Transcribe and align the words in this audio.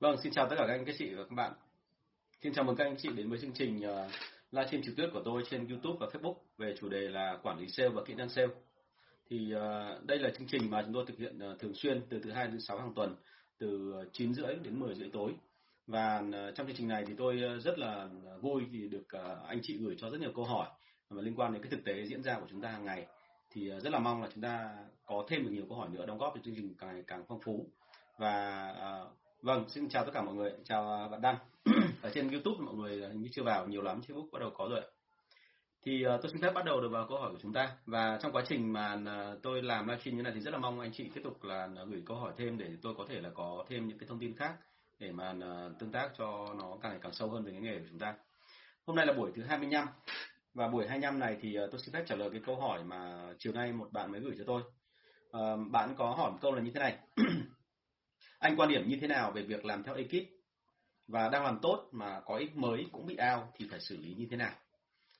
Vâng, 0.00 0.16
xin 0.22 0.32
chào 0.32 0.48
tất 0.48 0.56
cả 0.58 0.64
các 0.66 0.72
anh 0.72 0.84
các 0.84 0.94
chị 0.98 1.14
và 1.14 1.24
các 1.24 1.34
bạn. 1.34 1.52
Xin 2.42 2.52
chào 2.52 2.64
mừng 2.64 2.76
các 2.76 2.84
anh 2.84 2.96
chị 2.98 3.08
đến 3.16 3.30
với 3.30 3.38
chương 3.38 3.52
trình 3.52 3.76
uh, 3.76 4.10
livestream 4.52 4.82
trực 4.82 4.96
tiếp 4.96 5.08
của 5.12 5.22
tôi 5.24 5.42
trên 5.50 5.68
YouTube 5.68 5.96
và 6.00 6.06
Facebook 6.06 6.34
về 6.58 6.74
chủ 6.80 6.88
đề 6.88 7.00
là 7.00 7.38
quản 7.42 7.58
lý 7.58 7.68
sale 7.68 7.88
và 7.88 8.02
kỹ 8.06 8.14
năng 8.14 8.28
sale. 8.28 8.48
Thì 9.28 9.54
uh, 9.54 10.04
đây 10.04 10.18
là 10.18 10.30
chương 10.38 10.46
trình 10.46 10.70
mà 10.70 10.82
chúng 10.82 10.94
tôi 10.94 11.04
thực 11.06 11.18
hiện 11.18 11.38
uh, 11.52 11.60
thường 11.60 11.74
xuyên 11.74 12.02
từ 12.10 12.20
thứ 12.22 12.30
hai 12.30 12.46
đến 12.46 12.60
sáu 12.60 12.78
hàng 12.78 12.94
tuần, 12.94 13.16
từ 13.58 13.94
9 14.12 14.34
rưỡi 14.34 14.54
đến 14.54 14.80
10 14.80 14.94
rưỡi 14.94 15.10
tối. 15.12 15.34
Và 15.86 16.22
trong 16.54 16.66
chương 16.66 16.76
trình 16.76 16.88
này 16.88 17.04
thì 17.06 17.14
tôi 17.18 17.36
rất 17.64 17.78
là 17.78 18.08
vui 18.40 18.64
vì 18.70 18.88
được 18.88 19.08
anh 19.46 19.60
chị 19.62 19.78
gửi 19.78 19.94
cho 19.98 20.10
rất 20.10 20.20
nhiều 20.20 20.32
câu 20.34 20.44
hỏi 20.44 20.68
mà 21.10 21.22
liên 21.22 21.34
quan 21.36 21.52
đến 21.52 21.62
cái 21.62 21.70
thực 21.70 21.84
tế 21.84 22.06
diễn 22.06 22.22
ra 22.22 22.40
của 22.40 22.46
chúng 22.50 22.60
ta 22.60 22.68
hàng 22.68 22.84
ngày. 22.84 23.06
Thì 23.50 23.70
rất 23.70 23.92
là 23.92 23.98
mong 23.98 24.22
là 24.22 24.28
chúng 24.34 24.42
ta 24.42 24.76
có 25.06 25.26
thêm 25.28 25.42
được 25.44 25.50
nhiều 25.52 25.64
câu 25.68 25.78
hỏi 25.78 25.88
nữa 25.88 26.06
đóng 26.06 26.18
góp 26.18 26.32
cho 26.34 26.40
chương 26.44 26.54
trình 26.54 26.74
càng 26.78 27.04
càng 27.06 27.24
phong 27.28 27.40
phú. 27.40 27.66
Và 28.18 28.74
Vâng, 29.42 29.68
xin 29.68 29.88
chào 29.88 30.04
tất 30.04 30.10
cả 30.14 30.22
mọi 30.22 30.34
người, 30.34 30.52
chào 30.64 30.92
à, 30.92 31.08
bạn 31.08 31.20
Đăng. 31.20 31.36
ở 32.02 32.10
trên 32.14 32.30
YouTube 32.30 32.64
mọi 32.64 32.74
người 32.74 33.08
hình 33.08 33.22
như 33.22 33.28
chưa 33.32 33.42
vào 33.42 33.66
nhiều 33.66 33.82
lắm, 33.82 34.00
Facebook 34.06 34.30
bắt 34.32 34.38
đầu 34.38 34.50
có 34.56 34.68
rồi. 34.70 34.80
Thì 35.82 36.06
uh, 36.06 36.22
tôi 36.22 36.32
xin 36.32 36.42
phép 36.42 36.52
bắt 36.54 36.64
đầu 36.64 36.80
được 36.80 36.88
vào 36.88 37.06
câu 37.08 37.18
hỏi 37.18 37.32
của 37.32 37.38
chúng 37.42 37.52
ta 37.52 37.76
và 37.86 38.18
trong 38.22 38.32
quá 38.32 38.44
trình 38.48 38.72
mà 38.72 38.94
uh, 38.94 39.42
tôi 39.42 39.62
làm 39.62 39.88
livestream 39.88 40.16
như 40.16 40.22
này 40.22 40.32
thì 40.34 40.40
rất 40.40 40.50
là 40.50 40.58
mong 40.58 40.80
anh 40.80 40.92
chị 40.92 41.10
tiếp 41.14 41.20
tục 41.24 41.44
là 41.44 41.68
uh, 41.82 41.88
gửi 41.88 42.02
câu 42.06 42.16
hỏi 42.16 42.32
thêm 42.36 42.58
để 42.58 42.70
tôi 42.82 42.94
có 42.98 43.06
thể 43.08 43.20
là 43.20 43.30
có 43.34 43.64
thêm 43.68 43.88
những 43.88 43.98
cái 43.98 44.08
thông 44.08 44.18
tin 44.18 44.36
khác 44.36 44.54
để 44.98 45.12
mà 45.12 45.30
uh, 45.30 45.78
tương 45.78 45.92
tác 45.92 46.10
cho 46.18 46.46
nó 46.58 46.76
càng 46.82 46.92
ngày 46.92 47.00
càng 47.02 47.12
sâu 47.12 47.30
hơn 47.30 47.44
về 47.44 47.52
cái 47.52 47.60
nghề 47.60 47.78
của 47.78 47.86
chúng 47.90 47.98
ta. 47.98 48.14
Hôm 48.86 48.96
nay 48.96 49.06
là 49.06 49.12
buổi 49.12 49.32
thứ 49.34 49.42
25 49.42 49.86
và 50.54 50.68
buổi 50.68 50.88
25 50.88 51.18
này 51.18 51.36
thì 51.40 51.58
uh, 51.64 51.70
tôi 51.70 51.80
xin 51.80 51.94
phép 51.94 52.04
trả 52.06 52.16
lời 52.16 52.30
cái 52.30 52.40
câu 52.46 52.56
hỏi 52.56 52.84
mà 52.84 53.28
chiều 53.38 53.52
nay 53.52 53.72
một 53.72 53.92
bạn 53.92 54.12
mới 54.12 54.20
gửi 54.20 54.34
cho 54.38 54.44
tôi. 54.46 54.62
Uh, 55.28 55.70
bạn 55.70 55.94
có 55.98 56.10
hỏi 56.10 56.30
một 56.30 56.38
câu 56.40 56.54
là 56.54 56.62
như 56.62 56.70
thế 56.74 56.80
này. 56.80 56.98
Anh 58.38 58.56
quan 58.56 58.68
điểm 58.68 58.88
như 58.88 58.96
thế 59.00 59.06
nào 59.06 59.32
về 59.32 59.42
việc 59.42 59.64
làm 59.64 59.82
theo 59.82 59.94
ekip 59.94 60.28
và 61.08 61.28
đang 61.28 61.44
làm 61.44 61.58
tốt 61.62 61.88
mà 61.92 62.20
có 62.20 62.36
ích 62.36 62.56
mới 62.56 62.86
cũng 62.92 63.06
bị 63.06 63.16
ao 63.16 63.52
thì 63.56 63.66
phải 63.70 63.80
xử 63.80 63.96
lý 63.96 64.14
như 64.14 64.26
thế 64.30 64.36
nào? 64.36 64.52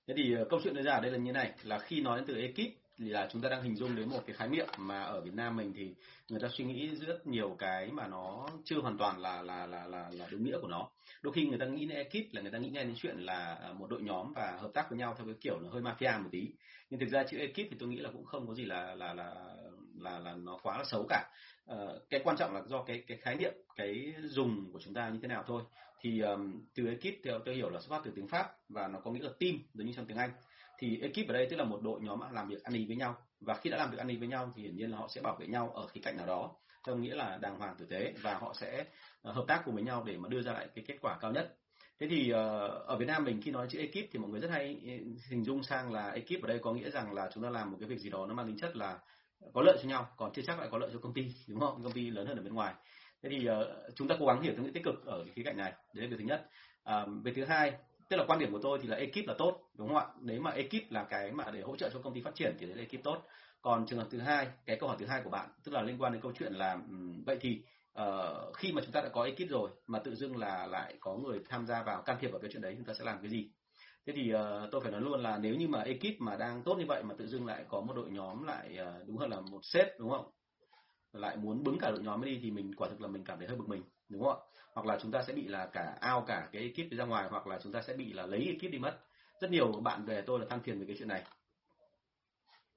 Thế 0.06 0.14
thì 0.16 0.34
ờ, 0.34 0.44
câu 0.50 0.60
chuyện 0.64 0.74
đưa 0.74 0.82
ra 0.82 0.92
ở 0.92 1.00
đây 1.00 1.10
là 1.10 1.18
như 1.18 1.32
này, 1.32 1.52
là 1.62 1.78
khi 1.78 2.00
nói 2.00 2.18
đến 2.18 2.26
từ 2.26 2.40
ekip 2.40 2.72
thì 2.98 3.08
là 3.08 3.28
chúng 3.32 3.42
ta 3.42 3.48
đang 3.48 3.62
hình 3.62 3.76
dung 3.76 3.96
đến 3.96 4.08
một 4.08 4.20
cái 4.26 4.36
khái 4.36 4.48
niệm 4.48 4.66
mà 4.78 5.02
ở 5.02 5.20
Việt 5.20 5.34
Nam 5.34 5.56
mình 5.56 5.72
thì 5.76 5.94
người 6.28 6.40
ta 6.40 6.48
suy 6.52 6.64
nghĩ 6.64 6.88
rất 6.88 7.26
nhiều 7.26 7.56
cái 7.58 7.90
mà 7.92 8.06
nó 8.06 8.48
chưa 8.64 8.80
hoàn 8.80 8.98
toàn 8.98 9.20
là 9.20 9.42
là 9.42 9.66
là 9.66 9.86
là, 9.86 10.10
là 10.12 10.26
đúng 10.30 10.44
nghĩa 10.44 10.58
của 10.62 10.68
nó. 10.68 10.90
Đôi 11.22 11.32
khi 11.32 11.46
người 11.46 11.58
ta 11.58 11.66
nghĩ 11.66 11.86
đến 11.86 11.96
ekip 11.96 12.34
là 12.34 12.42
người 12.42 12.50
ta 12.50 12.58
nghĩ 12.58 12.68
ngay 12.68 12.84
đến 12.84 12.94
chuyện 12.96 13.18
là 13.18 13.54
ờ, 13.54 13.72
một 13.72 13.86
đội 13.90 14.02
nhóm 14.02 14.32
và 14.32 14.58
hợp 14.60 14.70
tác 14.74 14.90
với 14.90 14.98
nhau 14.98 15.14
theo 15.18 15.26
cái 15.26 15.34
kiểu 15.40 15.60
nó 15.60 15.70
hơi 15.70 15.82
mafia 15.82 16.22
một 16.22 16.28
tí. 16.32 16.48
Nhưng 16.90 17.00
thực 17.00 17.08
ra 17.08 17.24
chữ 17.24 17.38
ekip 17.38 17.56
thì 17.56 17.76
tôi 17.78 17.88
nghĩ 17.88 17.98
là 17.98 18.10
cũng 18.12 18.24
không 18.24 18.46
có 18.46 18.54
gì 18.54 18.64
là 18.64 18.94
là 18.94 19.14
là 19.14 19.34
là 19.98 20.18
là 20.18 20.34
nó 20.34 20.58
quá 20.62 20.78
là 20.78 20.84
xấu 20.84 21.06
cả 21.08 21.30
uh, 21.72 22.10
cái 22.10 22.20
quan 22.24 22.36
trọng 22.36 22.54
là 22.54 22.62
do 22.66 22.82
cái 22.82 23.04
cái 23.06 23.18
khái 23.18 23.36
niệm 23.36 23.52
cái 23.76 24.14
dùng 24.22 24.72
của 24.72 24.80
chúng 24.84 24.94
ta 24.94 25.08
như 25.08 25.18
thế 25.22 25.28
nào 25.28 25.44
thôi. 25.46 25.62
Thì 26.00 26.20
um, 26.20 26.66
từ 26.74 26.86
ekip 26.86 27.14
theo 27.24 27.38
tôi 27.38 27.54
hiểu 27.54 27.70
là 27.70 27.80
xuất 27.80 27.90
phát 27.90 28.02
từ 28.04 28.12
tiếng 28.16 28.28
pháp 28.28 28.50
và 28.68 28.88
nó 28.88 29.00
có 29.00 29.10
nghĩa 29.10 29.22
là 29.22 29.30
team 29.40 29.54
giống 29.74 29.86
như 29.86 29.92
trong 29.96 30.06
tiếng 30.06 30.16
anh. 30.16 30.30
Thì 30.78 31.00
ekip 31.00 31.28
ở 31.28 31.32
đây 31.32 31.46
tức 31.50 31.56
là 31.56 31.64
một 31.64 31.80
đội 31.82 32.00
nhóm 32.00 32.20
làm 32.32 32.48
việc 32.48 32.62
ăn 32.62 32.74
ý 32.74 32.86
với 32.86 32.96
nhau. 32.96 33.16
Và 33.40 33.54
khi 33.54 33.70
đã 33.70 33.76
làm 33.76 33.90
việc 33.90 33.98
ăn 33.98 34.08
ý 34.08 34.16
với 34.16 34.28
nhau 34.28 34.52
thì 34.56 34.62
hiển 34.62 34.76
nhiên 34.76 34.90
là 34.90 34.98
họ 34.98 35.08
sẽ 35.08 35.20
bảo 35.20 35.36
vệ 35.40 35.46
nhau 35.46 35.70
ở 35.74 35.86
khía 35.86 36.00
cạnh 36.00 36.16
nào 36.16 36.26
đó 36.26 36.54
theo 36.86 36.96
nghĩa 36.96 37.14
là 37.14 37.38
đàng 37.40 37.58
hoàng 37.58 37.74
tử 37.78 37.86
tế 37.86 38.12
và 38.22 38.34
họ 38.34 38.54
sẽ 38.54 38.84
uh, 39.28 39.34
hợp 39.34 39.44
tác 39.48 39.62
cùng 39.64 39.74
với 39.74 39.84
nhau 39.84 40.04
để 40.06 40.16
mà 40.16 40.28
đưa 40.28 40.42
ra 40.42 40.52
lại 40.52 40.68
cái 40.74 40.84
kết 40.88 40.96
quả 41.02 41.18
cao 41.20 41.32
nhất. 41.32 41.56
Thế 42.00 42.06
thì 42.10 42.32
uh, 42.32 42.36
ở 42.86 42.96
Việt 42.98 43.06
Nam 43.06 43.24
mình 43.24 43.40
khi 43.42 43.50
nói 43.50 43.66
chữ 43.70 43.78
ekip 43.78 44.08
thì 44.12 44.18
mọi 44.18 44.30
người 44.30 44.40
rất 44.40 44.50
hay 44.50 44.80
ừ, 44.84 44.90
hình 45.30 45.44
dung 45.44 45.62
sang 45.62 45.92
là 45.92 46.10
ekip 46.10 46.42
ở 46.42 46.48
đây 46.48 46.58
có 46.58 46.72
nghĩa 46.72 46.90
rằng 46.90 47.12
là 47.12 47.30
chúng 47.34 47.42
ta 47.42 47.50
làm 47.50 47.70
một 47.70 47.76
cái 47.80 47.88
việc 47.88 47.98
gì 47.98 48.10
đó 48.10 48.26
nó 48.26 48.34
mang 48.34 48.46
tính 48.46 48.58
chất 48.58 48.76
là 48.76 48.98
có 49.54 49.62
lợi 49.62 49.78
cho 49.82 49.88
nhau 49.88 50.08
còn 50.16 50.32
chưa 50.32 50.42
chắc 50.42 50.58
lại 50.58 50.68
có 50.72 50.78
lợi 50.78 50.90
cho 50.92 50.98
công 50.98 51.14
ty 51.14 51.34
đúng 51.48 51.60
không? 51.60 51.82
Công 51.82 51.92
ty 51.92 52.10
lớn 52.10 52.26
hơn 52.26 52.36
ở 52.36 52.42
bên 52.42 52.54
ngoài. 52.54 52.74
Thế 53.22 53.28
thì 53.28 53.48
uh, 53.48 53.94
chúng 53.94 54.08
ta 54.08 54.16
cố 54.20 54.26
gắng 54.26 54.42
hiểu 54.42 54.52
tương 54.56 54.64
nghĩa 54.64 54.72
tích 54.74 54.84
cực 54.84 55.06
ở 55.06 55.24
khía 55.34 55.42
cạnh 55.44 55.56
này. 55.56 55.72
Đấy 55.94 56.04
là 56.04 56.10
việc 56.10 56.16
thứ 56.18 56.24
nhất. 56.24 56.48
À, 56.84 57.02
uh, 57.02 57.08
về 57.24 57.32
thứ 57.36 57.44
hai 57.44 57.72
tức 58.08 58.16
là 58.16 58.24
quan 58.26 58.38
điểm 58.38 58.52
của 58.52 58.60
tôi 58.62 58.78
thì 58.82 58.88
là 58.88 58.96
ekip 58.96 59.26
là 59.26 59.34
tốt 59.38 59.60
đúng 59.74 59.88
không 59.88 59.96
ạ? 59.96 60.06
Nếu 60.20 60.40
mà 60.40 60.50
ekip 60.50 60.90
là 60.90 61.04
cái 61.04 61.32
mà 61.32 61.50
để 61.50 61.60
hỗ 61.60 61.76
trợ 61.76 61.90
cho 61.92 62.00
công 62.02 62.14
ty 62.14 62.20
phát 62.22 62.34
triển 62.34 62.56
thì 62.58 62.66
đấy 62.66 62.76
là 62.76 62.82
ekip 62.82 63.04
tốt. 63.04 63.22
Còn 63.62 63.86
trường 63.86 63.98
hợp 63.98 64.06
thứ 64.10 64.18
hai 64.18 64.48
cái 64.66 64.76
câu 64.76 64.88
hỏi 64.88 64.98
thứ 65.00 65.06
hai 65.06 65.20
của 65.24 65.30
bạn 65.30 65.48
tức 65.64 65.72
là 65.72 65.82
liên 65.82 66.02
quan 66.02 66.12
đến 66.12 66.22
câu 66.22 66.32
chuyện 66.38 66.52
là 66.52 66.72
um, 66.72 67.24
vậy 67.26 67.38
thì 67.40 67.62
uh, 68.00 68.56
khi 68.56 68.72
mà 68.72 68.82
chúng 68.82 68.92
ta 68.92 69.00
đã 69.00 69.08
có 69.08 69.24
ekip 69.24 69.50
rồi 69.50 69.70
mà 69.86 69.98
tự 69.98 70.14
dưng 70.14 70.36
là 70.36 70.66
lại 70.66 70.94
có 71.00 71.14
người 71.14 71.40
tham 71.48 71.66
gia 71.66 71.82
vào 71.82 72.02
can 72.02 72.16
thiệp 72.20 72.28
vào 72.28 72.40
cái 72.40 72.50
chuyện 72.52 72.62
đấy 72.62 72.74
chúng 72.76 72.86
ta 72.86 72.94
sẽ 72.94 73.04
làm 73.04 73.18
cái 73.22 73.30
gì? 73.30 73.50
Thế 74.08 74.14
thì 74.16 74.34
uh, 74.34 74.70
tôi 74.70 74.80
phải 74.80 74.92
nói 74.92 75.00
luôn 75.00 75.20
là 75.20 75.38
nếu 75.38 75.54
như 75.54 75.68
mà 75.68 75.82
ekip 75.82 76.20
mà 76.20 76.36
đang 76.36 76.62
tốt 76.62 76.76
như 76.78 76.84
vậy 76.88 77.02
mà 77.02 77.14
tự 77.18 77.26
dưng 77.26 77.46
lại 77.46 77.64
có 77.68 77.80
một 77.80 77.96
đội 77.96 78.10
nhóm 78.10 78.42
lại 78.42 78.78
uh, 78.82 79.08
đúng 79.08 79.16
hơn 79.16 79.30
là 79.30 79.40
một 79.40 79.60
sếp 79.62 79.86
đúng 79.98 80.10
không? 80.10 80.30
Lại 81.12 81.36
muốn 81.36 81.64
bứng 81.64 81.78
cả 81.78 81.90
đội 81.90 82.02
nhóm 82.02 82.24
đi 82.24 82.38
thì 82.42 82.50
mình 82.50 82.74
quả 82.74 82.88
thực 82.88 83.00
là 83.00 83.08
mình 83.08 83.24
cảm 83.24 83.38
thấy 83.38 83.48
hơi 83.48 83.56
bực 83.56 83.68
mình 83.68 83.82
đúng 84.08 84.22
không 84.22 84.32
ạ? 84.32 84.60
Hoặc 84.74 84.86
là 84.86 84.98
chúng 85.02 85.10
ta 85.10 85.22
sẽ 85.22 85.32
bị 85.32 85.48
là 85.48 85.66
cả 85.66 85.96
ao 86.00 86.24
cả 86.26 86.48
cái 86.52 86.62
ekip 86.62 86.90
đi 86.90 86.96
ra 86.96 87.04
ngoài 87.04 87.28
hoặc 87.30 87.46
là 87.46 87.58
chúng 87.62 87.72
ta 87.72 87.82
sẽ 87.82 87.94
bị 87.94 88.12
là 88.12 88.26
lấy 88.26 88.46
ekip 88.46 88.72
đi 88.72 88.78
mất. 88.78 88.98
Rất 89.40 89.50
nhiều 89.50 89.72
bạn 89.72 90.04
về 90.04 90.22
tôi 90.26 90.40
là 90.40 90.46
than 90.50 90.60
phiền 90.60 90.80
về 90.80 90.86
cái 90.86 90.96
chuyện 90.98 91.08
này. 91.08 91.24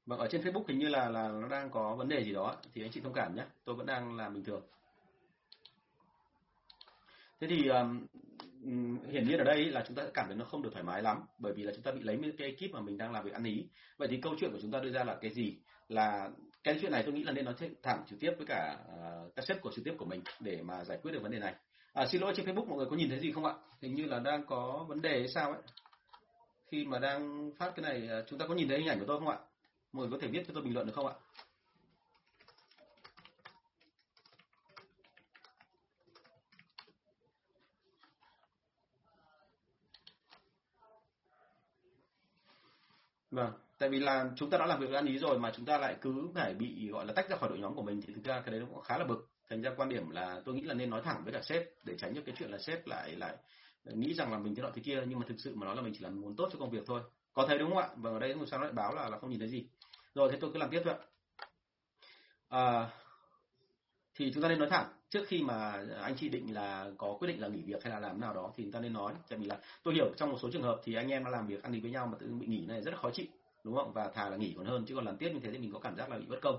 Và 0.06 0.18
ở 0.18 0.28
trên 0.32 0.42
facebook 0.42 0.64
hình 0.68 0.80
như 0.80 0.88
là 0.88 1.10
là 1.10 1.28
nó 1.28 1.48
đang 1.48 1.70
có 1.70 1.96
vấn 1.96 2.08
đề 2.08 2.24
gì 2.24 2.34
đó 2.34 2.56
thì 2.74 2.84
anh 2.84 2.92
chị 2.92 3.02
thông 3.02 3.14
cảm 3.14 3.36
nhé 3.36 3.46
tôi 3.64 3.76
vẫn 3.76 3.86
đang 3.86 4.18
làm 4.18 4.34
bình 4.34 4.44
thường. 4.44 4.62
Thế 7.40 7.48
thì 7.48 7.68
um, 7.68 8.06
hiển 9.12 9.28
nhiên 9.28 9.38
ở 9.38 9.44
đây 9.44 9.66
là 9.66 9.84
chúng 9.88 9.96
ta 9.96 10.04
cảm 10.14 10.26
thấy 10.28 10.36
nó 10.36 10.46
không 10.46 10.62
được 10.62 10.70
thoải 10.74 10.84
mái 10.84 11.02
lắm 11.02 11.18
bởi 11.40 11.54
vì 11.54 11.64
là 11.64 11.72
chúng 11.76 11.84
ta 11.84 11.92
bị 11.92 12.02
lấy 12.04 12.18
cái 12.38 12.48
ekip 12.48 12.74
mà 12.74 12.82
mình 12.82 12.98
đang 12.98 13.12
làm 13.12 13.24
việc 13.24 13.34
ăn 13.34 13.44
ý. 13.44 13.66
Vậy 13.98 14.08
thì 14.12 14.20
câu 14.22 14.36
chuyện 14.40 14.52
của 14.52 14.60
chúng 14.62 14.72
ta 14.72 14.80
đưa 14.80 14.92
ra 14.92 15.04
là 15.04 15.18
cái 15.22 15.32
gì? 15.32 15.58
Là 15.88 16.30
cái 16.64 16.78
chuyện 16.82 16.92
này 16.92 17.04
tôi 17.06 17.14
nghĩ 17.14 17.24
là 17.24 17.32
nên 17.32 17.46
nói 17.46 17.54
thẳng 17.84 18.04
trực 18.10 18.20
tiếp 18.20 18.32
với 18.38 18.46
cả 18.46 18.78
uh, 18.80 19.36
các 19.36 19.46
sếp 19.48 19.62
của 19.62 19.72
trực 19.76 19.86
tiếp 19.86 19.94
của 19.98 20.06
mình 20.06 20.22
để 20.40 20.62
mà 20.62 20.84
giải 20.84 20.98
quyết 21.02 21.12
được 21.12 21.22
vấn 21.24 21.32
đề 21.32 21.40
này. 21.40 21.56
À, 21.94 22.06
xin 22.06 22.22
lỗi 22.22 22.34
trên 22.36 22.46
facebook 22.46 22.66
mọi 22.66 22.78
người 22.78 22.88
có 22.90 22.96
nhìn 22.96 23.10
thấy 23.10 23.20
gì 23.20 23.32
không 23.32 23.46
ạ? 23.46 23.54
Hình 23.82 23.96
như 23.96 24.06
là 24.06 24.20
đang 24.20 24.46
có 24.46 24.86
vấn 24.88 25.02
đề 25.02 25.20
hay 25.20 25.28
sao 25.28 25.52
ấy. 25.52 25.62
Khi 26.72 26.86
mà 26.86 27.00
đang 27.00 27.52
phát 27.58 27.74
cái 27.76 27.84
này 27.84 28.08
ờ, 28.08 28.26
chúng 28.30 28.40
ta 28.40 28.48
có 28.48 28.56
nhìn 28.56 28.68
thấy 28.68 28.78
hình 28.78 28.88
ảnh 28.88 29.00
của 29.00 29.06
tôi 29.08 29.20
không 29.20 29.28
ạ? 29.28 29.38
Mọi 29.94 30.08
người 30.08 30.12
có 30.12 30.22
thể 30.22 30.32
viết 30.32 30.44
cho 30.48 30.54
tôi 30.54 30.64
bình 30.64 30.74
luận 30.74 30.88
được 30.88 30.94
không 30.96 31.08
ạ? 31.08 31.14
Vâng, 43.32 43.52
tại 43.78 43.90
vì 43.90 44.00
là 44.00 44.30
chúng 44.36 44.50
ta 44.50 44.58
đã 44.58 44.66
làm 44.66 44.80
việc 44.80 44.92
ăn 44.94 45.06
ý 45.06 45.18
rồi 45.18 45.40
mà 45.40 45.52
chúng 45.56 45.66
ta 45.66 45.78
lại 45.78 45.96
cứ 46.02 46.30
phải 46.36 46.54
bị 46.54 46.90
gọi 46.90 47.06
là 47.06 47.14
tách 47.14 47.30
ra 47.30 47.38
khỏi 47.38 47.50
đội 47.50 47.60
nhóm 47.60 47.76
của 47.76 47.84
mình 47.84 48.02
thì 48.02 48.14
thực 48.14 48.24
ra 48.24 48.42
cái 48.42 48.52
đấy 48.52 48.60
nó 48.60 48.66
cũng 48.66 48.82
khá 48.82 48.98
là 48.98 49.06
bực. 49.06 49.28
Thành 49.50 49.62
ra 49.62 49.72
quan 49.78 49.90
điểm 49.90 50.10
là 50.10 50.42
tôi 50.46 50.56
nghĩ 50.56 50.62
là 50.62 50.74
nên 50.74 50.90
nói 50.90 51.02
thẳng 51.04 51.24
với 51.24 51.34
cả 51.34 51.42
sếp 51.42 51.64
để 51.84 51.98
tránh 51.98 52.16
cho 52.16 52.22
cái 52.26 52.36
chuyện 52.40 52.52
là 52.52 52.58
sếp 52.58 52.88
lại 52.88 53.16
lại 53.16 53.38
nghĩ 53.86 54.14
rằng 54.14 54.32
là 54.32 54.38
mình 54.38 54.56
thế 54.56 54.64
nọ 54.64 54.70
thế 54.74 54.82
kia 54.86 55.04
nhưng 55.08 55.20
mà 55.20 55.26
thực 55.30 55.40
sự 55.40 55.56
mà 55.56 55.66
nói 55.66 55.76
là 55.76 55.82
mình 55.82 55.94
chỉ 55.98 56.04
là 56.04 56.10
muốn 56.10 56.36
tốt 56.36 56.50
cho 56.54 56.60
công 56.60 56.70
việc 56.70 56.84
thôi. 56.88 57.02
Có 57.34 57.46
thấy 57.48 57.58
đúng 57.58 57.70
không 57.70 57.78
ạ? 57.78 57.90
Vâng 57.96 58.14
ở 58.14 58.20
đây 58.20 58.36
một 58.36 58.46
sao 58.52 58.60
lại 58.60 58.72
báo 58.72 58.96
là 58.96 59.10
là 59.10 59.20
không 59.20 59.30
nhìn 59.30 59.40
thấy 59.40 59.50
gì. 59.50 59.68
Rồi 60.16 60.32
thế 60.32 60.38
tôi 60.42 60.52
cứ 60.54 60.60
làm 60.60 60.70
tiếp 60.70 60.82
thôi 60.86 60.94
ạ. 60.94 61.00
À, 62.50 62.90
thì 64.16 64.32
chúng 64.34 64.44
ta 64.44 64.50
nên 64.50 64.60
nói 64.60 64.70
thẳng 64.70 64.88
trước 65.12 65.28
khi 65.28 65.42
mà 65.42 65.84
anh 66.02 66.16
chị 66.18 66.30
định 66.30 66.54
là 66.54 66.88
có 66.98 67.16
quyết 67.20 67.28
định 67.28 67.42
là 67.42 67.48
nghỉ 67.48 67.62
việc 67.62 67.84
hay 67.84 67.94
là 67.94 68.00
làm 68.00 68.22
nào 68.22 68.34
đó 68.34 68.52
thì 68.56 68.64
chúng 68.64 68.72
ta 68.72 68.80
nên 68.80 68.94
nói. 68.94 69.14
Tại 69.30 69.40
vì 69.40 69.46
là 69.46 69.58
tôi 69.84 69.94
hiểu 69.94 70.14
trong 70.18 70.32
một 70.32 70.38
số 70.42 70.50
trường 70.54 70.64
hợp 70.64 70.82
thì 70.84 70.94
anh 70.94 71.10
em 71.10 71.24
đã 71.24 71.30
làm 71.30 71.48
việc 71.48 71.64
ăn 71.64 71.72
đi 71.72 71.80
với 71.80 71.92
nhau 71.92 72.08
mà 72.08 72.18
tự 72.20 72.28
bị 72.28 72.48
nghỉ 72.48 72.66
này 72.66 72.82
rất 72.82 72.92
là 72.92 72.98
khó 72.98 73.10
chịu 73.14 73.26
đúng 73.64 73.76
không? 73.76 73.94
Và 73.94 74.10
thà 74.14 74.30
là 74.30 74.38
nghỉ 74.38 74.54
còn 74.58 74.66
hơn 74.66 74.86
chứ 74.88 74.96
còn 74.96 75.06
làm 75.06 75.18
tiếp 75.18 75.30
như 75.34 75.40
thế 75.44 75.52
thì 75.52 75.58
mình 75.58 75.74
có 75.74 75.80
cảm 75.80 75.96
giác 75.96 76.10
là 76.10 76.18
bị 76.18 76.26
bất 76.26 76.42
công. 76.42 76.58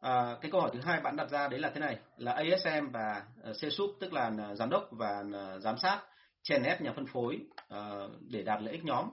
À, 0.00 0.36
cái 0.40 0.50
câu 0.50 0.60
hỏi 0.60 0.70
thứ 0.74 0.80
hai 0.80 1.00
bạn 1.00 1.16
đặt 1.16 1.30
ra 1.30 1.48
đấy 1.48 1.60
là 1.60 1.70
thế 1.74 1.80
này 1.80 1.98
là 2.16 2.32
ASM 2.32 2.90
và 2.92 3.22
uh, 3.50 3.56
CSUP 3.56 3.90
tức 4.00 4.12
là 4.12 4.32
ờ, 4.38 4.54
giám 4.54 4.70
đốc 4.70 4.88
và 4.90 5.24
ờ, 5.32 5.58
giám 5.58 5.78
sát 5.78 6.02
chèn 6.42 6.62
ép 6.62 6.82
nhà 6.82 6.92
phân 6.92 7.06
phối 7.06 7.40
uh, 7.74 8.10
để 8.28 8.42
đạt 8.42 8.62
lợi 8.62 8.72
ích 8.72 8.84
nhóm. 8.84 9.10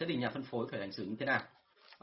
Thế 0.00 0.06
thì 0.08 0.16
nhà 0.16 0.30
phân 0.30 0.42
phối 0.42 0.66
phải 0.70 0.80
hành 0.80 0.92
xử 0.92 1.04
như 1.04 1.16
thế 1.18 1.26
nào? 1.26 1.40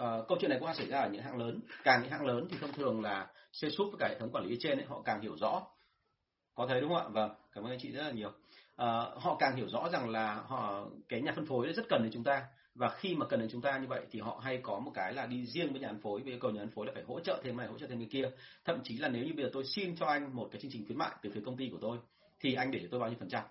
Uh, 0.02 0.28
câu 0.28 0.38
chuyện 0.42 0.50
này 0.50 0.60
cũng 0.60 0.74
xảy 0.74 0.88
ra 0.88 1.00
ở 1.00 1.10
những 1.10 1.22
hãng 1.22 1.38
lớn. 1.38 1.60
Càng 1.84 2.02
những 2.02 2.12
hãng 2.12 2.26
lớn 2.26 2.48
thì 2.50 2.58
thông 2.62 2.74
thường 2.74 3.02
là 3.02 3.28
C 3.52 3.72
súp 3.72 3.88
với 3.88 3.98
cả 4.00 4.08
hệ 4.10 4.20
thống 4.20 4.32
quản 4.32 4.46
lý 4.46 4.58
trên 4.60 4.78
ấy, 4.78 4.86
họ 4.86 5.02
càng 5.06 5.22
hiểu 5.22 5.38
rõ 5.38 5.62
có 6.56 6.68
thấy 6.68 6.82
đúng 6.82 6.94
không 6.94 7.04
ạ? 7.04 7.10
Vâng 7.10 7.32
cảm 7.54 7.64
ơn 7.64 7.72
anh 7.72 7.80
chị 7.80 7.92
rất 7.92 8.04
là 8.04 8.12
nhiều. 8.12 8.32
À, 8.76 8.88
họ 9.16 9.36
càng 9.40 9.56
hiểu 9.56 9.68
rõ 9.70 9.90
rằng 9.90 10.10
là 10.10 10.34
họ 10.34 10.86
cái 11.10 11.22
nhà 11.22 11.32
phân 11.36 11.46
phối 11.46 11.74
rất 11.74 11.86
cần 11.90 12.04
đến 12.04 12.12
chúng 12.14 12.24
ta. 12.24 12.46
Và 12.76 12.90
khi 12.90 13.16
mà 13.16 13.26
cần 13.26 13.40
đến 13.40 13.50
chúng 13.52 13.62
ta 13.62 13.78
như 13.78 13.88
vậy 13.88 14.06
thì 14.12 14.20
họ 14.20 14.42
hay 14.44 14.60
có 14.64 14.80
một 14.80 14.92
cái 14.94 15.14
là 15.14 15.26
đi 15.26 15.46
riêng 15.46 15.72
với 15.72 15.82
nhà 15.82 15.88
phân 15.88 16.02
phối 16.02 16.22
với 16.22 16.32
yêu 16.34 16.40
cầu 16.42 16.52
nhà 16.52 16.60
phân 16.60 16.72
phối 16.72 16.86
là 16.86 16.92
phải 16.96 17.04
hỗ 17.04 17.20
trợ 17.20 17.42
thêm 17.44 17.58
này 17.58 17.68
hỗ 17.68 17.78
trợ 17.78 17.88
thêm 17.88 18.00
cái 18.00 18.08
kia. 18.12 18.30
Thậm 18.66 18.80
chí 18.84 18.98
là 18.98 19.10
nếu 19.10 19.24
như 19.24 19.34
bây 19.36 19.46
giờ 19.46 19.50
tôi 19.54 19.64
xin 19.66 19.96
cho 19.96 20.06
anh 20.06 20.36
một 20.36 20.50
cái 20.52 20.62
chương 20.62 20.72
trình 20.72 20.86
khuyến 20.86 20.98
mại 20.98 21.12
từ 21.22 21.30
phía 21.34 21.42
công 21.46 21.58
ty 21.58 21.70
của 21.72 21.78
tôi 21.82 21.98
thì 22.40 22.54
anh 22.54 22.72
để 22.72 22.80
cho 22.82 22.88
tôi 22.92 23.00
bao 23.00 23.10
nhiêu 23.10 23.18
phần 23.20 23.30
trăm? 23.30 23.44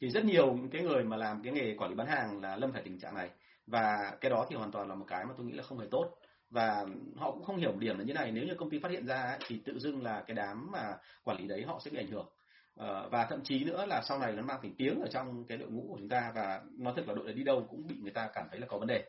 Thì 0.00 0.10
rất 0.10 0.24
nhiều 0.24 0.54
những 0.54 0.70
cái 0.70 0.82
người 0.82 1.04
mà 1.04 1.16
làm 1.16 1.42
cái 1.42 1.52
nghề 1.52 1.74
quản 1.78 1.90
lý 1.90 1.96
bán 1.96 2.06
hàng 2.06 2.40
là 2.40 2.56
lâm 2.56 2.72
phải 2.72 2.82
tình 2.82 2.98
trạng 2.98 3.14
này. 3.14 3.30
Và 3.66 4.16
cái 4.20 4.30
đó 4.30 4.46
thì 4.50 4.56
hoàn 4.56 4.72
toàn 4.72 4.88
là 4.88 4.94
một 4.94 5.04
cái 5.08 5.24
mà 5.24 5.34
tôi 5.36 5.46
nghĩ 5.46 5.52
là 5.52 5.62
không 5.62 5.78
hề 5.78 5.86
tốt 5.90 6.16
và 6.50 6.86
họ 7.16 7.32
cũng 7.32 7.44
không 7.44 7.56
hiểu 7.56 7.72
điểm 7.78 7.98
là 7.98 8.04
như 8.04 8.12
này. 8.12 8.32
Nếu 8.32 8.44
như 8.44 8.54
công 8.54 8.70
ty 8.70 8.78
phát 8.78 8.90
hiện 8.90 9.06
ra 9.06 9.38
thì 9.46 9.60
tự 9.64 9.78
dưng 9.78 10.02
là 10.02 10.24
cái 10.26 10.34
đám 10.34 10.70
mà 10.72 10.96
quản 11.24 11.38
lý 11.38 11.48
đấy 11.48 11.62
họ 11.62 11.80
sẽ 11.84 11.90
bị 11.90 11.98
ảnh 11.98 12.10
hưởng. 12.10 12.28
Ờ, 12.74 13.08
và 13.08 13.26
thậm 13.30 13.40
chí 13.44 13.64
nữa 13.64 13.86
là 13.86 14.02
sau 14.02 14.18
này 14.18 14.32
nó 14.32 14.42
mang 14.42 14.60
tính 14.62 14.74
tiếng 14.78 15.00
ở 15.00 15.08
trong 15.10 15.44
cái 15.44 15.58
đội 15.58 15.70
ngũ 15.70 15.86
của 15.88 15.96
chúng 15.98 16.08
ta 16.08 16.32
và 16.34 16.62
nói 16.78 16.92
thật 16.96 17.08
là 17.08 17.14
đội 17.14 17.24
đấy 17.24 17.34
đi 17.34 17.44
đâu 17.44 17.66
cũng 17.70 17.86
bị 17.86 17.96
người 18.02 18.12
ta 18.12 18.30
cảm 18.34 18.46
thấy 18.50 18.60
là 18.60 18.66
có 18.66 18.78
vấn 18.78 18.88
đề. 18.88 19.04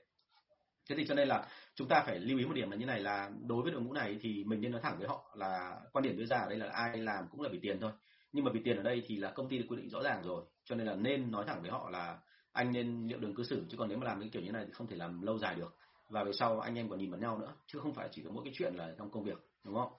Thế 0.90 0.96
thì 0.96 1.06
cho 1.08 1.16
nên 1.16 1.28
là 1.28 1.48
chúng 1.76 1.88
ta 1.88 2.04
phải 2.06 2.20
lưu 2.20 2.38
ý 2.38 2.46
một 2.46 2.54
điểm 2.54 2.72
là 2.72 2.78
như 2.78 2.86
này 2.86 3.00
là 3.00 3.32
đối 3.48 3.64
với 3.64 3.72
đội 3.72 3.82
ngũ 3.82 3.94
này 3.94 4.18
thì 4.22 4.44
mình 4.44 4.62
nên 4.62 4.72
nói 4.72 4.82
thẳng 4.84 4.96
với 5.00 5.08
họ 5.08 5.32
là 5.36 5.80
quan 5.94 6.04
điểm 6.04 6.18
đưa 6.18 6.26
ra 6.26 6.38
ở 6.38 6.50
đây 6.50 6.60
là 6.60 6.70
ai 6.70 6.98
làm 6.98 7.28
cũng 7.32 7.42
là 7.42 7.50
vì 7.52 7.60
tiền 7.60 7.80
thôi. 7.80 7.92
Nhưng 8.32 8.46
mà 8.46 8.52
vì 8.54 8.62
tiền 8.64 8.78
ở 8.78 8.84
đây 8.84 9.04
thì 9.08 9.18
là 9.18 9.32
công 9.32 9.50
ty 9.50 9.58
được 9.58 9.66
quy 9.70 9.78
định 9.78 9.90
rõ 9.90 10.04
ràng 10.04 10.24
rồi. 10.24 10.44
Cho 10.66 10.76
nên 10.76 10.88
là 10.88 10.96
nên 10.96 11.32
nói 11.32 11.46
thẳng 11.48 11.62
với 11.62 11.72
họ 11.72 11.90
là 11.90 12.18
anh 12.52 12.72
nên 12.72 13.08
liệu 13.08 13.20
đường 13.20 13.36
cư 13.36 13.44
xử. 13.44 13.66
Chứ 13.70 13.78
còn 13.78 13.90
nếu 13.90 13.98
mà 13.98 14.06
làm 14.06 14.20
cái 14.20 14.30
kiểu 14.30 14.42
như 14.42 14.52
này 14.52 14.66
thì 14.66 14.72
không 14.72 14.88
thể 14.88 14.96
làm 14.96 15.22
lâu 15.22 15.38
dài 15.38 15.56
được 15.56 15.78
và 16.12 16.24
về 16.24 16.34
sau 16.34 16.60
anh 16.60 16.76
em 16.76 16.90
còn 16.90 17.00
nhìn 17.00 17.12
vào 17.12 17.20
nhau 17.20 17.38
nữa 17.38 17.54
chứ 17.68 17.80
không 17.80 17.94
phải 17.94 18.10
chỉ 18.12 18.22
có 18.24 18.30
mỗi 18.32 18.44
cái 18.46 18.54
chuyện 18.58 18.74
là 18.76 18.94
trong 18.98 19.12
công 19.12 19.24
việc 19.24 19.38
đúng 19.64 19.76
không? 19.76 19.92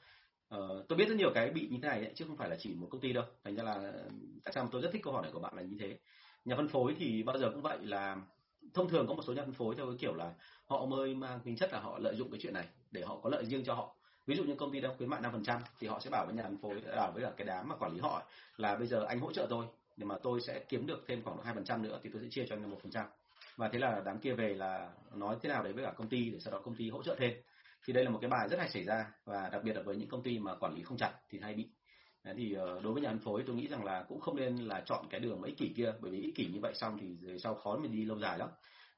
Ờ, 0.49 0.85
tôi 0.89 0.99
biết 0.99 1.09
rất 1.09 1.15
nhiều 1.17 1.31
cái 1.35 1.51
bị 1.51 1.69
như 1.71 1.79
thế 1.83 1.89
này 1.89 1.99
ấy, 1.99 2.13
chứ 2.15 2.25
không 2.29 2.37
phải 2.37 2.51
là 2.51 2.57
chỉ 2.59 2.75
một 2.75 2.89
công 2.91 3.01
ty 3.01 3.13
đâu. 3.13 3.25
Thành 3.45 3.57
ra 3.57 3.65
là 3.65 3.93
tại 4.45 4.53
sao 4.55 4.69
tôi 4.73 4.83
rất 4.83 4.91
thích 4.93 5.03
câu 5.05 5.13
hỏi 5.13 5.23
này 5.23 5.33
của 5.33 5.41
bạn 5.41 5.57
là 5.57 5.63
như 5.63 5.77
thế? 5.81 5.99
Nhà 6.45 6.57
phân 6.57 6.69
phối 6.69 6.97
thì 6.99 7.23
bao 7.23 7.39
giờ 7.39 7.51
cũng 7.51 7.63
vậy 7.63 7.79
là 7.83 8.17
thông 8.75 8.89
thường 8.89 9.07
có 9.07 9.15
một 9.15 9.23
số 9.27 9.33
nhà 9.33 9.43
phân 9.45 9.53
phối 9.53 9.75
theo 9.77 9.87
cái 9.87 9.97
kiểu 9.99 10.15
là 10.15 10.35
họ 10.67 10.87
mới 10.87 11.15
mang 11.15 11.41
tính 11.41 11.57
chất 11.57 11.73
là 11.73 11.81
họ 11.81 11.99
lợi 11.99 12.17
dụng 12.17 12.31
cái 12.31 12.41
chuyện 12.43 12.55
này 12.55 12.69
để 12.91 13.03
họ 13.03 13.19
có 13.23 13.31
lợi 13.31 13.45
riêng 13.45 13.65
cho 13.65 13.75
họ. 13.75 13.97
Ví 14.27 14.37
dụ 14.37 14.45
như 14.45 14.55
công 14.55 14.73
ty 14.73 14.81
đang 14.81 14.97
khuyến 14.97 15.11
mại 15.11 15.21
năm 15.21 15.33
phần 15.33 15.45
trăm 15.45 15.61
thì 15.79 15.87
họ 15.89 16.01
sẽ 16.01 16.11
bảo 16.11 16.27
với 16.27 16.35
nhà 16.35 16.43
phân 16.43 16.59
phối 16.59 16.81
bảo 16.97 17.13
với 17.15 17.23
cả 17.23 17.33
cái 17.37 17.47
đám 17.47 17.69
mà 17.69 17.77
quản 17.77 17.93
lý 17.93 18.01
họ 18.01 18.23
là 18.57 18.77
bây 18.77 18.87
giờ 18.87 19.05
anh 19.05 19.21
hỗ 19.21 19.33
trợ 19.33 19.47
tôi 19.51 19.67
để 19.97 20.07
mà 20.07 20.19
tôi 20.23 20.41
sẽ 20.41 20.65
kiếm 20.69 20.87
được 20.87 21.05
thêm 21.07 21.23
khoảng 21.23 21.39
hai 21.45 21.55
phần 21.55 21.65
trăm 21.65 21.83
nữa 21.83 22.01
thì 22.03 22.11
tôi 22.13 22.23
sẽ 22.23 22.29
chia 22.31 22.47
cho 22.49 22.57
anh 22.57 22.71
một 22.71 22.79
phần 22.83 22.93
trăm 22.93 23.07
và 23.57 23.69
thế 23.69 23.79
là 23.79 24.03
đám 24.05 24.19
kia 24.19 24.35
về 24.35 24.55
là 24.55 24.93
nói 25.15 25.37
thế 25.43 25.49
nào 25.49 25.63
đấy 25.63 25.73
với 25.73 25.85
cả 25.85 25.93
công 25.97 26.09
ty 26.09 26.31
để 26.31 26.39
sau 26.41 26.53
đó 26.53 26.61
công 26.65 26.75
ty 26.75 26.91
hỗ 26.91 27.03
trợ 27.03 27.17
thêm. 27.19 27.33
Thì 27.87 27.93
đây 27.93 28.05
là 28.05 28.11
một 28.11 28.19
cái 28.21 28.31
bài 28.31 28.49
rất 28.49 28.59
hay 28.59 28.69
xảy 28.69 28.85
ra 28.85 29.13
và 29.25 29.49
đặc 29.53 29.63
biệt 29.65 29.77
là 29.77 29.83
với 29.83 29.97
những 29.97 30.09
công 30.09 30.23
ty 30.23 30.39
mà 30.39 30.55
quản 30.55 30.75
lý 30.75 30.83
không 30.83 30.99
chặt 30.99 31.13
thì 31.29 31.39
hay 31.43 31.55
bị. 31.55 31.69
Đấy, 32.25 32.35
thì 32.39 32.53
ờ, 32.53 32.81
đối 32.81 32.93
với 32.93 33.03
nhà 33.03 33.09
phân 33.09 33.19
phối 33.19 33.43
tôi 33.47 33.57
nghĩ 33.57 33.69
rằng 33.69 33.85
là 33.85 34.05
cũng 34.09 34.21
không 34.21 34.37
nên 34.37 34.57
là 34.57 34.83
chọn 34.87 35.07
cái 35.11 35.21
đường 35.21 35.43
ích 35.43 35.59
kỷ 35.59 35.73
kia, 35.77 35.93
bởi 36.01 36.11
vì 36.11 36.21
ích 36.21 36.35
kỷ 36.35 36.47
như 36.47 36.61
vậy 36.63 36.75
xong 36.75 36.99
thì 37.01 37.17
về 37.29 37.39
sau 37.39 37.55
khó 37.55 37.77
mình 37.77 37.93
đi 37.93 38.05
lâu 38.05 38.19
dài 38.19 38.39
lắm. 38.39 38.49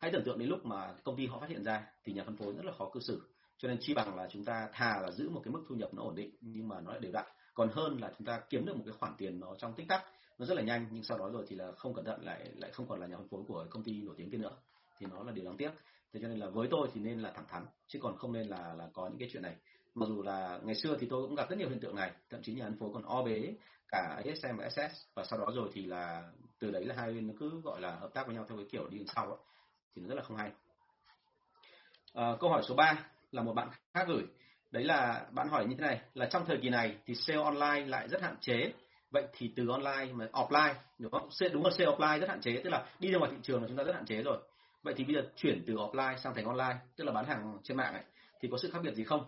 Hãy 0.01 0.11
tưởng 0.13 0.25
tượng 0.25 0.39
đến 0.39 0.49
lúc 0.49 0.67
mà 0.67 0.95
công 1.05 1.17
ty 1.17 1.27
họ 1.27 1.41
phát 1.41 1.49
hiện 1.49 1.65
ra 1.65 1.87
thì 2.05 2.13
nhà 2.13 2.25
phân 2.25 2.37
phối 2.37 2.55
rất 2.55 2.65
là 2.65 2.73
khó 2.73 2.91
cư 2.93 3.01
xử. 3.01 3.23
Cho 3.59 3.69
nên 3.69 3.79
chi 3.81 3.95
bằng 3.95 4.17
là 4.17 4.29
chúng 4.31 4.45
ta 4.45 4.69
thà 4.73 5.01
là 5.01 5.11
giữ 5.11 5.29
một 5.31 5.41
cái 5.45 5.53
mức 5.53 5.65
thu 5.69 5.75
nhập 5.75 5.95
nó 5.95 6.03
ổn 6.03 6.15
định 6.15 6.31
nhưng 6.41 6.69
mà 6.69 6.81
nó 6.81 6.91
lại 6.91 7.01
đều 7.01 7.13
đặn. 7.13 7.25
Còn 7.55 7.69
hơn 7.73 8.01
là 8.01 8.13
chúng 8.19 8.27
ta 8.27 8.41
kiếm 8.51 8.67
được 8.67 8.77
một 8.77 8.83
cái 8.87 8.95
khoản 8.99 9.15
tiền 9.19 9.41
nó 9.41 9.55
trong 9.59 9.75
tích 9.75 9.89
tắc 9.89 10.03
nó 10.39 10.47
rất 10.47 10.55
là 10.55 10.63
nhanh 10.63 10.87
nhưng 10.91 11.03
sau 11.03 11.19
đó 11.19 11.31
rồi 11.31 11.45
thì 11.49 11.57
là 11.57 11.73
không 11.73 11.95
cẩn 11.95 12.05
thận 12.05 12.25
lại 12.25 12.51
lại 12.57 12.71
không 12.71 12.87
còn 12.89 13.01
là 13.01 13.07
nhà 13.07 13.17
phân 13.17 13.29
phối 13.29 13.43
của 13.49 13.67
công 13.71 13.83
ty 13.83 14.03
nổi 14.03 14.15
tiếng 14.19 14.31
kia 14.31 14.39
nữa. 14.39 14.57
Thì 14.99 15.07
nó 15.11 15.23
là 15.23 15.33
điều 15.33 15.45
đáng 15.45 15.57
tiếc. 15.57 15.71
Thế 16.13 16.21
cho 16.23 16.29
nên 16.29 16.39
là 16.39 16.49
với 16.49 16.69
tôi 16.71 16.89
thì 16.95 17.01
nên 17.01 17.21
là 17.21 17.31
thẳng 17.31 17.47
thắn 17.49 17.67
chứ 17.87 17.99
còn 18.03 18.17
không 18.17 18.33
nên 18.33 18.49
là 18.49 18.75
là 18.75 18.89
có 18.93 19.09
những 19.09 19.19
cái 19.19 19.29
chuyện 19.33 19.43
này. 19.43 19.57
Mặc 19.95 20.07
dù 20.09 20.23
là 20.23 20.61
ngày 20.65 20.75
xưa 20.75 20.97
thì 21.01 21.07
tôi 21.11 21.23
cũng 21.23 21.35
gặp 21.35 21.51
rất 21.51 21.59
nhiều 21.59 21.69
hiện 21.69 21.81
tượng 21.81 21.97
này 21.97 22.13
thậm 22.31 22.43
chí 22.43 22.55
nhà 22.55 22.65
phân 22.65 22.79
phối 22.79 22.91
còn 22.95 23.03
o 23.03 23.23
bế 23.23 23.55
cả 23.89 24.23
ASM 24.25 24.57
và 24.57 24.69
SS 24.71 25.15
và 25.15 25.25
sau 25.25 25.39
đó 25.39 25.47
rồi 25.55 25.71
thì 25.73 25.87
là 25.87 26.31
từ 26.59 26.71
đấy 26.71 26.85
là 26.85 26.95
hai 26.99 27.13
bên 27.13 27.27
nó 27.27 27.35
cứ 27.39 27.61
gọi 27.61 27.81
là 27.81 27.97
hợp 27.97 28.11
tác 28.15 28.27
với 28.27 28.35
nhau 28.35 28.47
theo 28.49 28.59
cái 28.59 28.67
kiểu 28.71 28.89
đi 28.89 28.99
đằng 28.99 29.07
sau 29.07 29.27
ấy, 29.27 29.39
thì 29.95 30.03
nó 30.03 30.09
rất 30.09 30.15
là 30.15 30.23
không 30.23 30.37
hay. 30.37 30.53
À, 32.15 32.37
câu 32.41 32.51
hỏi 32.51 32.63
số 32.69 32.75
3 32.75 33.07
là 33.33 33.43
một 33.43 33.53
bạn 33.55 33.69
khác 33.95 34.05
gửi. 34.09 34.23
Đấy 34.71 34.85
là 34.85 35.27
bạn 35.31 35.49
hỏi 35.49 35.67
như 35.67 35.75
thế 35.79 35.83
này 35.83 36.01
là 36.15 36.27
trong 36.27 36.45
thời 36.47 36.59
kỳ 36.63 36.71
này 36.71 36.99
thì 37.07 37.15
sale 37.15 37.43
online 37.43 37.87
lại 37.87 38.09
rất 38.09 38.23
hạn 38.23 38.37
chế 38.41 38.73
vậy 39.15 39.25
thì 39.33 39.53
từ 39.57 39.69
online 39.69 40.13
mà 40.13 40.29
offline 40.33 40.75
đúng 40.99 41.11
không? 41.11 41.29
Đúng 41.53 41.65
là 41.65 41.71
sale 41.71 41.91
offline 41.91 42.21
rất 42.21 42.29
hạn 42.29 42.41
chế 42.41 42.61
tức 42.65 42.71
là 42.71 42.87
đi 42.99 43.11
ra 43.11 43.19
ngoài 43.19 43.31
thị 43.35 43.39
trường 43.43 43.63
là 43.63 43.69
chúng 43.69 43.77
ta 43.77 43.85
rất 43.85 43.95
hạn 43.95 44.07
chế 44.07 44.23
rồi. 44.23 44.39
Vậy 44.83 44.95
thì 44.97 45.05
bây 45.05 45.15
giờ 45.15 45.31
chuyển 45.37 45.63
từ 45.67 45.75
offline 45.75 46.17
sang 46.17 46.35
thành 46.35 46.45
online 46.45 46.77
tức 46.97 47.05
là 47.05 47.13
bán 47.13 47.25
hàng 47.25 47.59
trên 47.63 47.77
mạng 47.77 47.93
ấy, 47.93 48.03
thì 48.41 48.49
có 48.53 48.59
sự 48.59 48.71
khác 48.71 48.79
biệt 48.83 48.95
gì 48.95 49.05
không? 49.05 49.25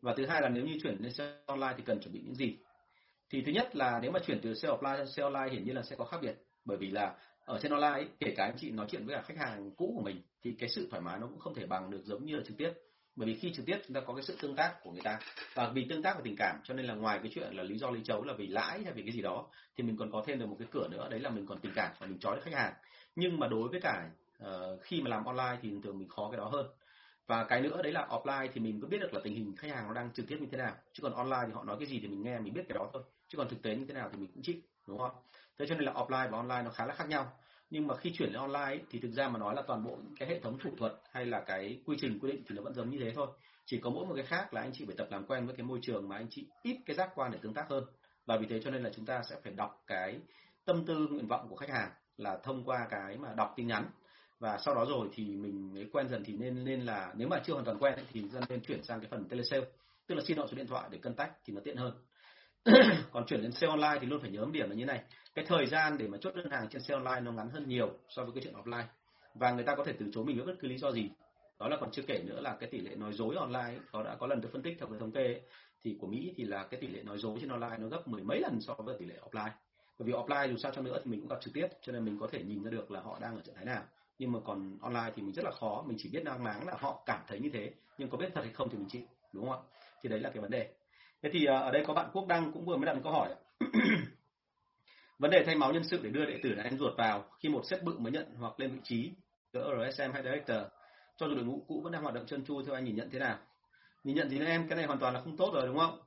Và 0.00 0.14
thứ 0.16 0.26
hai 0.26 0.42
là 0.42 0.48
nếu 0.48 0.64
như 0.64 0.78
chuyển 0.82 0.96
lên 1.00 1.12
sale 1.12 1.34
online 1.46 1.74
thì 1.76 1.82
cần 1.86 2.00
chuẩn 2.00 2.14
bị 2.14 2.20
những 2.24 2.34
gì? 2.34 2.56
Thì 3.30 3.42
thứ 3.42 3.52
nhất 3.52 3.76
là 3.76 3.98
nếu 4.02 4.10
mà 4.10 4.18
chuyển 4.26 4.40
từ 4.42 4.54
sale 4.54 4.74
offline 4.74 4.96
sang 4.96 5.06
sale 5.06 5.24
online 5.24 5.52
hiển 5.52 5.64
nhiên 5.64 5.76
là 5.76 5.82
sẽ 5.82 5.96
có 5.96 6.04
khác 6.04 6.18
biệt 6.22 6.34
bởi 6.64 6.76
vì 6.76 6.90
là 6.90 7.14
ở 7.44 7.58
trên 7.62 7.72
online 7.72 7.92
ấy, 7.92 8.08
kể 8.20 8.34
cả 8.36 8.44
anh 8.44 8.56
chị 8.58 8.70
nói 8.70 8.86
chuyện 8.90 9.06
với 9.06 9.16
cả 9.16 9.22
khách 9.22 9.36
hàng 9.36 9.70
cũ 9.76 9.92
của 9.96 10.02
mình 10.02 10.22
thì 10.42 10.54
cái 10.58 10.68
sự 10.68 10.88
thoải 10.90 11.02
mái 11.02 11.18
nó 11.18 11.26
cũng 11.26 11.38
không 11.38 11.54
thể 11.54 11.66
bằng 11.66 11.90
được 11.90 12.00
giống 12.04 12.24
như 12.24 12.36
là 12.36 12.42
trực 12.46 12.56
tiếp 12.56 12.72
bởi 13.18 13.28
vì 13.28 13.34
khi 13.34 13.52
trực 13.52 13.66
tiếp 13.66 13.78
chúng 13.86 13.94
ta 13.94 14.00
có 14.00 14.14
cái 14.14 14.22
sự 14.22 14.36
tương 14.40 14.56
tác 14.56 14.74
của 14.82 14.90
người 14.90 15.02
ta. 15.04 15.18
Và 15.54 15.70
vì 15.74 15.86
tương 15.88 16.02
tác 16.02 16.16
và 16.16 16.20
tình 16.24 16.36
cảm 16.38 16.60
cho 16.64 16.74
nên 16.74 16.86
là 16.86 16.94
ngoài 16.94 17.18
cái 17.22 17.30
chuyện 17.34 17.56
là 17.56 17.62
lý 17.62 17.78
do 17.78 17.90
lý 17.90 18.00
chấu 18.04 18.24
là 18.24 18.32
vì 18.32 18.46
lãi 18.46 18.82
hay 18.84 18.92
vì 18.92 19.02
cái 19.02 19.12
gì 19.12 19.22
đó 19.22 19.46
thì 19.76 19.84
mình 19.84 19.96
còn 19.96 20.10
có 20.12 20.24
thêm 20.26 20.38
được 20.38 20.46
một 20.46 20.56
cái 20.58 20.68
cửa 20.70 20.88
nữa 20.90 21.08
đấy 21.10 21.20
là 21.20 21.30
mình 21.30 21.46
còn 21.46 21.58
tình 21.58 21.72
cảm 21.74 21.92
và 21.98 22.06
mình 22.06 22.18
trói 22.18 22.36
được 22.36 22.42
khách 22.44 22.54
hàng. 22.54 22.74
Nhưng 23.16 23.38
mà 23.38 23.48
đối 23.48 23.68
với 23.68 23.80
cả 23.80 24.10
uh, 24.44 24.48
khi 24.82 25.02
mà 25.02 25.10
làm 25.10 25.24
online 25.24 25.58
thì 25.62 25.72
thường 25.82 25.98
mình 25.98 26.08
khó 26.08 26.28
cái 26.30 26.38
đó 26.38 26.44
hơn. 26.44 26.66
Và 27.26 27.44
cái 27.44 27.60
nữa 27.60 27.82
đấy 27.82 27.92
là 27.92 28.06
offline 28.10 28.48
thì 28.54 28.60
mình 28.60 28.80
có 28.80 28.88
biết 28.88 28.98
được 29.00 29.14
là 29.14 29.20
tình 29.24 29.34
hình 29.34 29.56
khách 29.56 29.70
hàng 29.70 29.88
nó 29.88 29.94
đang 29.94 30.12
trực 30.12 30.26
tiếp 30.28 30.36
như 30.40 30.46
thế 30.50 30.58
nào. 30.58 30.74
Chứ 30.92 31.02
còn 31.02 31.12
online 31.12 31.42
thì 31.46 31.52
họ 31.52 31.64
nói 31.64 31.76
cái 31.78 31.86
gì 31.86 32.00
thì 32.00 32.08
mình 32.08 32.22
nghe 32.22 32.38
mình 32.38 32.54
biết 32.54 32.62
cái 32.68 32.78
đó 32.78 32.90
thôi. 32.92 33.02
Chứ 33.28 33.38
còn 33.38 33.48
thực 33.48 33.62
tế 33.62 33.76
như 33.76 33.84
thế 33.88 33.94
nào 33.94 34.08
thì 34.12 34.18
mình 34.18 34.28
cũng 34.34 34.42
chịu 34.42 34.56
đúng 34.86 34.98
không? 34.98 35.12
Thế 35.58 35.66
cho 35.68 35.74
nên 35.74 35.84
là 35.84 35.92
offline 35.92 36.30
và 36.30 36.38
online 36.38 36.62
nó 36.62 36.70
khá 36.70 36.86
là 36.86 36.94
khác 36.94 37.08
nhau 37.08 37.32
nhưng 37.70 37.86
mà 37.86 37.96
khi 37.96 38.12
chuyển 38.12 38.32
lên 38.32 38.40
online 38.40 38.64
ấy, 38.64 38.80
thì 38.90 38.98
thực 38.98 39.10
ra 39.12 39.28
mà 39.28 39.38
nói 39.38 39.54
là 39.54 39.62
toàn 39.66 39.84
bộ 39.84 39.98
cái 40.18 40.28
hệ 40.28 40.40
thống 40.40 40.58
thủ 40.58 40.70
thuật 40.78 40.92
hay 41.12 41.26
là 41.26 41.40
cái 41.46 41.80
quy 41.86 41.96
trình 42.00 42.18
quy 42.18 42.32
định 42.32 42.42
thì 42.48 42.54
nó 42.54 42.62
vẫn 42.62 42.74
giống 42.74 42.90
như 42.90 42.98
thế 42.98 43.12
thôi. 43.14 43.26
Chỉ 43.64 43.80
có 43.80 43.90
mỗi 43.90 44.06
một 44.06 44.14
cái 44.14 44.26
khác 44.26 44.54
là 44.54 44.60
anh 44.60 44.70
chị 44.72 44.84
phải 44.86 44.94
tập 44.98 45.08
làm 45.10 45.26
quen 45.26 45.46
với 45.46 45.56
cái 45.56 45.66
môi 45.66 45.78
trường 45.82 46.08
mà 46.08 46.16
anh 46.16 46.26
chị 46.30 46.46
ít 46.62 46.76
cái 46.86 46.96
giác 46.96 47.10
quan 47.14 47.32
để 47.32 47.38
tương 47.42 47.54
tác 47.54 47.66
hơn. 47.68 47.84
Và 48.26 48.36
vì 48.36 48.46
thế 48.46 48.60
cho 48.64 48.70
nên 48.70 48.82
là 48.82 48.90
chúng 48.96 49.06
ta 49.06 49.22
sẽ 49.30 49.36
phải 49.44 49.52
đọc 49.52 49.82
cái 49.86 50.18
tâm 50.64 50.86
tư 50.86 51.08
nguyện 51.10 51.26
vọng 51.28 51.46
của 51.48 51.56
khách 51.56 51.70
hàng 51.70 51.90
là 52.16 52.38
thông 52.42 52.64
qua 52.64 52.86
cái 52.90 53.16
mà 53.16 53.34
đọc 53.36 53.52
tin 53.56 53.66
nhắn. 53.66 53.90
Và 54.38 54.58
sau 54.58 54.74
đó 54.74 54.84
rồi 54.88 55.08
thì 55.12 55.36
mình 55.36 55.74
mới 55.74 55.88
quen 55.92 56.08
dần 56.08 56.24
thì 56.24 56.32
nên 56.36 56.64
nên 56.64 56.80
là 56.80 57.12
nếu 57.16 57.28
mà 57.28 57.40
chưa 57.44 57.52
hoàn 57.52 57.64
toàn 57.64 57.78
quen 57.78 57.94
ấy, 57.94 58.04
thì 58.12 58.28
dân 58.28 58.42
nên 58.48 58.60
chuyển 58.60 58.82
sang 58.82 59.00
cái 59.00 59.08
phần 59.10 59.28
telesale 59.28 59.66
tức 60.06 60.14
là 60.14 60.22
xin 60.26 60.38
họ 60.38 60.46
số 60.46 60.56
điện 60.56 60.66
thoại 60.66 60.88
để 60.90 60.98
cân 60.98 61.14
tách 61.14 61.32
thì 61.44 61.52
nó 61.52 61.60
tiện 61.64 61.76
hơn. 61.76 61.92
còn 63.12 63.26
chuyển 63.26 63.42
đến 63.42 63.52
sale 63.52 63.70
online 63.70 63.98
thì 64.00 64.06
luôn 64.06 64.20
phải 64.20 64.30
nhớ 64.30 64.44
một 64.44 64.52
điểm 64.52 64.70
là 64.70 64.76
như 64.76 64.84
này. 64.84 65.02
Cái 65.34 65.44
thời 65.48 65.66
gian 65.66 65.98
để 65.98 66.08
mà 66.08 66.18
chốt 66.20 66.34
đơn 66.34 66.50
hàng 66.50 66.68
trên 66.68 66.82
sale 66.82 67.00
online 67.04 67.20
nó 67.20 67.32
ngắn 67.32 67.50
hơn 67.50 67.68
nhiều 67.68 67.90
so 68.08 68.24
với 68.24 68.32
cái 68.34 68.42
chuyện 68.44 68.54
offline. 68.54 68.84
Và 69.34 69.52
người 69.52 69.64
ta 69.64 69.74
có 69.74 69.84
thể 69.84 69.92
từ 69.98 70.06
chối 70.12 70.24
mình 70.24 70.36
với 70.36 70.46
bất 70.46 70.54
cứ 70.60 70.68
lý 70.68 70.78
do 70.78 70.92
gì. 70.92 71.10
Đó 71.60 71.68
là 71.68 71.76
còn 71.80 71.90
chưa 71.92 72.02
kể 72.02 72.22
nữa 72.26 72.40
là 72.40 72.56
cái 72.60 72.68
tỷ 72.70 72.80
lệ 72.80 72.94
nói 72.96 73.12
dối 73.12 73.34
online 73.36 73.78
có 73.92 74.02
đã 74.02 74.16
có 74.20 74.26
lần 74.26 74.40
tôi 74.42 74.50
phân 74.52 74.62
tích 74.62 74.76
theo 74.78 74.88
cái 74.88 74.98
thống 75.00 75.12
kê 75.12 75.24
ấy, 75.24 75.40
thì 75.84 75.96
của 76.00 76.06
Mỹ 76.06 76.34
thì 76.36 76.44
là 76.44 76.66
cái 76.70 76.80
tỷ 76.80 76.88
lệ 76.88 77.02
nói 77.02 77.18
dối 77.18 77.38
trên 77.40 77.50
online 77.50 77.76
nó 77.78 77.88
gấp 77.88 78.08
mười 78.08 78.22
mấy 78.22 78.40
lần 78.40 78.60
so 78.60 78.74
với 78.74 78.96
tỷ 78.98 79.06
lệ 79.06 79.14
offline. 79.30 79.50
Bởi 79.98 80.06
vì 80.06 80.12
offline 80.12 80.50
dù 80.50 80.56
sao 80.56 80.72
cho 80.74 80.82
nữa 80.82 81.00
thì 81.04 81.10
mình 81.10 81.20
cũng 81.20 81.28
gặp 81.28 81.38
trực 81.40 81.54
tiếp 81.54 81.66
cho 81.82 81.92
nên 81.92 82.04
mình 82.04 82.18
có 82.20 82.26
thể 82.26 82.42
nhìn 82.42 82.62
ra 82.64 82.70
được 82.70 82.90
là 82.90 83.00
họ 83.00 83.18
đang 83.20 83.36
ở 83.36 83.40
trạng 83.40 83.54
thái 83.54 83.64
nào. 83.64 83.82
Nhưng 84.18 84.32
mà 84.32 84.38
còn 84.44 84.78
online 84.80 85.12
thì 85.14 85.22
mình 85.22 85.32
rất 85.32 85.44
là 85.44 85.50
khó 85.50 85.84
mình 85.86 85.96
chỉ 86.00 86.10
biết 86.12 86.24
đang 86.24 86.44
máng 86.44 86.66
là 86.66 86.74
họ 86.78 87.02
cảm 87.06 87.20
thấy 87.26 87.40
như 87.40 87.50
thế. 87.52 87.72
Nhưng 87.98 88.10
có 88.10 88.18
biết 88.18 88.28
thật 88.34 88.40
hay 88.44 88.52
không 88.52 88.68
thì 88.70 88.78
mình 88.78 88.88
chịu 88.88 89.02
đúng 89.32 89.48
không 89.48 89.52
ạ? 89.52 89.66
Thì 90.02 90.08
đấy 90.08 90.20
là 90.20 90.30
cái 90.30 90.40
vấn 90.40 90.50
đề 90.50 90.70
thế 91.22 91.30
thì 91.32 91.44
ờ, 91.44 91.60
ở 91.60 91.70
đây 91.70 91.84
có 91.86 91.94
bạn 91.94 92.10
quốc 92.12 92.26
đăng 92.26 92.52
cũng 92.52 92.64
vừa 92.64 92.76
mới 92.76 92.86
đặt 92.86 92.94
một 92.94 93.00
câu 93.04 93.12
hỏi 93.12 93.34
vấn 95.18 95.30
đề 95.30 95.42
thay 95.46 95.54
máu 95.54 95.72
nhân 95.72 95.84
sự 95.84 96.00
để 96.02 96.10
đưa 96.10 96.24
đệ 96.24 96.38
tử 96.42 96.54
là 96.54 96.70
ruột 96.78 96.96
vào 96.96 97.24
khi 97.40 97.48
một 97.48 97.62
sếp 97.64 97.82
bự 97.82 97.98
mới 97.98 98.12
nhận 98.12 98.26
hoặc 98.38 98.60
lên 98.60 98.70
vị 98.70 98.80
trí 98.84 99.12
cỡ 99.52 99.64
RSM 99.90 100.12
hay 100.12 100.22
director. 100.22 100.58
Cho 101.16 101.28
dù 101.28 101.34
đội 101.34 101.44
ngũ 101.44 101.64
cũ 101.68 101.80
vẫn 101.84 101.92
đang 101.92 102.02
hoạt 102.02 102.14
động 102.14 102.26
chân 102.26 102.44
chu 102.44 102.62
theo 102.62 102.74
anh 102.74 102.84
nhìn 102.84 102.96
nhận 102.96 103.10
thế 103.10 103.18
nào? 103.18 103.38
Nhìn 104.04 104.16
nhận 104.16 104.28
gì 104.28 104.38
nữa 104.38 104.46
em, 104.46 104.68
cái 104.68 104.76
này 104.76 104.86
hoàn 104.86 104.98
toàn 104.98 105.14
là 105.14 105.20
không 105.20 105.36
tốt 105.36 105.50
rồi, 105.54 105.66
đúng 105.66 105.78
không? 105.78 106.00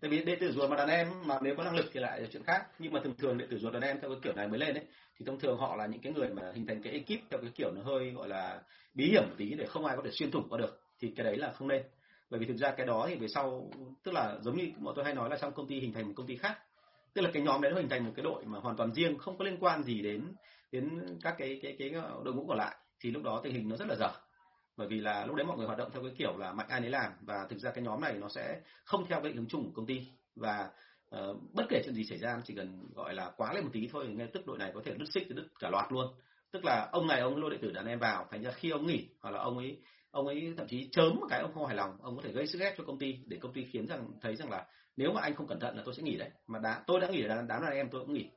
Tại 0.00 0.10
vì 0.10 0.24
đệ 0.24 0.36
tử 0.36 0.52
ruột 0.52 0.70
mà 0.70 0.76
đàn 0.76 0.88
em 0.88 1.08
mà 1.24 1.38
nếu 1.42 1.54
có 1.56 1.64
năng 1.64 1.74
lực 1.74 1.86
thì 1.92 2.00
lại 2.00 2.20
là 2.20 2.28
chuyện 2.32 2.42
khác. 2.42 2.66
Nhưng 2.78 2.92
mà 2.92 3.00
thường 3.04 3.14
thường 3.18 3.38
đệ 3.38 3.46
tử 3.50 3.58
ruột 3.58 3.72
đàn 3.72 3.82
em 3.82 4.00
theo 4.00 4.10
cái 4.10 4.18
kiểu 4.22 4.32
này 4.32 4.48
mới 4.48 4.58
lên 4.58 4.74
ấy, 4.74 4.84
thì 5.16 5.26
thông 5.26 5.40
thường 5.40 5.58
họ 5.58 5.76
là 5.76 5.86
những 5.86 6.00
cái 6.00 6.12
người 6.12 6.28
mà 6.28 6.52
hình 6.54 6.66
thành 6.66 6.82
cái 6.82 6.92
ekip 6.92 7.30
theo 7.30 7.40
cái 7.40 7.50
kiểu 7.54 7.70
nó 7.74 7.82
hơi, 7.82 8.10
gọi 8.10 8.28
là, 8.28 8.62
bí 8.94 9.10
hiểm 9.10 9.22
một 9.28 9.34
tí 9.38 9.54
để 9.54 9.66
không 9.66 9.84
ai 9.84 9.96
có 9.96 10.02
thể 10.04 10.10
xuyên 10.10 10.30
thủng 10.30 10.48
qua 10.50 10.58
được. 10.58 10.80
Thì 11.00 11.12
cái 11.16 11.24
đấy 11.24 11.36
là 11.36 11.52
không 11.52 11.68
nên 11.68 11.82
bởi 12.30 12.40
vì 12.40 12.46
thực 12.46 12.56
ra 12.56 12.70
cái 12.70 12.86
đó 12.86 13.06
thì 13.08 13.14
về 13.14 13.28
sau 13.28 13.70
tức 14.02 14.12
là 14.12 14.38
giống 14.40 14.56
như 14.56 14.72
bọn 14.78 14.94
tôi 14.96 15.04
hay 15.04 15.14
nói 15.14 15.30
là 15.30 15.36
trong 15.40 15.52
công 15.52 15.66
ty 15.66 15.80
hình 15.80 15.92
thành 15.92 16.06
một 16.06 16.12
công 16.16 16.26
ty 16.26 16.36
khác. 16.36 16.58
Tức 17.14 17.22
là 17.22 17.30
cái 17.32 17.42
nhóm 17.42 17.60
đấy 17.60 17.72
nó 17.72 17.78
hình 17.78 17.88
thành 17.88 18.04
một 18.04 18.12
cái 18.16 18.22
đội 18.22 18.44
mà 18.44 18.58
hoàn 18.58 18.76
toàn 18.76 18.94
riêng 18.94 19.18
không 19.18 19.38
có 19.38 19.44
liên 19.44 19.56
quan 19.60 19.82
gì 19.82 20.02
đến 20.02 20.32
đến 20.72 21.00
các 21.22 21.34
cái 21.38 21.60
cái 21.62 21.76
cái 21.78 21.90
đội 22.24 22.34
ngũ 22.34 22.46
còn 22.48 22.58
lại. 22.58 22.76
Thì 23.00 23.10
lúc 23.10 23.22
đó 23.22 23.40
tình 23.44 23.54
hình 23.54 23.68
nó 23.68 23.76
rất 23.76 23.88
là 23.88 23.94
dở. 23.98 24.10
Bởi 24.76 24.88
vì 24.88 25.00
là 25.00 25.26
lúc 25.26 25.36
đấy 25.36 25.46
mọi 25.46 25.56
người 25.56 25.66
hoạt 25.66 25.78
động 25.78 25.90
theo 25.92 26.02
cái 26.02 26.12
kiểu 26.18 26.36
là 26.38 26.52
mạnh 26.52 26.66
ai 26.68 26.80
nấy 26.80 26.90
làm. 26.90 27.12
Và 27.20 27.46
thực 27.50 27.58
ra 27.58 27.70
cái 27.70 27.84
nhóm 27.84 28.00
này 28.00 28.14
nó 28.14 28.28
sẽ 28.28 28.60
không 28.84 29.06
theo 29.08 29.20
cái 29.22 29.32
hướng 29.32 29.46
chung 29.46 29.64
của 29.64 29.72
công 29.74 29.86
ty. 29.86 30.06
Và 30.36 30.70
uh, 31.16 31.36
bất 31.52 31.64
kể 31.68 31.82
chuyện 31.84 31.94
gì 31.94 32.04
xảy 32.04 32.18
ra 32.18 32.40
chỉ 32.44 32.54
cần 32.54 32.88
gọi 32.94 33.14
là 33.14 33.30
quá 33.36 33.52
lên 33.52 33.64
một 33.64 33.70
tí 33.72 33.88
thôi 33.92 34.06
ngay 34.06 34.26
tức 34.26 34.46
đội 34.46 34.58
này 34.58 34.70
có 34.74 34.80
thể 34.84 34.94
đứt 34.94 35.06
xích 35.14 35.28
đứt 35.28 35.48
cả 35.58 35.70
loạt 35.70 35.92
luôn. 35.92 36.06
Tức 36.50 36.64
là 36.64 36.88
ông 36.92 37.06
này 37.06 37.20
ông 37.20 37.36
lôi 37.36 37.50
đệ 37.50 37.56
tử 37.56 37.72
đàn 37.72 37.86
em 37.86 37.98
vào 37.98 38.26
thành 38.30 38.42
ra 38.42 38.50
khi 38.50 38.70
ông 38.70 38.86
nghỉ 38.86 39.08
hoặc 39.20 39.30
là 39.30 39.38
ông 39.38 39.58
ấy 39.58 39.78
ông 40.10 40.26
ấy 40.26 40.54
thậm 40.56 40.66
chí 40.68 40.88
chớm 40.92 41.16
một 41.20 41.26
cái 41.30 41.40
ông 41.40 41.52
không 41.54 41.66
hài 41.66 41.76
lòng 41.76 41.96
ông 42.02 42.16
có 42.16 42.22
thể 42.22 42.32
gây 42.32 42.46
sức 42.46 42.60
ép 42.60 42.74
cho 42.78 42.84
công 42.84 42.98
ty 42.98 43.18
để 43.26 43.38
công 43.40 43.52
ty 43.52 43.64
khiến 43.64 43.86
rằng 43.86 44.10
thấy 44.20 44.36
rằng 44.36 44.50
là 44.50 44.66
nếu 44.96 45.12
mà 45.12 45.20
anh 45.20 45.34
không 45.34 45.46
cẩn 45.46 45.60
thận 45.60 45.76
là 45.76 45.82
tôi 45.84 45.94
sẽ 45.94 46.02
nghỉ 46.02 46.16
đấy. 46.16 46.30
Mà 46.46 46.58
đã 46.58 46.82
tôi 46.86 47.00
đã 47.00 47.08
nghỉ 47.08 47.22
là 47.22 47.34
đám 47.48 47.62
đàn 47.62 47.72
em 47.72 47.88
tôi 47.90 48.00
cũng 48.00 48.12
nghỉ. 48.12 48.30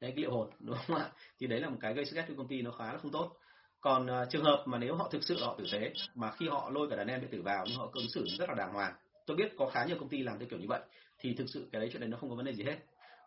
Đấy 0.00 0.12
cái 0.16 0.22
liệu 0.22 0.30
hồn 0.30 0.50
đúng 0.60 0.76
không 0.86 0.96
ạ? 0.96 1.10
Thì 1.40 1.46
đấy 1.46 1.60
là 1.60 1.68
một 1.68 1.76
cái 1.80 1.94
gây 1.94 2.04
sức 2.04 2.16
ép 2.16 2.28
cho 2.28 2.34
công 2.36 2.48
ty 2.48 2.62
nó 2.62 2.70
khá 2.70 2.92
là 2.92 2.98
không 2.98 3.12
tốt. 3.12 3.32
Còn 3.80 4.06
uh, 4.06 4.30
trường 4.30 4.44
hợp 4.44 4.62
mà 4.66 4.78
nếu 4.78 4.94
họ 4.94 5.08
thực 5.12 5.24
sự 5.24 5.36
họ 5.40 5.54
tử 5.58 5.64
tế 5.72 5.92
mà 6.14 6.30
khi 6.30 6.48
họ 6.48 6.70
lôi 6.70 6.90
cả 6.90 6.96
đàn 6.96 7.08
em 7.08 7.20
đệ 7.20 7.28
tử 7.30 7.42
vào 7.42 7.64
nhưng 7.68 7.76
họ 7.76 7.88
ứng 7.92 8.08
xử 8.08 8.24
rất 8.38 8.48
là 8.48 8.54
đàng 8.54 8.72
hoàng 8.72 8.94
tôi 9.26 9.36
biết 9.36 9.52
có 9.58 9.66
khá 9.66 9.84
nhiều 9.84 9.96
công 10.00 10.08
ty 10.08 10.22
làm 10.22 10.38
theo 10.38 10.48
kiểu 10.48 10.58
như 10.58 10.66
vậy 10.68 10.80
thì 11.18 11.34
thực 11.34 11.46
sự 11.48 11.68
cái 11.72 11.80
đấy 11.80 11.88
chuyện 11.92 12.00
đấy 12.00 12.10
nó 12.10 12.16
không 12.16 12.30
có 12.30 12.36
vấn 12.36 12.44
đề 12.44 12.54
gì 12.54 12.64
hết. 12.64 12.76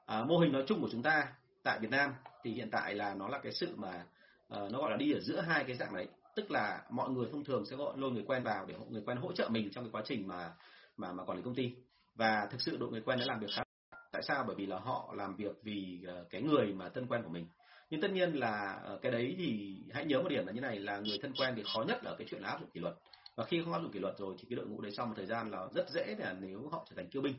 À, 0.06 0.24
mô 0.24 0.38
hình 0.38 0.52
nói 0.52 0.64
chung 0.68 0.82
của 0.82 0.90
chúng 0.92 1.04
ta 1.04 1.28
tại 1.64 1.80
Việt 1.80 1.92
Nam 1.92 2.14
thì 2.44 2.52
hiện 2.52 2.70
tại 2.72 2.96
là 2.96 3.14
nó 3.14 3.28
là 3.28 3.40
cái 3.44 3.52
sự 3.52 3.76
mà 3.76 4.06
uh, 4.54 4.72
nó 4.72 4.80
gọi 4.80 4.92
là 4.92 4.98
đi 4.98 5.12
ở 5.14 5.20
giữa 5.20 5.42
hai 5.42 5.64
cái 5.64 5.76
dạng 5.76 5.96
đấy 5.96 6.08
tức 6.40 6.52
là 6.52 6.82
mọi 6.90 7.10
người 7.10 7.28
thông 7.32 7.44
thường 7.44 7.66
sẽ 7.66 7.76
gọi 7.76 7.98
lôi 7.98 8.12
người 8.12 8.24
quen 8.28 8.44
vào 8.44 8.66
để 8.66 8.76
người 8.90 9.02
quen 9.06 9.18
hỗ 9.18 9.32
trợ 9.32 9.50
mình 9.50 9.72
trong 9.72 9.84
cái 9.84 9.92
quá 9.92 10.02
trình 10.06 10.28
mà 10.28 10.52
mà 10.98 11.14
mà 11.14 11.24
quản 11.24 11.38
lý 11.38 11.44
công 11.44 11.56
ty. 11.56 11.76
Và 12.16 12.48
thực 12.52 12.62
sự 12.62 12.78
đội 12.78 12.92
người 12.92 13.02
quen 13.02 13.20
đã 13.20 13.26
làm 13.26 13.40
việc 13.40 13.48
khá 13.56 13.64
tại 14.12 14.22
sao? 14.24 14.44
Bởi 14.48 14.56
vì 14.56 14.66
là 14.66 14.80
họ 14.80 15.14
làm 15.18 15.36
việc 15.36 15.64
vì 15.64 16.04
ờ, 16.08 16.26
cái 16.30 16.42
người 16.42 16.74
mà 16.74 16.90
thân 16.90 17.08
quen 17.08 17.24
của 17.24 17.30
mình. 17.30 17.48
Nhưng 17.90 18.02
tất 18.02 18.12
nhiên 18.12 18.34
là 18.34 18.80
ờ, 18.84 19.00
cái 19.02 19.12
đấy 19.12 19.36
thì 19.38 19.78
hãy 19.94 20.06
nhớ 20.06 20.22
một 20.22 20.30
điểm 20.30 20.46
là 20.46 20.52
như 20.52 20.62
này, 20.62 20.80
là 20.80 21.00
người 21.00 21.18
thân 21.22 21.34
quen 21.34 21.54
thì 21.56 21.64
khó 21.74 21.84
nhất 21.88 22.04
là 22.04 22.16
cái 22.18 22.28
chuyện 22.30 22.42
là 22.42 22.50
áp 22.50 22.60
dụng 22.60 22.70
kỷ 22.70 22.80
luật. 22.80 22.94
Và 23.36 23.46
khi 23.46 23.62
không 23.64 23.74
áp 23.74 23.82
dụng 23.82 23.92
kỷ 23.92 24.00
luật 24.00 24.18
rồi 24.18 24.36
thì 24.40 24.46
cái 24.50 24.56
đội 24.56 24.68
ngũ 24.68 24.82
đấy 24.82 24.92
sau 24.92 25.06
một 25.06 25.14
thời 25.16 25.26
gian 25.26 25.52
là 25.52 25.68
rất 25.76 25.90
dễ 25.90 26.16
là 26.20 26.36
nếu 26.40 26.70
họ 26.72 26.86
trở 26.90 26.96
thành 26.96 27.10
kiêu 27.10 27.22
binh, 27.22 27.36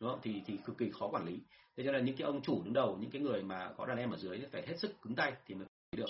đúng 0.00 0.10
không? 0.10 0.20
Thì 0.22 0.42
thì 0.46 0.58
cực 0.64 0.78
kỳ 0.78 0.90
khó 0.90 1.08
quản 1.08 1.24
lý. 1.24 1.40
Thế 1.76 1.84
cho 1.84 1.92
nên 1.92 2.04
những 2.04 2.16
cái 2.16 2.26
ông 2.26 2.42
chủ 2.42 2.62
đứng 2.64 2.74
đầu, 2.74 2.98
những 3.00 3.10
cái 3.10 3.22
người 3.22 3.42
mà 3.42 3.72
có 3.76 3.86
đàn 3.86 3.98
em 3.98 4.10
ở 4.10 4.16
dưới 4.16 4.40
phải 4.52 4.66
hết 4.66 4.74
sức 4.78 5.02
cứng 5.02 5.14
tay 5.14 5.32
thì 5.46 5.54
mới 5.54 5.66
được 5.96 6.08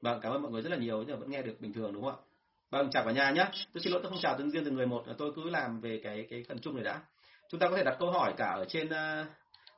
vâng 0.00 0.20
cảm 0.22 0.32
ơn 0.32 0.42
mọi 0.42 0.52
người 0.52 0.62
rất 0.62 0.70
là 0.70 0.76
nhiều 0.76 0.98
nhưng 0.98 1.10
mà 1.10 1.20
vẫn 1.20 1.30
nghe 1.30 1.42
được 1.42 1.60
bình 1.60 1.72
thường 1.72 1.92
đúng 1.92 2.04
không 2.04 2.16
ạ? 2.16 2.24
Vâng 2.70 2.90
chào 2.90 3.04
cả 3.04 3.12
nhà 3.12 3.30
nhé 3.30 3.46
tôi 3.72 3.82
xin 3.82 3.92
lỗi 3.92 4.00
tôi 4.02 4.10
không 4.10 4.20
chào 4.22 4.34
từng 4.38 4.50
riêng 4.50 4.64
từng 4.64 4.74
người 4.74 4.86
một 4.86 5.04
tôi 5.18 5.32
cứ 5.36 5.50
làm 5.50 5.80
về 5.80 6.00
cái 6.04 6.26
cái 6.30 6.44
phần 6.48 6.58
chung 6.58 6.74
này 6.74 6.84
đã. 6.84 7.00
Chúng 7.48 7.60
ta 7.60 7.68
có 7.68 7.76
thể 7.76 7.84
đặt 7.84 7.96
câu 7.98 8.10
hỏi 8.10 8.34
cả 8.36 8.46
ở 8.46 8.64
trên 8.64 8.88
à, 8.88 9.26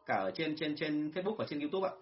cả 0.07 0.15
ở 0.15 0.31
trên 0.31 0.57
trên 0.57 0.77
trên 0.77 1.11
Facebook 1.15 1.37
và 1.37 1.45
trên 1.49 1.61
YouTube 1.61 1.89
ạ. 1.89 1.93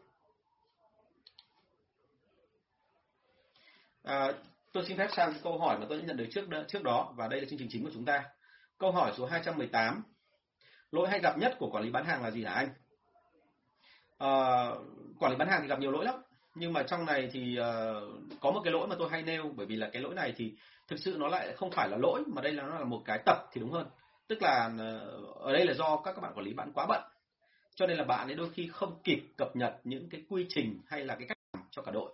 À, 4.02 4.32
tôi 4.72 4.84
xin 4.86 4.98
phép 4.98 5.08
sang 5.16 5.34
câu 5.42 5.58
hỏi 5.58 5.78
mà 5.78 5.86
tôi 5.88 5.98
đã 5.98 6.04
nhận 6.06 6.16
được 6.16 6.26
trước 6.30 6.44
trước 6.68 6.82
đó 6.82 7.12
và 7.16 7.28
đây 7.28 7.40
là 7.40 7.46
chương 7.50 7.58
trình 7.58 7.68
chính 7.70 7.84
của 7.84 7.90
chúng 7.94 8.04
ta. 8.04 8.24
Câu 8.78 8.92
hỏi 8.92 9.12
số 9.16 9.26
218 9.26 10.02
lỗi 10.90 11.08
hay 11.08 11.20
gặp 11.20 11.38
nhất 11.38 11.56
của 11.58 11.70
quản 11.70 11.84
lý 11.84 11.90
bán 11.90 12.04
hàng 12.04 12.22
là 12.22 12.30
gì 12.30 12.44
hả 12.44 12.52
anh? 12.52 12.68
À, 14.18 14.30
quản 15.20 15.32
lý 15.32 15.38
bán 15.38 15.48
hàng 15.48 15.62
thì 15.62 15.68
gặp 15.68 15.80
nhiều 15.80 15.90
lỗi 15.90 16.04
lắm 16.04 16.14
nhưng 16.60 16.72
mà 16.72 16.82
trong 16.82 17.06
này 17.06 17.28
thì 17.32 17.58
uh, 17.60 18.40
có 18.40 18.50
một 18.50 18.60
cái 18.64 18.72
lỗi 18.72 18.86
mà 18.86 18.96
tôi 18.98 19.08
hay 19.10 19.22
nêu 19.22 19.52
bởi 19.56 19.66
vì 19.66 19.76
là 19.76 19.90
cái 19.92 20.02
lỗi 20.02 20.14
này 20.14 20.34
thì 20.36 20.52
thực 20.88 20.98
sự 20.98 21.16
nó 21.18 21.28
lại 21.28 21.52
không 21.56 21.70
phải 21.70 21.88
là 21.88 21.96
lỗi 21.96 22.22
mà 22.26 22.42
đây 22.42 22.52
là 22.52 22.62
nó 22.62 22.78
là 22.78 22.84
một 22.84 23.02
cái 23.04 23.22
tập 23.26 23.38
thì 23.52 23.60
đúng 23.60 23.70
hơn. 23.70 23.86
Tức 24.28 24.42
là 24.42 24.70
uh, 24.74 25.36
ở 25.36 25.52
đây 25.52 25.66
là 25.66 25.74
do 25.74 25.96
các 25.96 26.12
các 26.12 26.20
bạn 26.20 26.32
quản 26.34 26.46
lý 26.46 26.52
bạn 26.52 26.72
quá 26.74 26.86
bận. 26.88 27.02
Cho 27.74 27.86
nên 27.86 27.96
là 27.96 28.04
bạn 28.04 28.28
ấy 28.28 28.34
đôi 28.34 28.50
khi 28.50 28.68
không 28.72 29.00
kịp 29.04 29.22
cập 29.36 29.56
nhật 29.56 29.74
những 29.84 30.08
cái 30.08 30.22
quy 30.28 30.46
trình 30.48 30.80
hay 30.86 31.04
là 31.04 31.14
cái 31.14 31.28
cách 31.28 31.38
làm 31.52 31.64
cho 31.70 31.82
cả 31.82 31.92
đội. 31.92 32.12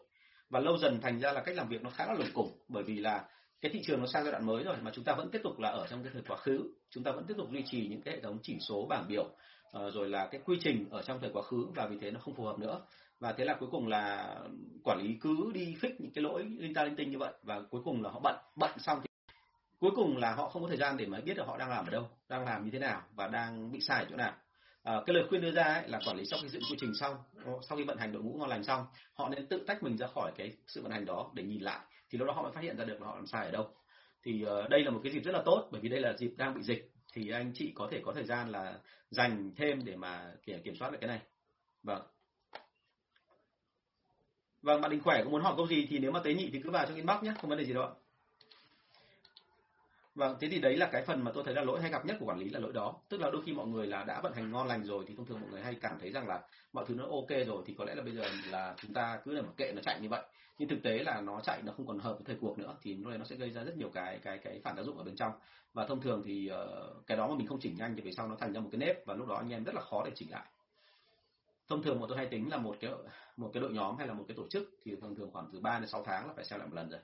Và 0.50 0.60
lâu 0.60 0.78
dần 0.78 1.00
thành 1.00 1.20
ra 1.20 1.32
là 1.32 1.40
cách 1.40 1.56
làm 1.56 1.68
việc 1.68 1.82
nó 1.82 1.90
khá 1.90 2.06
là 2.06 2.14
lủng 2.14 2.32
củng 2.34 2.52
bởi 2.68 2.82
vì 2.82 2.98
là 2.98 3.24
cái 3.60 3.72
thị 3.72 3.80
trường 3.86 4.00
nó 4.00 4.06
sang 4.06 4.24
giai 4.24 4.32
đoạn 4.32 4.46
mới 4.46 4.64
rồi 4.64 4.76
mà 4.82 4.90
chúng 4.94 5.04
ta 5.04 5.14
vẫn 5.14 5.30
tiếp 5.30 5.40
tục 5.44 5.58
là 5.58 5.68
ở 5.68 5.86
trong 5.90 6.02
cái 6.02 6.12
thời 6.12 6.22
quá 6.28 6.36
khứ. 6.36 6.60
Chúng 6.90 7.04
ta 7.04 7.12
vẫn 7.12 7.24
tiếp 7.26 7.34
tục 7.36 7.48
duy 7.52 7.62
trì 7.66 7.86
những 7.88 8.02
cái 8.02 8.14
hệ 8.14 8.20
thống 8.20 8.38
chỉ 8.42 8.58
số 8.68 8.86
bảng 8.88 9.08
biểu 9.08 9.28
ờ, 9.70 9.90
rồi 9.90 10.08
là 10.08 10.26
cái 10.26 10.40
quy 10.44 10.56
trình 10.60 10.86
ở 10.90 11.02
trong 11.02 11.20
thời 11.20 11.30
quá 11.32 11.42
khứ 11.42 11.66
và 11.74 11.86
vì 11.86 11.98
thế 12.00 12.10
nó 12.10 12.20
không 12.20 12.34
phù 12.34 12.44
hợp 12.44 12.58
nữa 12.58 12.80
và 13.20 13.32
thế 13.32 13.44
là 13.44 13.56
cuối 13.60 13.68
cùng 13.72 13.88
là 13.88 14.36
quản 14.84 14.98
lý 15.02 15.16
cứ 15.20 15.50
đi 15.54 15.76
fix 15.80 15.90
những 15.98 16.12
cái 16.14 16.24
lỗi 16.24 16.46
linh 16.58 16.74
ta 16.74 16.84
linh 16.84 16.96
tinh 16.96 17.10
như 17.10 17.18
vậy 17.18 17.32
và 17.42 17.62
cuối 17.70 17.80
cùng 17.84 18.02
là 18.02 18.10
họ 18.10 18.20
bận 18.20 18.36
bận 18.56 18.78
xong 18.78 18.98
thì 19.02 19.06
cuối 19.78 19.90
cùng 19.96 20.16
là 20.16 20.34
họ 20.34 20.48
không 20.48 20.62
có 20.62 20.68
thời 20.68 20.76
gian 20.76 20.96
để 20.96 21.06
mà 21.06 21.20
biết 21.20 21.34
được 21.36 21.46
họ 21.46 21.58
đang 21.58 21.70
làm 21.70 21.86
ở 21.86 21.90
đâu 21.90 22.08
đang 22.28 22.44
làm 22.44 22.64
như 22.64 22.70
thế 22.70 22.78
nào 22.78 23.02
và 23.14 23.28
đang 23.28 23.72
bị 23.72 23.80
sai 23.80 23.98
ở 23.98 24.06
chỗ 24.10 24.16
nào. 24.16 24.34
À, 24.82 24.94
cái 25.06 25.14
lời 25.14 25.24
khuyên 25.28 25.40
đưa 25.40 25.50
ra 25.50 25.64
ấy 25.64 25.88
là 25.88 26.00
quản 26.06 26.16
lý 26.16 26.24
sau 26.24 26.38
khi 26.42 26.48
dựng 26.48 26.62
quy 26.70 26.76
trình 26.80 26.94
xong 26.94 27.16
ờ, 27.44 27.52
sau 27.68 27.78
khi 27.78 27.84
vận 27.84 27.98
hành 27.98 28.12
đội 28.12 28.22
ngũ 28.22 28.38
ngon 28.38 28.48
lành 28.48 28.64
xong 28.64 28.86
họ 29.14 29.28
nên 29.28 29.46
tự 29.46 29.64
tách 29.66 29.82
mình 29.82 29.96
ra 29.96 30.06
khỏi 30.06 30.32
cái 30.36 30.52
sự 30.66 30.82
vận 30.82 30.92
hành 30.92 31.04
đó 31.04 31.30
để 31.34 31.42
nhìn 31.42 31.60
lại 31.60 31.80
thì 32.10 32.18
lúc 32.18 32.28
đó 32.28 32.34
họ 32.34 32.42
mới 32.42 32.52
phát 32.52 32.60
hiện 32.60 32.76
ra 32.76 32.84
được 32.84 33.00
là 33.00 33.06
họ 33.06 33.16
làm 33.16 33.26
sai 33.26 33.46
ở 33.46 33.50
đâu. 33.50 33.68
Thì 34.22 34.44
uh, 34.44 34.70
đây 34.70 34.84
là 34.84 34.90
một 34.90 35.00
cái 35.04 35.12
dịp 35.12 35.20
rất 35.20 35.32
là 35.32 35.42
tốt 35.44 35.68
bởi 35.72 35.80
vì 35.80 35.88
đây 35.88 36.00
là 36.00 36.16
dịp 36.18 36.34
đang 36.36 36.54
bị 36.54 36.62
dịch 36.62 36.92
thì 37.12 37.30
anh 37.30 37.52
chị 37.54 37.72
có 37.74 37.88
thể 37.90 38.00
có 38.04 38.12
thời 38.12 38.24
gian 38.24 38.50
là 38.50 38.78
dành 39.10 39.52
thêm 39.56 39.84
để 39.84 39.96
mà 39.96 40.32
kiểm 40.46 40.62
kiểm 40.62 40.74
soát 40.76 40.90
được 40.90 40.98
cái 41.00 41.08
này. 41.08 41.20
Vâng 41.82 42.02
vâng 44.66 44.80
bạn 44.80 44.90
đình 44.90 45.00
khỏe 45.00 45.24
có 45.24 45.30
muốn 45.30 45.42
hỏi 45.42 45.54
câu 45.56 45.66
gì 45.66 45.86
thì 45.90 45.98
nếu 45.98 46.10
mà 46.10 46.20
tế 46.24 46.34
nhị 46.34 46.50
thì 46.52 46.60
cứ 46.64 46.70
vào 46.70 46.86
trong 46.86 46.96
inbox 46.96 47.22
nhé 47.22 47.32
không 47.40 47.50
vấn 47.50 47.58
đề 47.58 47.64
gì 47.64 47.72
đâu 47.72 47.82
ạ 47.82 47.90
Vâng, 50.14 50.36
thế 50.40 50.48
thì 50.48 50.58
đấy 50.58 50.76
là 50.76 50.88
cái 50.92 51.02
phần 51.02 51.24
mà 51.24 51.30
tôi 51.34 51.44
thấy 51.44 51.54
là 51.54 51.62
lỗi 51.62 51.80
hay 51.80 51.90
gặp 51.90 52.06
nhất 52.06 52.16
của 52.20 52.26
quản 52.26 52.38
lý 52.38 52.48
là 52.50 52.60
lỗi 52.60 52.72
đó. 52.72 52.94
Tức 53.08 53.20
là 53.20 53.30
đôi 53.30 53.42
khi 53.42 53.52
mọi 53.52 53.66
người 53.66 53.86
là 53.86 54.04
đã 54.04 54.20
vận 54.20 54.32
hành 54.32 54.52
ngon 54.52 54.66
lành 54.66 54.84
rồi 54.84 55.04
thì 55.08 55.14
thông 55.16 55.26
thường 55.26 55.40
mọi 55.40 55.50
người 55.50 55.60
hay 55.62 55.74
cảm 55.74 55.98
thấy 56.00 56.12
rằng 56.12 56.26
là 56.26 56.40
mọi 56.72 56.84
thứ 56.88 56.94
nó 56.94 57.04
ok 57.04 57.46
rồi 57.46 57.62
thì 57.66 57.74
có 57.78 57.84
lẽ 57.84 57.94
là 57.94 58.02
bây 58.02 58.12
giờ 58.12 58.22
là 58.50 58.74
chúng 58.82 58.92
ta 58.92 59.20
cứ 59.24 59.32
là 59.32 59.42
mặc 59.42 59.52
kệ 59.56 59.72
nó 59.72 59.82
chạy 59.82 60.00
như 60.00 60.08
vậy. 60.08 60.22
Nhưng 60.58 60.68
thực 60.68 60.82
tế 60.82 60.98
là 60.98 61.20
nó 61.20 61.40
chạy 61.40 61.62
nó 61.62 61.72
không 61.72 61.86
còn 61.86 61.98
hợp 61.98 62.12
với 62.12 62.22
thời 62.24 62.36
cuộc 62.40 62.58
nữa 62.58 62.76
thì 62.82 62.94
lúc 62.94 63.08
này 63.08 63.18
nó 63.18 63.24
sẽ 63.24 63.36
gây 63.36 63.50
ra 63.50 63.64
rất 63.64 63.76
nhiều 63.76 63.90
cái 63.94 64.18
cái 64.22 64.38
cái 64.38 64.60
phản 64.64 64.76
tác 64.76 64.82
dụng 64.82 64.98
ở 64.98 65.04
bên 65.04 65.16
trong. 65.16 65.32
Và 65.72 65.86
thông 65.86 66.00
thường 66.00 66.22
thì 66.24 66.50
uh, 66.52 67.06
cái 67.06 67.16
đó 67.16 67.28
mà 67.28 67.34
mình 67.34 67.46
không 67.46 67.60
chỉnh 67.60 67.76
nhanh 67.78 67.94
thì 67.96 68.02
về 68.02 68.12
sau 68.16 68.28
nó 68.28 68.36
thành 68.40 68.52
ra 68.52 68.60
một 68.60 68.68
cái 68.72 68.78
nếp 68.78 69.06
và 69.06 69.14
lúc 69.14 69.28
đó 69.28 69.36
anh 69.36 69.50
em 69.50 69.64
rất 69.64 69.74
là 69.74 69.80
khó 69.80 70.02
để 70.04 70.10
chỉnh 70.14 70.30
lại. 70.30 70.44
Thông 71.68 71.82
thường 71.82 72.00
bọn 72.00 72.08
tôi 72.08 72.18
hay 72.18 72.26
tính 72.26 72.50
là 72.50 72.56
một 72.56 72.76
cái 72.80 72.90
một 73.36 73.50
cái 73.54 73.60
đội 73.60 73.72
nhóm 73.72 73.96
hay 73.96 74.06
là 74.06 74.14
một 74.14 74.24
cái 74.28 74.36
tổ 74.36 74.48
chức 74.50 74.70
thì 74.84 74.96
thường 75.00 75.14
thường 75.16 75.30
khoảng 75.32 75.48
từ 75.52 75.60
3 75.60 75.78
đến 75.78 75.88
6 75.88 76.02
tháng 76.06 76.26
là 76.26 76.32
phải 76.36 76.44
xem 76.44 76.58
lại 76.58 76.68
một 76.68 76.74
lần 76.74 76.90
rồi. 76.90 77.00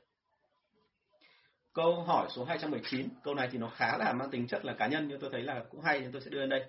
Câu 1.73 2.03
hỏi 2.03 2.29
số 2.31 2.45
219, 2.45 3.09
câu 3.23 3.35
này 3.35 3.49
thì 3.53 3.59
nó 3.59 3.71
khá 3.77 3.99
là 3.99 4.13
mang 4.13 4.31
tính 4.31 4.47
chất 4.47 4.65
là 4.65 4.73
cá 4.73 4.87
nhân 4.87 5.09
nhưng 5.09 5.21
tôi 5.21 5.31
thấy 5.33 5.43
là 5.43 5.65
cũng 5.71 5.81
hay 5.81 6.01
nên 6.01 6.13
tôi 6.13 6.21
sẽ 6.21 6.31
đưa 6.31 6.41
lên 6.41 6.49
đây. 6.49 6.65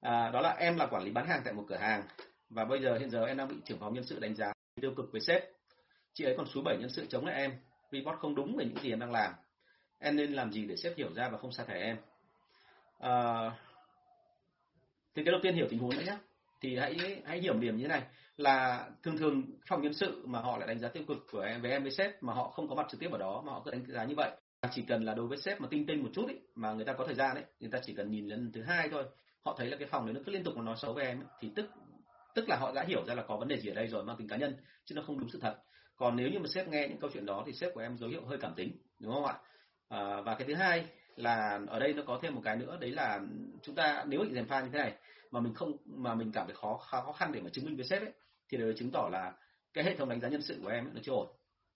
À, 0.00 0.30
đó 0.30 0.40
là 0.40 0.50
em 0.50 0.76
là 0.76 0.86
quản 0.86 1.02
lý 1.02 1.10
bán 1.10 1.26
hàng 1.26 1.42
tại 1.44 1.54
một 1.54 1.64
cửa 1.68 1.76
hàng 1.76 2.02
và 2.50 2.64
bây 2.64 2.82
giờ 2.82 2.98
hiện 2.98 3.10
giờ 3.10 3.24
em 3.24 3.36
đang 3.36 3.48
bị 3.48 3.56
trưởng 3.64 3.78
phòng 3.78 3.94
nhân 3.94 4.04
sự 4.04 4.20
đánh 4.20 4.34
giá 4.34 4.52
tiêu 4.80 4.94
cực 4.96 5.12
với 5.12 5.20
sếp. 5.20 5.42
Chị 6.12 6.24
ấy 6.24 6.34
còn 6.36 6.46
số 6.54 6.62
7 6.62 6.76
nhân 6.78 6.90
sự 6.90 7.06
chống 7.06 7.26
lại 7.26 7.34
em, 7.34 7.52
report 7.92 8.18
không 8.18 8.34
đúng 8.34 8.56
về 8.56 8.64
những 8.64 8.78
gì 8.82 8.90
em 8.90 9.00
đang 9.00 9.12
làm. 9.12 9.32
Em 9.98 10.16
nên 10.16 10.32
làm 10.32 10.52
gì 10.52 10.66
để 10.66 10.76
sếp 10.76 10.96
hiểu 10.96 11.14
ra 11.14 11.28
và 11.28 11.38
không 11.38 11.52
sa 11.52 11.64
thải 11.64 11.80
em? 11.80 11.96
À, 12.98 13.50
thì 15.14 15.24
cái 15.24 15.32
đầu 15.32 15.40
tiên 15.42 15.54
hiểu 15.54 15.66
tình 15.70 15.78
huống 15.78 15.96
đấy 15.96 16.04
nhé. 16.04 16.16
Thì 16.60 16.76
hãy 16.76 17.22
hãy 17.24 17.40
hiểu 17.40 17.54
điểm 17.54 17.76
như 17.76 17.82
thế 17.82 17.88
này 17.88 18.02
là 18.36 18.88
thường 19.02 19.16
thường 19.16 19.42
phòng 19.68 19.82
nhân 19.82 19.94
sự 19.94 20.22
mà 20.26 20.40
họ 20.40 20.58
lại 20.58 20.68
đánh 20.68 20.78
giá 20.78 20.88
tiêu 20.88 21.02
cực 21.08 21.18
của 21.32 21.40
em 21.40 21.62
với 21.62 21.70
em 21.70 21.82
với 21.82 21.92
sếp 21.92 22.22
mà 22.22 22.32
họ 22.32 22.48
không 22.48 22.68
có 22.68 22.74
mặt 22.74 22.86
trực 22.90 23.00
tiếp 23.00 23.08
ở 23.12 23.18
đó 23.18 23.42
mà 23.46 23.52
họ 23.52 23.62
cứ 23.64 23.70
đánh 23.70 23.84
giá 23.86 24.04
như 24.04 24.14
vậy. 24.16 24.30
Chỉ 24.70 24.82
cần 24.88 25.04
là 25.04 25.14
đối 25.14 25.26
với 25.26 25.38
sếp 25.38 25.60
mà 25.60 25.68
tinh 25.70 25.86
tinh 25.86 26.02
một 26.02 26.08
chút 26.12 26.28
ý, 26.28 26.34
mà 26.54 26.72
người 26.72 26.84
ta 26.84 26.92
có 26.92 27.06
thời 27.06 27.14
gian 27.14 27.34
đấy 27.34 27.44
người 27.60 27.70
ta 27.70 27.78
chỉ 27.82 27.94
cần 27.94 28.10
nhìn 28.10 28.28
lần 28.28 28.52
thứ 28.52 28.62
hai 28.62 28.88
thôi 28.88 29.04
họ 29.44 29.54
thấy 29.58 29.66
là 29.66 29.76
cái 29.76 29.88
phòng 29.88 30.06
đấy 30.06 30.14
nó 30.14 30.20
cứ 30.26 30.32
liên 30.32 30.44
tục 30.44 30.56
mà 30.56 30.62
nói 30.62 30.76
xấu 30.78 30.92
về 30.92 31.04
em 31.04 31.20
ấy, 31.20 31.26
thì 31.40 31.50
tức 31.56 31.66
tức 32.34 32.48
là 32.48 32.56
họ 32.56 32.72
đã 32.72 32.84
hiểu 32.88 33.04
ra 33.04 33.14
là 33.14 33.22
có 33.22 33.36
vấn 33.36 33.48
đề 33.48 33.60
gì 33.60 33.68
ở 33.70 33.74
đây 33.74 33.86
rồi 33.86 34.04
mang 34.04 34.16
tính 34.16 34.28
cá 34.28 34.36
nhân 34.36 34.56
chứ 34.84 34.94
nó 34.94 35.02
không 35.02 35.20
đúng 35.20 35.28
sự 35.28 35.38
thật. 35.42 35.56
Còn 35.96 36.16
nếu 36.16 36.28
như 36.28 36.38
mà 36.38 36.46
sếp 36.54 36.68
nghe 36.68 36.88
những 36.88 36.98
câu 37.00 37.10
chuyện 37.12 37.26
đó 37.26 37.42
thì 37.46 37.52
sếp 37.52 37.74
của 37.74 37.80
em 37.80 37.98
dấu 37.98 38.10
hiệu 38.10 38.24
hơi 38.24 38.38
cảm 38.38 38.54
tính 38.56 38.76
đúng 38.98 39.12
không 39.12 39.24
ạ? 39.24 39.34
À, 39.88 40.20
và 40.20 40.34
cái 40.34 40.48
thứ 40.48 40.54
hai 40.54 40.86
là 41.16 41.60
ở 41.66 41.78
đây 41.78 41.94
nó 41.94 42.02
có 42.06 42.18
thêm 42.22 42.34
một 42.34 42.40
cái 42.44 42.56
nữa 42.56 42.78
đấy 42.80 42.90
là 42.90 43.20
chúng 43.62 43.74
ta 43.74 44.04
nếu 44.06 44.20
bị 44.20 44.34
dèm 44.34 44.46
pha 44.46 44.60
như 44.60 44.68
thế 44.72 44.78
này 44.78 44.92
mà 45.36 45.42
mình 45.42 45.54
không 45.54 45.76
mà 45.86 46.14
mình 46.14 46.32
cảm 46.32 46.46
thấy 46.46 46.56
khó 46.56 46.76
khó 46.76 47.12
khăn 47.12 47.32
để 47.32 47.40
mà 47.40 47.50
chứng 47.50 47.64
minh 47.64 47.76
với 47.76 47.86
sếp 47.86 48.02
ấy 48.02 48.12
thì 48.48 48.58
điều 48.58 48.72
chứng 48.72 48.90
tỏ 48.90 49.08
là 49.12 49.32
cái 49.74 49.84
hệ 49.84 49.96
thống 49.96 50.08
đánh 50.08 50.20
giá 50.20 50.28
nhân 50.28 50.42
sự 50.42 50.58
của 50.62 50.68
em 50.68 50.84
ấy, 50.84 50.94
nó 50.94 51.00
chưa 51.04 51.12
ổn. 51.12 51.28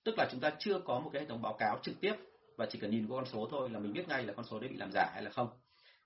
Tức 0.05 0.15
là 0.19 0.29
chúng 0.31 0.41
ta 0.41 0.53
chưa 0.59 0.79
có 0.79 1.01
một 1.01 1.11
cái 1.13 1.23
hệ 1.23 1.29
thống 1.29 1.43
báo 1.43 1.57
cáo 1.59 1.79
trực 1.83 2.01
tiếp 2.01 2.15
và 2.57 2.67
chỉ 2.67 2.79
cần 2.79 2.91
nhìn 2.91 3.07
qua 3.09 3.17
con 3.17 3.27
số 3.33 3.49
thôi 3.51 3.71
là 3.71 3.79
mình 3.79 3.93
biết 3.93 4.09
ngay 4.09 4.25
là 4.25 4.33
con 4.33 4.45
số 4.51 4.61
đấy 4.61 4.69
bị 4.69 4.77
làm 4.77 4.91
giả 4.93 5.11
hay 5.13 5.23
là 5.23 5.31
không. 5.31 5.49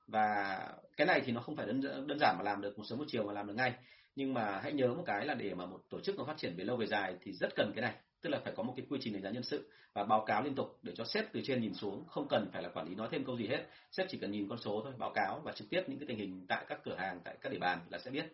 Và 0.07 0.59
cái 0.97 1.07
này 1.07 1.23
thì 1.25 1.33
nó 1.33 1.41
không 1.41 1.57
phải 1.57 1.67
đơn, 1.67 2.07
đơn 2.07 2.19
giản 2.21 2.37
mà 2.39 2.43
làm 2.43 2.61
được 2.61 2.79
một 2.79 2.85
sớm 2.89 2.99
một 2.99 3.05
chiều 3.09 3.25
mà 3.25 3.33
làm 3.33 3.47
được 3.47 3.55
ngay. 3.55 3.73
Nhưng 4.17 4.35
mà 4.35 4.61
hãy 4.63 4.73
nhớ 4.73 4.89
một 4.89 5.05
cái 5.07 5.27
là 5.27 5.35
để 5.35 5.55
mà 5.55 5.67
một 5.67 5.81
tổ 5.91 6.01
chức 6.01 6.19
nó 6.19 6.25
phát 6.25 6.37
triển 6.37 6.55
về 6.57 6.65
lâu 6.65 6.77
về 6.77 6.87
dài 6.87 7.17
thì 7.21 7.33
rất 7.33 7.49
cần 7.57 7.73
cái 7.75 7.83
này 7.83 7.95
tức 8.25 8.31
là 8.31 8.41
phải 8.45 8.53
có 8.57 8.63
một 8.63 8.75
cái 8.77 8.87
quy 8.91 8.99
trình 9.03 9.13
đánh 9.13 9.23
giá 9.23 9.31
nhân 9.31 9.43
sự 9.43 9.71
và 9.93 10.05
báo 10.05 10.25
cáo 10.27 10.43
liên 10.43 10.55
tục 10.55 10.79
để 10.83 10.93
cho 10.97 11.05
sếp 11.05 11.33
từ 11.33 11.41
trên 11.45 11.61
nhìn 11.61 11.75
xuống, 11.75 12.05
không 12.09 12.29
cần 12.29 12.51
phải 12.53 12.63
là 12.63 12.69
quản 12.69 12.89
lý 12.89 12.95
nói 12.95 13.09
thêm 13.11 13.25
câu 13.25 13.37
gì 13.37 13.47
hết. 13.47 13.67
Sếp 13.91 14.07
chỉ 14.11 14.19
cần 14.19 14.31
nhìn 14.31 14.49
con 14.49 14.59
số 14.59 14.81
thôi, 14.85 14.93
báo 14.99 15.13
cáo 15.15 15.41
và 15.45 15.53
trực 15.53 15.71
tiếp 15.71 15.83
những 15.87 15.99
cái 15.99 16.07
tình 16.09 16.19
hình 16.19 16.47
tại 16.49 16.65
các 16.69 16.81
cửa 16.85 16.95
hàng, 16.99 17.21
tại 17.25 17.37
các 17.41 17.53
địa 17.53 17.59
bàn 17.59 17.81
là 17.91 17.99
sẽ 17.99 18.11
biết. 18.11 18.25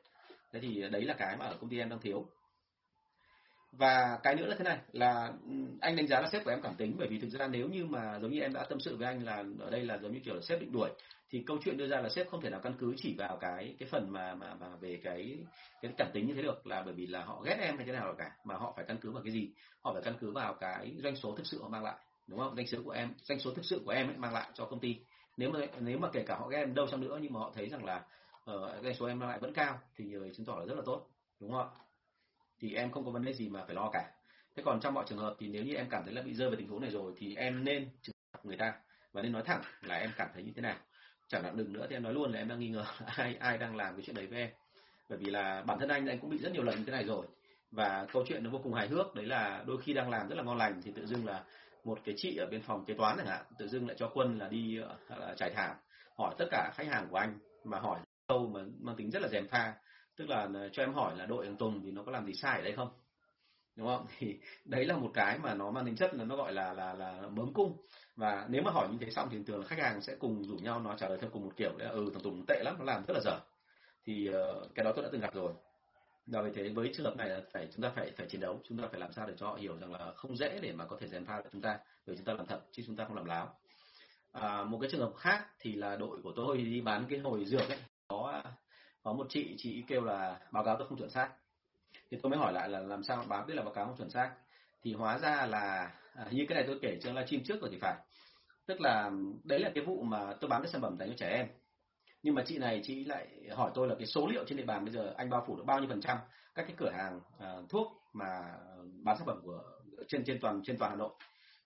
Thế 0.52 0.60
thì 0.60 0.82
đấy 0.90 1.02
là 1.04 1.14
cái 1.14 1.36
mà 1.36 1.46
ở 1.46 1.56
công 1.60 1.70
ty 1.70 1.78
em 1.78 1.88
đang 1.88 2.00
thiếu. 2.00 2.26
Và 3.72 4.18
cái 4.22 4.34
nữa 4.34 4.46
là 4.46 4.56
thế 4.58 4.64
này, 4.64 4.78
là 4.92 5.32
ừ, 5.46 5.52
anh 5.80 5.96
đánh 5.96 6.06
giá 6.06 6.20
là 6.20 6.28
sếp 6.32 6.44
của 6.44 6.50
em 6.50 6.62
cảm 6.62 6.74
tính, 6.74 6.94
bởi 6.98 7.08
vì 7.08 7.18
thực 7.18 7.28
ra 7.28 7.46
nếu 7.46 7.68
như 7.68 7.84
mà 7.84 8.18
giống 8.22 8.30
như 8.30 8.40
em 8.40 8.52
đã 8.52 8.66
tâm 8.68 8.80
sự 8.80 8.96
với 8.96 9.06
anh 9.06 9.24
là 9.24 9.44
ở 9.58 9.70
đây 9.70 9.84
là 9.84 9.98
giống 9.98 10.12
như 10.12 10.20
kiểu 10.24 10.34
là 10.34 10.40
sếp 10.40 10.60
định 10.60 10.72
đuổi 10.72 10.90
thì 11.30 11.42
câu 11.46 11.58
chuyện 11.64 11.76
đưa 11.76 11.88
ra 11.88 12.00
là 12.00 12.08
sếp 12.08 12.28
không 12.28 12.40
thể 12.40 12.50
nào 12.50 12.60
căn 12.60 12.74
cứ 12.78 12.94
chỉ 12.96 13.14
vào 13.18 13.36
cái 13.40 13.76
cái 13.78 13.88
phần 13.88 14.10
mà 14.10 14.34
mà 14.34 14.54
mà 14.54 14.76
về 14.80 15.00
cái 15.04 15.38
cái 15.82 15.92
cảm 15.96 16.10
tính 16.12 16.26
như 16.26 16.34
thế 16.34 16.42
được 16.42 16.66
là 16.66 16.82
bởi 16.82 16.94
vì 16.94 17.06
là 17.06 17.24
họ 17.24 17.42
ghét 17.44 17.56
em 17.60 17.76
hay 17.76 17.86
thế 17.86 17.92
nào 17.92 18.14
cả 18.18 18.30
mà 18.44 18.54
họ 18.54 18.72
phải 18.76 18.84
căn 18.88 18.96
cứ 19.00 19.10
vào 19.10 19.22
cái 19.22 19.32
gì? 19.32 19.50
Họ 19.80 19.92
phải 19.92 20.02
căn 20.02 20.14
cứ 20.20 20.30
vào 20.30 20.54
cái 20.54 20.94
doanh 20.96 21.16
số 21.16 21.34
thực 21.36 21.46
sự 21.46 21.62
họ 21.62 21.68
mang 21.68 21.84
lại 21.84 21.96
đúng 22.26 22.38
không? 22.38 22.56
Doanh 22.56 22.66
số 22.66 22.78
của 22.84 22.90
em 22.90 23.14
doanh 23.22 23.38
số 23.38 23.54
thực 23.54 23.64
sự 23.64 23.82
của 23.84 23.90
em 23.90 24.08
ấy 24.08 24.16
mang 24.16 24.32
lại 24.32 24.50
cho 24.54 24.64
công 24.64 24.80
ty. 24.80 24.96
Nếu 25.36 25.50
mà 25.50 25.58
nếu 25.80 25.98
mà 25.98 26.08
kể 26.12 26.24
cả 26.26 26.36
họ 26.36 26.48
ghét 26.48 26.58
em 26.58 26.74
đâu 26.74 26.86
chăng 26.86 27.00
nữa 27.00 27.18
nhưng 27.22 27.32
mà 27.32 27.40
họ 27.40 27.52
thấy 27.54 27.68
rằng 27.68 27.84
là 27.84 28.04
uh, 28.50 28.82
doanh 28.82 28.94
số 28.94 29.06
em 29.06 29.18
mang 29.18 29.28
lại 29.28 29.38
vẫn 29.38 29.52
cao 29.54 29.78
thì 29.96 30.04
người 30.04 30.30
chứng 30.34 30.46
tỏ 30.46 30.56
là 30.58 30.66
rất 30.66 30.74
là 30.74 30.82
tốt 30.86 31.06
đúng 31.40 31.52
không 31.52 31.60
ạ? 31.60 31.80
Thì 32.60 32.74
em 32.74 32.90
không 32.90 33.04
có 33.04 33.10
vấn 33.10 33.24
đề 33.24 33.32
gì 33.32 33.48
mà 33.48 33.64
phải 33.66 33.74
lo 33.74 33.90
cả. 33.92 34.10
Thế 34.56 34.62
còn 34.62 34.80
trong 34.80 34.94
mọi 34.94 35.04
trường 35.08 35.18
hợp 35.18 35.36
thì 35.38 35.48
nếu 35.48 35.64
như 35.64 35.74
em 35.74 35.86
cảm 35.90 36.04
thấy 36.04 36.14
là 36.14 36.22
bị 36.22 36.34
rơi 36.34 36.48
vào 36.48 36.56
tình 36.56 36.68
huống 36.68 36.80
này 36.80 36.90
rồi 36.90 37.12
thì 37.16 37.34
em 37.34 37.64
nên 37.64 37.88
trừng 38.02 38.14
người 38.42 38.56
ta 38.56 38.74
và 39.12 39.22
nên 39.22 39.32
nói 39.32 39.42
thẳng 39.46 39.62
là 39.82 39.94
em 39.94 40.10
cảm 40.16 40.28
thấy 40.34 40.42
như 40.42 40.52
thế 40.56 40.62
nào? 40.62 40.76
Chẳng 41.30 41.42
hạn 41.42 41.56
đừng 41.56 41.72
nữa 41.72 41.86
thì 41.90 41.96
em 41.96 42.02
nói 42.02 42.14
luôn 42.14 42.32
là 42.32 42.38
em 42.38 42.48
đang 42.48 42.58
nghi 42.60 42.68
ngờ 42.68 42.84
ai 43.06 43.36
ai 43.40 43.58
đang 43.58 43.76
làm 43.76 43.94
cái 43.94 44.02
chuyện 44.02 44.16
đấy 44.16 44.26
với 44.26 44.38
em. 44.38 44.50
Bởi 45.08 45.18
vì 45.18 45.30
là 45.30 45.62
bản 45.66 45.78
thân 45.78 45.88
anh 45.88 46.06
anh 46.06 46.18
cũng 46.18 46.30
bị 46.30 46.38
rất 46.38 46.52
nhiều 46.52 46.62
lần 46.62 46.78
như 46.78 46.84
thế 46.84 46.92
này 46.92 47.04
rồi. 47.04 47.26
Và 47.70 48.06
câu 48.12 48.24
chuyện 48.26 48.44
nó 48.44 48.50
vô 48.50 48.60
cùng 48.62 48.74
hài 48.74 48.88
hước, 48.88 49.14
đấy 49.14 49.26
là 49.26 49.64
đôi 49.66 49.82
khi 49.82 49.94
đang 49.94 50.10
làm 50.10 50.28
rất 50.28 50.34
là 50.34 50.42
ngon 50.42 50.58
lành 50.58 50.80
thì 50.84 50.92
tự 50.96 51.06
dưng 51.06 51.26
là 51.26 51.44
một 51.84 51.98
cái 52.04 52.14
chị 52.18 52.36
ở 52.36 52.46
bên 52.50 52.62
phòng 52.62 52.84
kế 52.84 52.94
toán 52.94 53.16
chẳng 53.16 53.26
hạn, 53.26 53.44
tự 53.58 53.68
dưng 53.68 53.86
lại 53.86 53.96
cho 53.98 54.10
quân 54.14 54.38
là 54.38 54.48
đi 54.48 54.80
là 55.08 55.34
trải 55.36 55.50
thảm, 55.54 55.76
hỏi 56.18 56.34
tất 56.38 56.46
cả 56.50 56.70
khách 56.74 56.86
hàng 56.86 57.08
của 57.10 57.16
anh 57.16 57.38
mà 57.64 57.78
hỏi 57.78 58.00
câu 58.28 58.46
mà 58.46 58.60
mang 58.80 58.96
tính 58.96 59.10
rất 59.10 59.22
là 59.22 59.28
dèm 59.28 59.48
pha. 59.48 59.74
Tức 60.16 60.28
là 60.28 60.48
ờ, 60.54 60.68
cho 60.72 60.82
em 60.82 60.94
hỏi 60.94 61.16
là 61.16 61.26
đội 61.26 61.46
thằng 61.46 61.56
Tùng 61.56 61.80
thì 61.84 61.90
nó 61.90 62.02
có 62.02 62.12
làm 62.12 62.26
gì 62.26 62.32
sai 62.34 62.58
ở 62.58 62.64
đây 62.64 62.72
không? 62.72 62.88
Đúng 63.76 63.86
không? 63.86 64.06
Thì 64.18 64.40
đấy 64.64 64.84
là 64.84 64.96
một 64.96 65.10
cái 65.14 65.38
mà 65.38 65.54
nó 65.54 65.70
mang 65.70 65.86
tính 65.86 65.96
chất 65.96 66.14
là 66.14 66.24
nó 66.24 66.36
gọi 66.36 66.52
là 66.52 66.72
là 66.72 66.94
là 66.94 67.22
mớm 67.30 67.52
cung 67.52 67.76
và 68.20 68.46
nếu 68.48 68.62
mà 68.62 68.70
hỏi 68.70 68.88
như 68.90 68.98
thế 69.00 69.10
xong 69.10 69.28
thì 69.30 69.38
thường 69.46 69.60
là 69.60 69.66
khách 69.66 69.78
hàng 69.78 70.02
sẽ 70.02 70.16
cùng 70.18 70.44
rủ 70.44 70.56
nhau 70.56 70.80
nó 70.80 70.96
trả 70.96 71.08
lời 71.08 71.18
theo 71.20 71.30
cùng 71.32 71.44
một 71.44 71.52
kiểu 71.56 71.72
đấy 71.78 71.88
là 71.88 71.94
ừ 71.94 72.10
thằng 72.12 72.22
Tùng 72.22 72.44
tệ 72.48 72.62
lắm 72.64 72.76
nó 72.78 72.84
làm 72.84 73.04
rất 73.06 73.14
là 73.14 73.20
dở. 73.24 73.38
Thì 74.04 74.28
uh, 74.28 74.74
cái 74.74 74.84
đó 74.84 74.92
tôi 74.96 75.04
đã 75.04 75.08
từng 75.12 75.20
gặp 75.20 75.34
rồi. 75.34 75.52
Và 76.26 76.42
vì 76.42 76.50
thế 76.54 76.68
với 76.68 76.92
trường 76.94 77.06
hợp 77.06 77.16
này 77.16 77.28
là 77.28 77.40
phải 77.52 77.68
chúng 77.74 77.82
ta 77.82 77.92
phải 77.96 78.12
phải 78.16 78.26
chiến 78.26 78.40
đấu 78.40 78.60
chúng 78.68 78.78
ta 78.78 78.88
phải 78.90 79.00
làm 79.00 79.12
sao 79.12 79.26
để 79.26 79.34
cho 79.36 79.46
họ 79.46 79.54
hiểu 79.54 79.78
rằng 79.78 79.92
là 79.92 80.12
không 80.16 80.36
dễ 80.36 80.58
để 80.62 80.72
mà 80.72 80.84
có 80.84 80.96
thể 81.00 81.08
gièm 81.08 81.24
pha 81.24 81.36
được 81.36 81.48
chúng 81.52 81.62
ta 81.62 81.78
bởi 82.06 82.16
chúng 82.16 82.24
ta 82.24 82.32
làm 82.32 82.46
thật 82.46 82.60
chứ 82.72 82.82
chúng 82.86 82.96
ta 82.96 83.04
không 83.04 83.16
làm 83.16 83.24
láo. 83.24 83.54
À, 84.32 84.64
một 84.64 84.78
cái 84.80 84.90
trường 84.90 85.00
hợp 85.00 85.12
khác 85.16 85.46
thì 85.60 85.74
là 85.74 85.96
đội 85.96 86.22
của 86.22 86.32
tôi 86.36 86.56
đi 86.56 86.80
bán 86.80 87.06
cái 87.10 87.18
hồi 87.18 87.44
dược 87.44 87.68
ấy 87.68 87.78
có 88.08 88.42
có 89.02 89.12
một 89.12 89.26
chị 89.28 89.54
chị 89.58 89.84
kêu 89.86 90.04
là 90.04 90.40
báo 90.50 90.64
cáo 90.64 90.76
tôi 90.78 90.88
không 90.88 90.98
chuẩn 90.98 91.10
xác. 91.10 91.30
Thì 92.10 92.18
tôi 92.22 92.30
mới 92.30 92.38
hỏi 92.38 92.52
lại 92.52 92.68
là 92.68 92.80
làm 92.80 93.02
sao 93.02 93.24
báo 93.28 93.44
biết 93.46 93.54
là 93.54 93.62
báo 93.62 93.74
cáo 93.74 93.86
không 93.86 93.96
chuẩn 93.96 94.10
xác. 94.10 94.32
Thì 94.82 94.92
hóa 94.92 95.18
ra 95.18 95.46
là 95.46 95.90
à, 96.14 96.26
như 96.30 96.44
cái 96.48 96.56
này 96.56 96.64
tôi 96.66 96.78
kể 96.82 96.98
trong 97.02 97.14
livestream 97.14 97.44
trước 97.44 97.60
rồi 97.60 97.70
thì 97.72 97.78
phải. 97.80 97.96
Tức 98.66 98.80
là 98.80 99.10
đấy 99.44 99.60
là 99.60 99.70
cái 99.74 99.84
vụ 99.84 100.02
mà 100.02 100.34
tôi 100.40 100.48
bán 100.48 100.62
cái 100.62 100.72
sản 100.72 100.82
phẩm 100.82 100.96
dành 100.98 101.08
cho 101.08 101.14
trẻ 101.18 101.28
em. 101.28 101.48
Nhưng 102.22 102.34
mà 102.34 102.42
chị 102.46 102.58
này 102.58 102.80
chị 102.84 103.04
lại 103.04 103.28
hỏi 103.50 103.70
tôi 103.74 103.88
là 103.88 103.94
cái 103.94 104.06
số 104.06 104.26
liệu 104.26 104.44
trên 104.44 104.58
địa 104.58 104.64
bàn 104.64 104.84
bây 104.84 104.94
giờ 104.94 105.14
anh 105.16 105.30
bao 105.30 105.44
phủ 105.46 105.56
được 105.56 105.64
bao 105.66 105.78
nhiêu 105.78 105.88
phần 105.88 106.00
trăm 106.00 106.18
các 106.54 106.62
cái 106.62 106.74
cửa 106.76 106.90
hàng 106.90 107.20
uh, 107.36 107.70
thuốc 107.70 107.92
mà 108.12 108.58
bán 109.04 109.16
sản 109.16 109.26
phẩm 109.26 109.40
của 109.42 109.62
trên 110.08 110.24
trên 110.24 110.40
toàn 110.40 110.62
trên 110.64 110.78
toàn 110.78 110.90
Hà 110.90 110.96
Nội. 110.96 111.10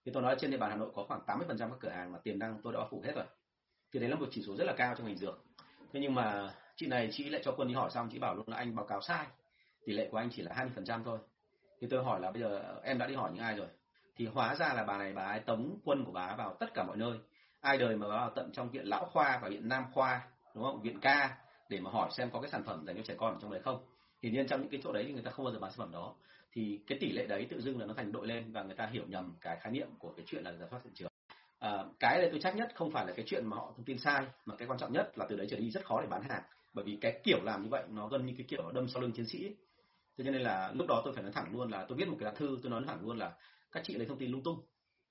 Thì 0.04 0.12
tôi 0.14 0.22
nói 0.22 0.36
trên 0.38 0.50
địa 0.50 0.56
bàn 0.56 0.70
Hà 0.70 0.76
Nội 0.76 0.90
có 0.94 1.04
khoảng 1.08 1.20
80 1.26 1.46
phần 1.48 1.58
trăm 1.58 1.70
các 1.70 1.78
cửa 1.80 1.88
hàng 1.88 2.12
mà 2.12 2.18
tiềm 2.18 2.38
năng 2.38 2.60
tôi 2.62 2.72
đã 2.72 2.78
bao 2.78 2.88
phủ 2.90 3.02
hết 3.06 3.12
rồi. 3.14 3.24
Thì 3.92 4.00
đấy 4.00 4.08
là 4.08 4.16
một 4.16 4.28
chỉ 4.30 4.42
số 4.46 4.56
rất 4.56 4.64
là 4.64 4.72
cao 4.76 4.94
trong 4.98 5.06
ngành 5.06 5.16
dược. 5.16 5.44
Thế 5.92 6.00
nhưng 6.00 6.14
mà 6.14 6.54
chị 6.76 6.86
này 6.86 7.08
chị 7.12 7.30
lại 7.30 7.42
cho 7.44 7.54
quân 7.56 7.68
đi 7.68 7.74
hỏi 7.74 7.90
xong 7.90 8.08
chị 8.12 8.18
bảo 8.18 8.34
luôn 8.34 8.48
là 8.48 8.56
anh 8.56 8.74
báo 8.74 8.86
cáo 8.86 9.00
sai. 9.00 9.26
Tỷ 9.84 9.92
lệ 9.92 10.08
của 10.10 10.16
anh 10.16 10.30
chỉ 10.32 10.42
là 10.42 10.54
20 10.54 10.72
phần 10.74 10.84
trăm 10.84 11.04
thôi. 11.04 11.18
Thì 11.80 11.86
tôi 11.90 12.04
hỏi 12.04 12.20
là 12.20 12.30
bây 12.30 12.42
giờ 12.42 12.80
em 12.82 12.98
đã 12.98 13.06
đi 13.06 13.14
hỏi 13.14 13.30
những 13.34 13.42
ai 13.42 13.56
rồi? 13.56 13.66
Thì 14.16 14.26
hóa 14.26 14.54
ra 14.54 14.74
là 14.74 14.84
bà 14.84 14.98
này 14.98 15.12
bà 15.12 15.22
ấy 15.22 15.40
tống 15.40 15.78
quân 15.84 16.04
của 16.04 16.12
bà 16.12 16.26
ấy 16.26 16.36
vào 16.36 16.56
tất 16.60 16.74
cả 16.74 16.84
mọi 16.84 16.96
nơi. 16.96 17.18
Ai 17.60 17.78
đời 17.78 17.96
mà 17.96 18.08
vào 18.08 18.30
tận 18.30 18.50
trong 18.52 18.70
viện 18.70 18.84
lão 18.86 19.04
khoa 19.04 19.38
và 19.42 19.48
viện 19.48 19.68
nam 19.68 19.84
khoa 19.92 20.22
đúng 20.54 20.64
không? 20.64 20.82
Viện 20.82 21.00
ca 21.00 21.36
để 21.68 21.80
mà 21.80 21.90
hỏi 21.90 22.10
xem 22.12 22.30
có 22.30 22.40
cái 22.40 22.50
sản 22.50 22.62
phẩm 22.64 22.86
dành 22.86 22.96
cho 22.96 23.02
trẻ 23.02 23.14
con 23.18 23.34
ở 23.34 23.38
trong 23.42 23.50
đấy 23.50 23.60
không? 23.64 23.84
Hiển 24.22 24.32
nhiên 24.32 24.46
trong 24.46 24.60
những 24.60 24.70
cái 24.70 24.80
chỗ 24.84 24.92
đấy 24.92 25.04
thì 25.06 25.12
người 25.12 25.22
ta 25.22 25.30
không 25.30 25.44
bao 25.44 25.54
giờ 25.54 25.60
bán 25.60 25.70
sản 25.70 25.78
phẩm 25.78 25.92
đó. 25.92 26.14
Thì 26.52 26.80
cái 26.86 26.98
tỷ 27.00 27.12
lệ 27.12 27.26
đấy 27.26 27.46
tự 27.50 27.60
dưng 27.60 27.78
là 27.78 27.86
nó 27.86 27.94
thành 27.94 28.12
đội 28.12 28.26
lên 28.26 28.52
và 28.52 28.62
người 28.62 28.74
ta 28.74 28.86
hiểu 28.86 29.04
nhầm 29.08 29.34
cái 29.40 29.56
khái 29.60 29.72
niệm 29.72 29.88
của 29.98 30.12
cái 30.16 30.24
chuyện 30.28 30.44
là 30.44 30.52
giả 30.52 30.66
soát 30.70 30.80
thị 30.84 30.90
trường. 30.94 31.10
À, 31.58 31.84
cái 32.00 32.18
này 32.18 32.28
tôi 32.30 32.40
chắc 32.42 32.56
nhất 32.56 32.72
không 32.74 32.90
phải 32.90 33.06
là 33.06 33.12
cái 33.16 33.24
chuyện 33.28 33.46
mà 33.46 33.56
họ 33.56 33.72
thông 33.76 33.84
tin 33.84 33.98
sai 33.98 34.26
mà 34.44 34.56
cái 34.56 34.68
quan 34.68 34.78
trọng 34.78 34.92
nhất 34.92 35.18
là 35.18 35.26
từ 35.28 35.36
đấy 35.36 35.46
trở 35.50 35.56
đi 35.56 35.70
rất 35.70 35.86
khó 35.86 36.00
để 36.00 36.06
bán 36.06 36.22
hàng. 36.22 36.42
Bởi 36.74 36.84
vì 36.84 36.98
cái 37.00 37.20
kiểu 37.24 37.38
làm 37.42 37.62
như 37.62 37.68
vậy 37.68 37.84
nó 37.88 38.08
gần 38.08 38.26
như 38.26 38.34
cái 38.36 38.46
kiểu 38.48 38.70
đâm 38.74 38.88
sau 38.88 39.02
lưng 39.02 39.12
chiến 39.12 39.26
sĩ. 39.26 39.44
Ấy. 39.44 39.56
thế 40.18 40.24
cho 40.24 40.30
nên 40.30 40.42
là 40.42 40.72
lúc 40.74 40.86
đó 40.88 41.02
tôi 41.04 41.14
phải 41.14 41.22
nói 41.22 41.32
thẳng 41.32 41.52
luôn 41.52 41.70
là 41.70 41.84
tôi 41.88 41.98
viết 41.98 42.08
một 42.08 42.16
cái 42.20 42.24
lá 42.24 42.32
thư 42.36 42.58
tôi 42.62 42.70
nói 42.70 42.82
thẳng 42.86 42.98
luôn 43.02 43.18
là 43.18 43.32
các 43.74 43.82
chị 43.86 43.94
lấy 43.94 44.06
thông 44.06 44.18
tin 44.18 44.30
lung 44.30 44.42
tung. 44.42 44.60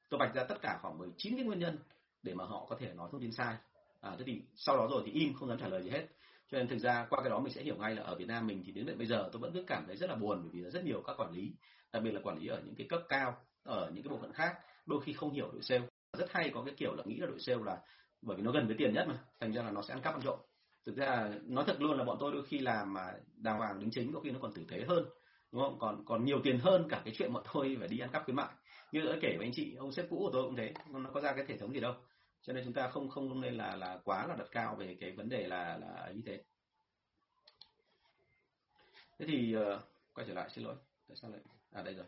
Tôi 0.09 0.17
vạch 0.19 0.35
ra 0.35 0.43
tất 0.43 0.55
cả 0.61 0.79
khoảng 0.81 0.97
19 0.97 1.35
cái 1.35 1.45
nguyên 1.45 1.59
nhân 1.59 1.77
để 2.23 2.33
mà 2.33 2.45
họ 2.45 2.65
có 2.69 2.75
thể 2.79 2.93
nói 2.93 3.09
thông 3.11 3.21
tin 3.21 3.31
sai. 3.31 3.55
À, 4.01 4.15
thế 4.17 4.23
thì 4.27 4.41
sau 4.55 4.77
đó 4.77 4.87
rồi 4.91 5.03
thì 5.05 5.11
im 5.11 5.33
không 5.33 5.49
dám 5.49 5.59
trả 5.59 5.67
lời 5.67 5.83
gì 5.83 5.89
hết. 5.89 6.07
Cho 6.51 6.57
nên 6.57 6.67
thực 6.67 6.77
ra 6.77 7.07
qua 7.09 7.21
cái 7.21 7.29
đó 7.29 7.39
mình 7.39 7.53
sẽ 7.53 7.63
hiểu 7.63 7.75
ngay 7.75 7.95
là 7.95 8.03
ở 8.03 8.15
Việt 8.15 8.27
Nam 8.27 8.47
mình 8.47 8.63
thì 8.65 8.71
đến 8.71 8.85
tận 8.85 8.97
bây 8.97 9.07
giờ 9.07 9.29
tôi 9.31 9.39
vẫn 9.39 9.53
cứ 9.53 9.63
cảm 9.67 9.83
thấy 9.87 9.95
rất 9.95 10.09
là 10.09 10.15
buồn 10.15 10.39
bởi 10.41 10.51
vì 10.53 10.69
rất 10.69 10.85
nhiều 10.85 11.03
các 11.07 11.17
quản 11.17 11.31
lý 11.31 11.53
đặc 11.93 12.03
biệt 12.03 12.11
là 12.11 12.21
quản 12.23 12.37
lý 12.37 12.47
ở 12.47 12.61
những 12.65 12.75
cái 12.75 12.87
cấp 12.87 13.01
cao 13.09 13.37
ở 13.63 13.91
những 13.93 14.03
cái 14.03 14.09
bộ 14.09 14.17
phận 14.21 14.33
khác 14.33 14.57
đôi 14.85 15.01
khi 15.01 15.13
không 15.13 15.31
hiểu 15.31 15.49
đội 15.51 15.61
sale. 15.61 15.87
Rất 16.17 16.31
hay 16.31 16.51
có 16.53 16.63
cái 16.65 16.73
kiểu 16.77 16.95
là 16.95 17.03
nghĩ 17.05 17.17
là 17.17 17.27
đội 17.27 17.39
sale 17.39 17.63
là 17.65 17.81
bởi 18.21 18.37
vì 18.37 18.43
nó 18.43 18.51
gần 18.51 18.67
với 18.67 18.75
tiền 18.79 18.93
nhất 18.93 19.05
mà 19.07 19.19
thành 19.39 19.53
ra 19.53 19.63
là 19.63 19.71
nó 19.71 19.81
sẽ 19.81 19.93
ăn 19.93 20.01
cắp 20.01 20.13
ăn 20.13 20.21
trộm. 20.21 20.39
Thực 20.85 20.95
ra 20.95 21.29
nói 21.43 21.63
thật 21.67 21.81
luôn 21.81 21.97
là 21.97 22.03
bọn 22.03 22.17
tôi 22.19 22.31
đôi 22.31 22.45
khi 22.45 22.59
làm 22.59 22.93
mà 22.93 23.13
đàng 23.35 23.57
hoàng 23.57 23.79
đính 23.79 23.91
chính 23.91 24.13
có 24.13 24.19
khi 24.19 24.31
nó 24.31 24.39
còn 24.41 24.53
tử 24.53 24.65
tế 24.69 24.83
hơn 24.87 25.05
đúng 25.53 25.61
không? 25.61 25.79
Còn 25.79 26.05
còn 26.05 26.25
nhiều 26.25 26.41
tiền 26.43 26.59
hơn 26.59 26.87
cả 26.89 27.01
cái 27.05 27.13
chuyện 27.17 27.33
bọn 27.33 27.43
tôi 27.53 27.75
phải 27.79 27.87
đi 27.87 27.99
ăn 27.99 28.09
cắp 28.09 28.25
khuyến 28.25 28.35
mại. 28.35 28.49
Như 28.91 29.01
đã 29.01 29.15
kể 29.21 29.35
với 29.37 29.45
anh 29.45 29.53
chị 29.53 29.75
ông 29.75 29.91
sếp 29.91 30.05
cũ 30.09 30.17
của 30.19 30.29
tôi 30.33 30.43
cũng 30.43 30.55
thế 30.55 30.73
nó 30.87 31.09
có 31.13 31.21
ra 31.21 31.33
cái 31.33 31.45
hệ 31.47 31.57
thống 31.57 31.73
gì 31.73 31.79
đâu. 31.79 31.93
Cho 32.41 32.53
nên 32.53 32.63
chúng 32.65 32.73
ta 32.73 32.87
không 32.87 33.09
không 33.09 33.41
nên 33.41 33.57
là 33.57 33.75
là 33.75 33.99
quá 34.03 34.27
là 34.27 34.35
đặt 34.35 34.47
cao 34.51 34.75
về 34.75 34.97
cái 34.99 35.11
vấn 35.11 35.29
đề 35.29 35.47
là 35.47 35.77
là 35.77 36.11
như 36.15 36.21
thế. 36.25 36.43
Thế 39.19 39.25
thì 39.27 39.55
uh, 39.57 39.81
quay 40.13 40.27
trở 40.27 40.33
lại 40.33 40.49
xin 40.49 40.63
lỗi. 40.63 40.75
Tại 41.07 41.17
sao 41.21 41.31
lại 41.31 41.41
à 41.71 41.81
đây 41.81 41.93
rồi. 41.93 42.05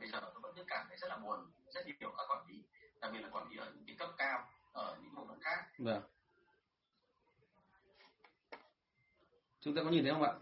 Bây 0.00 0.08
giờ 0.08 0.20
tôi 0.20 0.40
vẫn 0.42 0.66
cảm 0.66 0.86
thấy 0.88 0.98
rất 0.98 1.08
là 1.08 1.16
buồn 1.16 1.50
rất 1.74 1.86
nhiều 1.86 2.14
các 2.16 2.24
quản 2.28 2.46
lý 2.48 2.62
đặc 3.00 3.12
biệt 3.12 3.20
là 3.20 3.28
quản 3.28 3.48
lý 3.48 3.56
ở 3.56 3.72
những 3.74 3.84
cái 3.86 3.96
cấp 3.98 4.08
cao 4.18 4.48
ở 4.72 4.98
những 5.02 5.14
bộ 5.14 5.26
phận 5.28 5.38
khác. 5.40 5.64
Vâng. 5.78 6.02
Chúng 9.60 9.74
ta 9.74 9.82
có 9.84 9.90
nhìn 9.90 10.04
thấy 10.04 10.12
không 10.12 10.22
ạ 10.22 10.32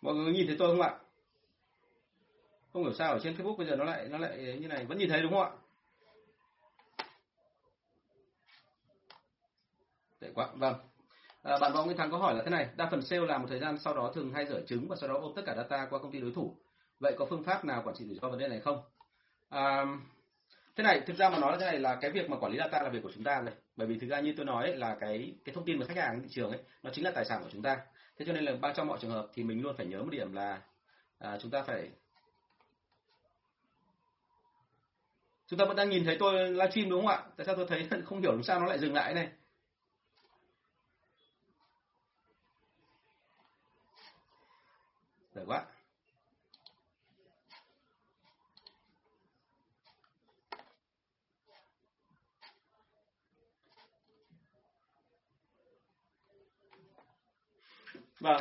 mọi 0.00 0.14
người 0.14 0.32
nhìn 0.32 0.46
thấy 0.46 0.56
tôi 0.58 0.76
không 0.76 0.82
ạ? 0.82 0.98
Không 2.72 2.82
hiểu 2.82 2.94
sao 2.94 3.12
ở 3.12 3.18
trên 3.22 3.36
Facebook 3.36 3.56
bây 3.56 3.66
giờ 3.66 3.76
nó 3.76 3.84
lại 3.84 4.08
nó 4.08 4.18
lại 4.18 4.58
như 4.60 4.68
này 4.68 4.84
vẫn 4.84 4.98
nhìn 4.98 5.08
thấy 5.08 5.22
đúng 5.22 5.32
không 5.32 5.42
ạ? 5.42 5.50
Tệ 10.20 10.30
quá 10.34 10.48
vâng. 10.54 10.74
À, 11.42 11.58
bạn 11.58 11.72
võ 11.72 11.84
Nguyễn 11.84 11.96
Thắng 11.96 12.10
có 12.10 12.18
hỏi 12.18 12.34
là 12.34 12.42
thế 12.44 12.50
này 12.50 12.68
đa 12.76 12.88
phần 12.90 13.02
sale 13.02 13.26
làm 13.26 13.42
một 13.42 13.46
thời 13.50 13.58
gian 13.58 13.78
sau 13.78 13.94
đó 13.94 14.12
thường 14.14 14.32
hay 14.32 14.46
dở 14.46 14.62
trứng 14.66 14.88
và 14.88 14.96
sau 14.96 15.08
đó 15.08 15.18
ôm 15.20 15.32
tất 15.36 15.42
cả 15.46 15.54
data 15.56 15.86
qua 15.90 15.98
công 15.98 16.12
ty 16.12 16.20
đối 16.20 16.32
thủ. 16.32 16.56
Vậy 17.00 17.14
có 17.18 17.26
phương 17.30 17.42
pháp 17.42 17.64
nào 17.64 17.82
quản 17.84 17.96
trị 17.96 18.04
rủi 18.04 18.18
ro 18.22 18.28
vấn 18.28 18.38
đề 18.38 18.48
này 18.48 18.60
không? 18.60 18.82
À, 19.48 19.84
thế 20.76 20.84
này 20.84 21.00
thực 21.06 21.16
ra 21.16 21.30
mà 21.30 21.38
nói 21.38 21.52
là 21.52 21.58
thế 21.58 21.66
này 21.66 21.78
là 21.78 21.98
cái 22.00 22.10
việc 22.10 22.30
mà 22.30 22.36
quản 22.36 22.52
lý 22.52 22.58
data 22.58 22.82
là 22.82 22.88
việc 22.88 23.02
của 23.02 23.12
chúng 23.14 23.24
ta 23.24 23.40
rồi 23.40 23.54
bởi 23.76 23.86
vì 23.86 23.98
thực 23.98 24.06
ra 24.06 24.20
như 24.20 24.34
tôi 24.36 24.46
nói 24.46 24.64
ấy, 24.64 24.76
là 24.76 24.96
cái 25.00 25.34
cái 25.44 25.54
thông 25.54 25.64
tin 25.64 25.78
về 25.78 25.86
khách 25.86 25.96
hàng 25.96 26.22
thị 26.22 26.28
trường 26.30 26.50
ấy 26.50 26.60
nó 26.82 26.90
chính 26.94 27.04
là 27.04 27.10
tài 27.10 27.24
sản 27.24 27.42
của 27.42 27.50
chúng 27.52 27.62
ta. 27.62 27.76
Thế 28.18 28.24
cho 28.26 28.32
nên 28.32 28.44
là 28.44 28.52
ba 28.60 28.72
trong 28.72 28.86
mọi 28.86 28.98
trường 29.02 29.10
hợp 29.10 29.28
thì 29.34 29.42
mình 29.42 29.62
luôn 29.62 29.76
phải 29.76 29.86
nhớ 29.86 30.02
một 30.02 30.10
điểm 30.10 30.32
là 30.32 30.60
à, 31.18 31.38
chúng 31.38 31.50
ta 31.50 31.62
phải 31.62 31.90
chúng 35.46 35.58
ta 35.58 35.64
vẫn 35.64 35.76
đang 35.76 35.90
nhìn 35.90 36.04
thấy 36.04 36.16
tôi 36.20 36.50
livestream 36.50 36.90
đúng 36.90 37.06
không 37.06 37.16
ạ? 37.16 37.22
Tại 37.36 37.46
sao 37.46 37.56
tôi 37.56 37.66
thấy 37.68 37.88
không 38.04 38.20
hiểu 38.20 38.32
làm 38.32 38.42
sao 38.42 38.60
nó 38.60 38.66
lại 38.66 38.78
dừng 38.78 38.94
lại 38.94 39.14
này? 39.14 39.28
Được 45.34 45.44
quá. 45.46 45.64
Vâng, 58.20 58.40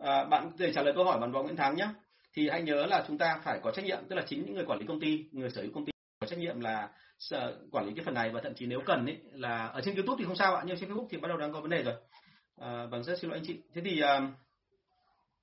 à, 0.00 0.24
bạn 0.24 0.50
để 0.58 0.72
trả 0.72 0.82
lời 0.82 0.92
câu 0.96 1.04
hỏi 1.04 1.20
bạn 1.20 1.32
Võ 1.32 1.42
Nguyễn 1.42 1.56
Thắng 1.56 1.76
nhé. 1.76 1.88
Thì 2.34 2.48
hãy 2.48 2.62
nhớ 2.62 2.86
là 2.86 3.04
chúng 3.08 3.18
ta 3.18 3.40
phải 3.44 3.60
có 3.62 3.70
trách 3.70 3.84
nhiệm, 3.84 3.98
tức 4.08 4.16
là 4.16 4.24
chính 4.28 4.44
những 4.44 4.54
người 4.54 4.64
quản 4.64 4.78
lý 4.78 4.86
công 4.86 5.00
ty, 5.00 5.24
người 5.32 5.50
sở 5.50 5.62
hữu 5.62 5.70
công 5.74 5.84
ty 5.84 5.92
có 6.20 6.26
trách 6.26 6.38
nhiệm 6.38 6.60
là 6.60 6.88
quản 7.72 7.86
lý 7.86 7.92
cái 7.96 8.04
phần 8.04 8.14
này 8.14 8.30
và 8.30 8.40
thậm 8.40 8.54
chí 8.54 8.66
nếu 8.66 8.80
cần 8.86 9.06
ấy 9.06 9.18
là 9.32 9.66
ở 9.66 9.80
trên 9.80 9.94
YouTube 9.94 10.16
thì 10.18 10.24
không 10.24 10.36
sao 10.36 10.54
ạ, 10.56 10.62
nhưng 10.66 10.78
trên 10.80 10.90
Facebook 10.90 11.06
thì 11.10 11.18
bắt 11.18 11.28
đầu 11.28 11.38
đang 11.38 11.52
có 11.52 11.60
vấn 11.60 11.70
đề 11.70 11.82
rồi. 11.82 11.94
À, 12.60 12.86
vâng 12.86 13.04
rất 13.04 13.18
xin 13.18 13.30
lỗi 13.30 13.38
anh 13.38 13.44
chị. 13.46 13.60
Thế 13.74 13.82
thì 13.84 14.00
à, 14.00 14.20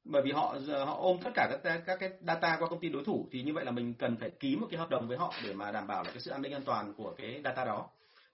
bởi 0.04 0.22
vì 0.22 0.32
họ 0.32 0.58
họ 0.86 0.98
ôm 1.00 1.18
tất 1.24 1.32
cả 1.36 1.58
các 1.64 1.82
các 1.86 1.98
cái 2.00 2.10
data 2.28 2.58
qua 2.60 2.70
công 2.70 2.80
ty 2.80 2.90
đối 2.90 3.04
thủ 3.04 3.28
thì 3.32 3.44
như 3.44 3.54
vậy 3.54 3.66
là 3.66 3.72
mình 3.72 3.94
cần 3.94 4.18
phải 4.18 4.30
ký 4.30 4.56
một 4.56 4.68
cái 4.72 4.80
hợp 4.80 4.90
đồng 4.90 5.08
với 5.08 5.18
họ 5.18 5.34
để 5.44 5.54
mà 5.54 5.72
đảm 5.72 5.88
bảo 5.88 6.04
là 6.04 6.12
cái 6.12 6.20
sự 6.20 6.32
an 6.32 6.42
ninh 6.42 6.54
an 6.54 6.62
toàn 6.66 6.94
của 6.94 7.14
cái 7.18 7.42
data 7.44 7.66
đó 7.66 7.90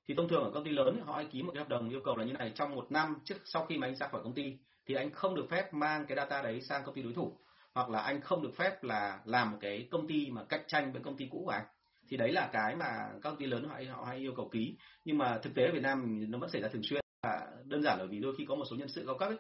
thì 0.08 0.14
thông 0.18 0.28
thường 0.28 0.44
ở 0.44 0.52
công 0.54 0.64
ty 0.64 0.72
lớn 0.72 1.02
họ 1.06 1.16
hay 1.16 1.26
ký 1.26 1.44
một 1.44 1.52
cái 1.54 1.64
hợp 1.64 1.70
đồng 1.70 1.90
yêu 1.90 2.02
cầu 2.06 2.16
là 2.16 2.26
như 2.26 2.34
này 2.34 2.52
trong 2.56 2.76
một 2.76 2.92
năm 2.92 3.16
trước 3.26 3.36
sau 3.46 3.66
khi 3.66 3.78
mà 3.78 3.88
anh 3.88 3.96
ra 3.96 4.08
khỏi 4.08 4.22
công 4.24 4.34
ty 4.34 4.58
thì 4.92 4.96
anh 4.96 5.12
không 5.12 5.36
được 5.36 5.50
phép 5.50 5.74
mang 5.74 6.06
cái 6.06 6.16
data 6.16 6.42
đấy 6.42 6.62
sang 6.62 6.84
công 6.86 6.96
ty 6.96 7.02
đối 7.02 7.14
thủ 7.14 7.38
hoặc 7.74 7.90
là 7.90 8.00
anh 8.00 8.22
không 8.22 8.42
được 8.42 8.56
phép 8.56 8.84
là 8.84 9.20
làm 9.26 9.52
một 9.52 9.58
cái 9.62 9.88
công 9.92 10.08
ty 10.08 10.30
mà 10.32 10.44
cạnh 10.44 10.64
tranh 10.68 10.92
với 10.92 11.02
công 11.02 11.18
ty 11.18 11.28
cũ 11.32 11.42
của 11.46 11.52
anh. 11.52 11.66
Thì 12.10 12.18
đấy 12.18 12.32
là 12.32 12.50
cái 12.54 12.76
mà 12.76 12.86
các 13.12 13.30
công 13.30 13.38
ty 13.38 13.46
lớn 13.46 13.64
họ 13.64 13.80
họ 13.92 14.04
hay 14.04 14.18
yêu 14.18 14.34
cầu 14.36 14.50
ký. 14.52 14.78
Nhưng 15.06 15.18
mà 15.18 15.40
thực 15.44 15.56
tế 15.56 15.66
ở 15.66 15.72
Việt 15.74 15.82
Nam 15.82 16.26
nó 16.32 16.38
vẫn 16.38 16.50
xảy 16.50 16.62
ra 16.62 16.68
thường 16.68 16.84
xuyên. 16.84 17.02
Và 17.24 17.48
đơn 17.66 17.84
giản 17.84 18.00
là 18.00 18.06
vì 18.06 18.20
đôi 18.20 18.36
khi 18.38 18.46
có 18.46 18.56
một 18.56 18.66
số 18.70 18.76
nhân 18.76 18.88
sự 18.88 19.04
cao 19.06 19.18
cấp 19.18 19.30
ấy, 19.30 19.38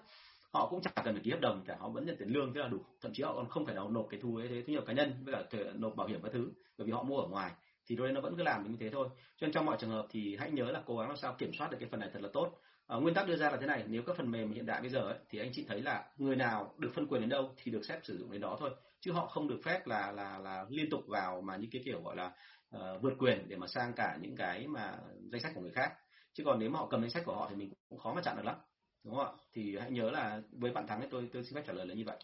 họ 0.53 0.67
cũng 0.69 0.81
chẳng 0.81 0.93
cần 1.05 1.13
phải 1.13 1.23
ký 1.23 1.31
hợp 1.31 1.39
đồng 1.41 1.63
cả 1.65 1.75
họ 1.79 1.89
vẫn 1.89 2.05
nhận 2.05 2.15
tiền 2.19 2.29
lương 2.29 2.53
rất 2.53 2.61
là 2.61 2.67
đủ. 2.67 2.85
Thậm 3.01 3.11
chí 3.13 3.23
họ 3.23 3.33
còn 3.35 3.49
không 3.49 3.65
phải 3.65 3.75
nào 3.75 3.89
nộp 3.89 4.07
cái 4.09 4.19
thu 4.23 4.35
ấy 4.35 4.47
thế 4.47 4.63
thu 4.67 4.73
nhập 4.73 4.83
cá 4.87 4.93
nhân 4.93 5.23
với 5.25 5.33
cả 5.33 5.59
nộp 5.75 5.95
bảo 5.95 6.07
hiểm 6.07 6.21
các 6.23 6.31
thứ 6.33 6.51
bởi 6.77 6.87
vì 6.87 6.91
họ 6.91 7.03
mua 7.03 7.17
ở 7.17 7.27
ngoài. 7.27 7.51
Thì 7.87 7.95
đôi 7.95 8.11
nó 8.11 8.21
vẫn 8.21 8.37
cứ 8.37 8.43
làm 8.43 8.71
như 8.71 8.77
thế 8.79 8.89
thôi. 8.89 9.09
Cho 9.37 9.47
nên 9.47 9.53
trong 9.53 9.65
mọi 9.65 9.77
trường 9.79 9.89
hợp 9.89 10.05
thì 10.09 10.37
hãy 10.39 10.51
nhớ 10.51 10.63
là 10.63 10.81
cố 10.85 10.97
gắng 10.97 11.07
làm 11.07 11.17
sao 11.17 11.35
kiểm 11.37 11.53
soát 11.53 11.71
được 11.71 11.77
cái 11.79 11.89
phần 11.91 11.99
này 11.99 12.09
thật 12.13 12.21
là 12.21 12.29
tốt 12.33 12.51
à, 12.91 12.97
nguyên 12.97 13.13
tắc 13.13 13.27
đưa 13.27 13.35
ra 13.35 13.49
là 13.49 13.57
thế 13.57 13.67
này 13.67 13.83
nếu 13.87 14.03
các 14.07 14.17
phần 14.17 14.31
mềm 14.31 14.51
hiện 14.51 14.65
đại 14.65 14.81
bây 14.81 14.89
giờ 14.89 14.99
ấy, 14.99 15.17
thì 15.29 15.39
anh 15.39 15.49
chị 15.53 15.65
thấy 15.67 15.81
là 15.81 16.05
người 16.17 16.35
nào 16.35 16.73
được 16.77 16.91
phân 16.95 17.07
quyền 17.07 17.21
đến 17.21 17.29
đâu 17.29 17.51
thì 17.63 17.71
được 17.71 17.81
phép 17.87 17.99
sử 18.03 18.17
dụng 18.17 18.31
đến 18.31 18.41
đó 18.41 18.57
thôi. 18.59 18.69
Chứ 18.99 19.11
họ 19.11 19.25
không 19.27 19.47
được 19.47 19.59
phép 19.63 19.87
là 19.87 20.11
là 20.11 20.37
là 20.37 20.65
liên 20.69 20.89
tục 20.89 21.01
vào 21.07 21.41
mà 21.41 21.55
những 21.55 21.69
cái 21.71 21.81
kiểu 21.85 22.01
gọi 22.01 22.15
là 22.15 22.31
uh, 22.75 23.01
vượt 23.01 23.13
quyền 23.19 23.49
để 23.49 23.55
mà 23.55 23.67
sang 23.67 23.93
cả 23.93 24.17
những 24.21 24.35
cái 24.35 24.67
mà 24.67 24.97
danh 25.31 25.41
sách 25.41 25.51
của 25.55 25.61
người 25.61 25.71
khác. 25.71 25.93
Chứ 26.33 26.43
còn 26.43 26.59
nếu 26.59 26.69
mà 26.69 26.79
họ 26.79 26.87
cầm 26.89 27.01
danh 27.01 27.09
sách 27.09 27.23
của 27.25 27.35
họ 27.35 27.47
thì 27.49 27.55
mình 27.55 27.73
cũng 27.89 27.99
khó 27.99 28.13
mà 28.13 28.21
chặn 28.21 28.37
được 28.37 28.45
lắm 28.45 28.55
đúng 29.03 29.15
không 29.15 29.25
ạ? 29.25 29.31
Thì 29.53 29.77
hãy 29.77 29.91
nhớ 29.91 30.09
là 30.11 30.41
với 30.51 30.71
bạn 30.71 30.87
thắng 30.87 30.99
ấy 30.99 31.07
tôi 31.11 31.29
tôi 31.33 31.43
xin 31.43 31.55
phép 31.55 31.63
trả 31.67 31.73
lời 31.73 31.85
là 31.85 31.93
như 31.93 32.03
vậy. 32.05 32.17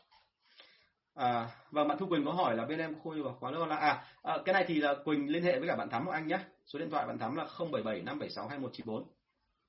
À, 1.14 1.50
và 1.72 1.84
bạn 1.84 1.98
thu 2.00 2.06
quỳnh 2.06 2.26
có 2.26 2.32
hỏi 2.32 2.56
là 2.56 2.66
bên 2.66 2.80
em 2.80 2.96
khôi 3.04 3.22
vào 3.22 3.38
khóa 3.40 3.52
lớp 3.52 3.66
là 3.66 3.76
à, 3.76 4.06
à 4.24 4.38
cái 4.46 4.54
này 4.54 4.66
thì 4.68 4.76
là 4.76 4.96
quỳnh 5.06 5.32
liên 5.32 5.44
hệ 5.44 5.60
với 5.60 5.68
cả 5.68 5.76
bạn 5.76 5.90
thắm 5.90 6.06
của 6.06 6.12
anh 6.12 6.28
nhé 6.28 6.40
số 6.66 6.80
điện 6.80 6.90
thoại 6.90 7.08
bạn 7.08 7.20
thắm 7.20 7.36
là 7.36 7.44
077 7.60 8.02
576 8.02 8.48
2194 8.48 9.08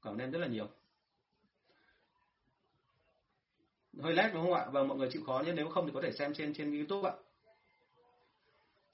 cảm 0.03 0.13
ơn 0.15 0.19
em 0.19 0.31
rất 0.31 0.39
là 0.39 0.47
nhiều. 0.47 0.69
Hơi 4.03 4.15
lag 4.15 4.31
đúng 4.35 4.43
không 4.43 4.55
ạ? 4.55 4.67
Vâng 4.73 4.89
mọi 4.89 4.99
người 4.99 5.09
chịu 5.13 5.23
khó 5.27 5.43
nhé 5.47 5.53
nếu 5.53 5.69
không 5.69 5.87
thì 5.87 5.93
có 5.95 6.01
thể 6.03 6.13
xem 6.13 6.35
trên 6.35 6.55
trên 6.55 6.77
youtube 6.77 7.11
ạ. 7.11 7.15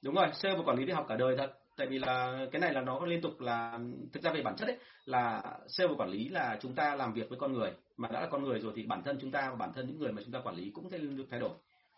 Đúng 0.02 0.14
rồi 0.14 0.26
sale 0.34 0.56
và 0.56 0.62
quản 0.64 0.78
lý 0.78 0.84
đi 0.86 0.92
học 0.92 1.06
cả 1.08 1.16
đời 1.16 1.36
thật. 1.36 1.58
Tại 1.76 1.86
vì 1.86 1.98
là 1.98 2.46
cái 2.52 2.60
này 2.60 2.72
là 2.72 2.80
nó 2.80 3.06
liên 3.06 3.20
tục 3.20 3.40
là 3.40 3.78
thực 4.12 4.22
ra 4.22 4.32
về 4.32 4.42
bản 4.42 4.56
chất 4.56 4.68
ấy 4.68 4.78
là 5.04 5.42
sale 5.68 5.88
và 5.88 5.94
quản 5.96 6.10
lý 6.10 6.28
là 6.28 6.58
chúng 6.60 6.74
ta 6.74 6.94
làm 6.94 7.12
việc 7.12 7.28
với 7.28 7.38
con 7.38 7.52
người. 7.52 7.72
Mà 7.96 8.08
đã 8.08 8.20
là 8.20 8.26
con 8.30 8.44
người 8.44 8.60
rồi 8.60 8.72
thì 8.76 8.86
bản 8.86 9.02
thân 9.02 9.18
chúng 9.20 9.30
ta 9.30 9.50
và 9.50 9.56
bản 9.56 9.72
thân 9.72 9.86
những 9.86 9.98
người 9.98 10.12
mà 10.12 10.22
chúng 10.22 10.32
ta 10.32 10.40
quản 10.44 10.56
lý 10.56 10.70
cũng 10.74 10.90
sẽ 10.90 10.98
liên 10.98 11.18
tục 11.18 11.26
thay 11.30 11.40
đổi. 11.40 11.50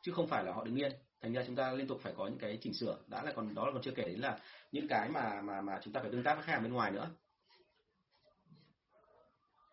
Chứ 0.03 0.13
không 0.13 0.27
phải 0.27 0.45
là 0.45 0.53
họ 0.53 0.65
đứng 0.65 0.77
yên. 0.77 0.93
Thành 1.23 1.33
ra 1.33 1.43
chúng 1.47 1.57
ta 1.57 1.73
liên 1.73 1.87
tục 1.87 2.01
phải 2.03 2.13
có 2.17 2.27
những 2.27 2.39
cái 2.39 2.59
chỉnh 2.61 2.75
sửa. 2.75 2.97
Đã 3.07 3.23
là 3.23 3.33
còn 3.33 3.55
đó 3.55 3.67
là 3.67 3.73
còn 3.73 3.83
chưa 3.83 3.91
kể 3.91 4.05
đến 4.05 4.21
là 4.21 4.39
những 4.73 4.89
cái 4.89 5.09
mà 5.09 5.41
mà 5.43 5.61
mà 5.61 5.79
chúng 5.83 5.93
ta 5.93 6.01
phải 6.01 6.11
tương 6.11 6.23
tác 6.23 6.35
với 6.35 6.43
khách 6.43 6.53
hàng 6.53 6.63
bên 6.63 6.73
ngoài 6.73 6.91
nữa. 6.91 7.11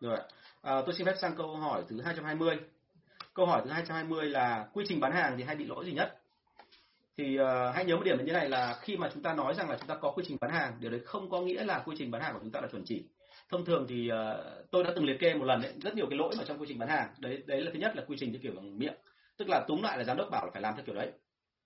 Rồi 0.00 0.18
à, 0.62 0.82
tôi 0.86 0.94
xin 0.94 1.06
phép 1.06 1.14
sang 1.20 1.36
câu 1.36 1.56
hỏi 1.56 1.84
thứ 1.88 2.00
220 2.00 2.58
câu 3.34 3.46
hỏi 3.46 3.62
thứ 3.64 3.70
220 3.70 4.26
là 4.26 4.66
quy 4.72 4.84
trình 4.88 5.00
bán 5.00 5.12
hàng 5.12 5.34
thì 5.38 5.44
hay 5.44 5.56
bị 5.56 5.64
lỗi 5.64 5.84
gì 5.84 5.92
nhất? 5.92 6.20
Thì 7.16 7.38
uh, 7.40 7.74
hãy 7.74 7.84
nhớ 7.84 7.96
một 7.96 8.02
điểm 8.04 8.24
như 8.24 8.32
này 8.32 8.48
là 8.48 8.78
khi 8.80 8.96
mà 8.96 9.10
chúng 9.14 9.22
ta 9.22 9.34
nói 9.34 9.54
rằng 9.54 9.70
là 9.70 9.76
chúng 9.78 9.86
ta 9.88 9.94
có 9.94 10.10
quy 10.10 10.24
trình 10.26 10.36
bán 10.40 10.50
hàng 10.50 10.76
điều 10.80 10.90
đấy 10.90 11.00
không 11.04 11.30
có 11.30 11.40
nghĩa 11.40 11.64
là 11.64 11.78
quy 11.78 11.96
trình 11.98 12.10
bán 12.10 12.22
hàng 12.22 12.34
của 12.34 12.40
chúng 12.42 12.50
ta 12.50 12.60
là 12.60 12.68
chuẩn 12.68 12.84
chỉ. 12.84 13.04
Thông 13.50 13.64
thường 13.64 13.86
thì 13.88 14.10
uh, 14.12 14.70
tôi 14.70 14.84
đã 14.84 14.90
từng 14.96 15.04
liệt 15.04 15.16
kê 15.20 15.34
một 15.34 15.44
lần 15.44 15.62
đấy 15.62 15.72
rất 15.82 15.94
nhiều 15.94 16.06
cái 16.10 16.18
lỗi 16.18 16.34
mà 16.38 16.44
trong 16.46 16.58
quy 16.58 16.66
trình 16.68 16.78
bán 16.78 16.88
hàng. 16.88 17.08
Đấy 17.18 17.42
đấy 17.46 17.60
là 17.60 17.70
thứ 17.74 17.78
nhất 17.78 17.96
là 17.96 18.04
quy 18.06 18.16
trình 18.20 18.32
theo 18.32 18.40
kiểu 18.42 18.52
bằng 18.56 18.78
miệng. 18.78 18.94
Tức 19.36 19.48
là 19.48 19.64
túm 19.68 19.82
lại 19.82 19.98
là 19.98 20.04
giám 20.04 20.16
đốc 20.16 20.30
bảo 20.30 20.44
là 20.44 20.50
phải 20.52 20.62
làm 20.62 20.74
theo 20.74 20.84
kiểu 20.84 20.94
đấy. 20.94 21.12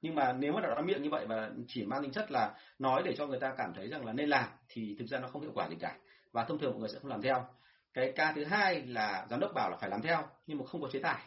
Nhưng 0.03 0.15
mà 0.15 0.33
nếu 0.33 0.53
mà 0.53 0.61
đã 0.61 0.69
nói 0.69 0.83
miệng 0.83 1.03
như 1.03 1.11
vậy 1.11 1.27
và 1.27 1.51
chỉ 1.69 1.85
mang 1.85 2.03
tính 2.03 2.13
chất 2.13 2.31
là 2.31 2.55
nói 2.79 3.03
để 3.05 3.15
cho 3.19 3.27
người 3.27 3.41
ta 3.41 3.55
cảm 3.59 3.73
thấy 3.75 3.89
rằng 3.89 4.05
là 4.05 4.13
nên 4.13 4.29
làm 4.29 4.49
thì 4.69 4.97
thực 4.99 5.07
ra 5.07 5.19
nó 5.19 5.29
không 5.29 5.43
hiệu 5.43 5.53
quả 5.55 5.69
gì 5.69 5.77
cả. 5.81 5.97
Và 6.33 6.45
thông 6.45 6.59
thường 6.59 6.71
mọi 6.71 6.81
người 6.81 6.89
sẽ 6.89 6.99
không 7.03 7.11
làm 7.11 7.23
theo. 7.23 7.45
Cái 7.95 8.13
ca 8.17 8.33
thứ 8.33 8.45
hai 8.45 8.83
là 8.87 9.27
giám 9.31 9.41
đốc 9.41 9.51
bảo 9.55 9.71
là 9.71 9.77
phải 9.81 9.91
làm 9.91 10.03
theo 10.03 10.23
nhưng 10.47 10.59
mà 10.59 10.65
không 10.65 10.83
có 10.83 10.89
chế 10.93 10.99
tài 10.99 11.23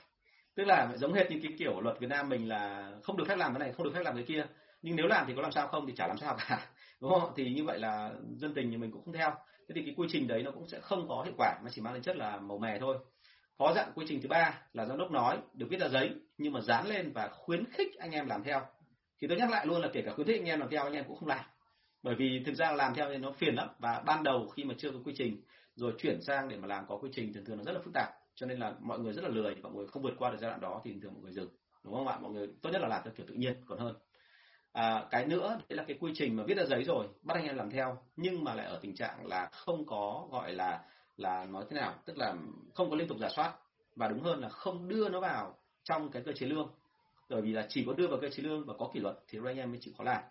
tức 0.56 0.64
là 0.64 0.94
giống 0.98 1.14
hệt 1.14 1.32
như 1.32 1.40
cái 1.44 1.52
kiểu 1.58 1.82
luật 1.82 2.00
Việt 2.00 2.08
Nam 2.10 2.30
mình 2.30 2.50
là 2.50 2.92
không 3.04 3.18
được 3.18 3.24
phép 3.28 3.36
làm 3.36 3.54
cái 3.54 3.60
này, 3.60 3.74
không 3.74 3.86
được 3.86 3.92
phép 3.94 4.02
làm 4.04 4.16
cái 4.16 4.24
kia. 4.24 4.46
Nhưng 4.82 4.96
nếu 4.96 5.08
làm 5.08 5.26
thì 5.28 5.34
có 5.36 5.42
làm 5.42 5.52
sao 5.52 5.68
không 5.68 5.88
thì 5.88 5.94
chả 5.96 6.08
làm 6.08 6.18
sao 6.18 6.38
cả, 6.40 6.68
đúng 7.02 7.12
không? 7.12 7.32
Thì 7.36 7.54
như 7.54 7.64
vậy 7.64 7.80
là 7.80 8.12
dân 8.36 8.54
tình 8.54 8.72
thì 8.72 8.78
mình 8.78 8.92
cũng 8.92 9.06
không 9.06 9.14
theo. 9.14 9.32
Thế 9.68 9.74
thì 9.76 9.82
cái 9.86 9.94
quy 9.98 10.08
trình 10.12 10.28
đấy 10.28 10.44
nó 10.44 10.52
cũng 10.52 10.68
sẽ 10.68 10.80
không 10.80 11.08
có 11.08 11.24
hiệu 11.24 11.34
quả, 11.38 11.60
mà 11.64 11.70
chỉ 11.74 11.82
mang 11.82 11.94
tính 11.94 12.04
chất 12.04 12.16
là 12.16 12.38
màu 12.38 12.58
mè 12.58 12.80
thôi. 12.80 12.98
Có 13.58 13.74
dạng 13.76 13.92
quy 13.96 14.06
trình 14.10 14.22
thứ 14.22 14.30
ba 14.30 14.62
là 14.74 14.86
giám 14.86 14.98
đốc 14.98 15.12
nói, 15.12 15.38
được 15.54 15.68
viết 15.70 15.80
ra 15.80 15.88
giấy 15.88 16.12
nhưng 16.38 16.54
mà 16.54 16.62
dán 16.62 16.88
lên 16.88 17.12
và 17.14 17.30
khuyến 17.34 17.66
khích 17.72 17.96
anh 18.00 18.12
em 18.12 18.28
làm 18.28 18.44
theo. 18.44 18.62
Thì 19.22 19.28
tôi 19.28 19.38
nhắc 19.38 19.50
lại 19.50 19.66
luôn 19.66 19.82
là 19.82 19.90
kể 19.94 20.02
cả 20.02 20.12
khuyến 20.14 20.28
khích 20.28 20.40
anh 20.40 20.50
em 20.50 20.60
làm 20.60 20.70
theo, 20.70 20.84
anh 20.84 20.94
em 20.94 21.06
cũng 21.08 21.18
không 21.18 21.30
làm. 21.30 21.46
Bởi 22.04 22.16
vì 22.16 22.44
thực 22.46 22.56
ra 22.56 22.72
làm 22.72 22.94
theo 22.96 23.10
thì 23.10 23.18
nó 23.18 23.32
phiền 23.32 23.56
lắm. 23.56 23.70
Và 23.80 24.04
ban 24.06 24.24
đầu 24.24 24.48
khi 24.48 24.64
mà 24.64 24.74
chưa 24.78 24.92
có 24.92 24.98
quy 25.06 25.14
trình, 25.18 25.42
rồi 25.76 25.94
chuyển 25.98 26.22
sang 26.22 26.50
để 26.50 26.58
mà 26.58 26.68
làm 26.68 26.86
có 26.88 26.98
quy 26.98 27.10
trình, 27.14 27.34
thường 27.34 27.46
thường 27.46 27.58
nó 27.58 27.64
rất 27.64 27.72
là 27.72 27.80
phức 27.84 27.94
tạp 27.94 28.21
cho 28.36 28.46
nên 28.46 28.60
là 28.60 28.76
mọi 28.80 29.00
người 29.00 29.14
rất 29.14 29.24
là 29.24 29.30
lười 29.30 29.56
mọi 29.56 29.74
người 29.74 29.88
không 29.88 30.04
vượt 30.04 30.14
qua 30.18 30.32
được 30.32 30.38
giai 30.42 30.50
đoạn 30.50 30.62
đó 30.62 30.82
thì 30.84 31.00
thường 31.02 31.14
mọi 31.14 31.24
người 31.24 31.32
dừng 31.32 31.50
đúng 31.84 31.94
không 31.94 32.08
ạ? 32.08 32.18
Mọi 32.22 32.32
người 32.32 32.48
tốt 32.62 32.70
nhất 32.70 32.82
là 32.82 32.88
làm 32.88 33.02
theo 33.04 33.14
kiểu 33.18 33.26
tự 33.30 33.34
nhiên 33.34 33.54
còn 33.66 33.80
hơn. 33.80 33.96
À, 34.72 35.08
cái 35.12 35.26
nữa 35.26 35.60
đấy 35.70 35.78
là 35.78 35.84
cái 35.88 35.98
quy 36.00 36.12
trình 36.16 36.36
mà 36.36 36.44
viết 36.44 36.58
ra 36.58 36.64
giấy 36.66 36.84
rồi 36.84 37.08
bắt 37.22 37.34
anh 37.34 37.46
em 37.46 37.56
làm 37.56 37.70
theo 37.70 37.98
nhưng 38.16 38.44
mà 38.44 38.56
lại 38.56 38.66
ở 38.66 38.80
tình 38.82 38.96
trạng 38.96 39.26
là 39.26 39.50
không 39.52 39.86
có 39.86 40.28
gọi 40.32 40.54
là 40.54 40.84
là 41.18 41.46
nói 41.46 41.66
thế 41.70 41.76
nào 41.76 41.96
tức 42.06 42.18
là 42.18 42.36
không 42.74 42.90
có 42.90 42.96
liên 42.96 43.08
tục 43.08 43.18
giả 43.20 43.30
soát. 43.30 43.54
Và 43.96 44.08
đúng 44.08 44.22
hơn 44.22 44.40
là 44.40 44.50
không 44.50 44.88
đưa 44.88 45.10
nó 45.10 45.20
vào 45.20 45.58
trong 45.84 46.12
cái 46.12 46.24
cơ 46.26 46.32
chế 46.32 46.46
lương. 46.46 46.70
Bởi 47.30 47.42
vì 47.42 47.52
là 47.52 47.66
chỉ 47.70 47.84
có 47.88 47.94
đưa 47.94 48.08
vào 48.08 48.20
cơ 48.22 48.30
chế 48.30 48.44
lương 48.44 48.66
và 48.66 48.74
có 48.80 48.90
kỷ 48.94 49.00
luật 49.00 49.20
thì 49.28 49.40
anh 49.46 49.58
em 49.58 49.72
mới 49.72 49.80
chịu 49.82 49.94
khó 49.98 50.04
làm. 50.04 50.24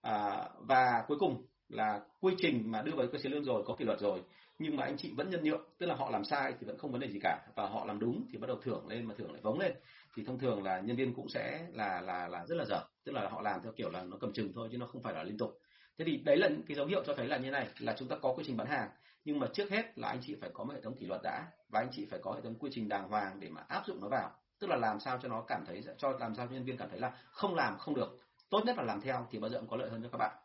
À, 0.00 0.48
và 0.58 1.04
cuối 1.08 1.18
cùng 1.20 1.46
là 1.68 2.00
quy 2.20 2.34
trình 2.38 2.70
mà 2.70 2.82
đưa 2.82 2.92
vào 2.92 3.06
cơ 3.12 3.18
chế 3.18 3.30
lương 3.30 3.44
rồi, 3.44 3.62
có 3.66 3.74
kỷ 3.74 3.84
luật 3.84 4.00
rồi, 4.00 4.22
nhưng 4.58 4.76
mà 4.76 4.84
anh 4.84 4.96
chị 4.96 5.12
vẫn 5.16 5.30
nhân 5.30 5.44
nhượng, 5.44 5.64
tức 5.78 5.86
là 5.86 5.94
họ 5.94 6.10
làm 6.10 6.24
sai 6.24 6.54
thì 6.60 6.66
vẫn 6.66 6.78
không 6.78 6.92
vấn 6.92 7.00
đề 7.00 7.08
gì 7.08 7.18
cả, 7.22 7.46
và 7.56 7.66
họ 7.66 7.84
làm 7.84 7.98
đúng 7.98 8.26
thì 8.32 8.38
bắt 8.38 8.46
đầu 8.46 8.56
thưởng 8.62 8.88
lên 8.88 9.04
mà 9.04 9.14
thưởng 9.18 9.32
lại 9.32 9.40
vống 9.42 9.58
lên. 9.58 9.72
Thì 10.16 10.24
thông 10.24 10.38
thường 10.38 10.62
là 10.62 10.80
nhân 10.80 10.96
viên 10.96 11.14
cũng 11.14 11.28
sẽ 11.28 11.66
là 11.72 12.00
là 12.00 12.28
là 12.28 12.46
rất 12.46 12.54
là 12.54 12.64
dở, 12.64 12.80
tức 13.04 13.12
là 13.12 13.28
họ 13.28 13.42
làm 13.42 13.62
theo 13.62 13.72
kiểu 13.76 13.90
là 13.90 14.02
nó 14.02 14.16
cầm 14.20 14.32
chừng 14.32 14.52
thôi 14.54 14.68
chứ 14.72 14.78
nó 14.78 14.86
không 14.86 15.02
phải 15.02 15.14
là 15.14 15.22
liên 15.22 15.38
tục. 15.38 15.58
Thế 15.98 16.04
thì 16.04 16.16
đấy 16.16 16.36
là 16.36 16.48
những 16.48 16.62
cái 16.68 16.76
dấu 16.76 16.86
hiệu 16.86 17.02
cho 17.06 17.14
thấy 17.16 17.26
là 17.26 17.36
như 17.36 17.50
này, 17.50 17.68
là 17.78 17.94
chúng 17.98 18.08
ta 18.08 18.16
có 18.22 18.34
quy 18.36 18.44
trình 18.46 18.56
bán 18.56 18.66
hàng, 18.66 18.88
nhưng 19.24 19.38
mà 19.38 19.46
trước 19.52 19.70
hết 19.70 19.98
là 19.98 20.08
anh 20.08 20.18
chị 20.22 20.36
phải 20.40 20.50
có 20.54 20.64
một 20.64 20.72
hệ 20.74 20.80
thống 20.80 20.96
kỷ 20.96 21.06
luật 21.06 21.20
đã, 21.22 21.46
và 21.68 21.80
anh 21.80 21.88
chị 21.92 22.06
phải 22.10 22.20
có 22.22 22.32
hệ 22.32 22.40
thống 22.40 22.54
quy 22.54 22.70
trình 22.72 22.88
đàng 22.88 23.08
hoàng 23.08 23.40
để 23.40 23.48
mà 23.48 23.64
áp 23.68 23.82
dụng 23.86 24.00
nó 24.00 24.08
vào. 24.08 24.30
Tức 24.58 24.70
là 24.70 24.76
làm 24.76 25.00
sao 25.00 25.18
cho 25.22 25.28
nó 25.28 25.44
cảm 25.46 25.64
thấy, 25.66 25.82
cho, 25.98 26.10
làm 26.20 26.34
sao 26.34 26.46
cho 26.46 26.54
nhân 26.54 26.64
viên 26.64 26.76
cảm 26.76 26.88
thấy 26.90 27.00
là 27.00 27.12
không 27.30 27.54
làm 27.54 27.78
không 27.78 27.94
được, 27.94 28.18
tốt 28.50 28.62
nhất 28.66 28.76
là 28.76 28.82
làm 28.82 29.00
theo 29.00 29.26
thì 29.30 29.38
bao 29.38 29.50
giờ 29.50 29.58
cũng 29.58 29.68
có 29.68 29.76
lợi 29.76 29.90
hơn 29.90 30.02
cho 30.02 30.08
các 30.08 30.18
bạn 30.18 30.36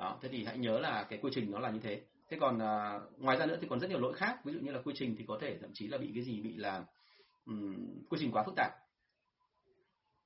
đó 0.00 0.18
thế 0.22 0.28
thì 0.28 0.44
hãy 0.44 0.58
nhớ 0.58 0.78
là 0.78 1.06
cái 1.10 1.18
quy 1.22 1.30
trình 1.34 1.50
nó 1.50 1.58
là 1.58 1.70
như 1.70 1.80
thế. 1.82 2.00
Thế 2.28 2.36
còn 2.40 2.58
à, 2.58 3.00
ngoài 3.18 3.36
ra 3.36 3.46
nữa 3.46 3.58
thì 3.60 3.66
còn 3.70 3.80
rất 3.80 3.90
nhiều 3.90 4.00
lỗi 4.00 4.14
khác 4.14 4.44
ví 4.44 4.52
dụ 4.52 4.60
như 4.60 4.72
là 4.72 4.80
quy 4.84 4.94
trình 4.96 5.16
thì 5.18 5.24
có 5.28 5.38
thể 5.40 5.58
thậm 5.60 5.70
chí 5.74 5.88
là 5.88 5.98
bị 5.98 6.10
cái 6.14 6.24
gì 6.24 6.40
bị 6.40 6.56
là 6.56 6.84
um, 7.46 7.76
quy 8.10 8.18
trình 8.20 8.32
quá 8.32 8.42
phức 8.42 8.54
tạp. 8.56 8.72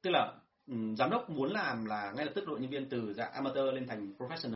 Tức 0.02 0.10
là 0.10 0.32
um, 0.66 0.94
giám 0.96 1.10
đốc 1.10 1.30
muốn 1.30 1.52
làm 1.52 1.84
là 1.84 2.12
ngay 2.16 2.24
lập 2.24 2.32
tức 2.34 2.44
đội 2.46 2.60
nhân 2.60 2.70
viên 2.70 2.88
từ 2.88 3.12
dạng 3.12 3.32
amateur 3.32 3.74
lên 3.74 3.86
thành 3.86 4.14
professional. 4.18 4.54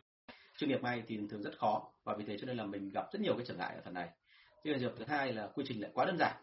Chuyên 0.57 0.69
nghiệp 0.69 0.83
ngay 0.83 1.03
thì 1.07 1.19
thường 1.29 1.43
rất 1.43 1.57
khó 1.57 1.91
và 2.03 2.15
vì 2.17 2.25
thế 2.25 2.37
cho 2.37 2.47
nên 2.47 2.57
là 2.57 2.65
mình 2.65 2.89
gặp 2.89 3.05
rất 3.13 3.21
nhiều 3.21 3.35
cái 3.37 3.45
trở 3.45 3.53
ngại 3.53 3.75
ở 3.75 3.81
phần 3.85 3.93
này. 3.93 4.09
Thế 4.63 4.71
là 4.71 4.77
trường 4.79 4.95
thứ 4.97 5.05
hai 5.07 5.33
là 5.33 5.47
quy 5.47 5.63
trình 5.67 5.81
lại 5.81 5.91
quá 5.93 6.05
đơn 6.05 6.17
giản. 6.19 6.35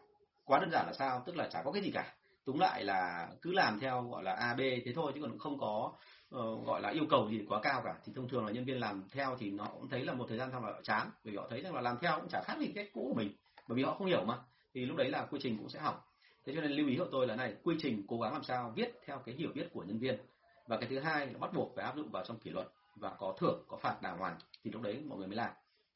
Quá 0.45 0.59
đơn 0.61 0.71
giản 0.71 0.87
là 0.87 0.93
sao? 0.93 1.23
Tức 1.27 1.37
là 1.37 1.49
chả 1.53 1.63
có 1.63 1.73
cái 1.73 1.83
gì 1.83 1.91
cả. 1.91 2.15
Túm 2.45 2.59
lại 2.59 2.85
là 2.85 3.29
cứ 3.43 3.53
làm 3.53 3.81
theo 3.81 4.03
gọi 4.03 4.23
là 4.23 4.33
a 4.33 4.55
b 4.55 4.59
thế 4.59 4.93
thôi 4.95 5.13
chứ 5.15 5.21
còn 5.23 5.39
không 5.39 5.59
có 5.59 5.93
uh, 6.35 6.67
gọi 6.67 6.81
là 6.81 6.89
yêu 6.89 7.07
cầu 7.11 7.31
gì 7.31 7.45
quá 7.49 7.61
cao 7.63 7.83
cả. 7.85 7.95
Thì 8.05 8.13
thông 8.17 8.29
thường 8.29 8.47
là 8.47 8.53
nhân 8.53 8.65
viên 8.65 8.81
làm 8.81 9.05
theo 9.13 9.37
thì 9.39 9.51
nó 9.51 9.65
cũng 9.65 9.89
thấy 9.89 10.05
là 10.05 10.15
một 10.15 10.27
thời 10.29 10.39
gian 10.39 10.49
sau 10.53 10.63
là 10.63 10.73
chán 10.83 11.11
bởi 11.25 11.33
vì 11.33 11.37
họ 11.37 11.47
thấy 11.51 11.61
rằng 11.61 11.75
là 11.75 11.81
làm 11.81 11.99
theo 12.01 12.19
cũng 12.21 12.29
chả 12.29 12.43
khác 12.45 12.59
gì 12.59 12.73
cái 12.75 12.91
cũ 12.93 13.07
của 13.09 13.23
mình 13.23 13.33
bởi 13.69 13.77
vì 13.77 13.83
họ 13.83 13.95
không 13.95 14.07
hiểu 14.07 14.25
mà. 14.25 14.39
Thì 14.75 14.87
lúc 14.87 14.97
đấy 14.97 15.11
là 15.11 15.27
quy 15.31 15.39
trình 15.43 15.59
cũng 15.59 15.69
sẽ 15.69 15.81
hỏng. 15.81 15.99
Thế 16.45 16.55
cho 16.55 16.61
nên 16.61 16.73
lưu 16.73 16.89
ý 16.89 16.97
của 16.97 17.09
tôi 17.13 17.27
là 17.27 17.37
này 17.37 17.55
quy 17.63 17.77
trình 17.79 18.05
cố 18.09 18.21
gắng 18.21 18.33
làm 18.33 18.43
sao 18.43 18.73
viết 18.77 19.01
theo 19.07 19.19
cái 19.19 19.35
hiểu 19.35 19.51
biết 19.55 19.69
của 19.73 19.83
nhân 19.83 19.99
viên. 19.99 20.19
Và 20.67 20.77
cái 20.77 20.89
thứ 20.89 20.99
hai 20.99 21.27
là 21.27 21.39
bắt 21.39 21.53
buộc 21.55 21.73
phải 21.77 21.85
áp 21.85 21.97
dụng 21.97 22.11
vào 22.11 22.25
trong 22.25 22.39
kỷ 22.39 22.51
luật 22.51 22.69
và 22.97 23.11
có 23.19 23.35
thưởng 23.39 23.65
có 23.69 23.77
phạt 23.77 24.03
đàng 24.03 24.19
hoàng. 24.19 24.37
Thì 24.65 24.71
lúc 24.71 24.83
đấy 24.83 25.03
mọi 25.09 25.19
người 25.19 25.27
mới 25.27 25.37
làm. 25.37 25.51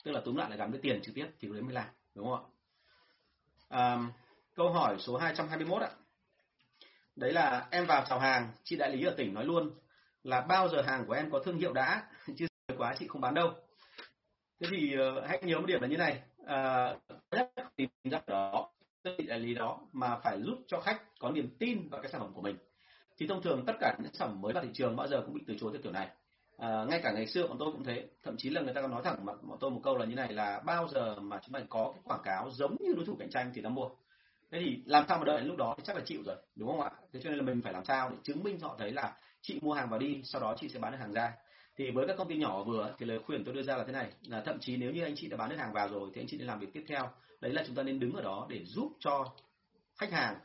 Tức 0.05 0.12
là 0.12 0.21
túm 0.21 0.37
lại 0.37 0.51
là 0.51 0.57
gắn 0.57 0.71
với 0.71 0.81
tiền 0.81 1.03
trực 1.03 1.14
tiếp 1.14 1.27
thì 1.40 1.49
lúc 1.49 1.55
đấy 1.55 1.62
mới 1.62 1.75
làm 1.75 1.88
đúng 2.14 2.27
không 2.27 2.45
ạ? 2.45 2.49
À, 3.69 3.99
câu 4.55 4.71
hỏi 4.73 4.97
số 4.99 5.16
221 5.16 5.83
ạ. 5.83 5.90
Đấy 7.16 7.33
là 7.33 7.69
em 7.71 7.87
vào 7.87 8.05
chào 8.09 8.19
hàng 8.19 8.53
chị 8.64 8.77
đại 8.77 8.97
lý 8.97 9.05
ở 9.05 9.14
tỉnh 9.16 9.35
nói 9.35 9.45
luôn 9.45 9.71
là 10.23 10.41
bao 10.41 10.69
giờ 10.69 10.83
hàng 10.83 11.05
của 11.07 11.13
em 11.13 11.31
có 11.31 11.39
thương 11.45 11.59
hiệu 11.59 11.73
đã 11.73 12.03
chứ 12.37 12.47
quá 12.79 12.95
chị 12.99 13.09
không 13.09 13.21
bán 13.21 13.35
đâu. 13.35 13.53
Thế 14.61 14.67
thì 14.71 14.97
uh, 14.97 15.25
hãy 15.29 15.43
nhớ 15.43 15.59
một 15.59 15.67
điểm 15.67 15.81
là 15.81 15.89
như 15.89 15.97
này 15.97 16.23
uh, 16.43 17.69
tìm 17.77 17.89
ra 18.11 18.21
đó 18.27 18.71
chị 19.05 19.27
đại 19.27 19.39
lý 19.39 19.55
đó 19.55 19.81
mà 19.93 20.17
phải 20.25 20.43
giúp 20.43 20.59
cho 20.67 20.81
khách 20.81 21.03
có 21.19 21.31
niềm 21.31 21.57
tin 21.59 21.89
vào 21.89 22.03
cái 22.03 22.11
sản 22.13 22.21
phẩm 22.21 22.33
của 22.35 22.43
mình. 22.43 22.57
Thì 23.19 23.27
thông 23.27 23.43
thường 23.43 23.65
tất 23.67 23.73
cả 23.81 23.97
những 23.99 24.13
sản 24.13 24.29
phẩm 24.29 24.41
mới 24.41 24.53
vào 24.53 24.65
thị 24.65 24.71
trường 24.75 24.97
bao 24.97 25.09
giờ 25.09 25.23
cũng 25.27 25.35
bị 25.35 25.41
từ 25.47 25.55
chối 25.61 25.71
theo 25.73 25.83
kiểu 25.83 25.93
này. 25.93 26.09
À, 26.59 26.85
ngay 26.89 27.01
cả 27.03 27.13
ngày 27.13 27.27
xưa 27.27 27.47
bọn 27.47 27.57
tôi 27.59 27.73
cũng 27.73 27.85
thế 27.85 28.09
thậm 28.23 28.35
chí 28.39 28.51
là 28.51 28.61
người 28.61 28.75
ta 28.75 28.83
còn 28.83 28.91
nói 28.91 29.03
thẳng 29.05 29.25
mà 29.25 29.33
bọn 29.43 29.59
tôi 29.61 29.71
một 29.71 29.81
câu 29.85 29.97
là 29.97 30.05
như 30.05 30.15
này 30.15 30.33
là 30.33 30.61
bao 30.65 30.89
giờ 30.89 31.15
mà 31.21 31.39
chúng 31.43 31.53
mày 31.53 31.65
có 31.69 31.93
cái 31.95 32.03
quảng 32.05 32.23
cáo 32.25 32.51
giống 32.51 32.77
như 32.81 32.93
đối 32.97 33.05
thủ 33.05 33.17
cạnh 33.19 33.31
tranh 33.31 33.53
thì 33.55 33.63
ta 33.63 33.69
mua 33.69 33.89
thế 34.51 34.59
thì 34.65 34.83
làm 34.87 35.05
sao 35.09 35.19
mà 35.19 35.25
đợi 35.25 35.39
đến 35.41 35.47
lúc 35.47 35.57
đó 35.57 35.75
thì 35.77 35.83
chắc 35.87 35.97
là 35.97 36.03
chịu 36.05 36.23
rồi, 36.27 36.37
đúng 36.57 36.69
không 36.69 36.81
ạ? 36.81 36.91
Thế 37.13 37.21
cho 37.23 37.31
nên 37.31 37.39
là 37.39 37.45
mình 37.45 37.63
phải 37.63 37.73
làm 37.73 37.85
sao 37.85 38.11
để 38.11 38.17
chứng 38.23 38.43
minh 38.43 38.59
cho 38.61 38.69
họ 38.69 38.77
thấy 38.79 38.93
là 38.93 39.17
chị 39.43 39.59
mua 39.63 39.73
hàng 39.73 39.91
vào 39.91 39.99
đi, 39.99 40.21
sau 40.25 40.41
đó 40.41 40.55
chị 40.61 40.69
sẽ 40.69 40.79
bán 40.79 40.93
được 40.93 40.99
hàng 40.99 41.13
ra. 41.13 41.33
Thì 41.77 41.91
với 41.91 42.07
các 42.07 42.17
công 42.17 42.29
ty 42.29 42.37
nhỏ 42.37 42.63
vừa 42.63 42.95
thì 42.99 43.07
lời 43.07 43.19
khuyên 43.27 43.45
tôi 43.45 43.55
đưa 43.55 43.63
ra 43.63 43.77
là 43.77 43.85
thế 43.85 43.93
này, 43.93 44.11
là 44.23 44.41
thậm 44.41 44.59
chí 44.61 44.77
nếu 44.77 44.91
như 44.91 45.05
anh 45.05 45.15
chị 45.17 45.29
đã 45.29 45.37
bán 45.37 45.51
được 45.51 45.57
hàng 45.57 45.73
vào 45.73 45.89
rồi 45.89 46.11
thì 46.15 46.21
anh 46.21 46.27
chị 46.29 46.39
nên 46.39 46.47
làm 46.47 46.59
việc 46.59 46.73
tiếp 46.73 46.85
theo. 46.89 47.11
Đấy 47.41 47.53
là 47.53 47.65
chúng 47.67 47.77
ta 47.77 47.83
nên 47.83 48.01
đứng 48.01 48.13
ở 48.13 48.23
đó 48.23 48.47
để 48.51 48.65
giúp 48.65 48.93
cho 49.01 49.25
khách 49.97 50.13
hàng 50.13 50.39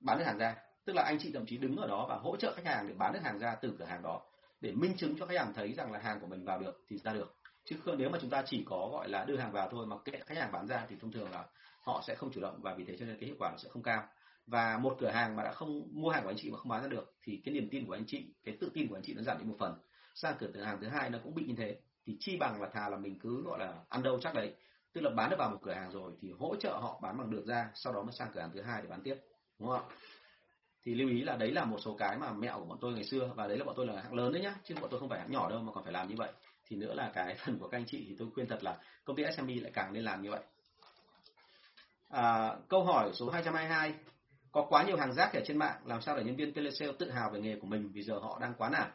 bán 0.00 0.18
được 0.18 0.24
hàng 0.24 0.38
ra. 0.38 0.56
Tức 0.84 0.92
là 0.96 1.02
anh 1.02 1.18
chị 1.18 1.30
thậm 1.34 1.46
chí 1.46 1.56
đứng 1.56 1.76
ở 1.76 1.88
đó 1.88 2.06
và 2.08 2.16
hỗ 2.16 2.36
trợ 2.36 2.52
khách 2.56 2.66
hàng 2.66 2.88
để 2.88 2.94
bán 2.94 3.12
được 3.12 3.22
hàng 3.22 3.38
ra 3.38 3.54
từ 3.54 3.74
cửa 3.78 3.84
hàng 3.84 4.02
đó, 4.02 4.20
để 4.60 4.72
minh 4.72 4.96
chứng 4.96 5.18
cho 5.18 5.26
khách 5.26 5.38
hàng 5.38 5.52
thấy 5.54 5.72
rằng 5.72 5.92
là 5.92 5.98
hàng 5.98 6.20
của 6.20 6.26
mình 6.26 6.44
vào 6.44 6.58
được 6.58 6.84
thì 6.88 6.98
ra 6.98 7.12
được. 7.12 7.36
Chứ 7.64 7.76
không 7.84 7.98
nếu 7.98 8.10
mà 8.10 8.18
chúng 8.20 8.30
ta 8.30 8.42
chỉ 8.46 8.64
có, 8.66 8.88
gọi 8.92 9.08
là, 9.08 9.24
đưa 9.24 9.36
hàng 9.36 9.52
vào 9.52 9.68
thôi 9.70 9.86
mà 9.86 9.96
kệ 10.04 10.20
khách 10.26 10.38
hàng 10.38 10.52
bán 10.52 10.66
ra 10.66 10.86
thì 10.88 10.96
thông 11.00 11.12
thường 11.12 11.30
là 11.30 11.44
họ 11.80 12.02
sẽ 12.06 12.14
không 12.14 12.32
chủ 12.32 12.40
động 12.40 12.60
và 12.62 12.74
vì 12.74 12.84
thế 12.84 12.96
cho 12.98 13.06
nên 13.06 13.16
cái 13.20 13.26
hiệu 13.26 13.36
quả 13.38 13.50
nó 13.50 13.56
sẽ 13.56 13.68
không 13.68 13.82
cao. 13.82 14.08
Và 14.46 14.78
một 14.78 14.96
cửa 15.00 15.10
hàng 15.10 15.36
mà 15.36 15.42
đã 15.42 15.52
không 15.52 15.88
mua 15.92 16.10
hàng 16.10 16.22
của 16.22 16.30
anh 16.30 16.36
chị 16.38 16.50
mà 16.50 16.58
không 16.58 16.68
bán 16.68 16.82
ra 16.82 16.88
được 16.88 17.14
thì 17.22 17.42
cái 17.44 17.54
niềm 17.54 17.68
tin 17.70 17.86
của 17.86 17.92
anh 17.92 18.04
chị, 18.06 18.34
cái 18.44 18.56
tự 18.60 18.70
tin 18.74 18.88
của 18.88 18.96
anh 18.96 19.02
chị 19.02 19.14
nó 19.14 19.22
giảm 19.22 19.38
đi 19.38 19.44
một 19.44 19.56
phần. 19.58 19.74
Sang 20.14 20.34
cửa 20.38 20.62
hàng 20.64 20.78
thứ 20.80 20.88
hai 20.88 21.10
nó 21.10 21.18
cũng 21.24 21.34
bị 21.34 21.44
như 21.44 21.54
thế. 21.56 21.80
Thì 22.06 22.16
chi 22.20 22.36
bằng 22.36 22.62
là 22.62 22.68
thà 22.72 22.88
là 22.88 22.96
mình 22.96 23.18
cứ, 23.18 23.42
gọi 23.42 23.58
là, 23.58 23.74
ăn 23.88 24.02
đâu 24.02 24.18
chắc 24.22 24.34
đấy. 24.34 24.54
Tức 24.92 25.00
là 25.00 25.10
bán 25.10 25.30
được 25.30 25.36
vào 25.38 25.50
một 25.50 25.58
cửa 25.62 25.72
hàng 25.72 25.90
rồi 25.90 26.12
thì 26.20 26.32
hỗ 26.38 26.56
trợ 26.56 26.72
họ 26.72 27.00
bán 27.02 27.18
bằng 27.18 27.30
được 27.30 27.46
ra, 27.46 27.70
sau 27.74 27.92
đó 27.92 28.02
mới 28.02 28.12
sang 28.12 28.30
cửa 28.34 28.40
hàng 28.40 28.50
thứ 28.54 28.62
hai 28.62 28.82
để 28.82 28.88
bán 28.88 29.02
tiếp. 29.02 29.16
Đúng 29.58 29.68
không 29.68 29.88
ạ? 29.88 29.94
Thì 30.84 30.94
lưu 30.94 31.08
ý 31.08 31.20
là 31.20 31.36
đấy 31.36 31.50
là 31.50 31.64
một 31.64 31.78
số 31.80 31.94
cái 31.94 32.18
mà 32.18 32.32
mẹo 32.32 32.58
của 32.58 32.64
bọn 32.64 32.78
tôi 32.80 32.92
ngày 32.92 33.04
xưa 33.04 33.32
và 33.36 33.46
đấy 33.46 33.58
là 33.58 33.64
bọn 33.64 33.74
tôi 33.76 33.86
là 33.86 34.02
hạng 34.02 34.14
lớn 34.14 34.32
đấy 34.32 34.42
nhá, 34.42 34.54
chứ 34.64 34.74
bọn 34.80 34.90
tôi 34.90 35.00
không 35.00 35.08
phải 35.08 35.20
hạng 35.20 35.32
nhỏ 35.32 35.50
đâu 35.50 35.60
mà 35.62 35.72
còn 35.72 35.84
phải 35.84 35.92
làm 35.92 36.08
như 36.08 36.14
vậy. 36.18 36.32
Thì 36.68 36.76
nữa 36.76 36.94
là 36.94 37.10
cái 37.14 37.34
phần 37.44 37.58
của 37.58 37.68
các 37.68 37.78
anh 37.78 37.86
chị 37.86 38.04
thì 38.08 38.16
tôi 38.18 38.28
khuyên 38.34 38.48
thật 38.48 38.64
là 38.64 38.78
công 39.04 39.16
ty 39.16 39.22
SME 39.36 39.54
lại 39.54 39.72
càng 39.74 39.92
nên 39.92 40.04
làm 40.04 40.22
như 40.22 40.30
vậy 40.30 40.40
à, 42.10 42.56
câu 42.68 42.84
hỏi 42.84 43.10
số 43.14 43.30
222 43.30 43.94
có 44.52 44.66
quá 44.68 44.84
nhiều 44.84 44.96
hàng 44.96 45.12
rác 45.12 45.32
ở 45.32 45.40
trên 45.44 45.58
mạng 45.58 45.80
làm 45.84 46.00
sao 46.00 46.16
để 46.16 46.24
nhân 46.24 46.36
viên 46.36 46.54
telesale 46.54 46.92
tự 46.98 47.10
hào 47.10 47.30
về 47.30 47.40
nghề 47.40 47.56
của 47.56 47.66
mình 47.66 47.90
vì 47.92 48.02
giờ 48.02 48.18
họ 48.18 48.38
đang 48.40 48.54
quá 48.54 48.70
nản? 48.70 48.90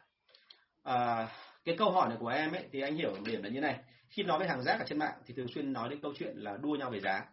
À, 0.83 1.27
cái 1.65 1.75
câu 1.77 1.91
hỏi 1.91 2.09
này 2.09 2.17
của 2.19 2.27
em 2.27 2.51
ấy 2.51 2.65
thì 2.71 2.81
anh 2.81 2.95
hiểu 2.95 3.13
điểm 3.25 3.43
là 3.43 3.49
như 3.49 3.59
này. 3.59 3.79
Khi 4.09 4.23
nói 4.23 4.39
về 4.39 4.47
hàng 4.47 4.63
rác 4.63 4.79
ở 4.79 4.85
trên 4.87 4.99
mạng 4.99 5.21
thì 5.25 5.33
thường 5.33 5.47
xuyên 5.47 5.73
nói 5.73 5.89
đến 5.89 5.99
câu 6.01 6.13
chuyện 6.19 6.37
là 6.37 6.57
đua 6.57 6.75
nhau 6.75 6.89
về 6.89 6.99
giá. 6.99 7.25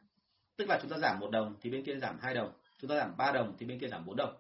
Tức 0.57 0.69
là 0.69 0.79
chúng 0.83 0.91
ta 0.91 0.99
giảm 0.99 1.21
một 1.21 1.31
đồng 1.31 1.57
thì 1.61 1.71
bên 1.71 1.85
kia 1.85 1.95
giảm 1.97 2.19
hai 2.21 2.35
đồng 2.35 2.53
chúng 2.83 2.89
ta 2.89 2.97
giảm 2.97 3.17
3 3.17 3.33
đồng 3.33 3.55
thì 3.59 3.67
bên 3.67 3.79
kia 3.79 3.89
giảm 3.89 4.05
4 4.07 4.17
đồng. 4.17 4.35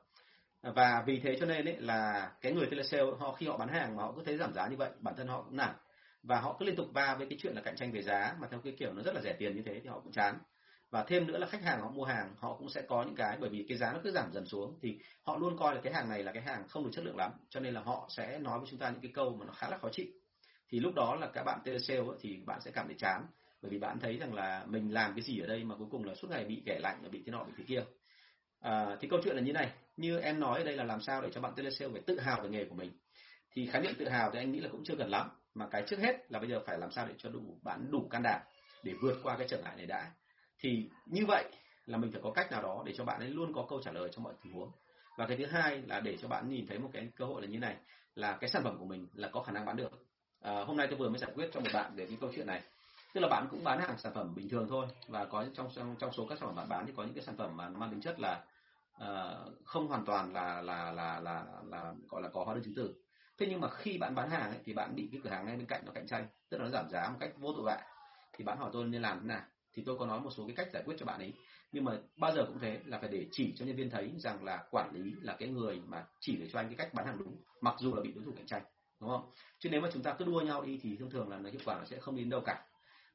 Và 0.62 1.02
vì 1.07 1.20
thế 1.20 1.37
cho 1.40 1.46
nên 1.46 1.64
ấy 1.64 1.76
là 1.78 2.31
cái 2.40 2.52
người 2.52 2.66
telesale 2.70 3.11
họ 3.18 3.33
khi 3.33 3.46
họ 3.46 3.57
bán 3.57 3.68
hàng 3.68 3.96
mà 3.96 4.02
họ 4.02 4.12
cứ 4.16 4.22
thấy 4.24 4.37
giảm 4.37 4.52
giá 4.55 4.66
như 4.68 4.76
vậy 4.76 4.90
bản 4.98 5.14
thân 5.16 5.28
họ 5.28 5.42
cũng 5.42 5.57
nản. 5.57 5.74
Và 6.22 6.40
họ 6.40 6.57
cứ 6.59 6.66
liên 6.66 6.76
tục 6.76 6.87
va 6.92 7.14
với 7.14 7.26
cái 7.31 7.38
chuyện 7.40 7.55
là 7.55 7.62
cạnh 7.62 7.76
tranh 7.76 7.92
về 7.92 8.02
giá 8.02 8.35
mà 8.40 8.48
theo 8.50 8.61
cái 8.64 8.74
kiểu 8.78 8.92
nó 8.92 9.02
rất 9.02 9.14
là 9.14 9.20
rẻ 9.20 9.33
tiền 9.33 9.57
như 9.57 9.62
thế 9.66 9.81
thì 9.83 9.88
họ 9.88 10.00
cũng 10.00 10.12
chán 10.12 10.38
và 10.92 11.05
thêm 11.05 11.26
nữa 11.26 11.38
là 11.38 11.46
khách 11.46 11.62
hàng 11.62 11.81
họ 11.81 11.90
mua 11.90 12.05
hàng 12.05 12.35
họ 12.38 12.55
cũng 12.59 12.68
sẽ 12.68 12.83
có 12.83 13.02
những 13.02 13.14
cái 13.14 13.37
bởi 13.40 13.50
vì 13.50 13.64
cái 13.68 13.78
giá 13.78 13.92
nó 13.92 13.98
cứ 14.05 14.11
giảm 14.11 14.33
dần 14.33 14.46
xuống 14.46 14.78
thì 14.83 14.98
họ 15.22 15.37
luôn 15.37 15.57
coi 15.59 15.74
là 15.74 15.81
cái 15.81 15.92
hàng 15.92 16.09
này 16.09 16.22
là 16.22 16.33
cái 16.33 16.42
hàng 16.42 16.68
không 16.68 16.85
được 16.85 16.90
chất 16.92 17.05
lượng 17.05 17.16
lắm 17.16 17.33
cho 17.48 17.61
nên 17.61 17.74
là 17.74 17.81
họ 17.81 18.09
sẽ 18.16 18.38
nói 18.38 18.59
với 18.59 18.68
chúng 18.70 18.78
ta 18.78 18.90
những 18.90 19.00
cái 19.00 19.11
câu 19.14 19.37
mà 19.37 19.46
nó 19.46 19.52
khá 19.52 19.68
là 19.70 19.78
khó 19.78 19.88
chịu. 19.92 20.07
Thì 20.68 20.81
lúc 20.81 20.94
đó 20.94 21.14
là 21.20 21.26
các 21.26 21.42
bạn 21.42 21.61
telesale 21.64 22.02
thì 22.20 22.42
bạn 22.46 22.61
sẽ 22.61 22.70
cảm 22.70 22.87
thấy 22.87 22.96
chán 22.98 23.26
bởi 23.62 23.70
vì 23.70 23.78
bạn 23.78 23.98
thấy 24.00 24.18
rằng 24.18 24.35
là 24.35 24.64
mình 24.66 24.94
làm 24.94 25.14
cái 25.14 25.22
gì 25.22 25.40
ở 25.40 25.46
đây 25.46 25.64
mà 25.64 25.74
cuối 25.78 25.87
cùng 25.90 26.05
là 26.05 26.14
suốt 26.14 26.31
ngày 26.31 26.44
bị 26.44 26.62
kẻ 26.66 26.78
lạnh 26.83 27.02
bị 27.11 27.22
thế 27.26 27.33
nọ 27.33 27.44
bị 27.44 27.52
thế 27.59 27.64
kia. 27.68 27.85
À, 28.61 28.96
thì 29.00 29.09
câu 29.09 29.20
chuyện 29.24 29.37
là 29.37 29.42
như 29.42 29.52
này 29.52 29.72
như 29.96 30.18
em 30.18 30.40
nói 30.40 30.59
ở 30.59 30.64
đây 30.64 30.76
là 30.76 30.85
làm 30.85 31.00
sao 31.00 31.22
để 31.22 31.28
cho 31.33 31.40
bạn 31.40 31.52
telesale 31.57 31.92
phải 31.92 32.02
tự 32.07 32.20
hào 32.20 32.40
về 32.42 32.48
nghề 32.48 32.64
của 32.64 32.74
mình. 32.74 32.90
Thì 33.52 33.66
khái 33.66 33.83
niệm 33.83 33.94
tự 33.98 34.09
hào 34.09 34.31
thì 34.31 34.38
anh 34.38 34.52
nghĩ 34.52 34.61
là 34.61 34.68
cũng 34.72 34.85
chưa 34.85 34.96
cần 34.96 35.11
lắm 35.11 35.31
mà 35.55 35.68
cái 35.70 35.85
trước 35.87 35.98
hết 35.98 36.33
là 36.33 36.38
bây 36.38 36.48
giờ 36.48 36.61
phải 36.66 36.78
làm 36.78 36.90
sao 36.90 37.07
để 37.09 37.14
cho 37.18 37.31
đủ 37.31 37.59
bán 37.62 37.90
đủ 37.90 38.09
can 38.11 38.22
đảm 38.22 38.40
để 38.83 38.92
vượt 39.02 39.20
qua 39.22 39.37
cái 39.37 39.46
trở 39.50 39.62
ngại 39.62 39.76
này 39.76 39.87
đã 39.87 40.11
thì 40.62 40.90
như 41.07 41.27
vậy 41.27 41.44
là 41.87 41.98
mình 41.98 42.12
phải 42.12 42.20
có 42.25 42.31
cách 42.31 42.51
nào 42.51 42.62
đó 42.62 42.83
để 42.87 42.92
cho 42.96 43.05
bạn 43.05 43.20
ấy 43.20 43.31
luôn 43.31 43.53
có 43.55 43.66
câu 43.68 43.83
trả 43.83 43.92
lời 43.92 44.09
trong 44.12 44.25
mọi 44.25 44.35
tình 44.44 44.53
huống. 44.53 44.70
Và 45.16 45.27
cái 45.27 45.37
thứ 45.37 45.46
hai 45.46 45.83
là 45.83 46.01
để 46.01 46.16
cho 46.16 46.29
bạn 46.29 46.48
nhìn 46.48 46.66
thấy 46.66 46.79
một 46.79 46.90
cái 46.92 47.09
cơ 47.16 47.25
hội 47.25 47.42
là 47.42 47.48
như 47.48 47.59
này 47.59 47.77
là 48.14 48.37
cái 48.40 48.51
sản 48.51 48.64
phẩm 48.64 48.79
của 48.79 48.85
mình 48.85 49.09
là 49.14 49.29
có 49.33 49.42
khả 49.42 49.53
năng 49.53 49.64
bán 49.64 49.77
được. 49.77 49.90
À, 50.40 50.64
hôm 50.64 50.77
nay 50.77 50.87
tôi 50.87 50.98
vừa 50.98 51.09
mới 51.09 51.18
giải 51.18 51.31
quyết 51.35 51.51
cho 51.53 51.61
một 51.61 51.70
bạn 51.72 51.94
về 51.94 52.07
cái 52.07 52.16
câu 52.20 52.31
chuyện 52.35 52.46
này. 52.46 52.62
Tức 53.14 53.20
là 53.20 53.29
bạn 53.29 53.46
cũng 53.51 53.64
bán 53.64 53.81
hàng 53.81 53.98
sản 53.98 54.12
phẩm 54.14 54.35
bình 54.35 54.48
thường 54.48 54.66
thôi 54.68 54.87
và 55.09 55.25
có 55.25 55.44
trong 55.55 55.68
trong, 55.75 55.96
trong 55.98 56.12
số 56.12 56.27
các 56.27 56.38
sản 56.38 56.48
phẩm 56.48 56.57
bạn 56.57 56.68
bán 56.68 56.87
thì 56.87 56.92
có 56.96 57.05
những 57.05 57.14
cái 57.14 57.25
sản 57.25 57.37
phẩm 57.37 57.57
mà 57.57 57.68
mang 57.68 57.90
tính 57.90 58.01
chất 58.01 58.20
là 58.20 58.44
uh, 59.03 59.64
không 59.64 59.88
hoàn 59.88 60.05
toàn 60.05 60.33
là 60.33 60.61
là 60.61 60.92
là 60.92 61.20
là 61.20 61.44
là 61.64 61.94
gọi 62.09 62.22
là 62.22 62.29
có 62.29 62.44
hóa 62.44 62.55
đơn 62.55 62.64
chứng 62.64 62.75
từ. 62.77 62.94
Thế 63.38 63.46
nhưng 63.51 63.61
mà 63.61 63.68
khi 63.70 63.98
bạn 63.98 64.14
bán 64.14 64.31
hàng 64.31 64.51
ấy, 64.51 64.61
thì 64.64 64.72
bạn 64.72 64.94
bị 64.94 65.09
cái 65.12 65.20
cửa 65.25 65.31
hàng 65.31 65.46
ngay 65.46 65.57
bên 65.57 65.66
cạnh 65.66 65.83
nó 65.87 65.92
cạnh 65.92 66.07
tranh 66.07 66.27
tức 66.48 66.59
là 66.59 66.64
nó 66.64 66.70
giảm 66.70 66.88
giá 66.90 67.09
một 67.09 67.16
cách 67.20 67.33
vô 67.37 67.53
tội 67.53 67.62
vạ. 67.66 67.83
Thì 68.33 68.44
bạn 68.44 68.59
hỏi 68.59 68.70
tôi 68.72 68.85
nên 68.85 69.03
làm 69.03 69.20
thế 69.20 69.27
nào? 69.27 69.42
Thì 69.74 69.82
tôi 69.87 69.98
có 69.98 70.06
nói 70.06 70.20
một 70.20 70.30
số 70.30 70.46
cái 70.46 70.56
cách 70.56 70.68
giải 70.72 70.82
quyết 70.87 70.94
cho 70.98 71.06
bạn 71.06 71.20
ấy. 71.20 71.32
Nhưng 71.72 71.85
mà 71.85 71.92
bao 72.16 72.35
giờ 72.35 72.44
cũng 72.46 72.58
thế, 72.58 72.80
là 72.85 72.98
phải 72.98 73.08
để 73.08 73.26
chỉ 73.32 73.52
cho 73.56 73.66
nhân 73.66 73.76
viên 73.76 73.90
thấy 73.90 74.12
rằng 74.18 74.44
là 74.44 74.64
quản 74.70 74.90
lý 74.94 75.14
là 75.20 75.37
cái 75.38 75.48
người 75.48 75.80
mà 75.87 76.04
chỉ 76.20 76.37
để 76.37 76.48
cho 76.52 76.58
anh 76.58 76.66
cái 76.66 76.76
cách 76.76 76.94
bán 76.94 77.06
hàng 77.06 77.18
đúng, 77.18 77.37
mặc 77.61 77.74
dù 77.78 77.94
là 77.94 78.02
bị 78.02 78.12
đối 78.12 78.24
thủ 78.24 78.32
cạnh 78.37 78.46
tranh, 78.46 78.62
đúng 79.00 79.11
không? 79.11 79.30
Chứ 79.58 79.68
nếu 79.72 79.80
mà 79.80 79.88
chúng 79.92 80.02
ta 80.02 80.14
cứ 80.18 80.24
đua 80.24 80.40
nhau 80.40 80.62
đi 80.62 80.80
thì 80.82 80.96
thông 80.96 81.11
thường 81.11 81.28
là 81.28 81.38
nó 81.38 81.50
hiệu 81.50 81.61
quả 81.64 81.78
nó 81.78 81.85
sẽ 81.85 81.98
không 82.00 82.16
đến 82.16 82.30
đâu 82.30 82.40
cả. 82.40 82.64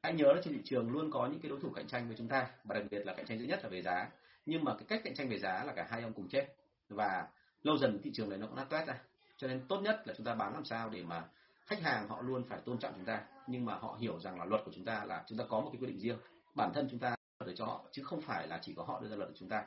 Hãy 0.02 0.14
nhớ 0.14 0.32
là 0.32 0.40
trên 0.44 0.54
thị 0.54 0.60
trường 0.64 0.90
luôn 0.90 1.10
có 1.10 1.26
những 1.26 1.40
cái 1.40 1.50
đối 1.50 1.60
thủ 1.60 1.70
cạnh 1.70 1.86
tranh 1.86 2.06
với 2.08 2.16
chúng 2.16 2.28
ta, 2.28 2.50
và 2.64 2.74
đặc 2.74 2.84
biệt 2.90 3.06
là 3.06 3.14
cạnh 3.14 3.26
tranh 3.26 3.38
dữ 3.38 3.46
nhất 3.46 3.60
là 3.62 3.68
về 3.68 3.82
giá. 3.82 4.10
Nhưng 4.46 4.64
mà 4.64 4.74
cái 4.74 4.84
cách 4.88 5.00
cạnh 5.04 5.14
tranh 5.14 5.28
về 5.28 5.38
giá 5.38 5.64
là 5.64 5.72
cả 5.72 5.86
hai 5.90 6.02
ông 6.02 6.12
cùng 6.12 6.28
chết, 6.28 6.46
và 6.88 7.28
lâu 7.62 7.76
dần 7.76 8.00
thị 8.02 8.10
trường 8.14 8.28
này 8.28 8.38
nó 8.38 8.46
cũng 8.46 8.56
nát 8.56 8.66
toét 8.70 8.86
ra. 8.86 8.98
Cho 9.36 9.48
nên 9.48 9.60
tốt 9.68 9.80
nhất 9.80 10.02
là 10.06 10.14
chúng 10.16 10.26
ta 10.26 10.34
bán 10.34 10.54
làm 10.54 10.64
sao 10.64 10.90
để 10.90 11.02
mà 11.02 11.24
khách 11.66 11.82
hàng 11.82 12.08
họ 12.08 12.22
luôn 12.22 12.44
phải 12.48 12.60
tôn 12.64 12.78
trọng 12.78 12.92
chúng 12.96 13.04
ta, 13.04 13.22
nhưng 13.46 13.64
mà 13.64 13.74
họ 13.74 13.96
hiểu 14.00 14.20
rằng 14.20 14.38
là 14.38 14.44
luật 14.44 14.62
của 14.64 14.72
chúng 14.74 14.84
ta 14.84 15.04
là 15.04 15.24
chúng 15.26 15.38
ta 15.38 15.44
có 15.48 15.60
một 15.60 15.70
cái 15.72 15.80
quyết 15.80 15.88
định 15.88 16.00
riêng 16.00 16.18
bản 16.58 16.72
thân 16.74 16.88
chúng 16.90 17.00
ta 17.00 17.14
để 17.46 17.52
cho 17.56 17.64
họ 17.64 17.84
chứ 17.92 18.02
không 18.02 18.20
phải 18.20 18.48
là 18.48 18.58
chỉ 18.62 18.74
có 18.74 18.82
họ 18.82 19.00
đưa 19.00 19.08
ra 19.08 19.16
luật 19.16 19.28
cho 19.28 19.34
chúng 19.38 19.48
ta. 19.48 19.64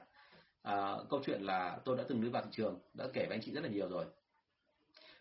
À, 0.64 0.96
câu 1.10 1.22
chuyện 1.26 1.42
là 1.42 1.80
tôi 1.86 1.98
đã 1.98 2.04
từng 2.08 2.22
đưa 2.22 2.30
vào 2.30 2.44
thị 2.44 2.50
trường 2.52 2.80
đã 2.94 3.06
kể 3.14 3.26
với 3.28 3.38
anh 3.38 3.42
chị 3.42 3.52
rất 3.52 3.64
là 3.64 3.70
nhiều 3.70 3.90
rồi. 3.90 4.06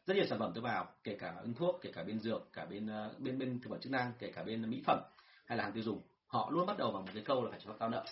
Rất 0.07 0.15
nhiều 0.15 0.27
sản 0.27 0.39
phẩm 0.39 0.53
tôi 0.55 0.63
vào 0.63 0.89
kể 1.05 1.17
cả 1.21 1.35
ứng 1.43 1.55
thuốc 1.55 1.79
kể 1.83 1.91
cả 1.95 2.03
bên 2.03 2.21
dược 2.21 2.53
cả 2.53 2.65
bên 2.65 2.87
ờ, 2.87 3.15
bên 3.19 3.39
bên 3.39 3.61
thực 3.63 3.71
phẩm 3.71 3.81
chức 3.81 3.93
năng 3.93 4.13
kể 4.19 4.33
cả 4.35 4.43
bên 4.43 4.71
mỹ 4.71 4.83
phẩm 4.87 4.99
hay 5.47 5.59
là 5.59 5.65
hàng 5.65 5.73
tiêu 5.73 5.83
dùng. 5.83 6.03
Họ 6.27 6.51
luôn 6.51 6.67
bắt 6.67 6.79
đầu 6.79 6.93
bằng 6.93 7.05
một 7.05 7.11
cái 7.15 7.23
câu 7.27 7.45
là 7.45 7.51
phải 7.51 7.61
cho 7.65 7.73
tao 7.79 7.89
nợ. 7.89 8.05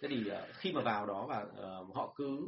Thế 0.00 0.08
thì 0.08 0.28
ờ, 0.28 0.46
khi 0.52 0.72
mà 0.72 0.80
vào 0.80 1.06
đó 1.06 1.26
và 1.26 1.42
uh, 1.42 1.94
họ 1.96 2.12
cứ 2.16 2.40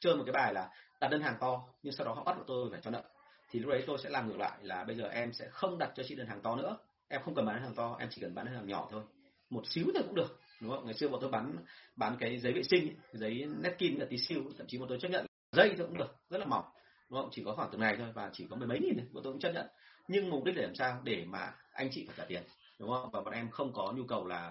chơi 0.00 0.16
một 0.16 0.22
cái 0.26 0.32
bài 0.32 0.54
là 0.54 0.70
đặt 1.00 1.08
đơn 1.08 1.22
hàng 1.22 1.36
to 1.40 1.62
nhưng 1.82 1.92
sau 1.92 2.06
đó 2.06 2.12
họ 2.12 2.24
bắt 2.24 2.36
tôi 2.46 2.70
phải 2.70 2.80
cho 2.82 2.90
nợ 2.90 3.02
thì 3.50 3.60
lúc 3.60 3.70
đấy 3.70 3.84
tôi 3.86 3.98
sẽ 4.02 4.10
làm 4.10 4.28
ngược 4.28 4.38
lại 4.38 4.58
là 4.62 4.84
bây 4.84 4.96
giờ 4.96 5.08
em 5.08 5.32
sẽ 5.32 5.48
không 5.48 5.78
đặt 5.78 5.92
cho 5.94 6.02
chị 6.06 6.14
đơn 6.14 6.26
hàng 6.26 6.40
to 6.40 6.56
nữa. 6.56 6.76
Em 7.08 7.22
không 7.24 7.34
cần 7.34 7.46
bán 7.46 7.62
hàng 7.62 7.74
to 7.74 7.96
em 7.98 8.08
chỉ 8.10 8.20
cần 8.20 8.34
bán 8.34 8.46
đơn 8.46 8.54
hàng 8.54 8.66
nhỏ 8.66 8.88
thôi 8.90 9.02
một 9.50 9.66
xíu 9.66 9.84
thôi 9.94 10.02
cũng 10.06 10.14
được 10.14 10.40
đúng 10.60 10.70
không? 10.70 10.84
Ngày 10.84 10.94
xưa 10.94 11.08
bọn 11.08 11.20
tôi 11.20 11.30
bán 11.30 11.56
bán 11.96 12.16
cái 12.20 12.38
giấy 12.38 12.52
vệ 12.52 12.62
sinh 12.62 12.96
giấy 13.12 13.46
netkin 13.62 13.98
là 13.98 14.06
tí 14.10 14.18
siêu 14.18 14.42
thậm 14.58 14.66
chí 14.66 14.78
bọn 14.78 14.88
tôi 14.88 14.98
chấp 15.00 15.08
nhận 15.08 15.26
dây 15.52 15.74
thôi 15.78 15.86
cũng 15.86 15.98
được 15.98 16.16
rất 16.30 16.38
là 16.38 16.46
mỏng 16.46 16.64
đúng 17.10 17.20
không? 17.20 17.28
Chỉ 17.32 17.42
có 17.44 17.54
khoảng 17.54 17.68
từng 17.72 17.80
này 17.80 17.96
thôi 17.98 18.08
và 18.14 18.30
chỉ 18.32 18.46
có 18.50 18.56
mười 18.56 18.68
mấy 18.68 18.80
nghìn 18.80 18.96
thôi 18.98 19.06
bọn 19.12 19.24
tôi 19.24 19.32
cũng 19.32 19.40
chấp 19.40 19.52
nhận. 19.52 19.66
Nhưng 20.08 20.30
mục 20.30 20.44
đích 20.44 20.54
để 20.56 20.62
làm 20.62 20.74
sao? 20.74 21.00
Để 21.04 21.24
mà 21.24 21.54
anh 21.72 21.88
chị 21.92 22.04
phải 22.06 22.14
trả 22.18 22.24
tiền 22.24 22.42
đúng 22.80 22.90
không? 22.90 23.10
Và 23.12 23.20
bọn 23.20 23.34
em 23.34 23.50
không 23.50 23.72
có 23.72 23.92
nhu 23.96 24.04
cầu 24.04 24.26
là 24.26 24.48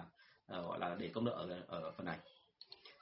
uh, 0.58 0.66
gọi 0.66 0.78
là 0.78 0.96
để 0.98 1.10
công 1.14 1.24
nợ 1.24 1.32
ở, 1.32 1.80
ở 1.80 1.92
phần 1.96 2.06
này. 2.06 2.18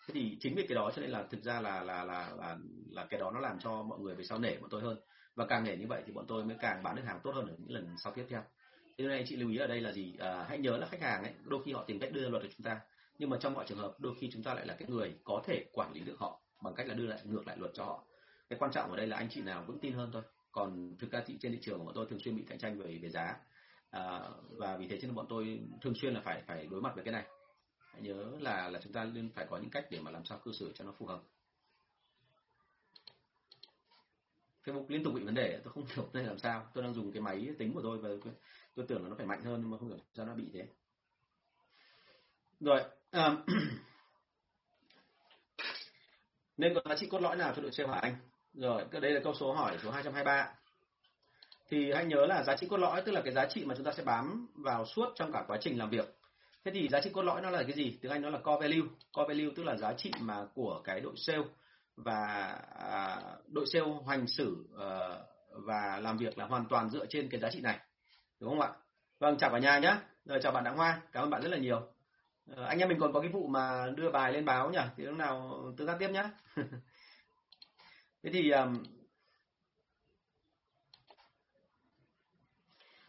Thế 0.07 0.15
thì 0.15 0.37
chính 0.41 0.55
vì 0.55 0.67
cái 0.67 0.75
đó 0.75 0.91
cho 0.97 1.03
nên 1.03 1.11
là 1.11 1.25
thực 1.31 1.43
ra 1.43 1.61
là 1.61 1.83
là 1.83 2.05
là 2.05 2.31
là 2.37 2.57
là 2.91 3.07
cái 3.11 3.21
đó 3.21 3.31
nó 3.31 3.41
làm 3.41 3.59
cho 3.59 3.83
mọi 3.83 3.99
người 3.99 4.15
về 4.15 4.25
sau 4.25 4.39
nể 4.39 4.57
bọn 4.57 4.71
tôi 4.71 4.83
hơn. 4.83 4.97
Và 5.35 5.47
càng 5.47 5.65
nể 5.65 5.77
như 5.77 5.87
vậy 5.89 6.03
thì 6.07 6.13
bọn 6.13 6.25
tôi 6.29 6.45
mới 6.45 6.57
càng 6.61 6.83
bán 6.83 6.97
được 6.97 7.03
hàng 7.07 7.21
tốt 7.25 7.33
hơn 7.35 7.47
ở 7.47 7.55
những 7.59 7.71
lần 7.71 7.95
sau 8.05 8.13
tiếp 8.13 8.27
theo 8.29 8.43
thế 8.99 9.05
nên 9.05 9.11
anh 9.11 9.25
chị 9.27 9.37
lưu 9.37 9.51
ý 9.51 9.57
ở 9.57 9.67
đây 9.67 9.81
là 9.81 9.93
gì? 9.93 10.17
À, 10.19 10.47
hãy 10.49 10.59
nhớ 10.59 10.77
là 10.77 10.87
khách 10.87 11.01
hàng 11.01 11.23
ấy 11.23 11.33
đôi 11.45 11.63
khi 11.65 11.73
họ 11.73 11.85
tìm 11.87 11.99
cách 11.99 12.13
đưa 12.13 12.29
luật 12.29 12.43
cho 12.43 12.49
chúng 12.57 12.65
ta. 12.65 12.81
Nhưng 13.19 13.31
mà 13.31 13.37
trong 13.41 13.55
mọi 13.55 13.65
trường 13.69 13.79
hợp 13.79 13.95
đôi 13.99 14.15
khi 14.21 14.31
chúng 14.33 14.43
ta 14.43 14.55
lại 14.55 14.67
là 14.67 14.75
cái 14.75 14.89
người 14.89 15.15
có 15.25 15.43
thể 15.47 15.65
quản 15.73 15.93
lý 15.93 16.01
được 16.01 16.19
họ 16.19 16.41
bằng 16.63 16.75
cách 16.75 16.89
là 16.89 16.95
đưa 16.95 17.07
lại 17.07 17.19
ngược 17.25 17.47
lại 17.47 17.57
luật 17.59 17.71
cho 17.75 17.85
họ. 17.85 18.05
Cái 18.49 18.59
quan 18.59 18.73
trọng 18.73 18.91
ở 18.91 18.97
đây 18.97 19.07
là 19.07 19.17
anh 19.17 19.29
chị 19.31 19.43
nào 19.43 19.65
vững 19.67 19.79
tin 19.79 19.93
hơn 19.93 20.11
thôi. 20.13 20.23
Còn 20.53 20.97
thực 20.99 21.11
ra 21.11 21.23
thị 21.27 21.37
trên 21.41 21.53
thị 21.53 21.59
trường 21.63 21.79
của 21.79 21.85
bọn 21.85 21.95
tôi 21.95 22.07
thường 22.11 22.19
xuyên 22.19 22.37
bị 22.37 22.45
cạnh 22.49 22.59
tranh 22.59 22.79
về 22.79 22.99
về 23.03 23.09
giá. 23.09 23.37
À, 23.91 24.21
và 24.51 24.77
vì 24.77 24.89
thế 24.89 24.99
cho 25.01 25.09
nên 25.09 25.15
bọn 25.15 25.27
tôi 25.29 25.61
thường 25.83 25.95
xuyên 25.95 26.15
là 26.15 26.21
phải 26.21 26.43
phải 26.47 26.67
đối 26.67 26.81
mặt 26.81 26.93
với 26.95 27.05
cái 27.05 27.13
này. 27.13 27.25
Hãy 27.93 28.03
nhớ 28.03 28.33
là 28.41 28.69
là 28.69 28.81
chúng 28.83 28.93
ta 28.93 29.05
nên 29.05 29.31
phải 29.35 29.47
có 29.51 29.59
những 29.59 29.71
cách 29.71 29.87
để 29.91 30.01
mà 30.01 30.11
làm 30.11 30.25
sao 30.25 30.39
cư 30.45 30.53
xử 30.53 30.73
cho 30.75 30.85
nó 30.85 30.93
phù 30.99 31.07
hợp. 31.07 31.23
Facebook 34.65 34.85
liên 34.89 35.03
tục 35.05 35.15
bị 35.15 35.23
vấn 35.23 35.35
đề 35.35 35.61
tôi 35.65 35.73
không 35.73 35.85
hiểu 35.95 36.09
đây 36.13 36.25
làm 36.25 36.39
sao. 36.39 36.71
Tôi 36.75 36.85
đang 36.85 36.95
dùng 36.95 37.13
cái 37.13 37.23
máy 37.23 37.49
tính 37.59 37.73
của 37.75 37.83
tôi 37.83 37.99
và 37.99 38.09
tôi 38.75 38.87
tưởng 38.89 39.03
là 39.03 39.09
nó 39.09 39.15
phải 39.17 39.27
mạnh 39.27 39.45
hơn 39.45 39.61
nhưng 39.61 39.71
mà 39.71 39.79
không 39.79 39.89
hiểu 39.89 39.99
sao 40.15 40.27
nó 40.27 40.35
bị 40.35 40.51
thế. 40.55 40.67
Rồi 42.61 42.83
um, 43.13 43.37
nên 46.57 46.75
có 46.75 46.81
giá 46.89 46.97
trị 46.97 47.07
cốt 47.11 47.23
lõi 47.23 47.37
nào 47.37 47.53
cho 47.57 47.63
đội 47.63 47.73
sale 47.73 47.89
hả 47.89 47.99
anh? 48.03 48.17
Rồi 48.55 48.85
cái 48.91 49.01
đây 49.01 49.13
là 49.13 49.21
câu 49.25 49.35
số 49.35 49.53
hỏi 49.53 49.79
số 49.83 49.91
223 49.91 50.55
thì 51.69 51.93
hãy 51.93 52.05
nhớ 52.05 52.27
là 52.27 52.43
giá 52.43 52.57
trị 52.57 52.67
cốt 52.71 52.77
lõi 52.77 53.03
tức 53.03 53.13
là 53.13 53.21
cái 53.21 53.33
giá 53.33 53.47
trị 53.47 53.65
mà 53.65 53.75
chúng 53.75 53.85
ta 53.85 53.93
sẽ 53.93 54.03
bám 54.03 54.49
vào 54.55 54.87
suốt 54.87 55.13
trong 55.15 55.33
cả 55.33 55.45
quá 55.49 55.59
trình 55.61 55.79
làm 55.79 55.91
việc. 55.91 56.17
Thế 56.65 56.71
thì 56.75 56.89
giá 56.89 57.01
trị 57.01 57.11
cốt 57.13 57.23
lõi 57.23 57.43
nó 57.43 57.51
là 57.51 57.63
cái 57.63 57.73
gì? 57.73 57.99
Tiếng 58.03 58.13
anh 58.13 58.23
nó 58.23 58.31
là 58.31 58.39
core 58.39 58.61
value. 58.61 58.89
Core 59.13 59.29
value 59.29 59.53
tức 59.57 59.63
là 59.63 59.77
giá 59.77 59.93
trị 59.93 60.11
mà 60.21 60.47
của 60.55 60.81
cái 60.85 61.01
đội 61.01 61.15
sale 61.17 61.45
và 61.97 62.47
à, 62.79 63.21
đội 63.49 63.67
sale 63.67 63.93
hành 64.07 64.27
xử 64.27 64.67
à, 64.79 65.19
và 65.53 65.99
làm 66.01 66.17
việc 66.17 66.39
là 66.39 66.45
hoàn 66.47 66.67
toàn 66.69 66.91
dựa 66.91 67.07
trên 67.07 67.29
cái 67.29 67.41
giá 67.41 67.51
trị 67.51 67.61
này 67.61 67.79
đúng 68.41 68.51
không 68.51 68.61
ạ? 68.61 68.73
Vâng 69.19 69.39
chào 69.39 69.51
cả 69.51 69.59
nhà 69.59 69.79
nhé 69.79 69.97
rồi 70.25 70.41
chào 70.43 70.53
bạn 70.53 70.65
đặng 70.65 70.77
hoa. 70.77 71.01
Cảm 71.13 71.25
ơn 71.25 71.31
bạn 71.31 71.43
rất 71.43 71.49
là 71.49 71.57
nhiều. 71.59 71.93
À, 72.57 72.65
anh 72.67 72.79
em 72.79 72.89
mình 72.89 72.99
còn 73.01 73.13
có 73.13 73.21
cái 73.21 73.31
vụ 73.31 73.47
mà 73.47 73.91
đưa 73.97 74.11
bài 74.11 74.33
lên 74.33 74.45
báo 74.45 74.71
nhỉ? 74.71 74.79
Thì 74.97 75.05
lúc 75.05 75.17
nào 75.17 75.65
tương 75.77 75.87
tác 75.87 75.97
tiếp 75.99 76.09
nhé 76.09 76.25
thế 78.23 78.31
thì 78.33 78.51
um, 78.51 78.85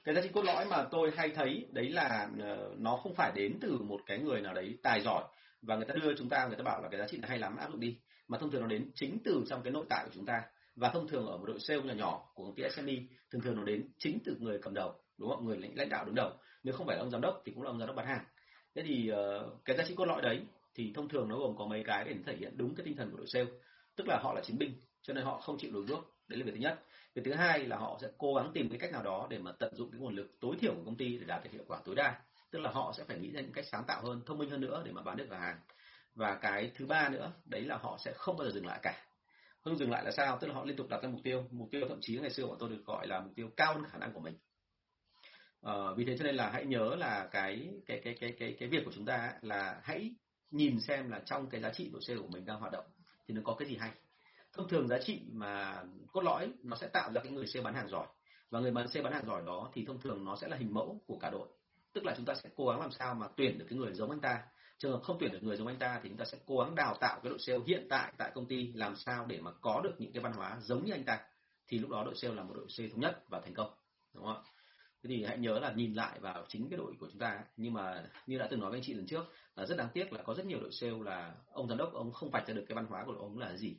cái 0.03 0.15
giá 0.15 0.21
trị 0.21 0.29
cốt 0.33 0.41
lõi 0.41 0.65
mà 0.65 0.87
tôi 0.91 1.11
hay 1.15 1.29
thấy 1.29 1.67
đấy 1.71 1.89
là 1.89 2.29
uh, 2.31 2.79
nó 2.79 2.95
không 2.95 3.15
phải 3.15 3.31
đến 3.35 3.57
từ 3.61 3.77
một 3.81 4.01
cái 4.05 4.19
người 4.19 4.41
nào 4.41 4.53
đấy 4.53 4.77
tài 4.83 5.01
giỏi 5.01 5.23
và 5.61 5.75
người 5.75 5.85
ta 5.85 5.93
đưa 5.93 6.15
chúng 6.17 6.29
ta 6.29 6.47
người 6.47 6.57
ta 6.57 6.63
bảo 6.63 6.81
là 6.81 6.89
cái 6.89 6.99
giá 6.99 7.07
trị 7.07 7.17
này 7.17 7.29
hay 7.29 7.39
lắm 7.39 7.57
áp 7.57 7.71
dụng 7.71 7.79
đi 7.79 7.97
mà 8.27 8.37
thông 8.37 8.51
thường 8.51 8.61
nó 8.61 8.67
đến 8.67 8.91
chính 8.95 9.17
từ 9.23 9.43
trong 9.49 9.63
cái 9.63 9.73
nội 9.73 9.85
tại 9.89 10.05
của 10.05 10.11
chúng 10.13 10.25
ta. 10.25 10.43
Và 10.75 10.89
thông 10.89 11.07
thường 11.07 11.27
ở 11.27 11.37
một 11.37 11.45
đội 11.45 11.59
sale 11.59 11.81
nhỏ 11.81 11.93
nhỏ 11.93 12.31
của 12.35 12.43
công 12.45 12.55
ty 12.55 12.63
SME 12.75 12.93
thường 13.31 13.41
thường 13.41 13.55
nó 13.55 13.63
đến 13.63 13.89
chính 13.97 14.19
từ 14.25 14.35
người 14.39 14.59
cầm 14.61 14.73
đầu 14.73 14.93
đúng 15.17 15.29
không? 15.29 15.45
Người 15.45 15.57
lãnh 15.75 15.89
đạo 15.89 16.05
đứng 16.05 16.15
đầu. 16.15 16.31
Nếu 16.63 16.73
không 16.73 16.87
phải 16.87 16.95
là 16.95 17.01
ông 17.01 17.11
giám 17.11 17.21
đốc 17.21 17.41
thì 17.45 17.51
cũng 17.55 17.63
là 17.63 17.69
ông 17.69 17.79
giám 17.79 17.87
đốc 17.87 17.95
bán 17.95 18.07
hàng. 18.07 18.25
Thế 18.75 18.83
thì 18.85 19.11
uh, 19.11 19.65
cái 19.65 19.77
giá 19.77 19.83
trị 19.87 19.95
cốt 19.95 20.05
lõi 20.05 20.21
đấy 20.21 20.41
thì 20.75 20.93
thông 20.95 21.09
thường 21.09 21.29
nó 21.29 21.37
gồm 21.37 21.57
có 21.57 21.65
mấy 21.65 21.83
cái 21.83 22.03
để 22.03 22.15
thể 22.25 22.35
hiện 22.35 22.57
đúng 22.57 22.75
cái 22.75 22.85
tinh 22.85 22.95
thần 22.95 23.11
của 23.11 23.17
đội 23.17 23.27
sale. 23.27 23.45
Tức 23.95 24.07
là 24.07 24.19
họ 24.23 24.33
là 24.33 24.41
chiến 24.41 24.57
binh 24.57 24.73
cho 25.01 25.13
nên 25.13 25.23
họ 25.23 25.39
không 25.39 25.57
chịu 25.57 25.71
lùi 25.73 25.85
bước. 25.85 26.15
Đấy 26.27 26.39
là 26.39 26.45
việc 26.45 26.51
thứ 26.55 26.59
nhất. 26.59 26.79
Việc 27.15 27.21
thứ 27.25 27.33
hai 27.33 27.59
là 27.59 27.77
họ 27.77 27.97
sẽ 28.01 28.07
cố 28.17 28.33
gắng 28.33 28.51
tìm 28.53 28.69
cái 28.69 28.79
cách 28.79 28.91
nào 28.91 29.03
đó 29.03 29.27
để 29.29 29.37
mà 29.37 29.51
tận 29.51 29.75
dụng 29.75 29.91
cái 29.91 29.99
nguồn 29.99 30.15
lực 30.15 30.39
tối 30.39 30.55
thiểu 30.59 30.73
của 30.75 30.83
công 30.85 30.97
ty 30.97 31.17
để 31.17 31.25
đạt 31.25 31.43
được 31.43 31.49
hiệu 31.53 31.63
quả 31.67 31.79
tối 31.85 31.95
đa. 31.95 32.21
Tức 32.51 32.59
là 32.59 32.71
họ 32.71 32.93
sẽ 32.97 33.03
phải 33.03 33.19
nghĩ 33.19 33.31
ra 33.31 33.41
những 33.41 33.53
cách 33.53 33.65
sáng 33.71 33.83
tạo 33.87 34.01
hơn 34.03 34.21
thông 34.25 34.37
minh 34.37 34.49
hơn 34.49 34.61
nữa 34.61 34.81
để 34.85 34.91
mà 34.91 35.01
bán 35.01 35.17
được 35.17 35.27
hàng 35.31 35.59
và 36.15 36.35
cái 36.41 36.71
thứ 36.75 36.85
ba 36.85 37.09
nữa 37.09 37.31
đấy 37.45 37.61
là 37.61 37.77
họ 37.77 37.97
sẽ 38.05 38.13
không 38.15 38.37
bao 38.37 38.47
giờ 38.47 38.51
dừng 38.51 38.65
lại 38.65 38.79
cả. 38.81 39.05
Không 39.61 39.77
dừng 39.77 39.91
lại 39.91 40.03
là 40.05 40.11
sao? 40.11 40.37
Tức 40.41 40.47
là 40.47 40.53
họ 40.53 40.65
liên 40.65 40.75
tục 40.75 40.87
đặt 40.89 41.03
ra 41.03 41.09
mục 41.09 41.21
tiêu. 41.23 41.45
Mục 41.51 41.67
tiêu 41.71 41.81
thậm 41.89 41.99
chí 42.01 42.19
ngày 42.19 42.29
xưa 42.29 42.47
bọn 42.47 42.57
tôi 42.59 42.69
được 42.69 42.85
gọi 42.85 43.07
là 43.07 43.19
mục 43.19 43.31
tiêu 43.35 43.49
cao 43.57 43.73
hơn 43.73 43.83
khả 43.91 43.97
năng 43.97 44.13
của 44.13 44.19
mình. 44.19 44.37
Ờ, 45.61 45.93
vì 45.93 46.05
thế 46.05 46.17
cho 46.17 46.23
nên 46.23 46.35
là 46.35 46.49
hãy 46.49 46.65
nhớ 46.65 46.95
là 46.95 47.27
cái 47.31 47.69
cái 47.85 48.01
cái 48.03 48.15
cái 48.19 48.33
cái 48.39 48.55
cái 48.59 48.69
việc 48.69 48.85
của 48.85 48.91
chúng 48.95 49.05
ta 49.05 49.33
là 49.41 49.81
hãy 49.83 50.11
nhìn 50.51 50.79
xem 50.79 51.09
là 51.11 51.21
trong 51.25 51.49
cái 51.49 51.61
giá 51.61 51.69
trị 51.69 51.89
của 51.93 51.99
sale 52.01 52.19
của 52.19 52.27
mình 52.27 52.45
đang 52.45 52.59
hoạt 52.59 52.71
động 52.71 52.85
thì 53.27 53.33
nó 53.33 53.41
có 53.43 53.55
cái 53.59 53.67
gì 53.67 53.77
hay. 53.77 53.91
Thông 54.53 54.69
thường 54.69 54.87
giá 54.87 54.97
trị 55.05 55.21
mà 55.31 55.83
cốt 56.11 56.21
lõi 56.21 56.51
nó 56.63 56.77
sẽ 56.77 56.87
tạo 56.87 57.11
ra 57.13 57.21
cái 57.21 57.31
người 57.31 57.47
sale 57.47 57.63
bán 57.63 57.73
hàng 57.73 57.87
giỏi. 57.87 58.07
Và 58.49 58.59
người 58.59 58.71
bán 58.71 58.87
sale 58.87 59.03
bán 59.03 59.13
hàng 59.13 59.25
giỏi 59.25 59.41
đó 59.45 59.71
thì 59.73 59.85
thông 59.85 60.01
thường 60.01 60.25
nó 60.25 60.35
sẽ 60.35 60.47
là 60.47 60.57
hình 60.57 60.73
mẫu 60.73 61.01
của 61.07 61.17
cả 61.17 61.29
đội. 61.29 61.47
Tức 61.93 62.05
là 62.05 62.13
chúng 62.17 62.25
ta 62.25 62.33
sẽ 62.35 62.49
cố 62.55 62.69
gắng 62.69 62.79
làm 62.79 62.91
sao 62.91 63.15
mà 63.15 63.27
tuyển 63.37 63.57
được 63.57 63.65
cái 63.69 63.77
người 63.77 63.93
giống 63.93 64.09
anh 64.09 64.19
ta 64.19 64.43
trường 64.83 64.91
hợp 64.91 65.03
không 65.03 65.17
tuyển 65.19 65.31
được 65.31 65.43
người 65.43 65.57
giống 65.57 65.67
anh 65.67 65.77
ta 65.77 65.99
thì 66.03 66.09
chúng 66.09 66.17
ta 66.17 66.25
sẽ 66.25 66.37
cố 66.45 66.59
gắng 66.59 66.75
đào 66.75 66.97
tạo 66.99 67.19
cái 67.23 67.29
đội 67.29 67.39
sale 67.39 67.59
hiện 67.67 67.87
tại 67.89 68.13
tại 68.17 68.31
công 68.35 68.45
ty 68.45 68.71
làm 68.73 68.95
sao 68.95 69.25
để 69.25 69.39
mà 69.41 69.51
có 69.61 69.81
được 69.83 69.95
những 69.97 70.11
cái 70.11 70.23
văn 70.23 70.33
hóa 70.33 70.57
giống 70.61 70.85
như 70.85 70.91
anh 70.91 71.03
ta. 71.03 71.19
Thì 71.67 71.79
lúc 71.79 71.89
đó 71.89 72.03
đội 72.05 72.15
sale 72.15 72.33
là 72.33 72.43
một 72.43 72.53
đội 72.55 72.65
sale 72.69 72.89
thống 72.89 72.99
nhất 72.99 73.23
và 73.29 73.39
thành 73.39 73.53
công 73.53 73.73
đúng 74.13 74.23
không 74.23 74.35
ạ? 74.35 74.41
Thế 75.03 75.07
thì 75.07 75.23
hãy 75.23 75.37
nhớ 75.37 75.59
là 75.59 75.71
nhìn 75.71 75.93
lại 75.93 76.19
vào 76.19 76.45
chính 76.47 76.69
cái 76.69 76.77
đội 76.77 76.93
của 76.99 77.07
chúng 77.11 77.19
ta 77.19 77.43
nhưng 77.57 77.73
mà 77.73 78.03
như 78.27 78.37
đã 78.37 78.47
từng 78.51 78.59
nói 78.59 78.69
với 78.69 78.77
anh 78.79 78.83
chị 78.83 78.93
lần 78.93 79.05
trước 79.05 79.23
là 79.55 79.65
rất 79.65 79.77
đáng 79.77 79.89
tiếc 79.93 80.13
là 80.13 80.23
có 80.23 80.33
rất 80.33 80.45
nhiều 80.45 80.59
đội 80.61 80.71
sale 80.71 80.97
là 81.05 81.35
ông 81.51 81.67
giám 81.67 81.77
đốc 81.77 81.93
ông 81.93 82.11
không 82.11 82.29
vạch 82.29 82.47
ra 82.47 82.53
được 82.53 82.65
cái 82.67 82.75
văn 82.75 82.85
hóa 82.85 83.03
của 83.05 83.13
ông 83.13 83.39
là 83.39 83.55
gì. 83.55 83.75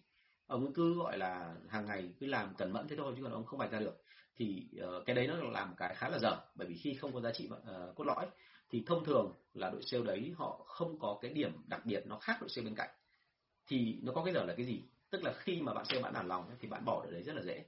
Ông 0.46 0.72
cứ 0.72 0.94
gọi 0.94 1.18
là 1.18 1.54
hàng 1.68 1.86
ngày 1.86 2.12
cứ 2.20 2.26
làm 2.26 2.54
cẩn 2.54 2.72
mẫn 2.72 2.88
thế 2.88 2.96
thôi 2.96 3.14
chứ 3.16 3.22
còn 3.22 3.32
ông 3.32 3.44
không 3.44 3.58
vạch 3.58 3.70
ra 3.70 3.80
được. 3.80 4.02
Thì 4.36 4.68
uh, 4.80 5.06
cái 5.06 5.16
đấy 5.16 5.26
nó 5.26 5.34
làm 5.34 5.74
cái 5.76 5.94
khá 5.94 6.08
là 6.08 6.18
dở 6.18 6.36
bởi 6.54 6.66
vì 6.68 6.76
khi 6.76 6.94
không 6.94 7.12
có 7.12 7.20
giá 7.20 7.32
trị 7.32 7.48
uh, 7.52 7.96
cốt 7.96 8.04
lõi 8.04 8.26
thì 8.74 8.82
thông 8.86 9.04
thường 9.04 9.32
là 9.52 9.70
đội 9.70 9.82
sale 9.82 10.04
đấy 10.04 10.32
họ 10.36 10.64
không 10.66 10.98
có 10.98 11.18
cái 11.22 11.32
điểm 11.32 11.52
đặc 11.66 11.86
biệt 11.86 12.02
nó 12.06 12.18
khác 12.18 12.36
đội 12.40 12.48
sale 12.48 12.64
bên 12.64 12.74
cạnh. 12.74 12.90
Thì 13.66 13.98
nó 14.02 14.12
có 14.12 14.24
cái 14.24 14.34
giờ 14.34 14.44
là 14.44 14.54
cái 14.56 14.66
gì? 14.66 14.82
Tức 15.10 15.22
là 15.24 15.32
khi 15.38 15.60
mà 15.60 15.74
bạn 15.74 15.84
sale 15.84 16.02
bạn 16.02 16.12
nản 16.12 16.28
lòng 16.28 16.50
thì 16.60 16.68
bạn 16.68 16.84
bỏ 16.84 17.00
ở 17.00 17.10
đấy 17.10 17.22
rất 17.22 17.32
là 17.36 17.42
dễ. 17.42 17.64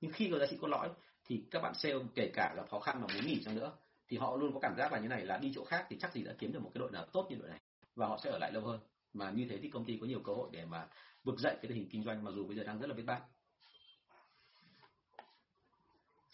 Nhưng 0.00 0.12
khi 0.12 0.28
có 0.32 0.38
giá 0.38 0.46
trị 0.50 0.56
cốt 0.60 0.68
lõi 0.68 0.88
thì 1.24 1.44
các 1.50 1.62
bạn 1.62 1.74
sale 1.74 1.94
kể 2.14 2.30
cả 2.34 2.54
là 2.56 2.66
khó 2.70 2.80
khăn 2.80 3.00
mà 3.00 3.14
muốn 3.14 3.26
nghỉ 3.26 3.42
chăng 3.44 3.54
nữa 3.54 3.72
thì 4.08 4.16
họ 4.16 4.36
luôn 4.36 4.52
có 4.54 4.60
cảm 4.60 4.74
giác 4.78 4.92
là 4.92 4.98
như 4.98 5.08
này 5.08 5.24
là 5.24 5.38
đi 5.38 5.52
chỗ 5.54 5.64
khác 5.64 5.86
thì 5.88 5.96
chắc 6.00 6.12
gì 6.12 6.22
đã 6.22 6.34
kiếm 6.38 6.52
được 6.52 6.62
một 6.62 6.70
cái 6.74 6.78
đội 6.78 6.90
nào 6.90 7.06
tốt 7.12 7.26
như 7.30 7.36
đội 7.36 7.48
này 7.48 7.60
và 7.94 8.06
họ 8.06 8.18
sẽ 8.24 8.30
ở 8.30 8.38
lại 8.38 8.52
lâu 8.52 8.62
hơn. 8.62 8.80
Mà 9.12 9.30
như 9.30 9.46
thế 9.50 9.58
thì 9.62 9.70
công 9.70 9.84
ty 9.84 9.98
có 10.00 10.06
nhiều 10.06 10.20
cơ 10.20 10.34
hội 10.34 10.48
để 10.52 10.64
mà 10.64 10.88
vực 11.24 11.38
dậy 11.38 11.54
cái 11.54 11.68
tình 11.68 11.78
hình 11.78 11.88
kinh 11.90 12.04
doanh 12.04 12.24
mặc 12.24 12.30
dù 12.34 12.46
bây 12.46 12.56
giờ 12.56 12.64
đang 12.64 12.80
rất 12.80 12.86
là 12.86 12.94
biết 12.94 13.06
bát. 13.06 13.20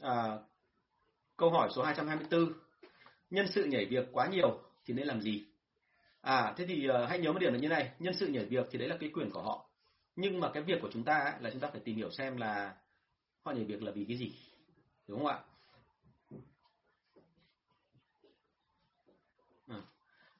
À, 0.00 0.38
câu 1.36 1.50
hỏi 1.50 1.68
số 1.76 1.82
224 1.82 2.63
nhân 3.34 3.46
sự 3.48 3.64
nhảy 3.64 3.84
việc 3.84 4.08
quá 4.12 4.26
nhiều 4.26 4.60
thì 4.84 4.94
nên 4.94 5.06
làm 5.06 5.20
gì? 5.20 5.44
À 6.20 6.54
thế 6.56 6.66
thì 6.66 6.88
uh, 6.88 7.08
hãy 7.08 7.18
nhớ 7.18 7.32
một 7.32 7.38
điểm 7.38 7.52
là 7.52 7.58
như 7.58 7.68
này 7.68 7.90
nhân 7.98 8.14
sự 8.14 8.26
nhảy 8.26 8.44
việc 8.44 8.66
thì 8.70 8.78
đấy 8.78 8.88
là 8.88 8.96
cái 9.00 9.10
quyền 9.14 9.30
của 9.30 9.42
họ. 9.42 9.70
Nhưng 10.16 10.40
mà 10.40 10.50
cái 10.54 10.62
việc 10.62 10.78
của 10.82 10.90
chúng 10.92 11.04
ta 11.04 11.18
ấy, 11.18 11.32
là 11.40 11.50
chúng 11.50 11.60
ta 11.60 11.68
phải 11.68 11.80
tìm 11.84 11.96
hiểu 11.96 12.10
xem 12.10 12.36
là 12.36 12.74
họ 13.44 13.52
nhảy 13.52 13.64
việc 13.64 13.82
là 13.82 13.92
vì 13.92 14.04
cái 14.04 14.16
gì 14.16 14.32
đúng 15.08 15.18
không 15.18 15.26
ạ? 15.26 15.38
À, 19.68 19.76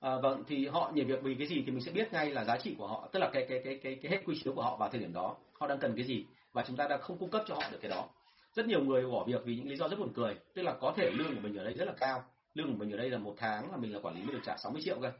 à, 0.01 0.17
vâng 0.23 0.45
thì 0.49 0.67
họ 0.67 0.93
nhảy 0.95 1.05
việc 1.05 1.23
vì 1.23 1.35
cái 1.35 1.47
gì 1.47 1.63
thì 1.67 1.73
mình 1.73 1.85
sẽ 1.85 1.93
biết 1.93 2.13
ngay 2.13 2.31
là 2.31 2.45
giá 2.45 2.59
trị 2.59 2.75
của 2.79 2.87
họ 2.87 3.09
tức 3.13 3.19
là 3.19 3.31
cái 3.33 3.47
cái 3.49 3.61
cái 3.65 3.81
cái 3.83 3.99
cái 4.03 4.13
hết 4.13 4.23
quy 4.27 4.41
chiếu 4.45 4.55
của 4.55 4.63
họ 4.63 4.77
vào 4.77 4.89
thời 4.91 5.01
điểm 5.01 5.13
đó 5.13 5.37
họ 5.53 5.67
đang 5.67 5.79
cần 5.79 5.93
cái 5.97 6.05
gì 6.05 6.27
và 6.53 6.65
chúng 6.67 6.77
ta 6.77 6.87
đã 6.89 6.99
không 6.99 7.19
cung 7.19 7.31
cấp 7.31 7.43
cho 7.47 7.55
họ 7.55 7.71
được 7.71 7.79
cái 7.83 7.91
đó. 7.91 8.09
Rất 8.53 8.67
nhiều 8.67 8.85
người 8.85 9.07
bỏ 9.07 9.25
việc 9.25 9.43
vì 9.45 9.57
những 9.57 9.69
lý 9.69 9.77
do 9.77 9.89
rất 9.89 9.99
buồn 9.99 10.13
cười 10.15 10.35
tức 10.55 10.63
là 10.63 10.77
có 10.81 10.95
thể 10.97 11.11
lương 11.11 11.35
của 11.35 11.41
mình 11.41 11.57
ở 11.57 11.65
đây 11.65 11.75
rất 11.75 11.85
là 11.85 11.95
cao 12.01 12.25
lương 12.55 12.67
của 12.67 12.79
mình 12.79 12.93
ở 12.93 12.97
đây 12.97 13.11
là 13.11 13.19
một 13.19 13.35
tháng 13.39 13.71
là 13.71 13.77
mình 13.77 13.93
là 13.93 14.01
quản 14.03 14.15
lý 14.15 14.23
mình 14.23 14.33
được 14.33 14.43
trả 14.45 14.57
60 14.57 14.83
triệu 14.85 15.01
cơ. 15.03 15.13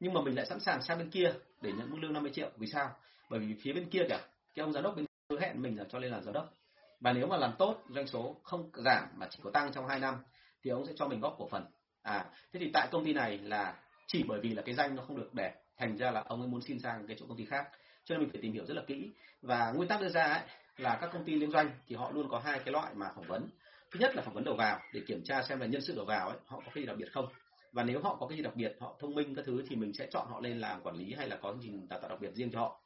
Nhưng 0.00 0.12
mà 0.12 0.20
mình 0.20 0.36
lại 0.36 0.46
sẵn 0.46 0.60
sàng 0.60 0.82
sang 0.82 0.98
bên 0.98 1.10
kia 1.10 1.32
để 1.60 1.72
nhận 1.72 1.90
mức 1.90 1.98
lương 2.00 2.12
50 2.12 2.32
triệu. 2.34 2.50
Vì 2.56 2.66
sao? 2.66 2.90
Bởi 3.30 3.40
vì 3.40 3.54
phía 3.62 3.72
bên 3.72 3.90
kia 3.90 4.02
cả 4.08 4.20
cái 4.54 4.62
ông 4.62 4.72
giám 4.72 4.82
đốc 4.82 4.96
bên 4.96 5.06
hứa 5.30 5.40
hẹn 5.40 5.62
mình 5.62 5.78
là 5.78 5.84
cho 5.88 5.98
lên 5.98 6.10
làm 6.12 6.22
giám 6.22 6.34
đốc. 6.34 6.54
Và 7.00 7.12
nếu 7.12 7.26
mà 7.26 7.36
làm 7.36 7.52
tốt 7.58 7.82
doanh 7.88 8.06
số 8.06 8.36
không 8.42 8.70
giảm 8.74 9.08
mà 9.14 9.26
chỉ 9.30 9.38
có 9.42 9.50
tăng 9.50 9.72
trong 9.72 9.86
2 9.86 9.98
năm 9.98 10.14
thì 10.62 10.70
ông 10.70 10.86
sẽ 10.86 10.92
cho 10.96 11.08
mình 11.08 11.20
góp 11.20 11.34
cổ 11.38 11.48
phần. 11.48 11.64
À 12.02 12.26
thế 12.52 12.60
thì 12.60 12.70
tại 12.72 12.88
công 12.90 13.04
ty 13.04 13.12
này 13.12 13.38
là 13.38 13.74
chỉ 14.06 14.24
bởi 14.28 14.40
vì 14.40 14.54
là 14.54 14.62
cái 14.62 14.74
danh 14.74 14.96
nó 14.96 15.02
không 15.02 15.16
được 15.16 15.34
đẹp 15.34 15.54
thành 15.76 15.96
ra 15.96 16.10
là 16.10 16.24
ông 16.26 16.40
ấy 16.40 16.48
muốn 16.48 16.60
xin 16.60 16.78
sang 16.78 17.06
cái 17.06 17.16
chỗ 17.20 17.26
công 17.28 17.36
ty 17.36 17.44
khác. 17.44 17.68
Cho 18.04 18.14
nên 18.14 18.20
mình 18.20 18.30
phải 18.32 18.42
tìm 18.42 18.52
hiểu 18.52 18.66
rất 18.66 18.74
là 18.74 18.82
kỹ. 18.86 19.10
Và 19.42 19.72
nguyên 19.72 19.88
tắc 19.88 20.00
đưa 20.00 20.08
ra 20.08 20.24
ấy, 20.24 20.42
là 20.76 20.98
các 21.00 21.10
công 21.12 21.24
ty 21.24 21.34
liên 21.34 21.50
doanh 21.50 21.70
thì 21.86 21.96
họ 21.96 22.10
luôn 22.10 22.28
có 22.30 22.38
hai 22.38 22.58
cái 22.58 22.72
loại 22.72 22.94
mà 22.94 23.06
phỏng 23.16 23.26
vấn 23.28 23.48
thứ 23.92 24.00
nhất 24.00 24.16
là 24.16 24.22
phỏng 24.22 24.34
vấn 24.34 24.44
đầu 24.44 24.54
vào 24.54 24.80
để 24.92 25.00
kiểm 25.06 25.22
tra 25.24 25.42
xem 25.42 25.60
là 25.60 25.66
nhân 25.66 25.82
sự 25.82 25.94
đầu 25.96 26.04
vào 26.04 26.28
ấy 26.28 26.38
họ 26.46 26.56
có 26.56 26.70
cái 26.74 26.82
gì 26.82 26.86
đặc 26.86 26.96
biệt 26.96 27.12
không. 27.12 27.28
Và 27.72 27.82
nếu 27.82 28.00
họ 28.00 28.16
có 28.20 28.26
cái 28.26 28.36
gì 28.36 28.42
đặc 28.42 28.56
biệt 28.56 28.76
họ 28.80 28.96
thông 29.00 29.14
minh 29.14 29.34
các 29.34 29.44
thứ 29.44 29.62
thì 29.68 29.76
mình 29.76 29.92
sẽ 29.92 30.06
chọn 30.10 30.26
họ 30.30 30.40
lên 30.40 30.58
làm 30.58 30.82
quản 30.82 30.96
lý 30.96 31.14
hay 31.14 31.28
là 31.28 31.36
có 31.36 31.52
chương 31.52 31.60
trình 31.62 31.88
đào 31.88 32.00
tạo 32.00 32.08
đặc 32.08 32.20
biệt 32.20 32.34
riêng 32.34 32.50
cho 32.52 32.60
họ. 32.60 32.80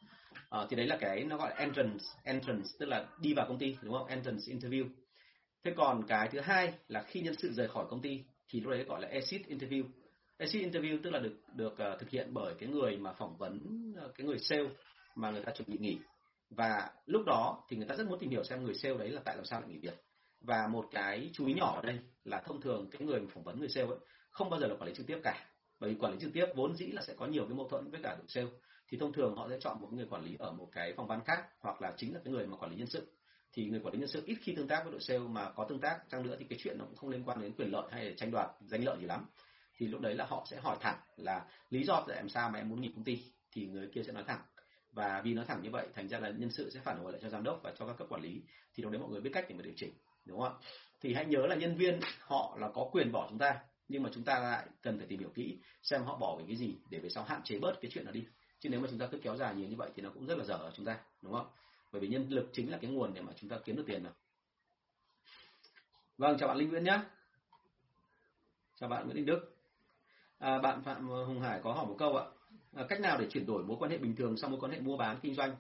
À, 0.51 0.61
thì 0.71 0.77
đấy 0.77 0.87
là 0.87 0.97
cái 1.01 1.25
nó 1.25 1.37
gọi 1.37 1.51
là 1.51 1.57
entrance 1.57 2.05
entrance 2.25 2.69
tức 2.79 2.87
là 2.87 3.07
đi 3.21 3.35
vào 3.35 3.47
công 3.49 3.59
ty 3.59 3.77
đúng 3.83 3.95
không? 3.95 4.07
Entrance 4.07 4.53
interview. 4.53 4.89
Thế 5.65 5.73
còn 5.77 6.03
cái 6.07 6.29
thứ 6.33 6.41
hai 6.41 6.73
là 6.89 7.03
khi 7.03 7.21
nhân 7.21 7.35
sự 7.39 7.53
rời 7.53 7.69
khỏi 7.69 7.87
công 7.91 8.03
ty 8.03 8.25
thì 8.49 8.61
lúc 8.61 8.71
đấy 8.71 8.85
gọi 8.85 9.01
là 9.03 9.09
exit 9.09 9.47
interview. 9.47 9.85
Exit 10.39 10.73
interview 10.73 10.99
tức 11.03 11.11
là 11.11 11.19
được 11.19 11.37
được 11.55 11.73
uh, 11.73 12.01
thực 12.01 12.11
hiện 12.11 12.29
bởi 12.33 12.55
cái 12.59 12.69
người 12.69 12.97
mà 12.97 13.13
phỏng 13.13 13.37
vấn 13.37 13.61
uh, 14.05 14.15
cái 14.15 14.27
người 14.27 14.39
sale 14.39 14.69
mà 15.15 15.31
người 15.31 15.43
ta 15.43 15.53
chuẩn 15.53 15.71
bị 15.71 15.79
nghỉ. 15.79 15.99
Và 16.51 16.91
lúc 17.07 17.23
đó 17.27 17.65
thì 17.69 17.77
người 17.77 17.87
ta 17.87 17.95
rất 17.95 18.07
muốn 18.07 18.19
tìm 18.19 18.31
hiểu 18.31 18.45
xem 18.45 18.65
người 18.65 18.75
sale 18.75 18.97
đấy 18.97 19.09
là 19.11 19.21
tại 19.25 19.37
làm 19.37 19.45
sao 19.45 19.61
lại 19.61 19.71
nghỉ 19.71 19.79
việc 19.79 20.04
và 20.47 20.67
một 20.67 20.89
cái 20.91 21.31
chú 21.33 21.47
ý 21.47 21.55
nhỏ 21.55 21.75
ở 21.77 21.83
đây 21.83 21.99
là 22.25 22.41
thông 22.41 22.61
thường 22.61 22.91
cái 22.91 23.03
người 23.03 23.21
phỏng 23.35 23.45
vấn 23.45 23.59
người 23.59 23.69
sale 23.69 23.87
ấy, 23.87 23.99
không 24.31 24.51
bao 24.51 24.61
giờ 24.61 24.67
là 24.67 24.75
quản 24.75 24.89
lý 24.89 24.95
trực 24.95 25.07
tiếp 25.07 25.19
cả. 25.23 25.47
Bởi 25.81 25.91
vì 25.91 25.97
quản 26.01 26.13
lý 26.13 26.19
trực 26.21 26.33
tiếp 26.33 26.47
vốn 26.55 26.77
dĩ 26.77 26.87
là 26.87 27.03
sẽ 27.03 27.15
có 27.15 27.27
nhiều 27.27 27.45
cái 27.47 27.55
mâu 27.55 27.69
thuẫn 27.69 27.91
với 27.91 28.01
cả 28.03 28.17
đội 28.19 28.27
sale. 28.29 28.49
Thì 28.89 28.99
thông 28.99 29.13
thường 29.13 29.37
họ 29.37 29.49
sẽ 29.51 29.59
chọn 29.61 29.81
một 29.81 29.93
người 29.93 30.07
quản 30.11 30.25
lý 30.25 30.37
ở 30.39 30.53
một 30.53 30.69
cái 30.73 30.93
phòng 30.97 31.09
ban 31.09 31.25
khác, 31.25 31.45
hoặc 31.61 31.83
là 31.83 31.93
chính 31.97 32.15
là 32.15 32.21
cái 32.25 32.33
người 32.33 32.47
mà 32.47 32.57
quản 32.57 32.71
lý 32.71 32.77
nhân 32.77 32.87
sự. 32.87 33.13
Thì 33.53 33.67
người 33.67 33.81
quản 33.81 33.95
lý 33.95 34.01
nhân 34.01 34.09
sự 34.09 34.23
ít 34.27 34.37
khi 34.43 34.55
tương 34.57 34.69
tác 34.69 34.81
với 34.85 34.93
đội 34.93 35.01
sale 35.01 35.21
mà 35.21 35.51
có 35.51 35.67
tương 35.69 35.81
tác 35.81 35.99
chăng 36.11 36.23
nữa 36.23 36.37
thì 36.39 36.45
cái 36.45 36.59
chuyện 36.63 36.79
nó 36.79 36.85
cũng 36.85 36.97
không 36.97 37.11
liên 37.11 37.25
quan 37.25 37.41
đến 37.41 37.53
quyền 37.57 37.73
lợi 37.73 37.89
hay 37.91 38.05
là 38.05 38.13
tranh 38.17 38.31
đoạt, 38.31 38.49
danh 38.61 38.85
lợi 38.85 38.97
gì 39.01 39.07
lắm. 39.07 39.27
Thì 39.77 39.87
lúc 39.87 40.01
đấy 40.01 40.15
là 40.15 40.27
họ 40.29 40.47
sẽ 40.51 40.57
hỏi 40.57 40.77
thẳng 40.81 41.01
là 41.17 41.47
lý 41.71 41.85
do 41.85 42.05
tại 42.09 42.17
làm 42.17 42.29
sao 42.29 42.51
mà 42.51 42.59
em 42.59 42.69
muốn 42.69 42.81
nghỉ 42.81 42.93
công 42.95 43.05
ty? 43.05 43.25
Thì 43.53 43.67
người 43.67 43.89
kia 43.95 44.03
sẽ 44.03 44.13
nói 44.13 44.25
thẳng. 44.27 44.41
Và 44.93 45.23
vì 45.25 45.35
nói 45.35 45.45
thẳng 45.49 45.63
như 45.63 45.71
vậy, 45.71 45.87
thành 45.95 46.09
ra 46.09 46.19
là 46.19 46.31
nhân 46.31 46.51
sự 46.51 46.71
sẽ 46.71 46.81
phản 46.81 46.99
hồi 46.99 47.13
lại 47.13 47.21
cho 47.23 47.29
giám 47.29 47.43
đốc 47.43 47.61
và 47.63 47.73
cho 47.79 47.87
các 47.87 47.97
cấp 47.99 48.09
quản 48.11 48.23
lý. 48.23 48.43
Thì 48.75 48.83
lúc 48.83 48.93
đấy 48.93 49.01
mọi 49.01 49.11
người 49.11 49.21
biết 49.21 49.31
cách 49.33 49.47
để 49.49 49.55
mà 49.55 49.63
điều 49.63 49.73
chỉnh 49.77 49.91
đúng 50.25 50.41
không 50.41 50.53
ạ? 50.53 50.69
Thì 51.01 51.15
hãy 51.15 51.27
nhớ 51.27 51.47
là 51.47 51.55
nhân 51.55 51.77
viên 51.77 52.01
họ 52.21 52.57
là 52.61 52.71
có 52.75 52.89
quyền 52.93 53.13
bỏ 53.13 53.27
chúng 53.29 53.39
ta 53.39 53.59
nhưng 53.89 54.03
mà 54.03 54.11
chúng 54.15 54.25
ta 54.25 54.39
lại 54.41 54.67
cần 54.83 54.99
phải 54.99 55.07
tìm 55.07 55.21
hiểu 55.21 55.31
kỹ 55.35 55.59
xem 55.83 56.03
họ 56.05 56.17
bỏ 56.17 56.37
vì 56.39 56.45
cái 56.47 56.57
gì 56.57 56.77
để 56.91 56.99
về 56.99 57.09
sau 57.09 57.25
hạn 57.25 57.41
chế 57.45 57.59
bớt 57.59 57.81
cái 57.81 57.91
chuyện 57.95 58.05
đó 58.05 58.13
đi. 58.13 58.25
Chứ 58.61 58.69
nếu 58.69 58.81
mà 58.81 58.89
chúng 58.91 58.99
ta 58.99 59.07
cứ 59.07 59.19
kéo 59.23 59.37
dài 59.37 59.55
nhiều 59.55 59.69
như 59.69 59.77
vậy 59.77 59.91
thì 59.97 60.03
nó 60.03 60.11
cũng 60.11 60.27
rất 60.27 60.39
là 60.39 60.45
dở 60.45 60.55
ở 60.55 60.73
chúng 60.77 60.87
ta 60.87 60.99
đúng 61.23 61.33
không? 61.33 61.47
Bởi 61.93 62.01
vì 62.01 62.09
nhân 62.09 62.29
lực 62.29 62.51
chính 62.53 62.71
là 62.71 62.79
cái 62.81 62.91
nguồn 62.91 63.15
để 63.15 63.21
mà 63.21 63.33
chúng 63.37 63.51
ta 63.51 63.57
kiếm 63.65 63.77
được 63.77 63.85
tiền 63.87 64.03
mà. 64.03 64.11
Vâng 66.19 66.37
chào 66.39 66.49
bạn 66.49 66.57
linh 66.57 66.69
nguyễn 66.69 66.85
nhé 66.85 67.01
chào 68.81 68.89
bạn 68.89 69.05
nguyễn 69.05 69.17
đình 69.17 69.27
đức. 69.27 69.57
À, 70.39 70.59
bạn 70.59 70.83
phạm 70.83 71.09
hùng 71.09 71.41
hải 71.41 71.61
có 71.63 71.73
hỏi 71.73 71.87
một 71.87 71.97
câu 71.99 72.17
ạ. 72.17 72.25
À, 72.75 72.85
cách 72.89 73.01
nào 73.01 73.19
để 73.21 73.27
chuyển 73.31 73.47
đổi 73.47 73.65
mối 73.65 73.77
quan 73.81 73.91
hệ 73.91 73.99
bình 73.99 74.17
thường 74.17 74.37
sang 74.37 74.51
mối 74.51 74.61
quan 74.61 74.73
hệ 74.73 74.81
mua 74.81 74.97
bán 74.97 75.19
kinh 75.23 75.35
doanh? 75.35 75.57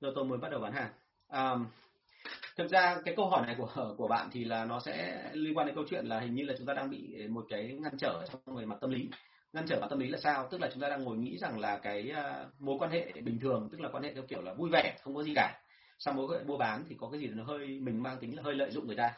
Giờ 0.00 0.12
tôi 0.14 0.24
mới 0.24 0.38
bắt 0.38 0.48
đầu 0.50 0.60
bán 0.60 0.72
hàng. 0.72 0.92
À, 1.28 1.56
thực 2.58 2.70
ra 2.70 2.96
cái 3.04 3.14
câu 3.16 3.28
hỏi 3.28 3.46
này 3.46 3.54
của 3.58 3.94
của 3.98 4.08
bạn 4.08 4.28
thì 4.32 4.44
là 4.44 4.64
nó 4.64 4.80
sẽ 4.80 5.22
liên 5.32 5.56
quan 5.56 5.66
đến 5.66 5.76
câu 5.76 5.84
chuyện 5.90 6.06
là 6.06 6.20
hình 6.20 6.34
như 6.34 6.44
là 6.44 6.54
chúng 6.58 6.66
ta 6.66 6.74
đang 6.74 6.90
bị 6.90 7.26
một 7.28 7.46
cái 7.48 7.76
ngăn 7.80 7.98
trở 7.98 8.24
trong 8.30 8.56
về 8.56 8.64
mặt 8.64 8.76
tâm 8.80 8.90
lý. 8.90 9.08
Ngăn 9.52 9.66
trở 9.68 9.78
mặt 9.80 9.86
tâm 9.90 9.98
lý 9.98 10.08
là 10.08 10.18
sao? 10.18 10.48
Tức 10.50 10.60
là 10.60 10.70
chúng 10.72 10.82
ta 10.82 10.88
đang 10.88 11.04
ngồi 11.04 11.16
nghĩ 11.16 11.38
rằng 11.38 11.60
là 11.60 11.78
cái 11.78 12.12
uh, 12.12 12.60
mối 12.60 12.76
quan 12.78 12.90
hệ 12.90 13.12
bình 13.12 13.38
thường 13.40 13.68
tức 13.72 13.80
là 13.80 13.88
quan 13.88 14.02
hệ 14.02 14.14
theo 14.14 14.22
kiểu 14.28 14.42
là 14.42 14.54
vui 14.54 14.70
vẻ 14.72 14.96
không 15.02 15.14
có 15.14 15.22
gì 15.22 15.32
cả. 15.34 15.60
Sau 15.98 16.14
mối 16.14 16.26
quan 16.28 16.38
hệ 16.38 16.44
mua 16.44 16.58
bán 16.58 16.84
thì 16.88 16.96
có 17.00 17.08
cái 17.10 17.20
gì 17.20 17.26
nó 17.26 17.44
hơi 17.44 17.66
mình 17.66 18.02
mang 18.02 18.18
tính 18.20 18.36
là 18.36 18.42
hơi 18.42 18.54
lợi 18.54 18.70
dụng 18.70 18.86
người 18.86 18.96
ta. 18.96 19.12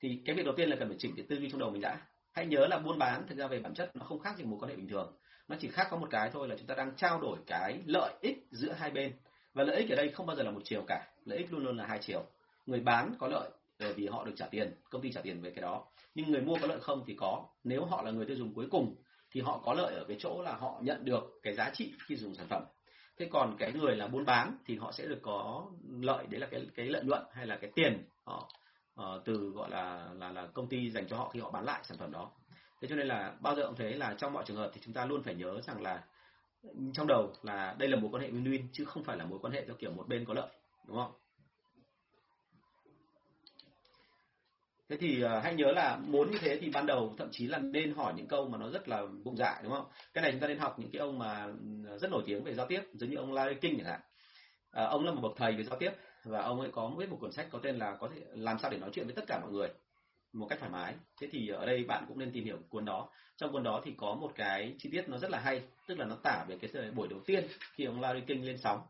Thì 0.00 0.22
cái 0.24 0.36
việc 0.36 0.44
đầu 0.44 0.54
tiên 0.56 0.68
là 0.68 0.76
cần 0.76 0.88
phải 0.88 0.96
chỉnh 1.00 1.12
cái 1.16 1.26
tư 1.28 1.36
duy 1.36 1.50
trong 1.50 1.60
đầu 1.60 1.70
mình 1.70 1.80
đã. 1.80 1.96
Hãy 2.32 2.46
nhớ 2.46 2.66
là 2.66 2.78
buôn 2.78 2.98
bán 2.98 3.26
thực 3.26 3.38
ra 3.38 3.46
về 3.46 3.60
bản 3.60 3.74
chất 3.74 3.96
nó 3.96 4.04
không 4.04 4.20
khác 4.20 4.36
gì 4.36 4.44
mối 4.44 4.58
quan 4.60 4.70
hệ 4.70 4.76
bình 4.76 4.88
thường. 4.88 5.16
Nó 5.48 5.56
chỉ 5.60 5.68
khác 5.68 5.86
có 5.90 5.96
một 5.96 6.08
cái 6.10 6.30
thôi 6.32 6.48
là 6.48 6.56
chúng 6.58 6.66
ta 6.66 6.74
đang 6.74 6.96
trao 6.96 7.20
đổi 7.20 7.38
cái 7.46 7.82
lợi 7.86 8.14
ích 8.20 8.46
giữa 8.50 8.72
hai 8.72 8.90
bên. 8.90 9.12
Và 9.54 9.64
lợi 9.64 9.76
ích 9.76 9.90
ở 9.90 9.96
đây 9.96 10.08
không 10.08 10.26
bao 10.26 10.36
giờ 10.36 10.42
là 10.42 10.50
một 10.50 10.62
chiều 10.64 10.84
cả. 10.86 11.06
Lợi 11.24 11.38
ích 11.38 11.52
luôn 11.52 11.64
luôn 11.64 11.76
là 11.76 11.86
hai 11.86 11.98
chiều 12.02 12.24
người 12.66 12.80
bán 12.80 13.14
có 13.18 13.28
lợi 13.28 13.50
bởi 13.78 13.92
vì 13.92 14.06
họ 14.06 14.24
được 14.24 14.32
trả 14.36 14.46
tiền 14.46 14.74
công 14.90 15.02
ty 15.02 15.12
trả 15.12 15.20
tiền 15.20 15.40
về 15.40 15.50
cái 15.50 15.62
đó. 15.62 15.84
Nhưng 16.14 16.30
người 16.30 16.40
mua 16.40 16.56
có 16.60 16.66
lợi 16.66 16.80
không 16.80 17.04
thì 17.06 17.14
có. 17.14 17.46
Nếu 17.64 17.84
họ 17.84 18.02
là 18.02 18.10
người 18.10 18.26
tiêu 18.26 18.36
dùng 18.36 18.54
cuối 18.54 18.66
cùng 18.70 18.96
thì 19.30 19.40
họ 19.40 19.60
có 19.64 19.74
lợi 19.74 19.94
ở 19.94 20.04
cái 20.08 20.16
chỗ 20.20 20.42
là 20.42 20.54
họ 20.54 20.80
nhận 20.82 21.04
được 21.04 21.24
cái 21.42 21.54
giá 21.54 21.70
trị 21.74 21.94
khi 22.06 22.16
dùng 22.16 22.34
sản 22.34 22.46
phẩm. 22.48 22.64
Thế 23.18 23.28
còn 23.32 23.56
cái 23.58 23.72
người 23.72 23.96
là 23.96 24.06
buôn 24.06 24.24
bán 24.24 24.58
thì 24.66 24.76
họ 24.76 24.92
sẽ 24.92 25.06
được 25.06 25.18
có 25.22 25.66
lợi 26.00 26.26
đấy 26.26 26.40
là 26.40 26.46
cái 26.50 26.66
cái 26.74 26.86
lợi 26.86 27.04
nhuận 27.04 27.22
hay 27.32 27.46
là 27.46 27.56
cái 27.56 27.70
tiền 27.74 28.04
họ 28.24 28.50
uh, 29.00 29.24
từ 29.24 29.50
gọi 29.54 29.70
là 29.70 30.08
là 30.14 30.32
là 30.32 30.46
công 30.46 30.68
ty 30.68 30.90
dành 30.90 31.08
cho 31.08 31.16
họ 31.16 31.28
khi 31.28 31.40
họ 31.40 31.50
bán 31.50 31.64
lại 31.64 31.80
sản 31.84 31.98
phẩm 31.98 32.12
đó. 32.12 32.30
Thế 32.80 32.88
cho 32.88 32.96
nên 32.96 33.06
là 33.06 33.36
bao 33.40 33.56
giờ 33.56 33.66
cũng 33.66 33.76
thế 33.76 33.92
là 33.92 34.14
trong 34.18 34.32
mọi 34.32 34.44
trường 34.46 34.56
hợp 34.56 34.70
thì 34.74 34.80
chúng 34.84 34.94
ta 34.94 35.04
luôn 35.04 35.22
phải 35.22 35.34
nhớ 35.34 35.60
rằng 35.60 35.82
là 35.82 36.04
trong 36.92 37.06
đầu 37.06 37.32
là 37.42 37.76
đây 37.78 37.88
là 37.88 37.96
mối 37.96 38.10
quan 38.12 38.22
hệ 38.22 38.30
win-win 38.30 38.66
chứ 38.72 38.84
không 38.84 39.04
phải 39.04 39.16
là 39.16 39.24
mối 39.24 39.38
quan 39.42 39.52
hệ 39.52 39.64
theo 39.66 39.76
kiểu 39.78 39.90
một 39.90 40.08
bên 40.08 40.24
có 40.24 40.34
lợi 40.34 40.48
đúng 40.86 40.96
không? 40.96 41.12
Thế 44.88 44.96
thì 44.96 45.24
uh, 45.24 45.30
hãy 45.42 45.54
nhớ 45.54 45.72
là 45.72 45.96
muốn 45.96 46.30
như 46.30 46.38
thế 46.40 46.58
thì 46.60 46.70
ban 46.70 46.86
đầu 46.86 47.14
thậm 47.18 47.28
chí 47.32 47.46
là 47.46 47.58
nên 47.58 47.94
hỏi 47.94 48.12
những 48.16 48.26
câu 48.26 48.48
mà 48.48 48.58
nó 48.58 48.70
rất 48.70 48.88
là 48.88 49.02
bụng 49.24 49.36
dại 49.36 49.60
đúng 49.62 49.72
không? 49.72 49.86
Cái 50.14 50.22
này 50.22 50.32
chúng 50.32 50.40
ta 50.40 50.48
nên 50.48 50.58
học 50.58 50.78
những 50.78 50.90
cái 50.90 51.00
ông 51.00 51.18
mà 51.18 51.44
ừ, 51.44 51.98
rất 51.98 52.10
nổi 52.10 52.22
tiếng 52.26 52.44
về 52.44 52.54
giao 52.54 52.66
tiếp 52.66 52.80
giống 52.92 53.10
như 53.10 53.16
ông 53.16 53.32
Larry 53.32 53.54
King 53.54 53.76
chẳng 53.78 53.86
hạn. 53.86 54.00
À, 54.70 54.84
ông 54.84 55.04
là 55.04 55.12
một 55.12 55.20
bậc 55.20 55.32
thầy 55.36 55.56
về 55.56 55.64
giao 55.64 55.78
tiếp 55.78 55.90
và 56.24 56.42
ông 56.42 56.60
ấy 56.60 56.70
có 56.72 56.92
viết 56.98 57.10
một 57.10 57.18
cuốn 57.20 57.32
sách 57.32 57.46
có 57.50 57.58
tên 57.62 57.76
là 57.76 57.96
có 58.00 58.10
thể 58.14 58.20
làm 58.34 58.58
sao 58.58 58.70
để 58.70 58.78
nói 58.78 58.90
chuyện 58.92 59.06
với 59.06 59.14
tất 59.14 59.24
cả 59.26 59.40
mọi 59.42 59.52
người 59.52 59.68
một 60.32 60.46
cách 60.50 60.58
thoải 60.58 60.72
mái. 60.72 60.94
Thế 61.20 61.28
thì 61.32 61.48
ở 61.48 61.66
đây 61.66 61.84
bạn 61.84 62.04
cũng 62.08 62.18
nên 62.18 62.32
tìm 62.32 62.44
hiểu 62.44 62.58
cuốn 62.68 62.84
đó. 62.84 63.08
Trong 63.36 63.52
cuốn 63.52 63.62
đó 63.62 63.80
thì 63.84 63.94
có 63.96 64.14
một 64.14 64.32
cái 64.34 64.74
chi 64.78 64.88
tiết 64.92 65.08
nó 65.08 65.18
rất 65.18 65.30
là 65.30 65.38
hay 65.38 65.62
tức 65.86 65.98
là 65.98 66.04
nó 66.04 66.16
tả 66.22 66.44
về 66.48 66.58
cái 66.60 66.90
buổi 66.90 67.08
đầu 67.08 67.20
tiên 67.26 67.46
khi 67.72 67.84
ông 67.84 68.00
Larry 68.00 68.20
King 68.20 68.44
lên 68.46 68.58
sóng. 68.58 68.80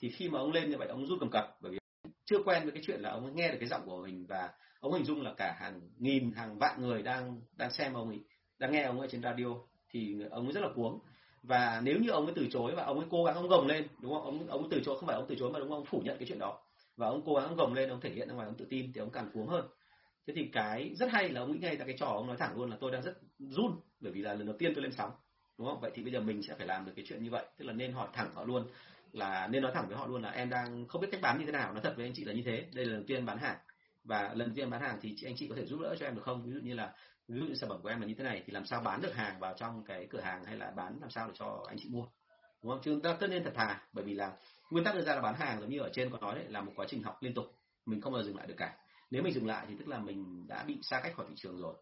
Thì 0.00 0.10
khi 0.10 0.28
mà 0.28 0.38
ông 0.38 0.52
lên 0.52 0.70
như 0.70 0.76
vậy 0.76 0.88
ông 0.88 1.06
rút 1.06 1.18
cầm 1.20 1.30
cập 1.30 1.56
bởi 1.60 1.72
vì 1.72 1.78
chưa 2.24 2.38
quen 2.44 2.62
với 2.62 2.72
cái 2.72 2.82
chuyện 2.86 3.00
là 3.00 3.10
ông 3.10 3.36
nghe 3.36 3.48
được 3.48 3.56
cái 3.60 3.68
giọng 3.68 3.82
của 3.86 4.02
mình 4.02 4.26
và 4.28 4.50
ông 4.82 4.92
hình 4.92 5.04
dung 5.04 5.22
là 5.22 5.34
cả 5.36 5.56
hàng 5.60 5.80
nghìn, 5.98 6.32
hàng 6.32 6.58
vạn 6.58 6.82
người 6.82 7.02
đang 7.02 7.40
đang 7.56 7.70
xem 7.70 7.94
ông 7.94 8.08
ấy, 8.08 8.20
đang 8.58 8.72
nghe 8.72 8.82
ông 8.82 9.00
ấy 9.00 9.08
trên 9.12 9.22
radio 9.22 9.46
thì 9.90 10.16
ông 10.30 10.44
ấy 10.44 10.52
rất 10.52 10.60
là 10.60 10.68
cuống. 10.74 11.00
Và 11.42 11.80
nếu 11.84 11.98
như 11.98 12.10
ông 12.10 12.26
ấy 12.26 12.32
từ 12.36 12.46
chối 12.50 12.72
và 12.76 12.84
ông 12.84 12.98
ấy 12.98 13.06
cố 13.10 13.24
gắng 13.24 13.34
ông 13.34 13.48
gồng 13.48 13.66
lên, 13.66 13.86
đúng 14.00 14.12
không? 14.12 14.22
Ông 14.22 14.48
ông 14.48 14.60
ấy 14.60 14.68
từ 14.70 14.80
chối, 14.84 14.96
không 14.98 15.06
phải 15.06 15.16
ông 15.16 15.26
từ 15.28 15.34
chối 15.38 15.50
mà, 15.50 15.58
đúng 15.58 15.68
không? 15.68 15.78
Ông 15.78 15.86
phủ 15.86 16.02
nhận 16.04 16.18
cái 16.18 16.28
chuyện 16.28 16.38
đó. 16.38 16.58
Và 16.96 17.06
ông 17.06 17.22
cố 17.26 17.34
gắng 17.34 17.44
ông 17.44 17.56
gồng 17.56 17.74
lên, 17.74 17.88
ông 17.88 18.00
thể 18.00 18.10
hiện 18.10 18.28
ra 18.28 18.34
ngoài, 18.34 18.46
ông 18.46 18.56
tự 18.56 18.66
tin 18.70 18.92
thì 18.92 19.00
ông 19.00 19.10
càng 19.10 19.30
cuống 19.34 19.46
hơn. 19.46 19.68
Thế 20.26 20.34
thì 20.36 20.48
cái 20.52 20.94
rất 20.94 21.10
hay 21.10 21.28
là 21.28 21.40
ông 21.40 21.52
nghĩ 21.52 21.58
ngay 21.58 21.76
ra 21.76 21.84
cái 21.84 21.96
trò 21.98 22.06
ông 22.06 22.26
nói 22.26 22.36
thẳng 22.36 22.56
luôn 22.56 22.70
là 22.70 22.76
tôi 22.80 22.90
đang 22.90 23.02
rất 23.02 23.18
run, 23.38 23.72
bởi 24.00 24.12
vì 24.12 24.22
là 24.22 24.34
lần 24.34 24.46
đầu 24.46 24.56
tiên 24.58 24.72
tôi 24.74 24.82
lên 24.82 24.92
sóng, 24.92 25.10
đúng 25.58 25.68
không? 25.68 25.80
Vậy 25.80 25.90
thì 25.94 26.02
bây 26.02 26.12
giờ 26.12 26.20
mình 26.20 26.42
sẽ 26.42 26.54
phải 26.54 26.66
làm 26.66 26.84
được 26.84 26.92
cái 26.96 27.04
chuyện 27.08 27.24
như 27.24 27.30
vậy. 27.30 27.44
Tức 27.58 27.64
là 27.64 27.72
nên 27.72 27.92
hỏi 27.92 28.08
thẳng 28.12 28.30
họ 28.34 28.44
luôn, 28.44 28.66
là 29.12 29.48
nên 29.48 29.62
nói 29.62 29.72
thẳng 29.74 29.88
với 29.88 29.96
họ 29.96 30.06
luôn 30.06 30.22
là 30.22 30.30
em 30.30 30.50
đang 30.50 30.86
không 30.88 31.00
biết 31.00 31.08
cách 31.10 31.20
bán 31.20 31.38
như 31.38 31.46
thế 31.46 31.52
nào. 31.52 31.72
Nói 31.72 31.82
thật 31.82 31.94
với 31.96 32.06
anh 32.06 32.14
chị 32.14 32.24
là 32.24 32.32
như 32.32 32.42
thế. 32.42 32.64
Đây 32.74 32.84
là 32.84 32.92
lần 32.92 33.00
đầu 33.00 33.04
tiên 33.06 33.26
bán 33.26 33.38
hàng 33.38 33.56
và 34.04 34.22
lần 34.34 34.48
đầu 34.48 34.54
tiên 34.56 34.70
bán 34.70 34.80
hàng 34.80 34.98
thì 35.02 35.14
chị 35.16 35.26
anh 35.26 35.36
chị 35.36 35.48
có 35.48 35.54
thể 35.56 35.66
giúp 35.66 35.80
đỡ 35.82 35.96
cho 35.98 36.06
em 36.06 36.14
được 36.14 36.22
không? 36.24 36.42
Ví 36.44 36.52
dụ 36.52 36.60
như 36.62 36.74
là 36.74 36.94
ví 37.28 37.40
dụ 37.40 37.46
như 37.46 37.54
sản 37.54 37.70
phẩm 37.70 37.82
của 37.82 37.88
em 37.88 38.00
là 38.00 38.06
như 38.06 38.14
thế 38.14 38.24
này 38.24 38.42
thì 38.46 38.52
làm 38.52 38.64
sao 38.64 38.80
bán 38.80 39.02
được 39.02 39.14
hàng 39.14 39.40
vào 39.40 39.54
trong 39.56 39.84
cái 39.84 40.06
cửa 40.10 40.20
hàng 40.20 40.44
hay 40.44 40.56
là 40.56 40.70
bán 40.70 40.98
làm 41.00 41.10
sao 41.10 41.28
để 41.28 41.34
cho 41.38 41.64
anh 41.68 41.76
chị 41.80 41.88
mua? 41.92 42.06
Đúng 42.62 42.72
không? 42.72 42.80
Chúng 42.82 43.00
ta 43.00 43.16
tất 43.20 43.30
nhiên 43.30 43.44
thật 43.44 43.52
thà 43.54 43.80
bởi 43.92 44.04
vì 44.04 44.14
là 44.14 44.32
nguyên 44.70 44.84
tắc 44.84 44.94
đưa 44.94 45.02
ra 45.02 45.14
là 45.14 45.20
bán 45.20 45.34
hàng 45.34 45.60
giống 45.60 45.70
như 45.70 45.78
ở 45.78 45.90
trên 45.92 46.10
có 46.10 46.18
nói 46.18 46.34
đấy 46.34 46.44
là 46.48 46.60
một 46.60 46.72
quá 46.76 46.86
trình 46.88 47.02
học 47.02 47.22
liên 47.22 47.34
tục 47.34 47.44
mình 47.86 48.00
không 48.00 48.12
bao 48.12 48.22
giờ 48.22 48.26
dừng 48.26 48.36
lại 48.36 48.46
được 48.46 48.54
cả. 48.56 48.76
Nếu 49.10 49.22
mình 49.22 49.32
dừng 49.32 49.46
lại 49.46 49.66
thì 49.68 49.74
tức 49.78 49.88
là 49.88 49.98
mình 49.98 50.46
đã 50.48 50.64
bị 50.64 50.78
xa 50.82 51.00
cách 51.00 51.12
khỏi 51.16 51.26
thị 51.28 51.34
trường 51.36 51.58
rồi. 51.58 51.74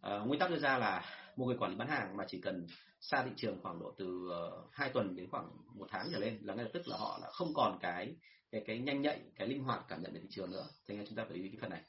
À, 0.00 0.18
nguyên 0.18 0.40
tắc 0.40 0.50
đưa 0.50 0.58
ra 0.58 0.78
là 0.78 1.04
một 1.36 1.46
người 1.46 1.56
quản 1.58 1.70
lý 1.70 1.76
bán 1.76 1.88
hàng 1.88 2.16
mà 2.16 2.24
chỉ 2.28 2.40
cần 2.40 2.66
xa 3.00 3.22
thị 3.24 3.30
trường 3.36 3.60
khoảng 3.62 3.80
độ 3.80 3.94
từ 3.98 4.28
ờ, 4.30 4.46
uh, 4.46 4.72
2 4.72 4.90
tuần 4.90 5.16
đến 5.16 5.30
khoảng 5.30 5.50
một 5.74 5.86
tháng 5.90 6.08
trở 6.12 6.18
lên 6.18 6.38
là 6.42 6.54
ngay 6.54 6.64
lập 6.64 6.70
tức 6.74 6.88
là 6.88 6.96
họ 6.96 7.18
đã 7.22 7.28
không 7.30 7.54
còn 7.54 7.78
cái 7.80 8.16
cái 8.52 8.62
cái 8.66 8.78
nhanh 8.78 9.02
nhạy 9.02 9.20
cái 9.36 9.48
linh 9.48 9.62
hoạt 9.62 9.84
cảm 9.88 10.02
nhận 10.02 10.12
về 10.12 10.20
thị 10.20 10.28
trường 10.30 10.50
nữa. 10.50 10.66
Thế 10.88 10.96
nên 10.96 11.06
chúng 11.06 11.16
ta 11.16 11.24
phải 11.24 11.36
lưu 11.36 11.44
ý 11.44 11.50
cái 11.50 11.58
phần 11.60 11.70
này. 11.70 11.80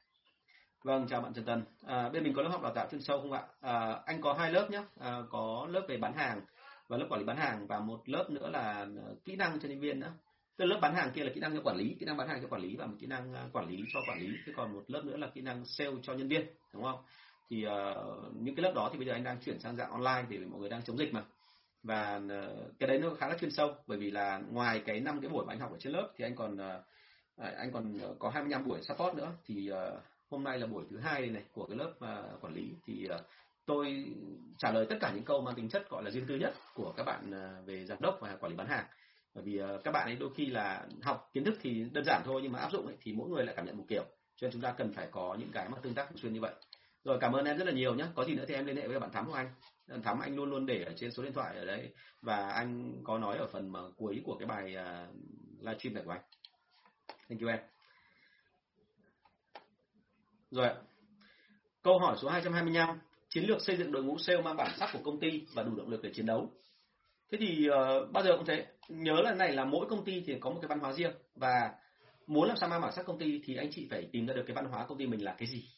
Vâng 0.83 1.07
chào 1.09 1.21
bạn 1.21 1.33
Trần 1.33 1.45
Tân 1.45 1.63
à, 1.85 2.09
bên 2.09 2.23
mình 2.23 2.33
có 2.33 2.41
lớp 2.41 2.49
học 2.49 2.61
đào 2.63 2.73
tạo 2.75 2.87
chuyên 2.91 3.01
sâu 3.01 3.21
không 3.21 3.31
ạ? 3.31 3.43
À, 3.61 4.01
anh 4.05 4.21
có 4.21 4.33
hai 4.33 4.51
lớp 4.51 4.71
nhé 4.71 4.83
à, 4.99 5.17
có 5.29 5.67
lớp 5.69 5.85
về 5.87 5.97
bán 5.97 6.13
hàng 6.13 6.41
và 6.87 6.97
lớp 6.97 7.05
quản 7.09 7.19
lý 7.19 7.25
bán 7.25 7.37
hàng 7.37 7.67
và 7.67 7.79
một 7.79 8.09
lớp 8.09 8.29
nữa 8.29 8.49
là 8.49 8.61
à, 8.61 8.85
kỹ 9.25 9.35
năng 9.35 9.59
cho 9.59 9.69
nhân 9.69 9.79
viên 9.79 9.99
nữa. 9.99 10.13
Tức 10.57 10.65
lớp 10.65 10.79
bán 10.81 10.95
hàng 10.95 11.11
kia 11.11 11.23
là 11.23 11.31
kỹ 11.33 11.39
năng 11.39 11.55
cho 11.55 11.61
quản 11.63 11.77
lý 11.77 11.95
kỹ 11.99 12.05
năng 12.05 12.17
bán 12.17 12.27
hàng 12.27 12.41
cho 12.41 12.47
quản 12.47 12.61
lý 12.61 12.75
và 12.75 12.85
một 12.85 12.95
kỹ 12.99 13.07
năng 13.07 13.33
à, 13.33 13.49
quản 13.53 13.69
lý 13.69 13.83
cho 13.93 13.99
quản 14.07 14.19
lý. 14.19 14.27
Thế 14.45 14.53
còn 14.55 14.73
một 14.73 14.83
lớp 14.87 15.01
nữa 15.05 15.17
là 15.17 15.27
kỹ 15.27 15.41
năng 15.41 15.65
sale 15.65 15.91
cho 16.03 16.13
nhân 16.13 16.27
viên 16.27 16.45
đúng 16.73 16.83
không? 16.83 16.99
Thì 17.49 17.65
uh, 17.65 18.35
những 18.35 18.55
cái 18.55 18.63
lớp 18.63 18.71
đó 18.75 18.89
thì 18.91 18.97
bây 18.97 19.07
giờ 19.07 19.13
anh 19.13 19.23
đang 19.23 19.37
chuyển 19.41 19.59
sang 19.59 19.75
dạng 19.75 19.91
online 19.91 20.25
vì 20.29 20.37
mọi 20.37 20.59
người 20.59 20.69
đang 20.69 20.81
chống 20.83 20.97
dịch 20.97 21.13
mà 21.13 21.23
và 21.83 22.21
ờ, 22.29 22.69
cái 22.79 22.87
đấy 22.87 22.99
nó 22.99 23.09
khá 23.19 23.27
là 23.27 23.37
chuyên 23.37 23.51
sâu 23.51 23.75
bởi 23.87 23.97
vì 23.97 24.11
là 24.11 24.41
ngoài 24.51 24.81
cái 24.85 24.99
năm 24.99 25.21
cái 25.21 25.29
buổi 25.29 25.45
mà 25.45 25.53
anh 25.53 25.59
học 25.59 25.71
ở 25.71 25.77
trên 25.79 25.93
lớp 25.93 26.11
thì 26.17 26.25
anh 26.25 26.35
còn 26.35 26.57
ờ, 26.57 26.83
à, 27.37 27.53
anh 27.57 27.71
còn 27.71 27.99
ờ, 27.99 28.15
có 28.19 28.29
25 28.29 28.67
buổi 28.67 28.81
support 28.81 29.15
nữa. 29.15 29.31
Thì 29.45 29.71
hôm 30.29 30.43
nay 30.43 30.59
là 30.59 30.67
buổi 30.67 30.83
thứ 30.89 30.97
hai 30.97 31.27
này 31.27 31.43
của 31.53 31.65
cái 31.65 31.77
lớp 31.77 31.93
quản 32.41 32.53
lý. 32.53 32.73
Thì 32.85 33.07
tôi 33.65 34.05
trả 34.57 34.71
lời 34.71 34.85
tất 34.89 34.95
cả 35.01 35.11
những 35.15 35.23
câu 35.23 35.41
mang 35.41 35.55
tính 35.55 35.69
chất 35.69 35.89
gọi 35.89 36.03
là 36.03 36.11
riêng 36.11 36.25
tư 36.27 36.35
nhất 36.35 36.53
của 36.73 36.93
các 36.97 37.03
bạn 37.03 37.31
về 37.65 37.85
giám 37.85 37.97
đốc 38.01 38.17
và 38.21 38.35
quản 38.39 38.51
lý 38.51 38.57
bán 38.57 38.67
hàng. 38.67 38.85
Bởi 39.35 39.43
vì 39.43 39.61
các 39.83 39.91
bạn 39.91 40.07
ấy 40.07 40.15
đôi 40.15 40.29
khi 40.35 40.45
là 40.45 40.87
học 41.01 41.29
kiến 41.33 41.43
thức 41.43 41.53
thì 41.61 41.85
đơn 41.93 42.03
giản 42.05 42.21
thôi 42.25 42.41
nhưng 42.43 42.51
mà 42.51 42.59
áp 42.59 42.71
dụng 42.71 42.85
ấy, 42.85 42.95
thì 43.01 43.13
mỗi 43.13 43.29
người 43.29 43.45
lại 43.45 43.55
cảm 43.55 43.65
nhận 43.65 43.77
một 43.77 43.85
kiểu. 43.87 44.03
Cho 44.35 44.45
nên 44.45 44.51
chúng 44.51 44.61
ta 44.61 44.71
cần 44.71 44.93
phải 44.93 45.07
có 45.11 45.35
những 45.39 45.51
cái 45.53 45.69
mà 45.69 45.77
tương 45.81 45.93
tác 45.93 46.09
thường 46.09 46.17
xuyên 46.17 46.33
như 46.33 46.41
vậy 46.41 46.53
rồi 47.03 47.17
cảm 47.21 47.33
ơn 47.33 47.45
em 47.45 47.57
rất 47.57 47.65
là 47.65 47.71
nhiều 47.71 47.95
nhé 47.95 48.05
có 48.15 48.25
gì 48.25 48.35
nữa 48.35 48.45
thì 48.47 48.53
em 48.53 48.65
liên 48.65 48.75
hệ 48.75 48.87
với 48.87 48.99
bạn 48.99 49.11
thắm 49.11 49.27
của 49.27 49.33
anh. 49.33 49.51
Bạn 49.87 50.01
thắm 50.01 50.19
anh 50.19 50.35
luôn 50.35 50.49
luôn 50.49 50.65
để 50.65 50.83
ở 50.83 50.93
trên 50.95 51.11
số 51.11 51.23
điện 51.23 51.33
thoại 51.33 51.57
ở 51.57 51.65
đấy. 51.65 51.93
Và 52.21 52.49
anh 52.49 53.01
có 53.03 53.17
nói 53.17 53.37
ở 53.37 53.47
phần 53.47 53.71
mà 53.71 53.79
cuối 53.97 54.21
của 54.25 54.35
cái 54.39 54.47
bài 54.47 54.75
uh, 54.75 55.15
livestream 55.59 55.93
này 55.93 56.03
của 56.05 56.11
anh. 56.11 56.21
Thank 57.29 57.41
you 57.41 57.49
em. 57.49 57.59
Rồi 60.51 60.69
câu 61.81 61.99
hỏi 61.99 62.17
số 62.21 62.29
225 62.29 62.99
chiến 63.29 63.43
lược 63.43 63.61
xây 63.61 63.77
dựng 63.77 63.91
đội 63.91 64.03
ngũ 64.03 64.17
sale 64.17 64.41
mang 64.41 64.57
bản 64.57 64.71
sắc 64.77 64.89
của 64.93 64.99
công 65.03 65.19
ty 65.19 65.45
và 65.53 65.63
đủ 65.63 65.75
động 65.75 65.89
lực 65.89 66.01
để 66.03 66.11
chiến 66.13 66.25
đấu. 66.25 66.51
Thế 67.31 67.37
thì 67.41 67.69
uh, 67.69 68.11
bao 68.11 68.23
giờ 68.23 68.37
cũng 68.37 68.45
thế. 68.45 68.65
Nhớ 68.89 69.21
là 69.23 69.33
này 69.33 69.51
là 69.51 69.65
mỗi 69.65 69.87
công 69.89 70.05
ty 70.05 70.23
thì 70.25 70.35
có 70.39 70.49
một 70.49 70.59
cái 70.61 70.67
văn 70.67 70.79
hóa 70.79 70.93
riêng. 70.93 71.11
Và 71.35 71.71
muốn 72.27 72.47
làm 72.47 72.57
sao 72.57 72.69
mang 72.69 72.81
bản 72.81 72.91
sắc 72.91 73.05
công 73.05 73.19
ty 73.19 73.41
thì 73.45 73.55
anh 73.55 73.71
chị 73.71 73.87
phải 73.89 74.09
tìm 74.11 74.27
ra 74.27 74.33
được 74.33 74.43
cái 74.47 74.55
văn 74.55 74.65
hóa 74.65 74.85
công 74.87 74.97
ty 74.97 75.07
mình 75.07 75.23
là 75.23 75.35
cái 75.37 75.47
gì 75.47 75.69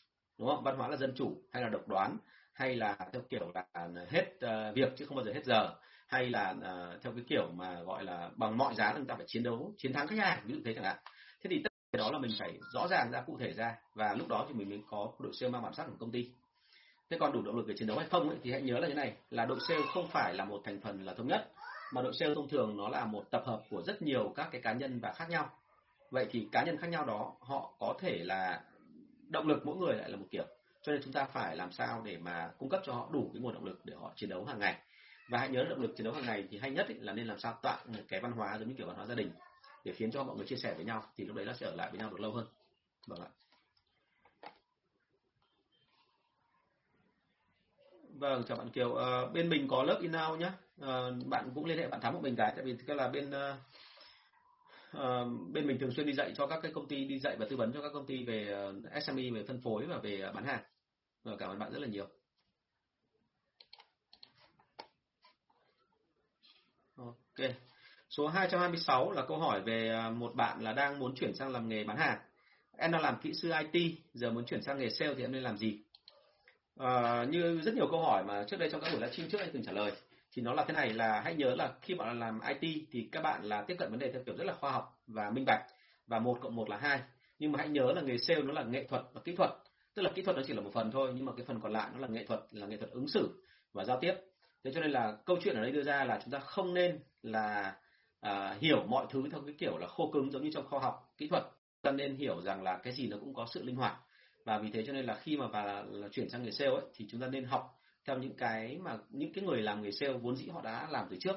đúng 0.44 0.56
không? 0.56 0.64
Văn 0.64 0.78
hóa 0.78 0.88
là 0.88 0.98
dân 0.98 1.14
chủ 1.16 1.42
hay 1.52 1.64
là 1.64 1.70
độc 1.70 1.88
đoán 1.88 2.18
hay 2.54 2.76
là 2.76 2.98
theo 3.14 3.22
kiểu 3.30 3.52
là 3.56 3.66
à, 3.72 3.88
hết 4.10 4.26
uh, 4.46 4.76
việc 4.76 4.94
chứ 4.98 5.06
không 5.06 5.16
bao 5.18 5.26
giờ 5.26 5.34
hết 5.34 5.46
giờ 5.46 5.70
hay 6.08 6.30
là 6.30 6.52
uh, 6.58 7.02
theo 7.02 7.14
cái 7.14 7.24
kiểu 7.28 7.50
mà 7.54 7.82
gọi 7.82 8.04
là 8.04 8.30
bằng 8.36 8.58
mọi 8.58 8.76
giá 8.76 8.94
chúng 8.98 9.06
ta 9.06 9.16
phải 9.16 9.26
chiến 9.28 9.44
đấu 9.44 9.74
chiến 9.78 9.94
thắng 9.94 10.08
khách 10.08 10.20
hàng 10.20 10.44
ví 10.46 10.54
dụ 10.54 10.60
thế 10.66 10.74
chẳng 10.74 10.84
hạn. 10.84 10.98
Thế 11.44 11.48
thì 11.50 11.62
tất 11.64 11.70
cả 11.92 11.98
đó 11.98 12.12
là 12.12 12.20
mình 12.20 12.32
phải 12.40 12.60
rõ 12.74 12.88
ràng 12.88 13.12
ra 13.12 13.22
cụ 13.22 13.38
thể 13.40 13.54
ra 13.54 13.76
và 13.96 14.14
lúc 14.14 14.28
đó 14.28 14.46
thì 14.48 14.54
mình 14.54 14.70
mới 14.70 14.82
có 14.90 15.12
đội 15.20 15.34
sale 15.34 15.52
mang 15.52 15.64
bản 15.64 15.74
sắc 15.74 15.84
của 15.84 15.96
công 16.00 16.12
ty. 16.12 16.32
Thế 17.10 17.18
còn 17.20 17.32
đủ 17.32 17.42
động 17.42 17.56
lực 17.56 17.68
để 17.68 17.74
chiến 17.78 17.88
đấu 17.88 17.98
hay 17.98 18.08
không 18.10 18.30
ấy, 18.30 18.38
thì 18.44 18.52
hãy 18.52 18.62
nhớ 18.62 18.80
là 18.80 18.88
như 18.88 18.94
này 18.94 19.14
là 19.30 19.46
đội 19.46 19.60
sale 19.68 19.82
không 19.94 20.08
phải 20.08 20.34
là 20.34 20.46
một 20.46 20.62
thành 20.66 20.82
phần 20.82 21.06
là 21.06 21.14
thống 21.14 21.28
nhất 21.28 21.52
mà 21.94 22.02
đội 22.02 22.14
sale 22.20 22.36
thông 22.36 22.50
thường 22.50 22.78
nó 22.78 22.90
là 22.90 23.06
một 23.06 23.24
tập 23.32 23.44
hợp 23.46 23.62
của 23.70 23.82
rất 23.82 24.02
nhiều 24.02 24.34
các 24.36 24.50
cái 24.52 24.62
cá 24.62 24.74
nhân 24.74 25.00
và 25.00 25.14
khác 25.14 25.30
nhau. 25.30 25.50
Vậy 26.12 26.28
thì 26.32 26.48
cá 26.52 26.64
nhân 26.64 26.78
khác 26.78 26.88
nhau 26.88 27.06
đó 27.06 27.34
họ 27.40 27.74
có 27.80 27.96
thể 28.00 28.18
là 28.24 28.62
động 29.34 29.48
lực 29.48 29.66
mỗi 29.66 29.76
người 29.76 29.96
lại 29.96 30.10
là 30.10 30.18
một 30.18 30.28
kiểu. 30.32 30.46
Cho 30.84 30.92
nên 30.92 31.02
chúng 31.04 31.14
ta 31.14 31.26
phải 31.26 31.56
làm 31.56 31.72
sao 31.72 32.02
để 32.06 32.18
mà 32.18 32.52
cung 32.58 32.70
cấp 32.70 32.82
cho 32.86 32.94
họ 32.94 33.10
đủ 33.14 33.32
cái 33.34 33.42
nguồn 33.42 33.54
động 33.54 33.66
lực 33.66 33.86
để 33.86 33.96
họ 33.96 34.14
chiến 34.16 34.30
đấu 34.30 34.46
hàng 34.46 34.60
ngày. 34.60 34.76
Và 35.30 35.40
hãy 35.40 35.50
nhớ 35.50 35.64
động 35.64 35.82
lực 35.82 35.94
chiến 35.98 36.04
đấu 36.04 36.14
hàng 36.14 36.26
ngày 36.26 36.48
thì 36.50 36.58
hay 36.58 36.72
nhất 36.72 36.88
là 36.90 37.14
nên 37.14 37.28
làm 37.28 37.40
sao 37.40 37.60
tạo 37.62 37.78
một 37.88 38.04
cái 38.08 38.20
văn 38.20 38.32
hóa 38.32 38.58
giống 38.58 38.68
như 38.70 38.76
kiểu 38.78 38.88
văn 38.88 38.96
hóa 38.96 39.06
gia 39.06 39.16
đình 39.16 39.32
để 39.86 39.94
khiến 39.94 40.12
cho 40.12 40.24
mọi 40.24 40.36
người 40.36 40.46
chia 40.46 40.56
sẻ 40.56 40.74
với 40.76 40.86
nhau 40.86 41.04
thì 41.16 41.26
lúc 41.26 41.36
đấy 41.36 41.46
nó 41.46 41.54
sẽ 41.54 41.66
ở 41.66 41.76
lại 41.76 41.90
với 41.92 42.00
nhau 42.00 42.10
được 42.10 42.20
lâu 42.20 42.32
hơn. 42.32 42.46
Vâng 43.08 43.22
ạ. 43.22 43.28
Vâng 48.10 48.44
chào 48.48 48.58
bạn 48.58 48.70
Kiều. 48.70 48.96
À, 48.96 49.26
bên 49.34 49.50
mình 49.50 49.68
có 49.68 49.84
lớp 49.84 50.00
in 50.02 50.12
nhá. 50.12 50.30
Nhé 50.40 50.52
à, 50.82 51.10
bạn 51.26 51.50
cũng 51.56 51.66
liên 51.66 51.78
hệ 51.78 51.88
bạn 51.88 52.02
thắm 52.02 52.14
của 52.14 52.22
mình 52.22 52.36
cái 52.36 52.54
tại 52.56 52.66
vì 52.66 52.76
cái 52.88 52.96
là 52.96 53.08
bên 53.08 53.32
ờ, 53.32 53.58
uh, 54.98 55.52
bên 55.52 55.68
mình 55.68 55.80
thường 55.80 55.92
xuyên 55.92 56.06
đi 56.06 56.14
dạy 56.14 56.34
cho 56.36 56.48
các 56.48 56.60
cái 56.62 56.72
công 56.72 56.88
ty 56.88 57.06
đi 57.06 57.20
dạy 57.20 57.36
và 57.40 57.46
tư 57.50 57.56
vấn 57.56 57.74
cho 57.74 57.82
các 57.82 57.92
công 57.94 58.06
ty 58.06 58.24
về 58.24 58.48
ờ, 58.48 59.00
SME 59.02 59.30
về 59.34 59.44
phân 59.48 59.62
phối 59.62 59.86
và 59.86 59.98
về 59.98 60.20
ờ, 60.20 60.32
bán 60.32 60.46
hàng. 60.46 60.64
Rồi 61.24 61.36
cảm 61.40 61.50
ơn 61.50 61.60
bạn 61.60 61.72
rất 61.74 61.80
là 61.80 61.88
nhiều. 61.88 62.08
Ok. 66.96 67.50
Số 68.10 68.28
226 68.28 69.12
là 69.12 69.26
câu 69.28 69.38
hỏi 69.38 69.62
về 69.62 69.90
ờ, 69.90 70.12
một 70.12 70.36
bạn 70.36 70.64
là 70.64 70.74
đang 70.74 71.00
muốn 71.00 71.16
chuyển 71.16 71.36
sang 71.36 71.52
làm 71.52 71.70
nghề 71.70 71.84
bán 71.84 71.98
hàng. 71.98 72.18
Em 72.78 72.92
đang 72.92 73.02
làm 73.02 73.20
kỹ 73.22 73.34
sư 73.34 73.52
IT 73.72 73.92
giờ 74.14 74.32
muốn 74.32 74.46
chuyển 74.46 74.62
sang 74.62 74.80
nghề 74.80 74.90
sale 74.90 75.14
thì 75.14 75.22
em 75.22 75.32
nên 75.32 75.44
làm 75.44 75.58
gì? 75.58 75.80
À, 76.78 77.26
như 77.30 77.62
rất 77.62 77.74
nhiều 77.76 77.88
câu 77.92 78.02
hỏi 78.02 78.24
mà 78.24 78.44
trước 78.48 78.58
đây 78.60 78.70
trong 78.72 78.82
các 78.82 78.92
buổi 78.92 79.02
livestream 79.02 79.30
trước 79.30 79.40
anh 79.40 79.50
từng 79.54 79.64
trả 79.64 79.72
lời 79.72 79.92
thì 80.34 80.42
nó 80.42 80.54
là 80.54 80.66
thế 80.68 80.74
này 80.74 80.94
là 80.94 81.22
hãy 81.22 81.36
nhớ 81.36 81.56
là 81.56 81.74
khi 81.82 81.94
bạn 81.94 82.20
làm 82.20 82.40
IT 82.60 82.88
thì 82.92 83.10
các 83.12 83.22
bạn 83.22 83.44
là 83.44 83.62
tiếp 83.68 83.76
cận 83.80 83.92
vấn 83.92 84.00
đề 84.00 84.12
theo 84.12 84.22
kiểu 84.26 84.36
rất 84.38 84.44
là 84.44 84.54
khoa 84.54 84.72
học 84.72 85.02
và 85.08 85.30
minh 85.30 85.46
bạch 85.46 85.64
và 86.08 86.20
một 86.20 86.38
cộng 86.42 86.56
một 86.56 86.70
là 86.70 86.78
hai. 86.78 87.02
Nhưng 87.40 87.52
mà 87.52 87.60
hãy 87.60 87.70
nhớ 87.70 87.94
là 87.96 88.02
nghề 88.02 88.18
sale 88.18 88.42
nó 88.42 88.54
là 88.54 88.64
nghệ 88.64 88.88
thuật 88.90 89.04
và 89.14 89.22
kỹ 89.22 89.36
thuật. 89.36 89.50
Tức 89.94 90.02
là 90.02 90.12
kỹ 90.16 90.22
thuật 90.22 90.38
nó 90.38 90.44
chỉ 90.48 90.54
là 90.54 90.62
một 90.62 90.72
phần 90.74 90.92
thôi 90.92 91.12
nhưng 91.16 91.26
mà 91.26 91.32
cái 91.38 91.46
phần 91.46 91.60
còn 91.62 91.74
lại 91.74 91.90
nó 91.94 92.00
là 92.00 92.08
nghệ 92.08 92.26
thuật 92.26 92.40
là 92.52 92.68
nghệ 92.68 92.78
thuật 92.78 92.92
ứng 92.92 93.08
xử 93.08 93.44
và 93.74 93.84
giao 93.84 94.00
tiếp. 94.02 94.14
Thế 94.64 94.72
cho 94.74 94.82
nên 94.82 94.92
là 94.92 95.18
câu 95.26 95.38
chuyện 95.44 95.56
ở 95.56 95.62
đây 95.62 95.72
đưa 95.72 95.84
ra 95.84 96.04
là 96.04 96.20
chúng 96.24 96.32
ta 96.32 96.40
không 96.40 96.74
nên 96.74 97.00
là 97.22 97.76
à, 98.20 98.58
hiểu 98.60 98.84
mọi 98.88 99.06
thứ 99.10 99.24
theo 99.32 99.42
cái 99.46 99.56
kiểu 99.58 99.78
là 99.78 99.88
khô 99.88 100.12
cứng 100.14 100.32
giống 100.32 100.44
như 100.44 100.50
trong 100.54 100.68
khoa 100.68 100.80
học 100.80 101.14
kỹ 101.18 101.28
thuật. 101.28 101.44
Ta 101.82 101.92
nên 101.92 102.16
hiểu 102.16 102.42
rằng 102.42 102.64
là 102.64 102.78
cái 102.84 102.94
gì 102.94 103.08
nó 103.08 103.18
cũng 103.20 103.34
có 103.34 103.48
sự 103.54 103.64
linh 103.64 103.76
hoạt. 103.76 103.96
Và 104.46 104.58
vì 104.58 104.72
thế 104.72 104.84
cho 104.88 104.94
nên 104.94 105.06
là 105.06 105.16
khi 105.16 105.38
mà 105.38 105.48
và 105.48 105.66
là, 105.66 105.84
là 105.88 106.08
chuyển 106.12 106.30
sang 106.30 106.44
nghề 106.44 106.52
sale 106.52 106.72
ấy 106.72 106.82
thì 106.96 107.08
chúng 107.10 107.22
ta 107.22 107.28
nên 107.28 107.44
học 107.44 107.80
theo 108.08 108.18
những 108.18 108.36
cái 108.38 108.78
mà 108.78 108.98
những 109.10 109.34
cái 109.34 109.44
người 109.44 109.62
làm 109.62 109.82
nghề 109.82 109.92
sale 109.92 110.14
vốn 110.14 110.36
dĩ 110.36 110.48
họ 110.48 110.62
đã 110.62 110.88
làm 110.90 111.08
từ 111.10 111.18
trước. 111.20 111.36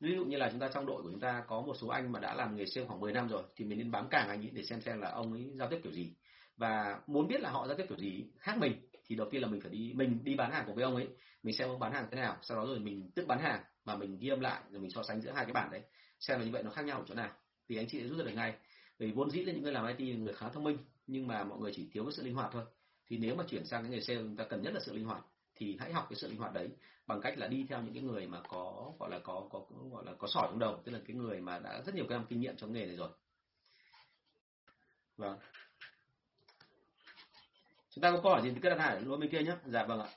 Ví 0.00 0.14
dụ 0.16 0.24
như 0.24 0.36
là 0.36 0.48
chúng 0.50 0.60
ta 0.60 0.68
trong 0.74 0.86
đội 0.86 1.02
của 1.02 1.10
chúng 1.10 1.20
ta 1.20 1.44
có 1.46 1.60
một 1.60 1.74
số 1.80 1.88
anh 1.88 2.12
mà 2.12 2.20
đã 2.20 2.34
làm 2.34 2.56
nghề 2.56 2.64
sale 2.66 2.86
khoảng 2.86 3.00
10 3.00 3.12
năm 3.12 3.28
rồi 3.28 3.42
thì 3.56 3.64
mình 3.64 3.78
nên 3.78 3.90
bám 3.90 4.08
càng 4.10 4.28
anh 4.28 4.40
ấy 4.40 4.50
để 4.52 4.62
xem 4.62 4.80
xem 4.80 5.00
là 5.00 5.10
ông 5.10 5.32
ấy 5.32 5.50
giao 5.54 5.70
tiếp 5.70 5.80
kiểu 5.82 5.92
gì. 5.92 6.14
Và 6.56 7.00
muốn 7.06 7.28
biết 7.28 7.40
là 7.40 7.50
họ 7.50 7.66
giao 7.66 7.76
tiếp 7.76 7.84
kiểu 7.88 7.98
gì 7.98 8.24
khác 8.38 8.58
mình 8.58 8.72
thì 9.06 9.16
đầu 9.16 9.28
tiên 9.30 9.42
là 9.42 9.48
mình 9.48 9.60
phải 9.60 9.70
đi, 9.70 9.92
mình 9.94 10.24
đi 10.24 10.34
bán 10.34 10.52
hàng 10.52 10.66
của 10.66 10.72
với 10.72 10.84
ông 10.84 10.96
ấy. 10.96 11.08
Mình 11.42 11.54
xem 11.54 11.68
ông 11.68 11.78
bán 11.78 11.92
hàng 11.92 12.06
thế 12.10 12.16
nào, 12.16 12.36
sau 12.42 12.56
đó 12.56 12.66
rồi 12.66 12.78
mình 12.78 13.10
tức 13.14 13.26
bán 13.26 13.38
hàng 13.38 13.62
và 13.84 13.96
mình 13.96 14.18
ghi 14.18 14.28
âm 14.28 14.40
lại 14.40 14.60
rồi 14.70 14.80
mình 14.80 14.90
so 14.90 15.02
sánh 15.02 15.20
giữa 15.20 15.30
hai 15.30 15.44
cái 15.44 15.52
bản 15.52 15.70
đấy, 15.70 15.82
xem 16.20 16.38
là 16.38 16.44
như 16.44 16.52
vậy 16.52 16.62
nó 16.62 16.70
khác 16.70 16.84
nhau 16.84 16.98
ở 16.98 17.04
chỗ 17.06 17.14
nào. 17.14 17.30
Thì 17.68 17.76
anh 17.76 17.86
chị 17.88 18.00
sẽ 18.00 18.08
rút 18.08 18.18
ra 18.18 18.24
được 18.24 18.34
ngay. 18.34 18.54
Vì 18.98 19.12
vốn 19.12 19.30
dĩ 19.30 19.44
là 19.44 19.52
những 19.52 19.62
người 19.62 19.72
làm 19.72 19.96
IT 19.96 20.18
người 20.18 20.34
khá 20.34 20.48
thông 20.48 20.64
minh, 20.64 20.78
nhưng 21.06 21.26
mà 21.26 21.44
mọi 21.44 21.58
người 21.58 21.72
chỉ 21.74 21.90
thiếu 21.92 22.04
cái 22.04 22.12
sự 22.12 22.22
linh 22.22 22.34
hoạt 22.34 22.50
thôi. 22.52 22.64
Thì 23.06 23.18
nếu 23.18 23.34
mà 23.34 23.44
chuyển 23.48 23.64
sang 23.64 23.82
cái 23.82 23.90
nghề 23.90 24.00
sale 24.00 24.20
chúng 24.20 24.36
ta 24.36 24.44
cần 24.44 24.62
nhất 24.62 24.74
là 24.74 24.80
sự 24.80 24.94
linh 24.94 25.04
hoạt 25.04 25.24
thì 25.60 25.76
hãy 25.80 25.92
học 25.92 26.06
cái 26.10 26.16
sự 26.16 26.28
linh 26.28 26.38
hoạt 26.38 26.52
đấy 26.52 26.68
bằng 27.06 27.20
cách 27.20 27.38
là 27.38 27.46
đi 27.46 27.66
theo 27.68 27.82
những 27.82 27.94
cái 27.94 28.02
người 28.02 28.26
mà 28.26 28.40
có 28.48 28.92
gọi 28.98 29.10
là 29.10 29.18
có 29.18 29.48
có 29.50 29.62
gọi 29.90 30.04
là 30.04 30.12
có 30.18 30.28
sỏi 30.28 30.48
trong 30.50 30.58
đầu 30.58 30.82
tức 30.84 30.92
là 30.92 30.98
cái 31.06 31.16
người 31.16 31.40
mà 31.40 31.58
đã 31.58 31.82
rất 31.86 31.94
nhiều 31.94 32.04
cái 32.08 32.18
năm 32.18 32.26
kinh 32.28 32.40
nghiệm 32.40 32.56
trong 32.56 32.72
nghề 32.72 32.86
này 32.86 32.96
rồi. 32.96 33.08
Vâng. 35.16 35.38
Chúng 37.90 38.02
ta 38.02 38.10
có 38.10 38.20
câu 38.22 38.32
hỏi 38.32 38.42
gì 38.42 38.50
thì 38.54 38.60
cứ 38.62 38.68
đặt 38.68 38.78
hỏi 38.78 39.00
luôn 39.00 39.20
bên 39.20 39.30
kia 39.30 39.42
nhé 39.42 39.56
dạ 39.66 39.84
vâng 39.84 40.00
ạ. 40.00 40.08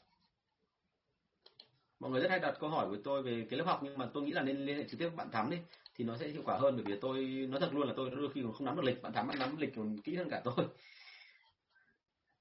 Mọi 1.99 2.11
người 2.11 2.21
rất 2.21 2.29
hay 2.29 2.39
đặt 2.39 2.57
câu 2.59 2.69
hỏi 2.69 2.87
với 2.87 2.99
tôi 3.03 3.23
về 3.23 3.47
cái 3.49 3.59
lớp 3.59 3.65
học 3.65 3.79
nhưng 3.83 3.97
mà 3.97 4.09
tôi 4.13 4.23
nghĩ 4.23 4.31
là 4.31 4.41
nên 4.41 4.65
liên 4.65 4.77
hệ 4.77 4.83
trực 4.83 4.99
tiếp 4.99 5.07
với 5.07 5.15
bạn 5.15 5.31
thắm 5.31 5.49
đi 5.49 5.57
thì 5.95 6.03
nó 6.03 6.17
sẽ 6.17 6.27
hiệu 6.27 6.41
quả 6.45 6.57
hơn 6.57 6.75
bởi 6.75 6.83
vì 6.85 6.99
tôi 7.01 7.23
nói 7.49 7.59
thật 7.59 7.69
luôn 7.73 7.87
là 7.87 7.93
tôi 7.97 8.09
đôi 8.09 8.29
khi 8.33 8.41
còn 8.43 8.53
không 8.53 8.65
nắm 8.65 8.75
được 8.75 8.83
lịch. 8.85 9.01
Bạn 9.01 9.13
thắm 9.13 9.27
bạn 9.27 9.39
nắm 9.39 9.57
lịch 9.57 9.75
còn 9.75 10.01
kỹ 10.01 10.15
hơn 10.15 10.29
cả 10.29 10.41
tôi. 10.43 10.67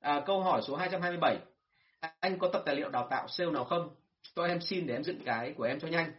À, 0.01 0.23
câu 0.27 0.43
hỏi 0.43 0.63
số 0.63 0.77
227 0.77 1.39
anh 2.21 2.39
có 2.39 2.49
tập 2.49 2.63
tài 2.67 2.77
liệu 2.77 2.89
đào 2.89 3.07
tạo 3.11 3.29
sale 3.29 3.51
nào 3.51 3.65
không? 3.65 3.95
Cho 4.37 4.45
em 4.45 4.61
xin 4.61 4.87
để 4.87 4.95
em 4.95 5.05
dựng 5.05 5.25
cái 5.25 5.55
của 5.57 5.65
em 5.65 5.81
cho 5.81 5.89
nhanh. 5.89 6.13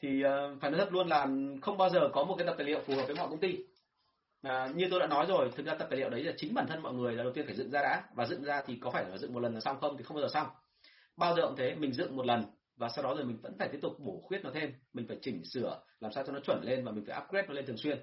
Thì 0.00 0.22
uh, 0.24 0.60
phải 0.60 0.70
nói 0.70 0.80
thật 0.80 0.92
luôn 0.92 1.08
là 1.08 1.26
không 1.62 1.78
bao 1.78 1.90
giờ 1.90 2.08
có 2.12 2.24
một 2.24 2.34
cái 2.38 2.46
tập 2.46 2.54
tài 2.58 2.66
liệu 2.66 2.80
phù 2.86 2.94
hợp 2.94 3.04
với 3.06 3.16
mọi 3.16 3.28
công 3.28 3.40
ty. 3.40 3.58
À, 4.42 4.68
như 4.74 4.88
tôi 4.90 5.00
đã 5.00 5.06
nói 5.06 5.26
rồi 5.28 5.50
thực 5.56 5.66
ra 5.66 5.74
tập 5.74 5.86
tài 5.90 5.98
liệu 5.98 6.10
đấy 6.10 6.22
là 6.22 6.32
chính 6.36 6.54
bản 6.54 6.66
thân 6.66 6.82
mọi 6.82 6.94
người 6.94 7.14
là 7.14 7.22
đầu 7.22 7.32
tiên 7.32 7.46
phải 7.46 7.54
dựng 7.54 7.70
ra 7.70 7.82
đã. 7.82 8.02
Và 8.14 8.26
dựng 8.26 8.44
ra 8.44 8.62
thì 8.66 8.78
có 8.80 8.90
phải 8.90 9.04
là 9.08 9.18
dựng 9.18 9.32
một 9.34 9.40
lần 9.40 9.54
là 9.54 9.60
xong 9.60 9.80
không 9.80 9.96
thì 9.96 10.04
không 10.04 10.16
bao 10.16 10.28
giờ 10.28 10.32
xong. 10.34 10.46
Bao 11.16 11.36
giờ 11.36 11.42
cũng 11.46 11.56
thế 11.56 11.74
mình 11.74 11.92
dựng 11.92 12.16
một 12.16 12.26
lần 12.26 12.44
và 12.76 12.88
sau 12.88 13.04
đó 13.04 13.14
rồi 13.14 13.24
mình 13.24 13.38
vẫn 13.42 13.56
phải 13.58 13.68
tiếp 13.68 13.78
tục 13.82 13.92
bổ 13.98 14.20
khuyết 14.24 14.44
nó 14.44 14.50
thêm. 14.54 14.72
Mình 14.92 15.06
phải 15.08 15.18
chỉnh 15.22 15.44
sửa 15.44 15.80
làm 16.00 16.12
sao 16.12 16.24
cho 16.26 16.32
nó 16.32 16.40
chuẩn 16.40 16.60
lên 16.62 16.84
và 16.84 16.92
mình 16.92 17.04
phải 17.06 17.20
upgrade 17.22 17.48
nó 17.48 17.54
lên 17.54 17.66
thường 17.66 17.76
xuyên. 17.76 17.98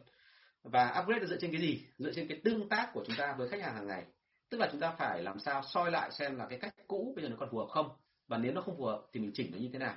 Và 0.64 0.96
upgrade 1.00 1.20
là 1.20 1.28
dựa 1.28 1.38
trên 1.42 1.52
cái 1.52 1.62
gì? 1.62 1.86
Dựa 1.98 2.12
trên 2.16 2.28
cái 2.28 2.42
tương 2.44 2.70
tác 2.70 2.90
của 2.94 3.04
chúng 3.08 3.16
ta 3.18 3.36
với 3.38 3.48
khách 3.48 3.62
hàng 3.62 3.76
hàng 3.76 3.88
ngày 3.88 4.04
tức 4.56 4.60
là 4.62 4.70
chúng 4.72 4.82
ta 4.82 4.92
phải 4.92 5.22
làm 5.22 5.40
sao 5.40 5.62
soi 5.74 5.92
lại 5.92 6.12
xem 6.12 6.38
là 6.38 6.46
cái 6.50 6.60
cách 6.60 6.76
cũ 6.88 7.14
bây 7.16 7.24
giờ 7.24 7.30
nó 7.30 7.36
còn 7.40 7.50
phù 7.52 7.58
hợp 7.58 7.68
không? 7.70 7.90
Và 8.28 8.38
nếu 8.38 8.54
nó 8.54 8.62
không 8.62 8.78
phù 8.78 8.86
hợp 8.86 9.02
thì 9.14 9.20
mình 9.20 9.32
chỉnh 9.34 9.52
nó 9.52 9.58
như 9.58 9.70
thế 9.74 9.80
nào? 9.80 9.96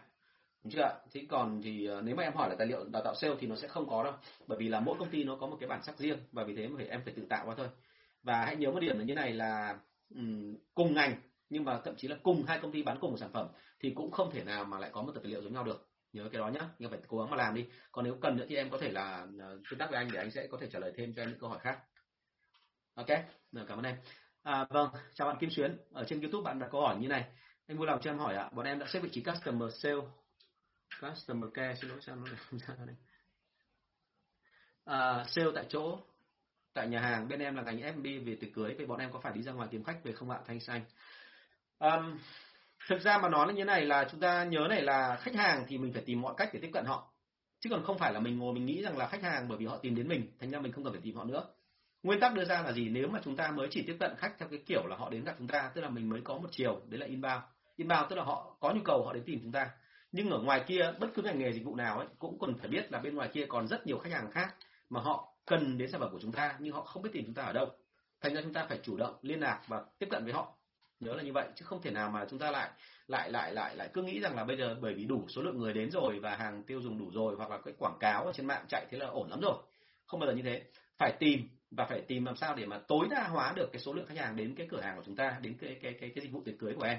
Đúng 0.65 0.73
chưa 0.73 0.83
ạ? 0.83 0.95
Thế 1.13 1.27
còn 1.29 1.61
thì 1.65 1.87
ờ, 1.87 2.01
nếu 2.01 2.17
mà 2.17 2.23
em 2.23 2.35
hỏi 2.35 2.49
là 2.49 2.55
tài 2.59 2.67
liệu 2.67 2.85
đào 2.85 3.03
tạo 3.05 3.15
sale 3.15 3.35
thì 3.41 3.47
nó 3.47 3.57
sẽ 3.57 3.69
không 3.69 3.89
có 3.89 4.05
đâu. 4.05 4.13
Bởi 4.47 4.59
vì 4.59 4.69
là 4.69 4.81
mỗi 4.81 4.97
công 4.99 5.11
ty 5.11 5.25
nó 5.25 5.37
có 5.37 5.47
một 5.47 5.57
cái 5.61 5.69
bản 5.69 5.83
sắc 5.83 5.99
riêng 5.99 6.19
và 6.33 6.45
vì 6.45 6.57
thế 6.57 6.69
mà 6.69 6.75
phải 6.77 6.87
em 6.87 7.01
phải 7.05 7.15
tự 7.17 7.27
tạo 7.31 7.47
qua 7.47 7.55
thôi. 7.59 7.69
Và 8.23 8.45
hãy 8.45 8.57
nhớ 8.57 8.71
một 8.71 8.81
điểm 8.81 8.99
là 8.99 9.05
như 9.05 9.15
này 9.15 9.33
là 9.33 9.79
um, 10.15 10.57
cùng 10.75 10.95
ngành 10.95 11.15
nhưng 11.51 11.65
mà 11.65 11.81
thậm 11.85 11.95
chí 11.97 12.09
là 12.09 12.17
cùng 12.23 12.45
hai 12.47 12.59
công 12.63 12.73
ty 12.73 12.83
bán 12.83 12.99
cùng 13.01 13.11
một 13.11 13.19
sản 13.21 13.33
phẩm 13.33 13.49
thì 13.81 13.93
cũng 13.95 14.11
không 14.11 14.31
thể 14.31 14.45
nào 14.45 14.65
mà 14.65 14.79
lại 14.79 14.91
có 14.93 15.03
một 15.03 15.13
tập 15.15 15.21
tài 15.25 15.31
liệu 15.31 15.43
giống 15.43 15.53
nhau 15.53 15.65
được. 15.65 15.89
Nhớ 16.13 16.29
cái 16.33 16.39
đó 16.39 16.49
nhá 16.49 16.69
nhưng 16.79 16.91
phải 16.91 17.01
cố 17.09 17.19
gắng 17.19 17.31
mà 17.31 17.37
làm 17.37 17.55
đi. 17.55 17.67
Còn 17.93 18.05
nếu 18.05 18.17
cần 18.21 18.37
nữa 18.37 18.47
thì 18.49 18.57
em 18.57 18.71
có 18.71 18.79
thể 18.79 18.91
là 18.93 19.27
ờ, 19.41 19.61
tương 19.71 19.79
tác 19.79 19.91
với 19.91 19.99
anh 19.99 20.09
để 20.13 20.19
anh 20.19 20.31
sẽ 20.31 20.47
có 20.47 20.59
thể 20.61 20.69
trả 20.73 20.79
lời 20.79 20.93
thêm 20.97 21.15
cho 21.15 21.23
em 21.23 21.29
những 21.29 21.39
câu 21.41 21.51
hỏi 21.51 21.59
khác. 21.59 21.79
Ok 22.95 23.09
cảm 23.69 23.79
ơn 23.79 23.85
em 23.85 23.97
à, 24.43 24.66
vâng 24.70 24.91
chào 25.14 25.28
bạn 25.28 25.36
Kim 25.41 25.51
Xuyến. 25.51 25.76
Ở 25.93 26.05
trên 26.09 26.20
YouTube 26.20 26.45
bạn 26.45 26.59
đặt 26.59 26.68
câu 26.72 26.80
hỏi 26.80 26.97
như 26.97 27.09
này. 27.09 27.24
Anh 27.66 27.78
vui 27.78 27.86
lòng 27.86 28.01
cho 28.03 28.11
em 28.11 28.18
hỏi 28.18 28.34
ạ 28.34 28.51
bọn 28.53 28.66
em 28.66 28.78
đã 28.78 28.86
xếp 28.86 29.01
vị 29.01 29.09
trí 29.12 29.22
customer 29.22 29.74
sale. 29.74 30.01
Customer 31.01 31.51
care 31.55 31.74
xin 31.80 31.91
lỗi 31.91 31.99
sao 32.01 32.16
nó 32.16 32.24
không 32.51 32.59
ra 32.59 32.74
đây? 32.86 32.97
À, 34.84 35.24
sale 35.28 35.51
tại 35.55 35.64
chỗ 35.68 35.99
tại 36.72 36.89
nhà 36.89 37.01
hàng 37.01 37.28
bên 37.28 37.41
em 37.41 37.57
là 37.57 37.62
ngành 37.62 37.78
F&B 37.78 38.26
về 38.26 38.36
tiệc 38.41 38.55
cưới. 38.55 38.74
Vậy 38.76 38.86
bọn 38.86 38.99
em 38.99 39.12
có 39.12 39.20
phải 39.20 39.32
đi 39.32 39.43
ra 39.43 39.53
ngoài 39.53 39.68
tìm 39.70 39.84
khách 39.84 40.05
về 40.05 40.12
không 40.12 40.30
ạ 40.30 40.41
thanh 40.47 40.61
xanh? 40.61 40.84
Um, 41.78 42.18
thực 42.89 43.01
ra 43.01 43.18
mà 43.18 43.28
nói 43.28 43.47
là 43.47 43.53
như 43.53 43.64
này 43.64 43.84
là 43.84 44.09
chúng 44.11 44.20
ta 44.20 44.45
nhớ 44.45 44.66
này 44.68 44.82
là 44.82 45.16
khách 45.20 45.34
hàng 45.34 45.64
thì 45.68 45.78
mình 45.78 45.93
phải 45.93 46.03
tìm 46.07 46.20
mọi 46.20 46.34
cách 46.36 46.51
để 46.53 46.61
tiếp 46.62 46.70
cận 46.72 46.84
họ. 46.84 47.12
Chứ 47.61 47.70
còn 47.70 47.84
không 47.84 47.99
phải 47.99 48.12
là 48.12 48.20
mình 48.20 48.39
ngồi 48.39 48.55
mình 48.55 48.66
nghĩ 48.66 48.82
rằng 48.82 48.97
là 48.97 49.07
khách 49.09 49.22
hàng 49.22 49.49
bởi 49.49 49.59
vì 49.59 49.66
họ 49.66 49.78
tìm 49.78 49.95
đến 49.95 50.09
mình 50.09 50.32
thành 50.41 50.51
ra 50.51 50.61
mình 50.61 50.72
không 50.72 50.84
cần 50.84 50.93
phải 50.93 51.03
tìm 51.03 51.16
họ 51.16 51.24
nữa 51.24 51.45
nguyên 52.03 52.20
tắc 52.20 52.34
đưa 52.34 52.44
ra 52.44 52.62
là 52.62 52.72
gì? 52.72 52.88
Nếu 52.88 53.09
mà 53.09 53.20
chúng 53.24 53.36
ta 53.36 53.51
mới 53.51 53.68
chỉ 53.70 53.82
tiếp 53.86 53.96
cận 54.01 54.14
khách 54.18 54.38
theo 54.38 54.49
cái 54.49 54.62
kiểu 54.66 54.86
là 54.86 54.96
họ 54.96 55.11
đến 55.11 55.24
gặp 55.24 55.34
chúng 55.38 55.49
ta, 55.49 55.70
tức 55.74 55.80
là 55.80 55.88
mình 55.88 56.09
mới 56.09 56.20
có 56.24 56.38
một 56.38 56.49
chiều, 56.51 56.80
đấy 56.88 57.01
là 57.01 57.07
inbound. 57.07 57.42
Inbound 57.76 58.11
tức 58.11 58.16
là 58.16 58.24
họ 58.24 58.57
có 58.61 58.72
nhu 58.72 58.80
cầu 58.84 59.05
họ 59.07 59.12
đến 59.12 59.22
tìm 59.26 59.40
chúng 59.42 59.53
ta. 59.53 59.70
Nhưng 60.12 60.30
ở 60.30 60.38
ngoài 60.38 60.64
kia, 60.66 60.92
bất 61.01 61.09
cứ 61.14 61.22
ngành 61.22 61.38
nghề 61.38 61.53
dịch 61.53 61.64
vụ 61.64 61.76
nào 61.76 61.99
ấy, 61.99 62.07
cũng 62.18 62.38
cần 62.40 62.59
phải 62.59 62.68
biết 62.68 62.92
là 62.92 63.01
bên 63.01 63.14
ngoài 63.14 63.28
kia 63.32 63.46
còn 63.49 63.68
rất 63.68 63.86
nhiều 63.86 63.99
khách 63.99 64.12
hàng 64.12 64.30
khác 64.30 64.55
mà 64.90 65.01
họ 65.01 65.34
cần 65.46 65.78
đến 65.78 65.90
sản 65.90 66.01
phẩm 66.01 66.11
của 66.12 66.18
chúng 66.22 66.32
ta, 66.32 66.57
nhưng 66.59 66.74
họ 66.74 66.84
không 66.84 67.03
biết 67.03 67.11
tìm 67.12 67.24
chúng 67.24 67.34
ta 67.34 67.42
ở 67.42 67.53
đâu. 67.53 67.66
Thành 68.20 68.34
ra 68.34 68.40
chúng 68.42 68.53
ta 68.53 68.66
phải 68.68 68.78
chủ 68.82 68.96
động 68.96 69.14
liên 69.22 69.40
lạc 69.40 69.61
và 69.66 69.84
tiếp 69.99 70.07
cận 70.11 70.24
với 70.24 70.32
họ. 70.32 70.55
Nhớ 71.01 71.14
là 71.14 71.22
như 71.22 71.32
vậy, 71.32 71.49
chứ 71.55 71.64
không 71.64 71.82
thể 71.82 71.90
nào 71.90 72.11
mà 72.11 72.26
chúng 72.30 72.38
ta 72.38 72.51
lại 72.51 72.70
lại 73.07 73.30
lại 73.30 73.53
lại 73.55 73.76
lại 73.76 73.90
cứ 73.92 74.03
nghĩ 74.03 74.20
rằng 74.20 74.36
là 74.36 74.44
bây 74.44 74.57
giờ 74.57 74.76
bởi 74.80 74.94
vì 74.94 75.05
đủ 75.05 75.26
số 75.28 75.42
lượng 75.42 75.59
người 75.59 75.72
đến 75.72 75.90
rồi 75.90 76.18
và 76.18 76.36
hàng 76.36 76.62
tiêu 76.62 76.80
dùng 76.80 76.99
đủ 76.99 77.11
rồi 77.11 77.34
hoặc 77.36 77.51
là 77.51 77.59
cái 77.64 77.74
quảng 77.78 77.96
cáo 78.01 78.24
ở 78.24 78.32
trên 78.32 78.46
mạng 78.46 78.64
chạy 78.68 78.86
thế 78.90 78.99
là 78.99 79.07
ổn 79.07 79.30
lắm 79.30 79.40
rồi. 79.40 79.57
Không 80.07 80.20
bao 80.20 80.26
giờ 80.30 80.36
như 80.36 80.42
thế. 80.42 80.62
Phải 80.99 81.12
tìm 81.18 81.49
và 81.71 81.85
phải 81.85 82.01
tìm 82.01 82.25
làm 82.25 82.37
sao 82.37 82.55
để 82.55 82.66
mà 82.66 82.79
tối 82.89 83.07
đa 83.11 83.29
hóa 83.29 83.53
được 83.57 83.69
cái 83.73 83.81
số 83.81 83.93
lượng 83.93 84.07
khách 84.07 84.19
hàng 84.19 84.37
đến 84.37 84.55
cái 84.55 84.66
cửa 84.71 84.81
hàng 84.81 84.97
của 84.97 85.03
chúng 85.07 85.16
ta, 85.16 85.39
đến 85.43 85.57
cái 85.61 85.79
cái 85.83 85.95
cái 86.01 86.12
cái 86.14 86.25
dịch 86.25 86.33
vụ 86.33 86.43
tiệc 86.45 86.59
cưới 86.59 86.75
của 86.75 86.85
em. 86.85 86.99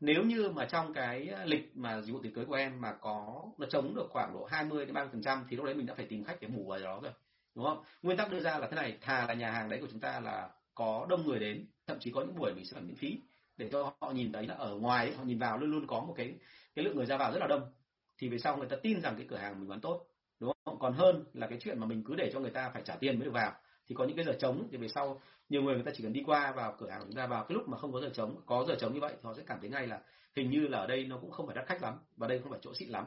Nếu 0.00 0.22
như 0.22 0.50
mà 0.50 0.64
trong 0.64 0.94
cái 0.94 1.28
lịch 1.44 1.76
mà 1.76 2.00
dịch 2.00 2.12
vụ 2.12 2.22
tiệc 2.22 2.34
cưới 2.34 2.44
của 2.44 2.54
em 2.54 2.80
mà 2.80 2.92
có, 3.00 3.44
nó 3.58 3.66
chống 3.66 3.94
được 3.94 4.06
khoảng 4.10 4.32
độ 4.34 4.44
20 4.44 4.84
đến 4.86 4.94
30 4.94 5.08
phần 5.12 5.22
trăm 5.22 5.44
thì 5.48 5.56
lúc 5.56 5.66
đấy 5.66 5.74
mình 5.74 5.86
đã 5.86 5.94
phải 5.94 6.06
tìm 6.06 6.24
khách 6.24 6.40
để 6.40 6.48
bù 6.48 6.68
vào 6.68 6.78
đó 6.78 7.00
rồi, 7.02 7.12
đúng 7.54 7.64
không? 7.64 7.82
Nguyên 8.02 8.16
tắc 8.16 8.30
đưa 8.30 8.40
ra 8.40 8.58
là 8.58 8.68
thế 8.70 8.76
này, 8.76 8.98
thà 9.00 9.26
là 9.26 9.34
nhà 9.34 9.50
hàng 9.50 9.68
đấy 9.68 9.80
của 9.80 9.88
chúng 9.90 10.00
ta 10.00 10.20
là 10.20 10.48
có 10.74 11.06
đông 11.08 11.26
người 11.26 11.38
đến, 11.38 11.66
thậm 11.86 11.98
chí 12.00 12.10
có 12.10 12.20
những 12.20 12.36
buổi 12.36 12.54
mình 12.54 12.64
sẽ 12.64 12.74
phải 12.74 12.82
miễn 12.82 12.96
phí, 12.96 13.18
để 13.56 13.68
cho 13.72 13.92
họ 14.00 14.12
nhìn 14.12 14.32
thấy 14.32 14.46
là 14.46 14.54
ở 14.54 14.74
ngoài 14.74 15.14
họ 15.14 15.24
nhìn 15.24 15.38
vào 15.38 15.58
luôn 15.58 15.70
luôn 15.70 15.86
có 15.86 16.00
một 16.00 16.14
cái 16.16 16.34
cái 16.74 16.84
lượng 16.84 16.96
người 16.96 17.06
ra 17.06 17.16
vào 17.16 17.32
rất 17.32 17.38
là 17.38 17.46
đông, 17.46 17.72
thì 18.18 18.28
về 18.28 18.38
sau 18.38 18.56
người 18.56 18.68
ta 18.68 18.76
tin 18.82 19.00
rằng 19.00 19.14
cái 19.16 19.26
cửa 19.30 19.36
hàng 19.36 19.60
mình 19.60 19.68
bán 19.68 19.80
tốt, 19.80 20.06
đúng 20.40 20.52
không? 20.64 20.78
Còn 20.78 20.92
hơn 20.92 21.24
là 21.32 21.46
cái 21.46 21.58
chuyện 21.60 21.78
mà 21.80 21.86
mình 21.86 22.04
cứ 22.04 22.14
để 22.14 22.30
cho 22.32 22.40
người 22.40 22.50
ta 22.50 22.70
phải 22.70 22.82
trả 22.84 22.96
tiền 22.96 23.18
mới 23.18 23.24
được 23.24 23.34
vào 23.34 23.52
thì 23.90 23.96
có 23.96 24.04
những 24.04 24.16
cái 24.16 24.24
giờ 24.24 24.32
trống 24.38 24.68
thì 24.70 24.76
về 24.76 24.88
sau 24.88 25.20
nhiều 25.48 25.62
người 25.62 25.74
người 25.74 25.84
ta 25.84 25.90
chỉ 25.94 26.02
cần 26.02 26.12
đi 26.12 26.22
qua 26.26 26.52
vào 26.52 26.74
cửa 26.78 26.90
hàng 26.90 27.02
chúng 27.06 27.16
ta 27.16 27.26
vào 27.26 27.44
cái 27.44 27.54
lúc 27.54 27.68
mà 27.68 27.78
không 27.78 27.92
có 27.92 28.00
giờ 28.00 28.10
trống, 28.14 28.40
có 28.46 28.64
giờ 28.68 28.74
trống 28.80 28.94
như 28.94 29.00
vậy 29.00 29.12
thì 29.12 29.20
họ 29.22 29.34
sẽ 29.36 29.42
cảm 29.46 29.60
thấy 29.60 29.70
ngay 29.70 29.86
là 29.86 30.00
hình 30.36 30.50
như 30.50 30.60
là 30.60 30.78
ở 30.78 30.86
đây 30.86 31.04
nó 31.04 31.18
cũng 31.20 31.30
không 31.30 31.46
phải 31.46 31.56
đắt 31.56 31.66
khách 31.66 31.82
lắm 31.82 31.98
và 32.16 32.28
đây 32.28 32.38
không 32.38 32.50
phải 32.50 32.60
chỗ 32.62 32.74
xịn 32.74 32.88
lắm. 32.88 33.04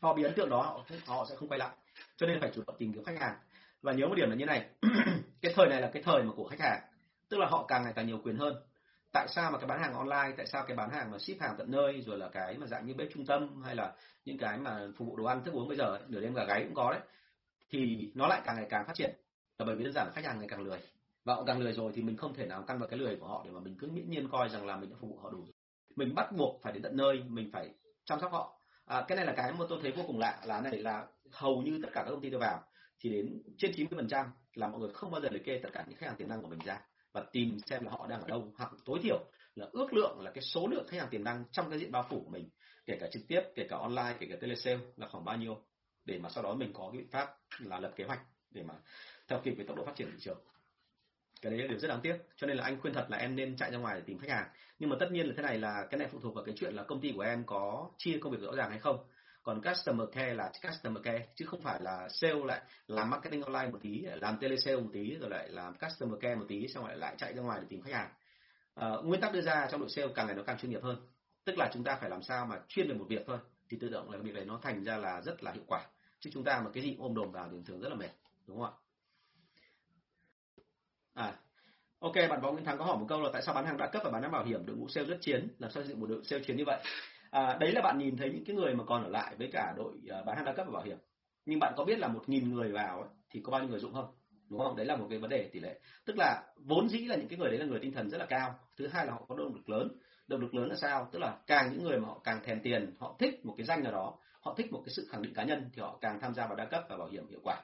Họ 0.00 0.14
bị 0.14 0.22
ấn 0.22 0.34
tượng 0.34 0.50
đó, 0.50 0.62
họ 0.62 0.84
họ 1.06 1.26
sẽ 1.28 1.36
không 1.36 1.48
quay 1.48 1.58
lại. 1.58 1.70
Cho 2.16 2.26
nên 2.26 2.40
phải 2.40 2.50
chủ 2.54 2.62
động 2.66 2.76
tìm 2.78 2.92
kiếm 2.92 3.04
khách 3.04 3.18
hàng. 3.18 3.36
Và 3.82 3.92
nhớ 3.92 4.06
một 4.06 4.14
điểm 4.14 4.30
là 4.30 4.36
như 4.36 4.46
này, 4.46 4.66
cái 5.42 5.52
thời 5.56 5.68
này 5.68 5.80
là 5.80 5.90
cái 5.92 6.02
thời 6.02 6.22
mà 6.22 6.32
của 6.36 6.48
khách 6.48 6.60
hàng, 6.60 6.80
tức 7.28 7.38
là 7.38 7.46
họ 7.46 7.64
càng 7.68 7.82
ngày 7.82 7.92
càng 7.96 8.06
nhiều 8.06 8.20
quyền 8.24 8.36
hơn. 8.36 8.54
Tại 9.12 9.28
sao 9.28 9.50
mà 9.50 9.58
cái 9.58 9.66
bán 9.66 9.80
hàng 9.80 9.94
online, 9.94 10.34
tại 10.36 10.46
sao 10.46 10.64
cái 10.66 10.76
bán 10.76 10.90
hàng 10.90 11.10
mà 11.10 11.18
ship 11.18 11.40
hàng 11.40 11.54
tận 11.58 11.70
nơi, 11.70 12.02
rồi 12.06 12.18
là 12.18 12.28
cái 12.28 12.58
mà 12.58 12.66
dạng 12.66 12.86
như 12.86 12.94
bếp 12.94 13.08
trung 13.14 13.26
tâm, 13.26 13.62
hay 13.62 13.74
là 13.74 13.92
những 14.24 14.38
cái 14.38 14.58
mà 14.58 14.80
phục 14.96 15.08
vụ 15.08 15.16
đồ 15.16 15.24
ăn 15.24 15.44
thức 15.44 15.54
uống 15.54 15.68
bây 15.68 15.76
giờ 15.76 15.98
nửa 16.08 16.20
đêm 16.20 16.34
gà 16.34 16.44
gáy 16.44 16.62
cũng 16.64 16.74
có 16.74 16.92
đấy, 16.92 17.00
thì 17.70 18.10
nó 18.14 18.26
lại 18.26 18.40
càng 18.44 18.56
ngày 18.56 18.66
càng 18.70 18.86
phát 18.86 18.94
triển 18.94 19.10
là 19.58 19.64
bởi 19.64 19.76
vì 19.76 19.84
đơn 19.84 19.92
giản 19.92 20.06
là 20.06 20.12
khách 20.12 20.24
hàng 20.24 20.38
ngày 20.38 20.48
càng 20.48 20.62
lười. 20.62 20.78
Và 21.24 21.34
họ 21.34 21.44
càng 21.44 21.60
lười 21.60 21.72
rồi 21.72 21.92
thì 21.94 22.02
mình 22.02 22.16
không 22.16 22.34
thể 22.34 22.46
nào 22.46 22.62
tăng 22.62 22.78
vào 22.78 22.88
cái 22.88 22.98
lười 22.98 23.16
của 23.16 23.26
họ 23.26 23.42
để 23.44 23.50
mà 23.50 23.60
mình 23.60 23.76
cứ 23.78 23.86
miễn 23.86 24.10
nhiên 24.10 24.28
coi 24.28 24.48
rằng 24.48 24.66
là 24.66 24.76
mình 24.76 24.90
đã 24.90 24.96
phục 25.00 25.10
vụ 25.10 25.18
họ 25.18 25.30
đủ 25.30 25.44
mình 25.96 26.14
bắt 26.14 26.32
buộc 26.36 26.62
phải 26.62 26.72
đến 26.72 26.82
tận 26.82 26.96
nơi 26.96 27.22
mình 27.28 27.50
phải 27.52 27.70
chăm 28.04 28.20
sóc 28.20 28.32
họ. 28.32 28.60
À, 28.84 29.04
cái 29.08 29.16
này 29.16 29.26
là 29.26 29.32
cái 29.36 29.52
mà 29.52 29.64
tôi 29.68 29.78
thấy 29.82 29.92
vô 29.92 30.02
cùng 30.06 30.18
lạ 30.18 30.42
là 30.46 30.60
này 30.60 30.78
là 30.78 31.06
hầu 31.32 31.62
như 31.62 31.78
tất 31.82 31.88
cả 31.92 32.02
các 32.02 32.10
công 32.10 32.20
ty 32.20 32.30
tôi 32.30 32.40
vào 32.40 32.62
thì 33.00 33.10
đến 33.10 33.42
trên 33.58 33.72
90% 33.72 34.26
là 34.54 34.68
mọi 34.68 34.80
người 34.80 34.92
không 34.92 35.10
bao 35.10 35.20
giờ 35.20 35.28
liệt 35.32 35.44
kê 35.44 35.60
tất 35.62 35.68
cả 35.72 35.84
những 35.88 35.98
khách 35.98 36.06
hàng 36.06 36.16
tiềm 36.16 36.28
năng 36.28 36.42
của 36.42 36.48
mình 36.48 36.58
ra 36.64 36.80
và 37.12 37.24
tìm 37.32 37.58
xem 37.66 37.84
là 37.84 37.90
họ 37.90 38.06
đang 38.06 38.20
ở 38.20 38.28
đâu. 38.28 38.52
Hoặc 38.56 38.70
tối 38.84 38.98
thiểu 39.02 39.24
là 39.54 39.66
ước 39.72 39.92
lượng 39.92 40.20
là 40.20 40.30
cái 40.30 40.42
số 40.42 40.66
lượng 40.66 40.86
khách 40.88 41.00
hàng 41.00 41.08
tiềm 41.10 41.24
năng 41.24 41.44
trong 41.52 41.70
cái 41.70 41.78
diện 41.78 41.92
bao 41.92 42.06
phủ 42.10 42.22
của 42.24 42.30
mình 42.30 42.48
kể 42.86 42.96
cả 43.00 43.06
trực 43.12 43.22
tiếp 43.28 43.40
kể 43.54 43.66
cả 43.70 43.76
online 43.76 44.16
kể 44.18 44.26
cả 44.30 44.36
telesale 44.40 44.80
là 44.96 45.08
khoảng 45.08 45.24
bao 45.24 45.36
nhiêu 45.36 45.64
để 46.04 46.18
mà 46.18 46.28
sau 46.28 46.44
đó 46.44 46.54
mình 46.54 46.72
có 46.72 46.88
cái 46.92 47.00
biện 47.00 47.10
pháp 47.10 47.28
là 47.58 47.80
lập 47.80 47.92
kế 47.96 48.04
hoạch 48.04 48.20
để 48.50 48.62
mà 48.62 48.74
theo 49.28 49.40
kịp 49.44 49.54
với 49.56 49.66
tốc 49.66 49.76
độ 49.76 49.84
phát 49.84 49.96
triển 49.96 50.10
thị 50.10 50.18
trường. 50.20 50.38
Cái 51.42 51.52
đấy 51.52 51.60
là 51.60 51.66
điều 51.66 51.78
rất 51.78 51.88
đáng 51.88 52.00
tiếc 52.02 52.16
cho 52.36 52.46
nên 52.46 52.56
là 52.56 52.64
anh 52.64 52.80
khuyên 52.80 52.94
thật 52.94 53.06
là 53.10 53.18
em 53.18 53.36
nên 53.36 53.56
chạy 53.56 53.70
ra 53.70 53.78
ngoài 53.78 53.96
để 53.98 54.02
tìm 54.06 54.18
khách 54.18 54.30
hàng. 54.30 54.48
Nhưng 54.78 54.90
mà 54.90 54.96
tất 55.00 55.12
nhiên 55.12 55.26
là 55.26 55.34
thế 55.36 55.42
này 55.42 55.58
là 55.58 55.86
cái 55.90 55.98
này 55.98 56.08
phụ 56.12 56.20
thuộc 56.20 56.34
vào 56.34 56.44
cái 56.44 56.54
chuyện 56.58 56.74
là 56.74 56.82
công 56.82 57.00
ty 57.00 57.12
của 57.12 57.20
em 57.20 57.44
có 57.46 57.90
chia 57.98 58.18
công 58.20 58.32
việc 58.32 58.40
rõ 58.40 58.52
ràng 58.54 58.70
hay 58.70 58.78
không. 58.78 58.98
Còn 59.42 59.62
customer 59.62 60.08
care 60.12 60.34
là 60.34 60.52
customer 60.68 61.04
care 61.04 61.26
chứ 61.34 61.46
không 61.46 61.60
phải 61.60 61.80
là 61.82 62.08
sale 62.08 62.44
lại 62.44 62.62
làm 62.86 63.10
marketing 63.10 63.42
online 63.42 63.70
một 63.70 63.78
tí 63.82 64.02
làm 64.20 64.38
telesale 64.38 64.76
một 64.76 64.90
tí 64.92 65.16
rồi 65.20 65.30
lại 65.30 65.48
làm 65.48 65.74
customer 65.74 66.20
care 66.20 66.34
một 66.34 66.44
tí 66.48 66.68
xong 66.68 66.86
lại 66.86 66.96
lại 66.96 67.14
chạy 67.18 67.34
ra 67.34 67.42
ngoài 67.42 67.58
để 67.60 67.66
tìm 67.70 67.82
khách 67.82 67.92
hàng. 67.92 68.10
À, 68.74 68.88
nguyên 69.04 69.20
tắc 69.20 69.32
đưa 69.32 69.40
ra 69.40 69.68
trong 69.70 69.80
đội 69.80 69.90
sale 69.90 70.08
càng 70.14 70.26
ngày 70.26 70.36
nó 70.36 70.42
càng 70.42 70.58
chuyên 70.58 70.70
nghiệp 70.70 70.82
hơn. 70.82 70.96
Tức 71.44 71.58
là 71.58 71.70
chúng 71.72 71.84
ta 71.84 71.96
phải 72.00 72.10
làm 72.10 72.22
sao 72.22 72.46
mà 72.46 72.60
chuyên 72.68 72.88
về 72.88 72.94
một 72.94 73.06
việc 73.08 73.22
thôi 73.26 73.38
thì 73.68 73.76
tự 73.80 73.88
động 73.88 74.10
là 74.10 74.18
việc 74.18 74.34
này 74.34 74.44
nó 74.44 74.58
thành 74.62 74.84
ra 74.84 74.96
là 74.96 75.20
rất 75.20 75.42
là 75.42 75.52
hiệu 75.52 75.64
quả. 75.66 75.86
Chứ 76.20 76.30
chúng 76.32 76.44
ta 76.44 76.60
mà 76.64 76.70
cái 76.74 76.82
gì 76.82 76.96
ôm 76.98 77.14
đồm 77.14 77.32
vào 77.32 77.48
thì 77.52 77.56
thường 77.66 77.80
rất 77.80 77.88
là 77.88 77.94
mệt 77.94 78.10
đúng 78.46 78.60
không 78.60 78.66
ạ? 78.66 78.87
À 81.18 81.34
ok 81.98 82.14
bạn 82.30 82.40
võ 82.40 82.52
nguyễn 82.52 82.64
thắng 82.64 82.78
có 82.78 82.84
hỏi 82.84 82.98
một 82.98 83.06
câu 83.08 83.20
là 83.20 83.30
tại 83.32 83.42
sao 83.42 83.54
bán 83.54 83.66
hàng 83.66 83.76
đa 83.76 83.86
cấp 83.86 84.02
và 84.04 84.10
bán 84.10 84.22
hàng 84.22 84.32
bảo 84.32 84.44
hiểm 84.44 84.66
đội 84.66 84.76
ngũ 84.76 84.88
sale 84.88 85.06
rất 85.06 85.18
chiến 85.20 85.48
làm 85.58 85.70
sao 85.70 85.82
xây 85.82 85.88
dựng 85.88 86.00
một 86.00 86.06
đội 86.06 86.24
sale 86.24 86.44
chiến 86.44 86.56
như 86.56 86.64
vậy? 86.66 86.80
À, 87.30 87.56
đấy 87.60 87.72
là 87.72 87.80
bạn 87.82 87.98
nhìn 87.98 88.16
thấy 88.16 88.30
những 88.30 88.44
cái 88.44 88.56
người 88.56 88.74
mà 88.74 88.84
còn 88.84 89.04
ở 89.04 89.08
lại 89.10 89.34
với 89.38 89.48
cả 89.52 89.74
đội 89.76 89.92
uh, 89.92 90.26
bán 90.26 90.36
hàng 90.36 90.44
đa 90.44 90.52
cấp 90.52 90.66
và 90.66 90.72
bảo 90.72 90.82
hiểm. 90.82 90.98
Nhưng 91.46 91.58
bạn 91.58 91.74
có 91.76 91.84
biết 91.84 91.98
là 91.98 92.08
một 92.08 92.28
nghìn 92.28 92.54
người 92.54 92.72
vào 92.72 93.00
ấy, 93.00 93.08
thì 93.30 93.40
có 93.44 93.52
bao 93.52 93.60
nhiêu 93.60 93.70
người 93.70 93.80
dụng 93.80 93.94
không? 93.94 94.14
Đúng 94.50 94.60
không? 94.60 94.76
Đấy 94.76 94.86
là 94.86 94.96
một 94.96 95.06
cái 95.10 95.18
vấn 95.18 95.30
đề 95.30 95.48
tỷ 95.52 95.60
lệ. 95.60 95.80
Tức 96.04 96.16
là 96.18 96.42
vốn 96.56 96.88
dĩ 96.88 96.98
là 96.98 97.16
những 97.16 97.28
cái 97.28 97.38
người 97.38 97.48
đấy 97.48 97.58
là 97.58 97.66
người 97.66 97.78
tinh 97.80 97.92
thần 97.92 98.10
rất 98.10 98.18
là 98.18 98.26
cao. 98.26 98.54
Thứ 98.76 98.86
hai 98.86 99.06
là 99.06 99.12
họ 99.12 99.24
có 99.28 99.36
động 99.36 99.54
lực 99.54 99.68
lớn. 99.68 99.88
Động 100.28 100.40
lực 100.40 100.54
lớn 100.54 100.68
là 100.68 100.76
sao? 100.76 101.08
Tức 101.12 101.18
là 101.18 101.38
càng 101.46 101.72
những 101.72 101.84
người 101.84 102.00
mà 102.00 102.08
họ 102.08 102.20
càng 102.24 102.40
thèm 102.44 102.60
tiền 102.60 102.96
họ 102.98 103.16
thích 103.18 103.46
một 103.46 103.54
cái 103.56 103.66
danh 103.66 103.82
nào 103.82 103.92
đó 103.92 104.14
họ 104.40 104.54
thích 104.54 104.72
một 104.72 104.82
cái 104.86 104.92
sự 104.96 105.08
khẳng 105.10 105.22
định 105.22 105.34
cá 105.34 105.44
nhân 105.44 105.70
thì 105.72 105.82
họ 105.82 105.98
càng 106.00 106.20
tham 106.20 106.34
gia 106.34 106.46
vào 106.46 106.56
đa 106.56 106.64
cấp 106.64 106.84
và 106.88 106.96
bảo 106.96 107.08
hiểm 107.08 107.28
hiệu 107.28 107.40
quả 107.42 107.62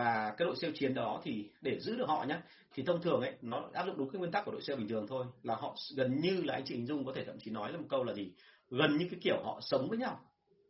và 0.00 0.34
cái 0.36 0.46
đội 0.46 0.56
sale 0.56 0.72
chiến 0.76 0.94
đó 0.94 1.20
thì 1.24 1.50
để 1.60 1.78
giữ 1.80 1.96
được 1.96 2.08
họ 2.08 2.24
nhé 2.28 2.38
thì 2.74 2.82
thông 2.82 3.02
thường 3.02 3.20
ấy 3.20 3.32
nó 3.42 3.68
áp 3.72 3.86
dụng 3.86 3.98
đúng 3.98 4.10
cái 4.10 4.18
nguyên 4.18 4.32
tắc 4.32 4.44
của 4.44 4.52
đội 4.52 4.62
sale 4.62 4.76
bình 4.76 4.88
thường 4.88 5.06
thôi. 5.08 5.26
Là 5.42 5.54
họ 5.54 5.76
gần 5.96 6.20
như 6.20 6.42
là 6.44 6.54
anh 6.54 6.62
chị 6.64 6.74
hình 6.74 6.86
dung 6.86 7.04
có 7.04 7.12
thể 7.16 7.24
thậm 7.24 7.36
chí 7.38 7.50
nói 7.50 7.72
là 7.72 7.78
một 7.78 7.84
câu 7.88 8.04
là 8.04 8.14
gì? 8.14 8.32
Gần 8.70 8.96
như 8.98 9.06
cái 9.10 9.20
kiểu 9.22 9.42
họ 9.44 9.58
sống 9.62 9.88
với 9.88 9.98
nhau. 9.98 10.20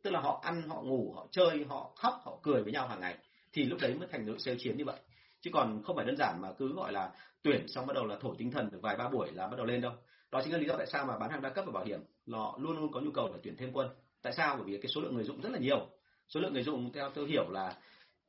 Tức 0.03 0.11
là 0.11 0.21
họ 0.21 0.41
ăn 0.45 0.63
họ 0.69 0.83
ngủ 0.83 1.13
họ 1.17 1.27
chơi 1.31 1.65
họ 1.69 1.93
khóc 1.97 2.15
họ 2.25 2.39
cười 2.43 2.63
với 2.63 2.73
nhau 2.73 2.89
hàng 2.89 3.01
ngày. 3.01 3.19
Thì 3.53 3.65
lúc 3.65 3.79
đấy 3.83 3.95
mới 3.95 4.09
thành 4.13 4.27
đội 4.27 4.39
sale 4.39 4.57
chiến 4.61 4.77
như 4.77 4.85
vậy. 4.85 5.01
Chứ 5.41 5.51
còn 5.53 5.83
không 5.83 5.97
phải 5.97 6.07
đơn 6.07 6.17
giản 6.19 6.39
mà 6.41 6.53
cứ 6.59 6.75
gọi 6.75 6.93
là 6.93 7.11
tuyển 7.43 7.69
xong 7.69 7.87
bắt 7.87 7.95
đầu 7.95 8.07
là 8.07 8.17
thổi 8.21 8.35
tinh 8.39 8.51
thần 8.51 8.71
được 8.71 8.79
vài 8.83 8.97
ba 8.97 9.09
buổi 9.09 9.33
là 9.33 9.47
bắt 9.49 9.57
đầu 9.57 9.67
lên 9.67 9.81
đâu. 9.81 9.93
Đó 10.33 10.41
chính 10.45 10.53
là 10.53 10.59
lý 10.59 10.67
do 10.67 10.77
tại 10.77 10.87
sao 10.87 11.07
mà 11.07 11.19
bán 11.19 11.31
hàng 11.31 11.43
đa 11.43 11.51
cấp 11.51 11.65
và 11.67 11.73
bảo 11.73 11.85
hiểm 11.85 12.01
nó 12.27 12.55
luôn 12.59 12.77
luôn 12.77 12.93
có 12.93 13.01
nhu 13.01 13.11
cầu 13.11 13.29
phải 13.31 13.41
tuyển 13.43 13.57
thêm 13.57 13.73
quân. 13.73 13.89
Tại 14.23 14.33
sao? 14.33 14.57
Bởi 14.57 14.65
vì 14.67 14.81
cái 14.83 14.91
số 14.95 15.01
lượng 15.01 15.15
người 15.15 15.25
dùng 15.25 15.41
rất 15.41 15.53
là 15.53 15.59
nhiều. 15.59 15.87
Số 16.29 16.41
lượng 16.41 16.53
người 16.53 16.63
dùng 16.63 16.93
theo 16.93 17.11
tôi 17.15 17.29
hiểu 17.29 17.51
là 17.51 17.77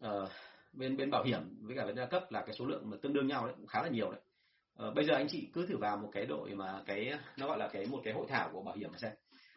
uh, 0.07 0.29
bên 0.73 0.97
bên 0.97 1.09
bảo 1.11 1.23
hiểm 1.23 1.41
với 1.61 1.75
cả 1.75 1.85
bên 1.85 1.95
đa 1.95 2.05
cấp 2.05 2.31
là 2.31 2.41
cái 2.41 2.55
số 2.55 2.65
lượng 2.65 2.89
mà 2.89 2.97
tương 3.01 3.13
đương 3.13 3.27
nhau 3.27 3.45
đấy 3.45 3.55
cũng 3.57 3.67
khá 3.67 3.81
là 3.81 3.89
nhiều 3.89 4.11
đấy. 4.11 4.21
Ờ, 4.75 4.91
bây 4.91 5.05
giờ 5.05 5.15
anh 5.15 5.27
chị 5.29 5.49
cứ 5.53 5.65
thử 5.65 5.77
vào 5.77 5.97
một 5.97 6.09
cái 6.11 6.25
đội 6.25 6.55
mà 6.55 6.81
cái 6.85 7.13
nó 7.37 7.47
gọi 7.47 7.57
là 7.57 7.69
cái 7.73 7.85
một 7.85 8.01
cái 8.03 8.13
hội 8.13 8.25
thảo 8.29 8.49
của 8.53 8.61
bảo 8.61 8.75
hiểm 8.75 8.91
xem. 8.97 9.11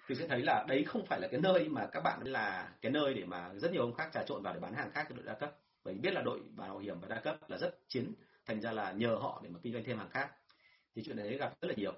Thì 0.09 0.15
sẽ 0.15 0.29
thấy 0.29 0.43
là 0.43 0.65
đấy 0.69 0.85
không 0.85 1.07
phải 1.07 1.21
là 1.21 1.29
cái 1.29 1.41
nơi 1.41 1.69
mà 1.69 1.87
các 1.93 2.01
bạn 2.01 2.21
là 2.25 2.73
cái 2.81 2.93
nơi 2.93 3.15
để 3.15 3.25
mà 3.25 3.51
rất 3.55 3.73
nhiều 3.73 3.83
ông 3.83 3.95
khác 3.95 4.11
trà 4.13 4.25
trộn 4.27 4.43
vào 4.43 4.55
để 4.55 4.61
bán 4.61 4.75
hàng 4.75 4.91
khác 4.91 5.07
cho 5.09 5.15
đội 5.15 5.25
đa 5.25 5.35
cấp. 5.35 5.57
Bởi 5.85 5.95
biết 5.95 6.11
là 6.13 6.23
đội 6.23 6.41
bảo 6.57 6.79
hiểm 6.79 7.01
và 7.01 7.09
đa 7.09 7.21
cấp 7.21 7.37
là 7.49 7.59
rất 7.59 7.79
chiến 7.89 8.15
thành 8.47 8.61
ra 8.61 8.73
là 8.73 8.93
nhờ 8.93 9.15
họ 9.21 9.41
để 9.45 9.51
mà 9.51 9.59
kinh 9.63 9.73
doanh 9.73 9.85
thêm 9.85 9.99
hàng 9.99 10.11
khác. 10.11 10.31
Thì 10.95 11.03
chuyện 11.05 11.17
đấy 11.17 11.39
gặp 11.39 11.55
rất 11.61 11.69
là 11.69 11.75
nhiều. 11.77 11.93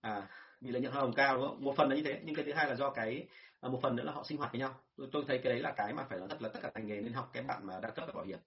À 0.00 0.28
vì 0.60 0.70
lợi 0.70 0.82
nhuận 0.82 0.92
hoa 0.92 1.02
hồng 1.02 1.14
cao 1.14 1.36
đúng 1.36 1.48
không? 1.48 1.64
một 1.64 1.74
phần 1.76 1.88
là 1.88 1.96
như 1.96 2.02
thế 2.02 2.20
nhưng 2.24 2.34
cái 2.34 2.44
thứ 2.44 2.52
hai 2.52 2.68
là 2.68 2.74
do 2.74 2.90
cái 2.90 3.28
à, 3.60 3.68
một 3.68 3.78
phần 3.82 3.96
nữa 3.96 4.04
là 4.04 4.12
họ 4.12 4.24
sinh 4.24 4.38
hoạt 4.38 4.52
với 4.52 4.60
nhau. 4.60 4.80
Tôi, 4.96 5.08
tôi 5.12 5.24
thấy 5.28 5.38
cái 5.38 5.52
đấy 5.52 5.62
là 5.62 5.72
cái 5.76 5.92
mà 5.92 6.04
phải 6.08 6.18
nói 6.18 6.28
thật 6.28 6.42
là 6.42 6.48
tất 6.48 6.60
cả 6.62 6.70
ngành 6.74 6.86
nghề 6.86 7.00
nên 7.00 7.12
học 7.12 7.30
cái 7.32 7.42
bạn 7.42 7.66
mà 7.66 7.80
đa 7.82 7.90
cấp 7.90 8.08
bảo 8.14 8.24
hiểm. 8.24 8.38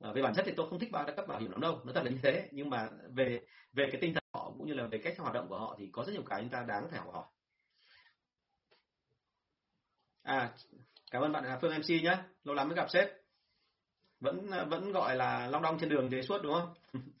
À, 0.00 0.12
về 0.12 0.22
bản 0.22 0.34
chất 0.34 0.42
thì 0.46 0.52
tôi 0.56 0.70
không 0.70 0.78
thích 0.78 0.92
bao 0.92 1.04
đa 1.04 1.14
cấp 1.14 1.26
bảo 1.28 1.40
hiểm 1.40 1.50
lắm 1.50 1.60
đâu 1.60 1.80
nó 1.84 1.92
thật 1.92 2.04
là 2.04 2.10
như 2.10 2.18
thế. 2.22 2.48
Nhưng 2.52 2.70
mà 2.70 2.88
về 3.14 3.40
về 3.72 3.88
cái 3.92 4.00
tinh 4.00 4.14
thần 4.14 4.24
họ 4.34 4.52
cũng 4.58 4.66
như 4.66 4.74
là 4.74 4.86
về 4.86 4.98
cách 4.98 5.18
hoạt 5.18 5.34
động 5.34 5.48
của 5.48 5.58
họ 5.58 5.76
thì 5.78 5.88
có 5.92 6.04
rất 6.04 6.12
nhiều 6.12 6.22
cái 6.26 6.40
chúng 6.40 6.50
ta 6.50 6.64
đáng 6.68 6.88
phải 6.90 6.98
học 6.98 7.12
hỏi. 7.12 7.24
À 10.22 10.52
cảm 11.10 11.22
ơn 11.22 11.32
bạn 11.32 11.44
à, 11.44 11.58
Phương 11.62 11.74
MC 11.74 11.88
nhé 11.88 12.16
lâu 12.44 12.54
lắm 12.54 12.68
mới 12.68 12.76
gặp 12.76 12.90
sếp. 12.90 13.08
Vẫn 14.20 14.50
à, 14.50 14.64
vẫn 14.64 14.92
gọi 14.92 15.16
là 15.16 15.46
long 15.46 15.62
đong 15.62 15.78
trên 15.78 15.88
đường 15.88 16.10
thế 16.10 16.22
suốt 16.22 16.42
đúng 16.42 16.52
không? 16.52 16.74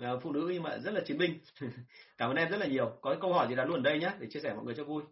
Ờ, 0.00 0.18
phụ 0.18 0.32
nữ 0.32 0.50
nhưng 0.52 0.62
mà 0.62 0.78
rất 0.78 0.94
là 0.94 1.00
chiến 1.06 1.18
binh. 1.18 1.38
Cảm 2.18 2.30
ơn 2.30 2.36
em 2.36 2.50
rất 2.50 2.56
là 2.56 2.66
nhiều. 2.66 2.98
Có 3.00 3.16
câu 3.20 3.32
hỏi 3.32 3.48
gì 3.48 3.54
đặt 3.54 3.64
luôn 3.64 3.82
đây 3.82 3.98
nhé 3.98 4.10
để 4.18 4.26
chia 4.30 4.40
sẻ 4.40 4.54
mọi 4.54 4.64
người 4.64 4.74
cho 4.74 4.84
vui. 4.84 5.02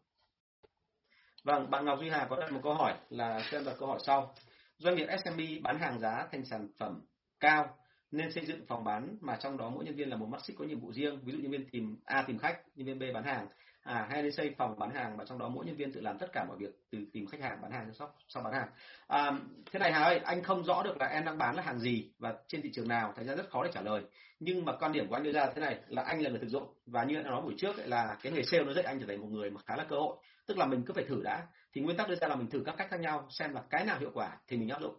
Vâng 1.45 1.71
bạn 1.71 1.85
Ngọc 1.85 1.99
Duy 2.01 2.09
Hà 2.09 2.27
có 2.31 2.37
đặt 2.37 2.53
một 2.53 2.61
câu 2.63 2.75
hỏi 2.75 2.95
là 3.11 3.43
xem 3.51 3.65
đặt 3.65 3.77
câu 3.79 3.89
hỏi 3.89 3.99
sau. 4.07 4.35
Doanh 4.79 4.97
nghiệp 4.97 5.07
SMB 5.25 5.41
bán 5.63 5.79
hàng 5.79 6.01
giá 6.01 6.29
thành 6.33 6.45
sản 6.45 6.69
phẩm 6.79 7.01
cao 7.41 7.77
nên 8.11 8.33
xây 8.33 8.47
dựng 8.47 8.67
phòng 8.67 8.85
bán 8.85 9.17
mà 9.21 9.37
trong 9.37 9.57
đó 9.57 9.71
mỗi 9.71 9.85
nhân 9.85 9.95
viên 9.95 10.09
là 10.11 10.17
một 10.17 10.27
mắt 10.27 10.45
xích 10.45 10.57
có 10.59 10.65
nhiệm 10.65 10.81
vụ 10.81 10.93
riêng, 10.93 11.21
ví 11.25 11.33
dụ 11.33 11.39
nhân 11.39 11.51
viên 11.51 11.71
tìm 11.71 11.97
A 12.05 12.23
tìm 12.23 12.39
khách, 12.39 12.61
nhân 12.75 12.87
viên 12.87 12.99
B 12.99 13.15
bán 13.15 13.25
hàng 13.25 13.49
à 13.87 14.07
hay 14.11 14.23
đi 14.23 14.31
xây 14.31 14.55
phòng 14.59 14.79
bán 14.79 14.91
hàng 14.95 15.17
và 15.17 15.25
trong 15.25 15.39
đó 15.39 15.49
mỗi 15.49 15.67
nhân 15.67 15.77
viên 15.77 15.93
tự 15.93 16.01
làm 16.01 16.19
tất 16.19 16.33
cả 16.33 16.45
mọi 16.45 16.57
việc 16.57 16.71
từ 16.91 16.99
tìm 17.13 17.27
khách 17.27 17.41
hàng 17.41 17.61
bán 17.63 17.71
hàng 17.71 17.95
sau 17.95 18.15
sau 18.29 18.43
bán 18.43 18.53
hàng. 18.53 18.69
À, 19.07 19.33
thế 19.73 19.79
này 19.79 19.93
Hà 19.93 20.03
ơi 20.03 20.21
anh 20.25 20.43
không 20.43 20.65
rõ 20.65 20.83
được 20.83 20.97
là 21.01 21.07
em 21.07 21.25
đang 21.25 21.39
bán 21.39 21.57
là 21.57 21.63
hàng 21.63 21.79
gì 21.79 22.11
và 22.19 22.35
trên 22.49 22.63
thị 22.63 22.71
trường 22.75 22.89
nào 22.89 23.13
thành 23.17 23.27
ra 23.27 23.35
rất 23.35 23.51
khó 23.51 23.65
để 23.65 23.71
trả 23.75 23.81
lời. 23.81 24.03
Nhưng 24.41 24.65
mà 24.65 24.73
quan 24.73 24.93
điểm 24.93 25.09
của 25.09 25.15
anh 25.15 25.23
đưa 25.23 25.33
ra 25.33 25.47
thế 25.55 25.61
này 25.61 25.79
là 25.89 26.03
anh 26.03 26.23
là 26.23 26.31
người 26.31 26.39
thực 26.39 26.49
dụng. 26.49 26.75
Và 26.87 27.05
như 27.05 27.17
anh 27.17 27.25
nói 27.25 27.43
buổi 27.43 27.55
trước 27.59 27.77
ấy, 27.77 27.89
là 27.89 28.17
cái 28.23 28.33
nghề 28.33 28.43
sale 28.43 28.65
nó 28.65 28.73
dạy 28.73 28.85
anh 28.85 29.01
trở 29.01 29.07
thành 29.07 29.21
một 29.21 29.29
người 29.31 29.51
mà 29.51 29.61
khá 29.67 29.77
là 29.77 29.85
cơ 29.85 29.97
hội. 29.97 30.17
Tức 30.47 30.59
là 30.59 30.67
mình 30.67 30.83
cứ 30.87 30.93
phải 30.95 31.05
thử 31.05 31.23
đã. 31.25 31.47
Thì 31.73 31.81
nguyên 31.81 31.97
tắc 31.97 32.09
đưa 32.09 32.15
ra 32.15 32.29
là 32.29 32.37
mình 32.37 32.51
thử 32.51 32.63
các 32.67 32.75
cách 32.79 32.89
khác 32.91 33.01
nhau 33.01 33.27
xem 33.31 33.55
là 33.55 33.63
cái 33.71 33.85
nào 33.85 33.99
hiệu 33.99 34.11
quả 34.15 34.37
thì 34.49 34.57
mình 34.57 34.69
áp 34.69 34.81
dụng. 34.81 34.95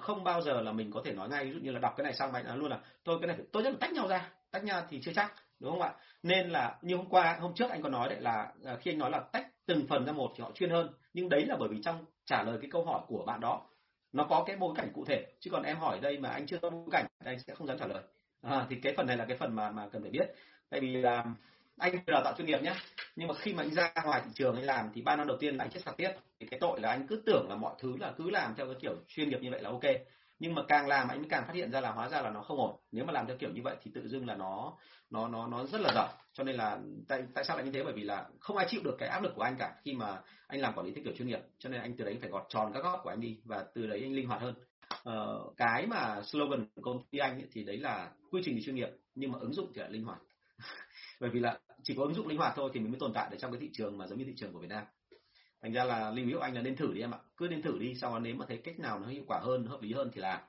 Không 0.00 0.24
bao 0.24 0.42
giờ 0.42 0.60
là 0.60 0.72
mình 0.72 0.90
có 0.92 1.02
thể 1.04 1.12
nói 1.12 1.28
ngay 1.28 1.44
ví 1.44 1.52
dụ 1.52 1.58
như 1.58 1.70
là 1.70 1.78
đọc 1.78 1.94
cái 1.96 2.04
này 2.04 2.14
xong 2.14 2.32
mạnh 2.32 2.44
nói 2.44 2.58
luôn 2.58 2.70
là 2.70 2.80
tôi 3.04 3.18
cái 3.20 3.28
này 3.28 3.46
tôi 3.52 3.62
rất 3.62 3.70
là 3.70 3.76
tách 3.80 3.92
nhau 3.92 4.08
ra. 4.08 4.30
Tách 4.50 4.64
nhau 4.64 4.82
thì 4.90 5.00
chưa 5.02 5.12
chắc 5.14 5.34
đúng 5.64 5.72
không 5.72 5.82
ạ? 5.82 5.94
Nên 6.22 6.48
là 6.48 6.78
như 6.82 6.96
hôm 6.96 7.08
qua 7.08 7.38
hôm 7.40 7.54
trước 7.54 7.70
anh 7.70 7.82
có 7.82 7.88
nói 7.88 8.08
đấy 8.08 8.20
là 8.20 8.52
à, 8.64 8.76
khi 8.80 8.90
anh 8.90 8.98
nói 8.98 9.10
là 9.10 9.20
tách 9.32 9.46
từng 9.66 9.86
phần 9.88 10.06
ra 10.06 10.12
một 10.12 10.32
thì 10.36 10.42
họ 10.42 10.50
chuyên 10.54 10.70
hơn. 10.70 10.88
Nhưng 11.12 11.28
đấy 11.28 11.46
là 11.46 11.56
bởi 11.60 11.68
vì 11.68 11.78
trong 11.82 12.04
trả 12.24 12.42
lời 12.42 12.58
cái 12.60 12.70
câu 12.70 12.84
hỏi 12.84 13.00
của 13.06 13.24
bạn 13.26 13.40
đó 13.40 13.62
nó 14.12 14.24
có 14.24 14.44
cái 14.46 14.56
bối 14.56 14.74
cảnh 14.76 14.88
cụ 14.94 15.04
thể. 15.04 15.26
Chứ 15.40 15.50
còn 15.50 15.62
em 15.62 15.76
hỏi 15.76 16.00
đây 16.00 16.18
mà 16.18 16.28
anh 16.28 16.46
chưa 16.46 16.58
có 16.58 16.70
bối 16.70 16.88
cảnh 16.92 17.06
anh 17.24 17.38
sẽ 17.38 17.54
không 17.54 17.66
dám 17.66 17.78
trả 17.78 17.86
lời. 17.86 18.02
À, 18.42 18.66
thì 18.70 18.76
cái 18.82 18.94
phần 18.96 19.06
này 19.06 19.16
là 19.16 19.24
cái 19.24 19.36
phần 19.36 19.56
mà 19.56 19.70
mà 19.70 19.88
cần 19.92 20.02
phải 20.02 20.10
biết. 20.10 20.26
Tại 20.70 20.80
vì 20.80 20.96
là 20.96 21.24
anh 21.78 21.92
đào 22.06 22.22
tạo 22.24 22.34
chuyên 22.36 22.46
nghiệp 22.46 22.62
nhé 22.62 22.74
nhưng 23.16 23.28
mà 23.28 23.34
khi 23.34 23.54
mà 23.54 23.62
anh 23.62 23.74
ra 23.74 23.92
ngoài 24.04 24.22
thị 24.24 24.30
trường 24.34 24.56
anh 24.56 24.64
làm 24.64 24.90
thì 24.94 25.02
ba 25.02 25.16
năm 25.16 25.26
đầu 25.26 25.36
tiên 25.40 25.56
là 25.56 25.64
anh 25.64 25.70
chết 25.70 25.80
sạc 25.84 25.96
tiếp. 25.96 26.10
Thì 26.40 26.46
cái 26.46 26.60
tội 26.60 26.80
là 26.80 26.90
anh 26.90 27.06
cứ 27.06 27.22
tưởng 27.26 27.46
là 27.48 27.56
mọi 27.56 27.74
thứ 27.78 27.96
là 28.00 28.12
cứ 28.18 28.30
làm 28.30 28.54
theo 28.56 28.66
cái 28.66 28.76
kiểu 28.80 28.94
chuyên 29.08 29.28
nghiệp 29.28 29.38
như 29.42 29.50
vậy 29.50 29.62
là 29.62 29.70
ok 29.70 29.82
nhưng 30.44 30.54
mà 30.54 30.62
càng 30.68 30.86
làm 30.86 31.08
anh 31.08 31.18
mới 31.18 31.28
càng 31.30 31.44
phát 31.46 31.54
hiện 31.54 31.70
ra 31.70 31.80
là 31.80 31.92
hóa 31.92 32.08
ra 32.08 32.22
là 32.22 32.30
nó 32.30 32.42
không 32.42 32.58
ổn. 32.58 32.76
Nếu 32.92 33.04
mà 33.04 33.12
làm 33.12 33.26
theo 33.26 33.36
kiểu 33.36 33.50
như 33.54 33.62
vậy 33.64 33.76
thì 33.82 33.90
tự 33.94 34.08
dưng 34.08 34.26
là 34.26 34.34
nó 34.34 34.76
nó 35.10 35.28
nó 35.28 35.46
nó 35.46 35.64
rất 35.64 35.80
là 35.80 35.90
dở 35.94 36.08
cho 36.32 36.44
nên 36.44 36.56
là 36.56 36.78
tại 37.08 37.24
tại 37.34 37.44
sao 37.44 37.56
lại 37.56 37.66
như 37.66 37.72
thế? 37.72 37.84
Bởi 37.84 37.92
vì 37.92 38.02
là 38.02 38.28
không 38.40 38.56
ai 38.56 38.66
chịu 38.70 38.80
được 38.84 38.96
cái 38.98 39.08
áp 39.08 39.22
lực 39.22 39.32
của 39.36 39.42
anh 39.42 39.56
cả 39.58 39.74
khi 39.84 39.94
mà 39.94 40.20
anh 40.46 40.60
làm 40.60 40.74
quản 40.74 40.86
lý 40.86 40.92
theo 40.92 41.04
kiểu 41.04 41.12
chuyên 41.16 41.28
nghiệp. 41.28 41.40
Cho 41.58 41.70
nên 41.70 41.80
anh 41.80 41.96
từ 41.96 42.04
đấy 42.04 42.18
phải 42.20 42.30
gọt 42.30 42.46
tròn 42.48 42.70
các 42.74 42.82
góc 42.82 43.00
của 43.02 43.10
anh 43.10 43.20
đi 43.20 43.38
và 43.44 43.64
từ 43.74 43.86
đấy 43.86 44.00
anh 44.02 44.12
linh 44.12 44.26
hoạt 44.26 44.40
hơn. 44.40 44.54
Ờ, 45.04 45.44
cái 45.56 45.86
mà 45.86 46.22
slogan 46.22 46.66
của 46.74 46.82
công 46.82 47.02
ty 47.10 47.18
anh 47.18 47.38
ấy, 47.38 47.48
thì 47.52 47.64
đấy 47.64 47.76
là 47.76 48.10
quy 48.30 48.42
trình 48.44 48.54
thì 48.56 48.62
chuyên 48.64 48.76
nghiệp 48.76 48.88
nhưng 49.14 49.32
mà 49.32 49.38
ứng 49.38 49.52
dụng 49.52 49.72
thì 49.74 49.80
là 49.80 49.88
linh 49.88 50.04
hoạt. 50.04 50.18
Bởi 51.20 51.30
vì 51.30 51.40
là 51.40 51.58
chỉ 51.82 51.94
có 51.96 52.02
ứng 52.02 52.14
dụng 52.14 52.28
linh 52.28 52.38
hoạt 52.38 52.52
thôi 52.56 52.70
thì 52.74 52.80
mình 52.80 52.90
mới 52.90 53.00
tồn 53.00 53.12
tại 53.12 53.28
được 53.30 53.36
trong 53.40 53.52
cái 53.52 53.60
thị 53.60 53.70
trường 53.72 53.98
mà 53.98 54.06
giống 54.06 54.18
như 54.18 54.24
thị 54.24 54.34
trường 54.36 54.52
của 54.52 54.58
Việt 54.60 54.70
Nam 54.70 54.84
thành 55.64 55.72
ra 55.72 55.84
là 55.84 56.10
lưu 56.10 56.26
ý 56.26 56.32
của 56.32 56.40
anh 56.40 56.54
là 56.54 56.62
nên 56.62 56.76
thử 56.76 56.92
đi 56.92 57.00
em 57.00 57.14
ạ. 57.14 57.18
Cứ 57.36 57.48
nên 57.48 57.62
thử 57.62 57.78
đi 57.78 57.94
sau 57.94 58.10
đó 58.10 58.18
nếu 58.18 58.34
mà 58.34 58.44
thấy 58.48 58.56
cách 58.56 58.78
nào 58.78 58.98
nó 58.98 59.08
hiệu 59.08 59.22
quả 59.26 59.38
hơn 59.38 59.66
hợp 59.66 59.82
lý 59.82 59.92
hơn 59.92 60.10
thì 60.14 60.20
làm. 60.20 60.40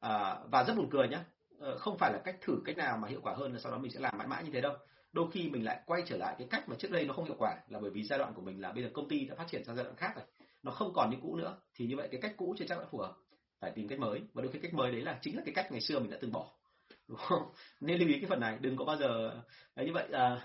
À, 0.00 0.38
và 0.50 0.64
rất 0.64 0.74
buồn 0.76 0.88
cười 0.90 1.08
nhá. 1.08 1.24
Ờ, 1.58 1.78
không 1.78 1.98
phải 1.98 2.12
là 2.12 2.18
cách 2.24 2.36
thử 2.40 2.58
cách 2.64 2.76
nào 2.76 2.98
mà 2.98 3.08
hiệu 3.08 3.20
quả 3.22 3.34
hơn 3.34 3.52
là 3.52 3.58
sau 3.58 3.72
đó 3.72 3.78
mình 3.78 3.90
sẽ 3.90 4.00
làm 4.00 4.18
mãi 4.18 4.26
mãi 4.26 4.44
như 4.44 4.50
thế 4.52 4.60
đâu. 4.60 4.74
Đôi 5.12 5.30
khi 5.32 5.48
mình 5.48 5.64
lại 5.64 5.80
quay 5.86 6.02
trở 6.06 6.16
lại 6.16 6.34
cái 6.38 6.48
cách 6.50 6.68
mà 6.68 6.76
trước 6.78 6.90
đây 6.90 7.04
nó 7.04 7.14
không 7.14 7.24
hiệu 7.24 7.34
quả 7.38 7.56
là 7.68 7.78
bởi 7.80 7.90
vì 7.90 8.02
giai 8.04 8.18
đoạn 8.18 8.34
của 8.34 8.42
mình 8.42 8.60
là 8.60 8.72
bây 8.72 8.82
giờ 8.82 8.90
công 8.94 9.08
ty 9.08 9.24
đã 9.24 9.34
phát 9.34 9.46
triển 9.50 9.64
sang 9.64 9.76
giai 9.76 9.84
đoạn 9.84 9.96
khác 9.96 10.12
rồi. 10.16 10.24
Nó 10.62 10.72
không 10.72 10.92
còn 10.94 11.10
như 11.10 11.16
cũ 11.22 11.36
nữa. 11.36 11.56
Thì 11.74 11.86
như 11.86 11.96
vậy 11.96 12.08
cái 12.10 12.20
cách 12.20 12.34
cũ 12.36 12.54
chưa 12.58 12.64
chắc 12.68 12.78
đã 12.78 12.84
phù 12.90 12.98
hợp. 12.98 13.14
Phải 13.60 13.70
tìm 13.70 13.88
cách 13.88 13.98
mới. 13.98 14.22
Và 14.34 14.42
đôi 14.42 14.52
khi 14.52 14.58
cách 14.58 14.74
mới 14.74 14.92
đấy 14.92 15.00
là 15.00 15.18
chính 15.22 15.36
là 15.36 15.42
cái 15.44 15.54
cách 15.54 15.72
ngày 15.72 15.80
xưa 15.80 15.98
mình 15.98 16.10
đã 16.10 16.18
từng 16.20 16.32
bỏ. 16.32 16.50
Đúng 17.08 17.18
không? 17.18 17.42
Nên 17.80 17.98
lưu 17.98 18.08
ý 18.08 18.20
cái 18.20 18.28
phần 18.28 18.40
này. 18.40 18.58
Đừng 18.60 18.76
có 18.76 18.84
bao 18.84 18.96
giờ 18.96 19.40
đấy 19.76 19.86
như 19.86 19.92
vậy 19.92 20.06
à, 20.12 20.40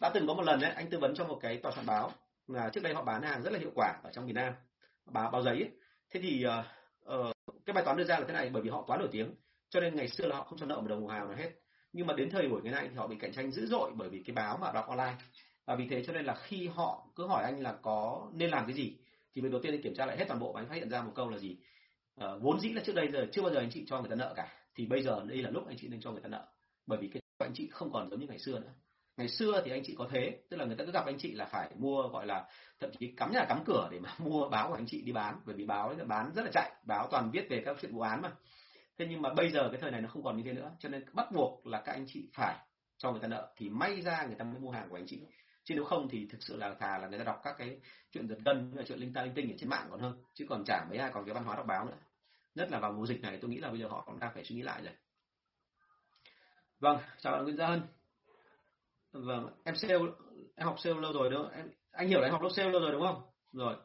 đã 0.00 0.10
từng 0.14 0.26
có 0.26 0.34
một 0.34 0.42
lần 0.42 0.60
đấy 0.60 0.70
anh 0.70 0.90
tư 0.90 0.98
vấn 0.98 1.14
cho 1.14 1.24
một 1.24 1.38
cái 1.42 1.56
tòa 1.56 1.72
soạn 1.72 1.86
báo 1.86 2.12
là 2.54 2.70
trước 2.72 2.82
đây 2.82 2.94
họ 2.94 3.04
bán 3.04 3.22
hàng 3.22 3.42
rất 3.42 3.52
là 3.52 3.58
hiệu 3.58 3.70
quả 3.74 4.00
ở 4.04 4.10
trong 4.12 4.26
miền 4.26 4.34
Nam 4.34 4.54
báo 5.06 5.30
báo 5.30 5.42
giấy 5.42 5.54
ấy. 5.54 5.70
thế 6.10 6.20
thì 6.20 6.44
uh, 6.46 6.64
uh, 7.20 7.36
cái 7.66 7.74
bài 7.74 7.84
toán 7.84 7.96
đưa 7.96 8.04
ra 8.04 8.18
là 8.18 8.24
thế 8.26 8.32
này 8.32 8.50
bởi 8.52 8.62
vì 8.62 8.70
họ 8.70 8.82
quá 8.82 8.96
nổi 8.96 9.08
tiếng 9.12 9.34
cho 9.72 9.80
nên 9.80 9.96
ngày 9.96 10.08
xưa 10.08 10.26
là 10.26 10.36
họ 10.36 10.44
không 10.44 10.58
cho 10.58 10.66
nợ 10.66 10.80
một 10.80 10.88
đồng 10.88 11.08
hàng 11.08 11.28
nào 11.28 11.36
hết. 11.36 11.50
Nhưng 11.92 12.06
mà 12.06 12.14
đến 12.14 12.30
thời 12.30 12.48
buổi 12.48 12.62
ngày 12.62 12.72
nay 12.72 12.88
thì 12.90 12.94
họ 12.94 13.06
bị 13.06 13.16
cạnh 13.20 13.32
tranh 13.32 13.52
dữ 13.52 13.66
dội 13.66 13.90
bởi 13.94 14.08
vì 14.08 14.22
cái 14.26 14.34
báo 14.34 14.58
mà 14.60 14.72
đọc 14.72 14.88
online. 14.88 15.16
Và 15.66 15.76
vì 15.76 15.88
thế 15.88 16.04
cho 16.04 16.12
nên 16.12 16.24
là 16.24 16.34
khi 16.34 16.68
họ 16.68 17.06
cứ 17.16 17.26
hỏi 17.26 17.44
anh 17.44 17.60
là 17.60 17.72
có 17.82 18.28
nên 18.34 18.50
làm 18.50 18.66
cái 18.66 18.74
gì 18.74 18.96
thì 19.34 19.42
việc 19.42 19.52
đầu 19.52 19.60
tiên 19.62 19.72
anh 19.74 19.82
kiểm 19.82 19.94
tra 19.94 20.06
lại 20.06 20.16
hết 20.18 20.24
toàn 20.28 20.40
bộ 20.40 20.52
và 20.52 20.60
anh 20.60 20.68
phát 20.68 20.74
hiện 20.74 20.90
ra 20.90 21.02
một 21.02 21.12
câu 21.14 21.30
là 21.30 21.38
gì? 21.38 21.56
Uh, 22.24 22.42
vốn 22.42 22.60
dĩ 22.60 22.68
là 22.72 22.82
trước 22.84 22.94
đây 22.94 23.08
giờ 23.12 23.26
chưa 23.32 23.42
bao 23.42 23.50
giờ 23.50 23.60
anh 23.60 23.70
chị 23.70 23.84
cho 23.86 24.00
người 24.00 24.10
ta 24.10 24.16
nợ 24.16 24.32
cả. 24.36 24.48
Thì 24.74 24.86
bây 24.86 25.02
giờ 25.02 25.24
đây 25.28 25.38
là 25.38 25.50
lúc 25.50 25.66
anh 25.66 25.76
chị 25.78 25.88
nên 25.88 26.00
cho 26.00 26.10
người 26.10 26.20
ta 26.20 26.28
nợ. 26.28 26.46
Bởi 26.86 26.98
vì 26.98 27.08
cái 27.08 27.22
anh 27.38 27.52
chị 27.54 27.68
không 27.72 27.92
còn 27.92 28.10
giống 28.10 28.20
như 28.20 28.26
ngày 28.26 28.38
xưa 28.38 28.58
nữa 28.58 28.72
ngày 29.16 29.28
xưa 29.28 29.62
thì 29.64 29.70
anh 29.70 29.82
chị 29.84 29.94
có 29.98 30.08
thế, 30.10 30.38
tức 30.50 30.56
là 30.56 30.64
người 30.64 30.76
ta 30.76 30.84
cứ 30.84 30.92
gặp 30.92 31.06
anh 31.06 31.18
chị 31.18 31.32
là 31.32 31.44
phải 31.44 31.70
mua, 31.78 32.08
gọi 32.08 32.26
là, 32.26 32.48
thậm 32.80 32.90
chí 32.98 33.14
cắm 33.16 33.32
nhà 33.32 33.44
cắm 33.48 33.64
cửa 33.64 33.88
để 33.90 34.00
mà 34.00 34.14
mua 34.18 34.48
báo 34.48 34.68
của 34.68 34.74
anh 34.74 34.86
chị 34.86 35.02
đi 35.02 35.12
bán, 35.12 35.40
bởi 35.46 35.56
vì 35.56 35.66
báo 35.66 35.88
ấy 35.88 36.04
bán 36.06 36.32
rất 36.34 36.42
là 36.42 36.50
chạy, 36.54 36.72
báo 36.86 37.08
toàn 37.10 37.30
viết 37.30 37.46
về 37.50 37.62
các 37.64 37.76
chuyện 37.80 37.94
vụ 37.94 38.00
án 38.00 38.22
mà. 38.22 38.32
Thế 38.98 39.06
nhưng 39.10 39.22
mà 39.22 39.34
bây 39.34 39.50
giờ 39.50 39.68
cái 39.72 39.80
thời 39.80 39.90
này 39.90 40.00
nó 40.00 40.08
không 40.08 40.22
còn 40.22 40.36
như 40.36 40.42
thế 40.42 40.52
nữa, 40.52 40.70
cho 40.78 40.88
nên 40.88 41.04
bắt 41.12 41.32
buộc 41.32 41.66
là 41.66 41.80
các 41.80 41.92
anh 41.92 42.04
chị 42.08 42.30
phải 42.34 42.56
cho 42.98 43.10
người 43.10 43.20
ta 43.20 43.28
nợ, 43.28 43.52
thì 43.56 43.68
may 43.68 44.00
ra 44.00 44.24
người 44.26 44.34
ta 44.34 44.44
mới 44.44 44.60
mua 44.60 44.70
hàng 44.70 44.88
của 44.88 44.96
anh 44.96 45.06
chị. 45.06 45.20
Chứ 45.64 45.74
nếu 45.74 45.84
không 45.84 46.08
thì 46.08 46.26
thực 46.30 46.42
sự 46.42 46.56
là 46.56 46.74
thà 46.74 46.98
là 46.98 47.08
người 47.08 47.18
ta 47.18 47.24
đọc 47.24 47.40
các 47.44 47.54
cái 47.58 47.80
chuyện 48.10 48.28
giật 48.28 48.38
gân 48.44 48.74
chuyện 48.86 48.98
linh 48.98 49.12
ta 49.12 49.22
linh 49.22 49.34
tinh 49.34 49.50
ở 49.50 49.56
trên 49.58 49.68
mạng 49.68 49.86
còn 49.90 50.00
hơn, 50.00 50.22
chứ 50.34 50.46
còn 50.48 50.64
chả 50.66 50.84
mấy 50.88 50.98
ai 50.98 51.10
còn 51.14 51.24
cái 51.24 51.34
văn 51.34 51.44
hóa 51.44 51.56
đọc 51.56 51.66
báo 51.66 51.84
nữa. 51.84 51.96
Nhất 52.54 52.70
là 52.70 52.78
vào 52.78 52.92
mùa 52.92 53.06
dịch 53.06 53.20
này 53.20 53.38
tôi 53.42 53.50
nghĩ 53.50 53.58
là 53.58 53.70
bây 53.70 53.80
giờ 53.80 53.88
họ 53.88 54.04
còn 54.06 54.18
đang 54.18 54.30
phải 54.34 54.44
suy 54.44 54.56
nghĩ 54.56 54.62
lại 54.62 54.82
rồi. 54.82 54.94
Vâng 56.80 56.98
chào 57.18 57.32
bạn 57.32 57.44
Nguyễn 57.44 57.56
Gia 57.56 57.66
Hân 57.66 57.82
vâng 59.12 59.48
em 59.64 59.76
sale 59.76 59.94
em 60.56 60.66
học 60.66 60.76
sale 60.78 61.00
lâu 61.00 61.12
rồi 61.12 61.30
đúng 61.30 61.42
không? 61.42 61.52
Em 61.52 61.70
anh 61.92 62.08
hiểu 62.08 62.20
là 62.20 62.26
em 62.26 62.32
học 62.32 62.42
lớp 62.42 62.50
sale 62.56 62.70
lâu 62.70 62.80
rồi 62.80 62.92
đúng 62.92 63.02
không? 63.02 63.22
Rồi 63.52 63.76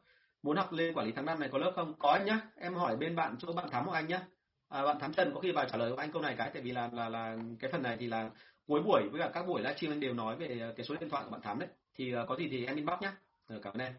muốn 0.43 0.57
học 0.57 0.71
lên 0.71 0.93
quản 0.93 1.05
lý 1.05 1.11
tháng 1.15 1.25
năm 1.25 1.39
này 1.39 1.49
có 1.51 1.57
lớp 1.57 1.71
không? 1.75 1.93
Có 1.99 2.11
anh 2.11 2.25
nhá. 2.25 2.41
Em 2.55 2.73
hỏi 2.73 2.97
bên 2.97 3.15
bạn 3.15 3.35
chỗ 3.39 3.53
bạn 3.53 3.69
thắm 3.69 3.85
của 3.85 3.91
anh 3.91 4.07
nhá. 4.07 4.27
À, 4.69 4.83
bạn 4.83 4.99
thắm 4.99 5.13
trần 5.13 5.31
có 5.33 5.39
khi 5.39 5.51
vào 5.51 5.65
trả 5.69 5.77
lời 5.77 5.91
của 5.91 5.97
anh 5.97 6.11
câu 6.11 6.21
này 6.21 6.35
cái 6.37 6.51
tại 6.53 6.61
vì 6.61 6.71
là 6.71 6.89
là 6.93 7.09
là 7.09 7.37
cái 7.59 7.71
phần 7.71 7.83
này 7.83 7.97
thì 7.99 8.07
là 8.07 8.29
cuối 8.67 8.81
buổi 8.81 9.09
với 9.11 9.21
cả 9.21 9.31
các 9.33 9.47
buổi 9.47 9.61
livestream 9.61 9.93
anh 9.93 9.99
đều 9.99 10.13
nói 10.13 10.35
về 10.35 10.73
cái 10.77 10.85
số 10.85 10.95
điện 10.99 11.09
thoại 11.09 11.23
của 11.23 11.31
bạn 11.31 11.41
thắm 11.41 11.59
đấy. 11.59 11.69
Thì 11.93 12.15
uh, 12.15 12.27
có 12.27 12.35
gì 12.35 12.47
thì 12.51 12.65
em 12.65 12.75
inbox 12.75 12.99
nhá. 13.01 13.15
Rồi 13.47 13.59
cảm 13.63 13.73
ơn 13.73 13.81
em. 13.81 13.93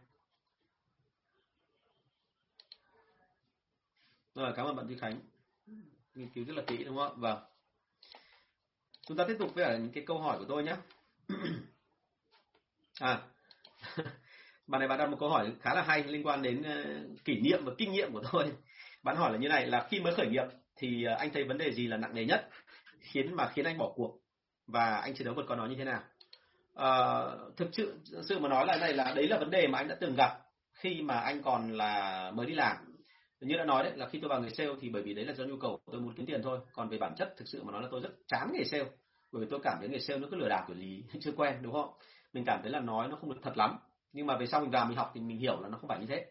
Rồi 4.34 4.52
cảm 4.56 4.66
ơn 4.66 4.76
bạn 4.76 4.88
Duy 4.88 4.96
Khánh. 4.96 5.20
Nghiên 6.14 6.30
cứu 6.30 6.44
rất 6.44 6.56
là 6.56 6.62
kỹ 6.66 6.84
đúng 6.84 6.96
không 6.96 7.12
ạ? 7.12 7.16
Vâng. 7.16 7.38
Chúng 9.06 9.16
ta 9.16 9.24
tiếp 9.28 9.36
tục 9.38 9.54
với 9.54 9.78
những 9.78 9.92
cái 9.92 10.04
câu 10.06 10.18
hỏi 10.18 10.38
của 10.38 10.44
tôi 10.48 10.62
nhé 10.62 10.76
à 13.00 13.22
bạn 14.66 14.78
này 14.78 14.88
bạn 14.88 14.98
đặt 14.98 15.10
một 15.10 15.16
câu 15.20 15.28
hỏi 15.28 15.52
khá 15.60 15.74
là 15.74 15.82
hay 15.82 16.04
liên 16.04 16.26
quan 16.26 16.42
đến 16.42 16.62
ờ, 16.62 16.84
kỷ 17.24 17.40
niệm 17.40 17.64
và 17.64 17.72
kinh 17.78 17.92
nghiệm 17.92 18.12
của 18.12 18.22
tôi. 18.32 18.52
Bạn 19.02 19.16
hỏi 19.16 19.32
là 19.32 19.38
như 19.38 19.48
này 19.48 19.66
là 19.66 19.86
khi 19.90 20.00
mới 20.00 20.14
khởi 20.14 20.28
nghiệp 20.28 20.44
thì 20.76 21.04
ờ, 21.04 21.14
anh 21.14 21.30
thấy 21.32 21.44
vấn 21.44 21.58
đề 21.58 21.72
gì 21.72 21.86
là 21.86 21.96
nặng 21.96 22.14
nề 22.14 22.24
nhất 22.24 22.48
khiến 23.00 23.34
mà 23.34 23.48
khiến 23.48 23.64
anh 23.64 23.78
bỏ 23.78 23.92
cuộc? 23.94 24.18
Và 24.66 24.96
anh 24.96 25.14
chiến 25.14 25.24
đấu 25.24 25.34
vượt 25.34 25.44
qua 25.48 25.56
nó 25.56 25.66
như 25.66 25.74
thế 25.78 25.84
nào? 25.84 26.02
À, 26.74 26.90
thực 27.56 27.68
sự 27.72 27.98
sự 28.22 28.38
mà 28.38 28.48
nói 28.48 28.66
là 28.66 28.76
này 28.76 28.92
là 28.92 29.12
đấy 29.16 29.28
là 29.28 29.38
vấn 29.38 29.50
đề 29.50 29.66
mà 29.66 29.78
anh 29.78 29.88
đã 29.88 29.96
từng 30.00 30.14
gặp 30.14 30.38
khi 30.72 31.02
mà 31.02 31.14
anh 31.14 31.42
còn 31.42 31.72
là 31.72 32.30
mới 32.34 32.46
đi 32.46 32.54
làm. 32.54 32.76
Như 33.40 33.56
đã 33.56 33.64
nói 33.64 33.84
đấy 33.84 33.92
là 33.96 34.08
khi 34.08 34.18
tôi 34.20 34.28
vào 34.28 34.40
nghề 34.40 34.50
sale 34.50 34.70
thì 34.80 34.88
bởi 34.88 35.02
vì 35.02 35.14
đấy 35.14 35.24
là 35.24 35.34
do 35.34 35.44
nhu 35.44 35.56
cầu 35.56 35.80
tôi 35.92 36.00
muốn 36.00 36.14
kiếm 36.14 36.26
tiền 36.26 36.40
thôi. 36.42 36.58
Còn 36.72 36.88
về 36.88 36.98
bản 36.98 37.14
chất 37.16 37.34
thực 37.36 37.48
sự 37.48 37.62
mà 37.62 37.72
nói 37.72 37.82
là 37.82 37.88
tôi 37.90 38.00
rất 38.00 38.10
chán 38.26 38.50
nghề 38.52 38.64
sale 38.64 38.84
bởi 39.32 39.44
vì 39.44 39.46
tôi 39.50 39.60
cảm 39.62 39.76
thấy 39.80 39.88
nghề 39.88 39.98
sale 39.98 40.20
nó 40.20 40.28
cứ 40.30 40.36
lừa 40.36 40.48
đảo 40.48 40.64
kiểu 40.68 40.76
gì 40.76 41.04
chưa 41.20 41.32
quen 41.36 41.58
đúng 41.62 41.72
không? 41.72 41.90
Mình 42.32 42.44
cảm 42.44 42.62
thấy 42.62 42.70
là 42.70 42.80
nói 42.80 43.08
nó 43.08 43.16
không 43.16 43.30
được 43.30 43.40
thật 43.42 43.56
lắm. 43.56 43.78
Nhưng 44.12 44.26
mà 44.26 44.36
về 44.36 44.46
sau 44.46 44.60
mình 44.60 44.70
vào 44.70 44.86
mình 44.86 44.96
học 44.96 45.10
thì 45.14 45.20
mình 45.20 45.38
hiểu 45.38 45.60
là 45.60 45.68
nó 45.68 45.78
không 45.78 45.88
phải 45.88 45.98
như 45.98 46.06
thế. 46.06 46.26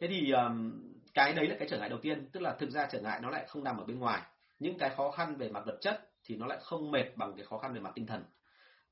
Thế 0.00 0.08
thì 0.08 0.32
um, 0.32 0.72
cái 1.14 1.32
đấy 1.32 1.48
là 1.48 1.56
cái 1.58 1.68
trở 1.70 1.78
ngại 1.78 1.88
đầu 1.88 1.98
tiên. 2.02 2.28
Tức 2.32 2.40
là 2.40 2.56
thực 2.58 2.70
ra 2.70 2.88
trở 2.90 3.00
ngại 3.00 3.20
nó 3.22 3.30
lại 3.30 3.44
không 3.48 3.64
nằm 3.64 3.78
ở 3.78 3.84
bên 3.84 3.98
ngoài. 3.98 4.22
Những 4.58 4.78
cái 4.78 4.90
khó 4.90 5.10
khăn 5.10 5.36
về 5.36 5.48
mặt 5.48 5.62
vật 5.66 5.78
chất 5.80 6.10
thì 6.24 6.36
nó 6.36 6.46
lại 6.46 6.58
không 6.62 6.90
mệt 6.90 7.16
bằng 7.16 7.32
cái 7.36 7.44
khó 7.44 7.58
khăn 7.58 7.74
về 7.74 7.80
mặt 7.80 7.92
tinh 7.94 8.06
thần. 8.06 8.24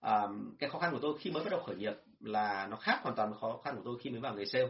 Um, 0.00 0.56
cái 0.58 0.70
khó 0.70 0.78
khăn 0.78 0.92
của 0.92 0.98
tôi 1.02 1.18
khi 1.20 1.30
mới 1.30 1.44
bắt 1.44 1.50
đầu 1.50 1.62
khởi 1.66 1.76
nghiệp 1.76 1.94
là 2.20 2.66
nó 2.70 2.76
khác 2.76 3.00
hoàn 3.02 3.16
toàn 3.16 3.30
với 3.30 3.38
khó 3.40 3.60
khăn 3.64 3.76
của 3.76 3.82
tôi 3.84 3.98
khi 4.00 4.10
mới 4.10 4.20
vào 4.20 4.34
nghề 4.34 4.44
sale. 4.44 4.68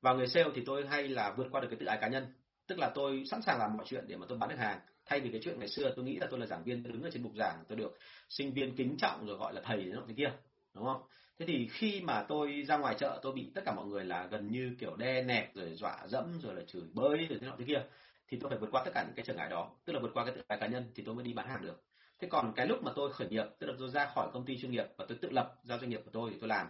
Vào 0.00 0.16
nghề 0.16 0.26
sale 0.26 0.50
thì 0.54 0.62
tôi 0.66 0.86
hay 0.86 1.08
là 1.08 1.34
vượt 1.36 1.46
qua 1.50 1.60
được 1.60 1.68
cái 1.70 1.78
tự 1.80 1.86
ái 1.86 1.98
cá 2.00 2.08
nhân. 2.08 2.26
Tức 2.66 2.78
là 2.78 2.90
tôi 2.94 3.24
sẵn 3.30 3.42
sàng 3.42 3.58
làm 3.58 3.76
mọi 3.76 3.86
chuyện 3.86 4.04
để 4.08 4.16
mà 4.16 4.26
tôi 4.28 4.38
bán 4.38 4.50
được 4.50 4.58
hàng 4.58 4.80
thay 5.06 5.20
vì 5.20 5.30
cái 5.30 5.40
chuyện 5.44 5.58
ngày 5.58 5.68
xưa, 5.68 5.92
tôi 5.96 6.04
nghĩ 6.04 6.16
là 6.16 6.26
tôi 6.30 6.40
là 6.40 6.46
giảng 6.46 6.64
viên, 6.64 6.82
tôi 6.82 6.92
đứng 6.92 7.02
ở 7.02 7.10
trên 7.12 7.22
bục 7.22 7.32
giảng, 7.36 7.64
tôi 7.68 7.78
được 7.78 7.98
sinh 8.28 8.52
viên 8.52 8.76
kính 8.76 8.96
trọng 8.98 9.26
rồi 9.26 9.36
gọi 9.36 9.54
là 9.54 9.60
thầy 9.64 9.92
thế 10.08 10.14
kia, 10.16 10.32
đúng 10.74 10.84
không? 10.84 11.02
Thế 11.38 11.46
thì 11.46 11.68
khi 11.72 12.00
mà 12.00 12.24
tôi 12.28 12.64
ra 12.68 12.76
ngoài 12.76 12.94
chợ, 12.98 13.20
tôi 13.22 13.32
bị 13.32 13.50
tất 13.54 13.62
cả 13.64 13.74
mọi 13.74 13.86
người 13.86 14.04
là 14.04 14.26
gần 14.26 14.52
như 14.52 14.76
kiểu 14.78 14.96
đe 14.96 15.22
nẹt, 15.22 15.54
rồi 15.54 15.74
dọa 15.74 16.06
dẫm, 16.08 16.38
rồi 16.42 16.54
là 16.54 16.62
chửi 16.66 16.82
bới, 16.94 17.26
rồi 17.28 17.38
thế 17.40 17.46
nọ 17.46 17.54
thế 17.58 17.64
kia, 17.68 17.82
thì 18.28 18.38
tôi 18.40 18.50
phải 18.50 18.58
vượt 18.58 18.68
qua 18.72 18.82
tất 18.84 18.90
cả 18.94 19.04
những 19.06 19.14
cái 19.16 19.24
trở 19.24 19.34
ngại 19.34 19.48
đó, 19.50 19.70
tức 19.84 19.92
là 19.92 20.00
vượt 20.00 20.10
qua 20.14 20.24
cái 20.24 20.34
tự 20.34 20.42
ái 20.48 20.58
cá 20.60 20.66
nhân 20.66 20.92
thì 20.94 21.02
tôi 21.06 21.14
mới 21.14 21.24
đi 21.24 21.32
bán 21.32 21.48
hàng 21.48 21.62
được. 21.62 21.82
Thế 22.18 22.28
còn 22.28 22.52
cái 22.56 22.66
lúc 22.66 22.82
mà 22.82 22.92
tôi 22.96 23.12
khởi 23.12 23.28
nghiệp, 23.28 23.44
tức 23.58 23.66
là 23.66 23.72
tôi 23.78 23.90
ra 23.90 24.06
khỏi 24.14 24.30
công 24.32 24.44
ty 24.44 24.58
chuyên 24.58 24.70
nghiệp 24.70 24.86
và 24.96 25.04
tôi 25.08 25.18
tự 25.20 25.30
lập 25.30 25.54
ra 25.62 25.78
doanh 25.78 25.90
nghiệp 25.90 26.00
của 26.04 26.10
tôi 26.12 26.30
thì 26.30 26.36
tôi 26.40 26.48
làm, 26.48 26.66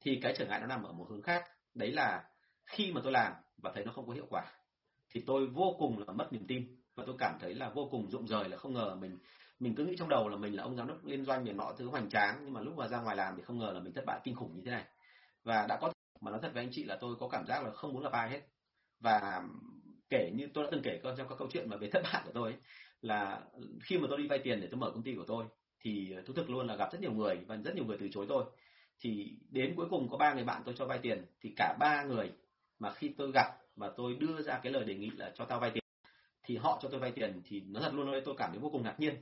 thì 0.00 0.18
cái 0.22 0.34
trở 0.38 0.46
ngại 0.46 0.60
nó 0.60 0.66
nằm 0.66 0.82
ở 0.82 0.92
một 0.92 1.06
hướng 1.10 1.22
khác, 1.22 1.44
đấy 1.74 1.92
là 1.92 2.24
khi 2.64 2.92
mà 2.92 3.00
tôi 3.04 3.12
làm 3.12 3.32
và 3.56 3.72
thấy 3.74 3.84
nó 3.84 3.92
không 3.92 4.06
có 4.06 4.12
hiệu 4.12 4.26
quả, 4.30 4.44
thì 5.10 5.22
tôi 5.26 5.46
vô 5.46 5.76
cùng 5.78 5.98
là 6.06 6.12
mất 6.12 6.32
niềm 6.32 6.46
tin 6.46 6.83
và 6.94 7.04
tôi 7.06 7.16
cảm 7.18 7.38
thấy 7.40 7.54
là 7.54 7.68
vô 7.68 7.88
cùng 7.90 8.10
rụng 8.10 8.26
rời 8.26 8.48
là 8.48 8.56
không 8.56 8.74
ngờ 8.74 8.96
mình 9.00 9.18
mình 9.60 9.74
cứ 9.74 9.84
nghĩ 9.84 9.96
trong 9.98 10.08
đầu 10.08 10.28
là 10.28 10.36
mình 10.36 10.56
là 10.56 10.62
ông 10.62 10.76
giám 10.76 10.88
đốc 10.88 11.04
liên 11.04 11.24
doanh 11.24 11.44
này 11.44 11.54
nọ 11.54 11.72
thứ 11.78 11.88
hoành 11.88 12.08
tráng 12.10 12.40
nhưng 12.44 12.52
mà 12.52 12.60
lúc 12.60 12.76
mà 12.76 12.88
ra 12.88 13.00
ngoài 13.00 13.16
làm 13.16 13.36
thì 13.36 13.42
không 13.42 13.58
ngờ 13.58 13.70
là 13.74 13.80
mình 13.80 13.92
thất 13.92 14.04
bại 14.06 14.20
kinh 14.24 14.34
khủng 14.34 14.54
như 14.54 14.62
thế 14.64 14.70
này. 14.70 14.84
Và 15.44 15.66
đã 15.68 15.78
có 15.80 15.92
mà 16.20 16.30
nói 16.30 16.40
thật 16.42 16.50
với 16.54 16.62
anh 16.62 16.70
chị 16.72 16.84
là 16.84 16.98
tôi 17.00 17.16
có 17.20 17.28
cảm 17.28 17.46
giác 17.46 17.64
là 17.64 17.70
không 17.70 17.92
muốn 17.92 18.02
gặp 18.02 18.12
ai 18.12 18.30
hết. 18.30 18.40
Và 19.00 19.42
kể 20.08 20.30
như 20.34 20.48
tôi 20.54 20.64
đã 20.64 20.70
từng 20.72 20.82
kể 20.84 21.00
con 21.02 21.14
trong 21.16 21.28
các 21.28 21.38
câu 21.38 21.48
chuyện 21.52 21.70
mà 21.70 21.76
về 21.76 21.90
thất 21.92 22.02
bại 22.02 22.22
của 22.24 22.32
tôi 22.34 22.50
ấy, 22.50 22.60
là 23.00 23.42
khi 23.82 23.98
mà 23.98 24.06
tôi 24.08 24.18
đi 24.18 24.28
vay 24.28 24.38
tiền 24.38 24.60
để 24.60 24.68
tôi 24.70 24.80
mở 24.80 24.90
công 24.90 25.02
ty 25.02 25.14
của 25.14 25.24
tôi 25.26 25.44
thì 25.80 26.14
thú 26.26 26.34
thực 26.34 26.50
luôn 26.50 26.66
là 26.66 26.76
gặp 26.76 26.92
rất 26.92 27.00
nhiều 27.00 27.12
người 27.12 27.36
và 27.46 27.56
rất 27.56 27.74
nhiều 27.74 27.84
người 27.84 27.96
từ 28.00 28.08
chối 28.12 28.26
tôi. 28.28 28.44
Thì 29.00 29.38
đến 29.50 29.74
cuối 29.76 29.86
cùng 29.90 30.08
có 30.08 30.16
ba 30.16 30.34
người 30.34 30.44
bạn 30.44 30.62
tôi 30.64 30.74
cho 30.78 30.86
vay 30.86 30.98
tiền 30.98 31.24
thì 31.40 31.54
cả 31.56 31.76
ba 31.80 32.04
người 32.04 32.32
mà 32.78 32.92
khi 32.92 33.14
tôi 33.18 33.30
gặp 33.34 33.46
và 33.76 33.92
tôi 33.96 34.14
đưa 34.14 34.42
ra 34.42 34.60
cái 34.62 34.72
lời 34.72 34.84
đề 34.84 34.94
nghị 34.94 35.10
là 35.10 35.32
cho 35.34 35.44
tao 35.44 35.60
vay 35.60 35.70
tiền 35.70 35.83
thì 36.44 36.56
họ 36.56 36.78
cho 36.82 36.88
tôi 36.88 37.00
vay 37.00 37.12
tiền 37.12 37.42
thì 37.44 37.62
nó 37.66 37.80
thật 37.80 37.94
luôn 37.94 38.12
đấy 38.12 38.22
tôi 38.24 38.34
cảm 38.38 38.50
thấy 38.50 38.58
vô 38.58 38.68
cùng 38.70 38.82
ngạc 38.82 39.00
nhiên. 39.00 39.16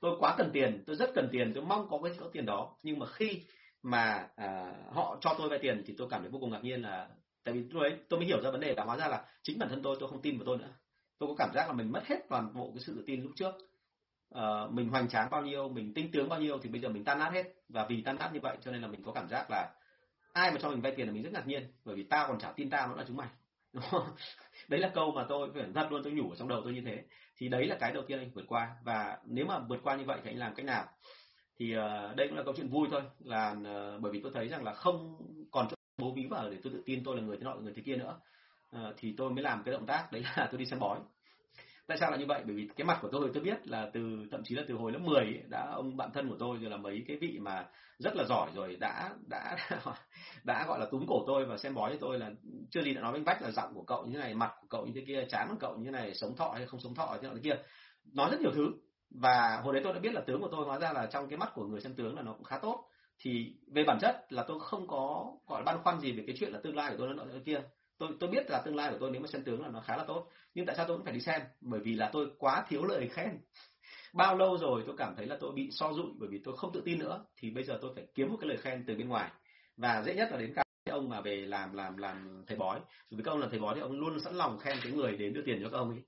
Tôi 0.00 0.16
quá 0.18 0.34
cần 0.38 0.50
tiền 0.52 0.82
tôi 0.86 0.96
rất 0.96 1.10
cần 1.14 1.28
tiền 1.32 1.52
tôi 1.54 1.64
mong 1.64 1.88
có 1.90 1.98
cái 2.04 2.12
số 2.20 2.28
tiền 2.32 2.46
đó. 2.46 2.76
Nhưng 2.82 2.98
mà 2.98 3.06
khi 3.06 3.42
mà 3.82 4.28
à, 4.36 4.74
họ 4.92 5.18
cho 5.20 5.34
tôi 5.38 5.48
vay 5.48 5.58
tiền 5.58 5.82
thì 5.86 5.94
tôi 5.98 6.08
cảm 6.10 6.20
thấy 6.20 6.30
vô 6.30 6.38
cùng 6.38 6.50
ngạc 6.50 6.64
nhiên 6.64 6.82
là 6.82 7.08
tại 7.44 7.54
vì 7.54 7.60
lúc 7.60 7.82
đấy 7.82 7.96
tôi 8.08 8.20
mới 8.20 8.26
hiểu 8.26 8.40
ra 8.42 8.50
vấn 8.50 8.60
đề 8.60 8.74
là 8.76 8.84
hóa 8.84 8.96
ra 8.96 9.08
là 9.08 9.24
chính 9.42 9.58
bản 9.58 9.68
thân 9.68 9.82
tôi 9.82 9.96
tôi 10.00 10.08
không 10.08 10.22
tin 10.22 10.38
vào 10.38 10.44
tôi 10.46 10.58
nữa. 10.58 10.70
Tôi 11.18 11.28
có 11.28 11.34
cảm 11.38 11.50
giác 11.54 11.66
là 11.66 11.72
mình 11.72 11.92
mất 11.92 12.06
hết 12.06 12.16
toàn 12.28 12.54
bộ 12.54 12.70
cái 12.74 12.82
sự 12.86 12.94
tự 12.96 13.04
tin 13.06 13.22
lúc 13.22 13.32
trước. 13.36 13.54
À, 14.34 14.66
mình 14.70 14.88
hoành 14.88 15.08
tráng 15.08 15.30
bao 15.30 15.42
nhiêu 15.42 15.68
mình 15.68 15.94
tinh 15.94 16.10
tướng 16.12 16.28
bao 16.28 16.40
nhiêu 16.40 16.58
thì 16.62 16.68
bây 16.68 16.80
giờ 16.80 16.88
mình 16.88 17.04
tan 17.04 17.18
nát 17.18 17.30
hết. 17.32 17.46
Và 17.68 17.86
vì 17.88 18.02
tan 18.02 18.16
nát 18.18 18.30
như 18.32 18.40
vậy 18.40 18.56
cho 18.64 18.72
nên 18.72 18.82
là 18.82 18.88
mình 18.88 19.02
có 19.02 19.12
cảm 19.12 19.28
giác 19.28 19.50
là 19.50 19.74
ai 20.32 20.50
mà 20.50 20.58
cho 20.60 20.70
mình 20.70 20.80
vay 20.80 20.92
tiền 20.96 21.06
là 21.06 21.12
mình 21.12 21.22
rất 21.22 21.32
ngạc 21.32 21.46
nhiên. 21.46 21.72
Bởi 21.84 21.96
vì 21.96 22.02
tao 22.02 22.28
còn 22.28 22.38
chả 22.40 22.52
tin 22.56 22.70
tao 22.70 22.88
nữa 22.88 22.94
là 22.96 23.04
chúng 23.08 23.16
mày 23.16 23.28
đấy 24.72 24.80
là 24.80 24.90
câu 24.94 25.12
mà 25.12 25.26
tôi 25.28 25.50
phải 25.54 25.64
thật 25.74 25.86
luôn 25.90 26.02
tôi 26.04 26.12
nhủ 26.12 26.30
ở 26.30 26.36
trong 26.36 26.48
đầu 26.48 26.60
tôi 26.64 26.72
như 26.72 26.80
thế. 26.80 27.02
Thì 27.36 27.48
đấy 27.48 27.66
là 27.66 27.76
cái 27.80 27.92
đầu 27.92 28.02
tiên 28.06 28.18
anh 28.18 28.30
vượt 28.34 28.44
qua. 28.48 28.76
Và 28.84 29.18
nếu 29.26 29.46
mà 29.46 29.58
vượt 29.58 29.80
qua 29.82 29.96
như 29.96 30.04
vậy 30.04 30.20
thì 30.24 30.30
anh 30.30 30.38
làm 30.38 30.54
cách 30.54 30.66
nào? 30.66 30.84
Thì 31.58 31.76
uh, 31.76 32.16
đây 32.16 32.28
cũng 32.28 32.36
là 32.36 32.42
câu 32.44 32.54
chuyện 32.56 32.68
vui 32.68 32.88
thôi. 32.90 33.02
Là 33.24 33.50
uh, 33.50 34.00
bởi 34.00 34.12
vì 34.12 34.20
tôi 34.22 34.32
thấy 34.34 34.48
rằng 34.48 34.64
là 34.64 34.74
không 34.74 35.16
còn 35.50 35.68
chỗ 35.70 35.76
bố 35.98 36.12
ví 36.14 36.26
vào 36.26 36.50
để 36.50 36.56
tôi 36.62 36.72
tự 36.72 36.82
tin 36.86 37.04
tôi 37.04 37.16
là 37.16 37.22
người 37.22 37.36
thế 37.36 37.44
nọ 37.44 37.54
người 37.54 37.72
thế 37.76 37.82
kia 37.86 37.96
nữa. 37.96 38.20
Uh, 38.76 38.94
thì 38.96 39.14
tôi 39.16 39.30
mới 39.30 39.42
làm 39.42 39.62
cái 39.64 39.72
động 39.72 39.86
tác 39.86 40.12
đấy 40.12 40.24
là 40.36 40.48
tôi 40.50 40.58
đi 40.58 40.66
xem 40.66 40.78
bói 40.78 40.98
tại 41.86 41.98
sao 41.98 42.10
là 42.10 42.16
như 42.16 42.26
vậy? 42.26 42.42
Bởi 42.46 42.56
vì 42.56 42.68
cái 42.76 42.84
mặt 42.84 42.98
của 43.02 43.08
tôi 43.12 43.30
tôi 43.34 43.42
biết 43.42 43.68
là 43.68 43.90
từ 43.92 44.26
thậm 44.30 44.40
chí 44.44 44.54
là 44.54 44.62
từ 44.68 44.74
hồi 44.74 44.92
lớp 44.92 44.98
10 44.98 45.16
ấy, 45.16 45.42
đã 45.50 45.70
ông 45.74 45.96
bạn 45.96 46.10
thân 46.14 46.28
của 46.28 46.36
tôi 46.38 46.58
rồi 46.60 46.70
là 46.70 46.76
mấy 46.76 47.04
cái 47.08 47.16
vị 47.16 47.38
mà 47.40 47.66
rất 47.98 48.16
là 48.16 48.24
giỏi 48.28 48.50
rồi 48.54 48.76
đã 48.80 49.10
đã 49.30 49.56
đã 50.44 50.64
gọi 50.68 50.80
là 50.80 50.86
túm 50.90 51.06
cổ 51.08 51.24
tôi 51.26 51.44
và 51.44 51.56
xem 51.56 51.74
bói 51.74 51.90
cho 51.90 51.98
tôi 52.00 52.18
là 52.18 52.30
chưa 52.70 52.82
gì 52.82 52.94
đã 52.94 53.00
nói 53.00 53.12
với 53.12 53.20
vách 53.20 53.42
là 53.42 53.50
giọng 53.50 53.74
của 53.74 53.82
cậu 53.82 54.06
như 54.06 54.12
thế 54.12 54.18
này 54.18 54.34
mặt 54.34 54.52
của 54.60 54.66
cậu 54.70 54.86
như 54.86 54.92
thế 54.94 55.04
kia 55.06 55.24
chán 55.28 55.48
của 55.50 55.56
cậu 55.60 55.76
như 55.76 55.84
thế 55.84 55.90
này 55.90 56.14
sống 56.14 56.36
thọ 56.36 56.52
hay 56.56 56.66
không 56.66 56.80
sống 56.80 56.94
thọ 56.94 57.18
thế 57.22 57.28
nọ 57.28 57.34
thế 57.34 57.40
kia. 57.44 57.56
Nói 58.12 58.30
rất 58.30 58.40
nhiều 58.40 58.50
thứ. 58.54 58.72
Và 59.10 59.60
hồi 59.64 59.74
đấy 59.74 59.82
tôi 59.84 59.92
đã 59.92 60.00
biết 60.00 60.14
là 60.14 60.20
tướng 60.20 60.40
của 60.40 60.48
tôi 60.52 60.64
hóa 60.64 60.78
ra 60.78 60.92
là 60.92 61.06
trong 61.06 61.28
cái 61.28 61.38
mắt 61.38 61.50
của 61.54 61.66
người 61.66 61.80
xem 61.80 61.94
tướng 61.94 62.16
là 62.16 62.22
nó 62.22 62.32
cũng 62.32 62.44
khá 62.44 62.58
tốt. 62.58 62.84
Thì 63.18 63.54
về 63.74 63.84
bản 63.84 63.98
chất 64.00 64.32
là 64.32 64.44
tôi 64.48 64.60
không 64.60 64.86
có 64.88 65.32
gọi 65.46 65.60
là 65.60 65.64
băn 65.64 65.82
khoăn 65.82 66.00
gì 66.00 66.12
về 66.12 66.24
cái 66.26 66.36
chuyện 66.38 66.52
là 66.52 66.60
tương 66.62 66.76
lai 66.76 66.90
của 66.90 66.96
tôi 66.98 67.14
nó 67.14 67.24
kia 67.44 67.60
tôi 67.98 68.08
tôi 68.20 68.30
biết 68.30 68.50
là 68.50 68.62
tương 68.64 68.76
lai 68.76 68.90
của 68.90 68.98
tôi 69.00 69.10
nếu 69.10 69.20
mà 69.20 69.28
xem 69.28 69.44
tướng 69.44 69.62
là 69.62 69.68
nó 69.68 69.80
khá 69.80 69.96
là 69.96 70.04
tốt 70.04 70.28
nhưng 70.54 70.66
tại 70.66 70.76
sao 70.76 70.84
tôi 70.88 70.96
cũng 70.96 71.04
phải 71.04 71.14
đi 71.14 71.20
xem? 71.20 71.40
Bởi 71.60 71.80
vì 71.80 71.94
là 71.94 72.10
tôi 72.12 72.30
quá 72.38 72.64
thiếu 72.68 72.84
lời 72.84 73.08
khen. 73.08 73.38
Bao 74.14 74.36
lâu 74.36 74.58
rồi 74.58 74.82
tôi 74.86 74.94
cảm 74.98 75.16
thấy 75.16 75.26
là 75.26 75.36
tôi 75.40 75.52
bị 75.54 75.68
so 75.72 75.92
dụi 75.92 76.06
bởi 76.18 76.28
vì 76.28 76.40
tôi 76.44 76.56
không 76.56 76.72
tự 76.72 76.82
tin 76.84 76.98
nữa 76.98 77.24
thì 77.36 77.50
bây 77.50 77.64
giờ 77.64 77.78
tôi 77.82 77.92
phải 77.94 78.06
kiếm 78.14 78.30
một 78.30 78.36
cái 78.40 78.48
lời 78.48 78.58
khen 78.58 78.84
từ 78.86 78.94
bên 78.94 79.08
ngoài. 79.08 79.30
Và 79.76 80.02
dễ 80.06 80.14
nhất 80.14 80.28
là 80.32 80.38
đến 80.38 80.52
cả 80.54 80.62
ông 80.90 81.08
mà 81.08 81.20
về 81.20 81.36
làm 81.36 81.72
làm 81.72 81.96
làm 81.96 82.44
thầy 82.46 82.56
bói. 82.56 82.80
Bởi 83.10 83.18
vì 83.18 83.22
các 83.24 83.30
ông 83.30 83.40
là 83.40 83.48
thầy 83.50 83.60
bói 83.60 83.74
thì 83.74 83.80
ông 83.80 84.00
luôn 84.00 84.20
sẵn 84.20 84.34
lòng 84.34 84.58
khen 84.58 84.76
cái 84.82 84.92
người 84.92 85.16
đến 85.16 85.32
đưa 85.32 85.42
tiền 85.42 85.58
cho 85.62 85.68
các 85.70 85.78
ông 85.78 85.90
ấy. 85.90 86.02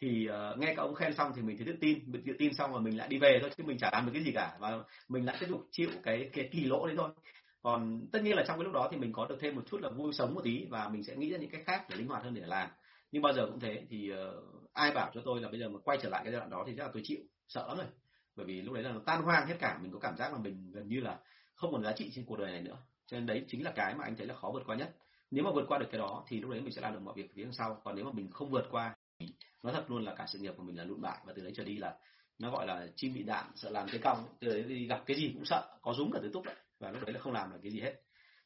Thì 0.00 0.28
uh, 0.28 0.58
nghe 0.58 0.74
các 0.76 0.82
ông 0.82 0.94
khen 0.94 1.14
xong 1.14 1.32
thì 1.36 1.42
mình 1.42 1.56
thấy 1.56 1.66
tự 1.66 1.74
tin. 1.80 1.98
Mình 2.06 2.22
tự 2.26 2.32
tin 2.38 2.54
xong 2.54 2.72
rồi 2.72 2.80
mình 2.80 2.96
lại 2.96 3.08
đi 3.08 3.18
về 3.18 3.38
thôi 3.40 3.50
chứ 3.56 3.64
mình 3.64 3.78
chả 3.78 3.90
làm 3.92 4.06
được 4.06 4.12
cái 4.14 4.24
gì 4.24 4.32
cả. 4.34 4.56
Và 4.60 4.78
mình 5.08 5.26
lại 5.26 5.36
tiếp 5.40 5.46
tục 5.50 5.66
chịu 5.72 5.90
cái 6.02 6.30
cái 6.32 6.48
kỳ 6.52 6.64
lỗ 6.64 6.86
đấy 6.86 6.96
thôi 6.98 7.10
còn 7.66 8.06
tất 8.12 8.22
nhiên 8.22 8.36
là 8.36 8.44
trong 8.46 8.58
cái 8.58 8.64
lúc 8.64 8.72
đó 8.72 8.88
thì 8.90 8.96
mình 8.96 9.12
có 9.12 9.26
được 9.26 9.36
thêm 9.40 9.56
một 9.56 9.62
chút 9.66 9.80
là 9.80 9.88
vui 9.88 10.12
sống 10.12 10.34
một 10.34 10.40
tí 10.44 10.64
và 10.70 10.88
mình 10.88 11.04
sẽ 11.04 11.16
nghĩ 11.16 11.30
ra 11.30 11.38
những 11.38 11.50
cách 11.50 11.62
khác 11.66 11.86
để 11.90 11.96
linh 11.96 12.08
hoạt 12.08 12.22
hơn 12.22 12.34
để 12.34 12.42
làm. 12.46 12.70
Nhưng 13.12 13.22
bao 13.22 13.32
giờ 13.32 13.46
cũng 13.46 13.60
thế 13.60 13.86
thì 13.90 14.12
uh, 14.12 14.72
ai 14.72 14.90
bảo 14.90 15.10
cho 15.14 15.20
tôi 15.24 15.40
là 15.40 15.48
bây 15.48 15.60
giờ 15.60 15.68
mà 15.68 15.78
quay 15.84 15.98
trở 16.02 16.08
lại 16.08 16.20
cái 16.24 16.32
giai 16.32 16.38
đoạn 16.38 16.50
đó 16.50 16.64
thì 16.66 16.72
chắc 16.76 16.82
là 16.82 16.90
tôi 16.92 17.02
chịu 17.04 17.18
sợ 17.48 17.66
lắm 17.68 17.76
rồi. 17.76 17.86
Bởi 18.36 18.46
vì 18.46 18.62
lúc 18.62 18.74
đấy 18.74 18.82
là 18.82 18.92
nó 18.92 19.00
tan 19.06 19.22
hoang 19.22 19.46
hết 19.46 19.56
cả 19.58 19.78
mình 19.82 19.92
có 19.92 19.98
cảm 19.98 20.16
giác 20.16 20.32
là 20.32 20.38
mình 20.38 20.72
gần 20.72 20.88
như 20.88 21.00
là 21.00 21.18
không 21.54 21.72
còn 21.72 21.82
giá 21.82 21.92
trị 21.92 22.10
trên 22.14 22.24
cuộc 22.24 22.36
đời 22.36 22.52
này 22.52 22.62
nữa. 22.62 22.76
Cho 23.06 23.16
nên 23.16 23.26
đấy 23.26 23.44
chính 23.48 23.64
là 23.64 23.72
cái 23.76 23.94
mà 23.94 24.04
anh 24.04 24.16
thấy 24.16 24.26
là 24.26 24.34
khó 24.34 24.50
vượt 24.54 24.62
qua 24.66 24.76
nhất. 24.76 24.96
Nếu 25.30 25.44
mà 25.44 25.50
vượt 25.54 25.64
qua 25.68 25.78
được 25.78 25.88
cái 25.90 25.98
đó 25.98 26.24
thì 26.28 26.40
lúc 26.40 26.50
đấy 26.50 26.60
mình 26.60 26.72
sẽ 26.72 26.80
làm 26.80 26.92
được 26.92 27.00
mọi 27.02 27.14
việc 27.16 27.30
phía 27.34 27.42
đằng 27.42 27.52
sau. 27.52 27.80
Còn 27.84 27.96
nếu 27.96 28.04
mà 28.04 28.12
mình 28.12 28.30
không 28.30 28.50
vượt 28.50 28.68
qua 28.70 28.94
nó 29.62 29.72
thật 29.72 29.84
luôn 29.88 30.04
là 30.04 30.14
cả 30.14 30.24
sự 30.28 30.38
nghiệp 30.38 30.54
của 30.56 30.62
mình 30.62 30.78
là 30.78 30.84
lụn 30.84 31.00
bại 31.00 31.18
và 31.24 31.32
từ 31.36 31.42
đấy 31.42 31.52
trở 31.56 31.64
đi 31.64 31.76
là 31.76 31.94
nó 32.38 32.50
gọi 32.50 32.66
là 32.66 32.86
chim 32.96 33.14
bị 33.14 33.22
đạn 33.22 33.46
sợ 33.54 33.70
làm 33.70 33.88
cái 33.88 34.00
cong. 34.04 34.24
Từ 34.40 34.48
đấy 34.48 34.62
đi 34.62 34.86
gặp 34.86 35.02
cái 35.06 35.16
gì 35.16 35.30
cũng 35.34 35.44
sợ 35.44 35.78
có 35.82 35.94
rúng 35.94 36.12
cả 36.12 36.18
tứ 36.22 36.30
túc 36.32 36.44
đấy 36.44 36.54
và 36.78 36.90
lúc 36.90 37.02
đấy 37.02 37.12
là 37.12 37.20
không 37.20 37.32
làm 37.32 37.52
được 37.52 37.58
cái 37.62 37.72
gì 37.72 37.80
hết. 37.80 37.94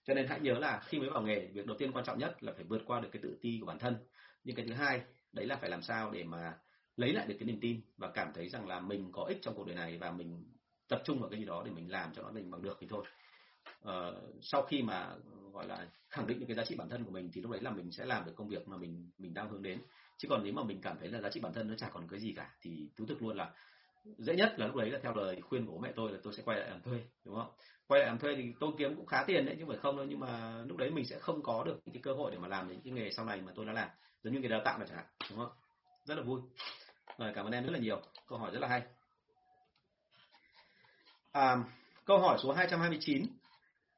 Cho 0.05 0.15
nên 0.15 0.27
hãy 0.27 0.41
nhớ 0.41 0.55
là 0.55 0.81
khi 0.87 0.99
mới 0.99 1.11
vào 1.11 1.23
nghề 1.23 1.47
việc 1.47 1.67
đầu 1.67 1.77
tiên 1.79 1.93
quan 1.93 2.05
trọng 2.05 2.19
nhất 2.19 2.43
là 2.43 2.53
phải 2.53 2.65
vượt 2.65 2.83
qua 2.87 3.01
được 3.01 3.09
cái 3.13 3.23
tự 3.23 3.39
ti 3.41 3.59
của 3.61 3.67
bản 3.67 3.79
thân. 3.79 3.97
Nhưng 4.45 4.57
cái 4.57 4.67
thứ 4.67 4.73
hai 4.73 5.01
đấy 5.33 5.47
là 5.47 5.57
phải 5.57 5.71
làm 5.71 5.83
sao 5.83 6.11
để 6.11 6.25
mà 6.25 6.55
lấy 6.97 7.13
lại 7.13 7.27
được 7.27 7.37
cái 7.39 7.47
niềm 7.47 7.59
tin 7.61 7.81
và 7.97 8.11
cảm 8.11 8.33
thấy 8.35 8.49
rằng 8.49 8.69
là 8.69 8.81
mình 8.81 9.13
có 9.13 9.25
ích 9.25 9.39
trong 9.43 9.55
cuộc 9.55 9.67
đời 9.67 9.77
này 9.77 9.99
và 9.99 10.11
mình 10.11 10.45
tập 10.89 11.03
trung 11.05 11.21
vào 11.21 11.31
cái 11.31 11.41
gì 11.41 11.47
đó 11.47 11.63
để 11.67 11.71
mình 11.71 11.91
làm 11.91 12.15
cho 12.15 12.23
nó 12.23 12.31
mình 12.31 12.51
bằng 12.51 12.63
được 12.63 12.77
thì 12.81 12.87
thôi. 12.91 13.05
Ờ, 13.81 14.23
sau 14.43 14.63
khi 14.63 14.83
mà 14.83 15.15
gọi 15.53 15.67
là 15.67 15.89
khẳng 16.09 16.27
định 16.27 16.41
được 16.41 16.47
cái 16.49 16.57
giá 16.57 16.65
trị 16.65 16.75
bản 16.77 16.89
thân 16.89 17.05
của 17.05 17.11
mình 17.11 17.31
thì 17.33 17.41
lúc 17.41 17.51
đấy 17.51 17.61
là 17.61 17.71
mình 17.71 17.93
sẽ 17.93 18.05
làm 18.05 18.25
được 18.27 18.33
công 18.37 18.49
việc 18.49 18.69
mà 18.69 18.77
mình 18.77 19.11
mình 19.19 19.35
đang 19.35 19.51
hướng 19.51 19.63
đến. 19.63 19.81
Chứ 20.19 20.29
còn 20.29 20.45
nếu 20.45 20.53
mà 20.53 20.65
mình 20.65 20.81
cảm 20.83 20.97
thấy 21.01 21.09
là 21.09 21.21
giá 21.21 21.31
trị 21.31 21.41
bản 21.41 21.53
thân 21.53 21.69
nó 21.69 21.75
chả 21.75 21.89
còn 21.89 22.09
cái 22.09 22.21
gì 22.21 22.33
cả 22.37 22.51
thì 22.61 22.91
thú 22.97 23.07
thực 23.07 23.23
luôn 23.23 23.37
là 23.37 23.51
dễ 24.05 24.35
nhất 24.35 24.55
là 24.57 24.67
lúc 24.67 24.77
đấy 24.77 24.91
là 24.91 24.99
theo 25.03 25.15
lời 25.15 25.41
khuyên 25.41 25.67
của 25.67 25.73
bố 25.73 25.79
mẹ 25.79 25.93
tôi 25.97 26.13
là 26.13 26.19
tôi 26.23 26.33
sẽ 26.33 26.43
quay 26.43 26.59
lại 26.59 26.71
làm 26.71 26.83
thuê 26.83 26.99
đúng 27.25 27.35
không? 27.35 27.51
Quay 27.87 28.01
lại 28.01 28.09
làm 28.09 28.19
thuê 28.19 28.35
thì 28.37 28.53
tôi 28.61 28.73
kiếm 28.79 28.97
cũng 28.97 29.07
khá 29.07 29.25
tiền 29.27 29.47
đấy 29.47 29.55
nhưng 29.59 29.69
phải 29.69 29.77
không 29.77 29.97
đâu 29.97 30.07
nhưng 30.09 30.21
mà 30.21 30.63
lúc 30.67 30.77
đấy 30.77 30.91
mình 30.91 31.05
sẽ 31.05 31.19
không 31.19 31.43
có 31.43 31.65
được 31.65 31.81
những 31.85 31.95
cái 31.95 32.03
cơ 32.03 32.13
hội 32.13 32.31
để 32.31 32.39
mà 32.39 32.49
làm 32.49 32.69
những 32.69 32.81
cái 32.85 32.93
nghề 32.93 33.11
sau 33.11 33.25
này 33.25 33.41
mà 33.41 33.53
tôi 33.55 33.67
đã 33.67 33.73
làm 33.73 33.89
giống 34.23 34.35
như 34.35 34.41
cái 34.43 34.51
đào 34.51 34.61
tạo 34.65 34.79
này 34.79 34.89
chẳng 34.89 34.97
hạn 34.97 35.07
đúng 35.31 35.39
không? 35.39 35.53
Rất 36.05 36.15
là 36.15 36.23
vui. 36.23 36.41
Rồi 37.19 37.33
cảm 37.35 37.47
ơn 37.47 37.53
em 37.53 37.65
rất 37.65 37.73
là 37.73 37.79
nhiều. 37.79 38.03
Câu 38.29 38.39
hỏi 38.39 38.51
rất 38.53 38.61
là 38.61 38.69
hay. 38.69 38.83
À, 41.33 41.57
câu 42.05 42.19
hỏi 42.19 42.39
số 42.43 42.53
229 42.53 43.27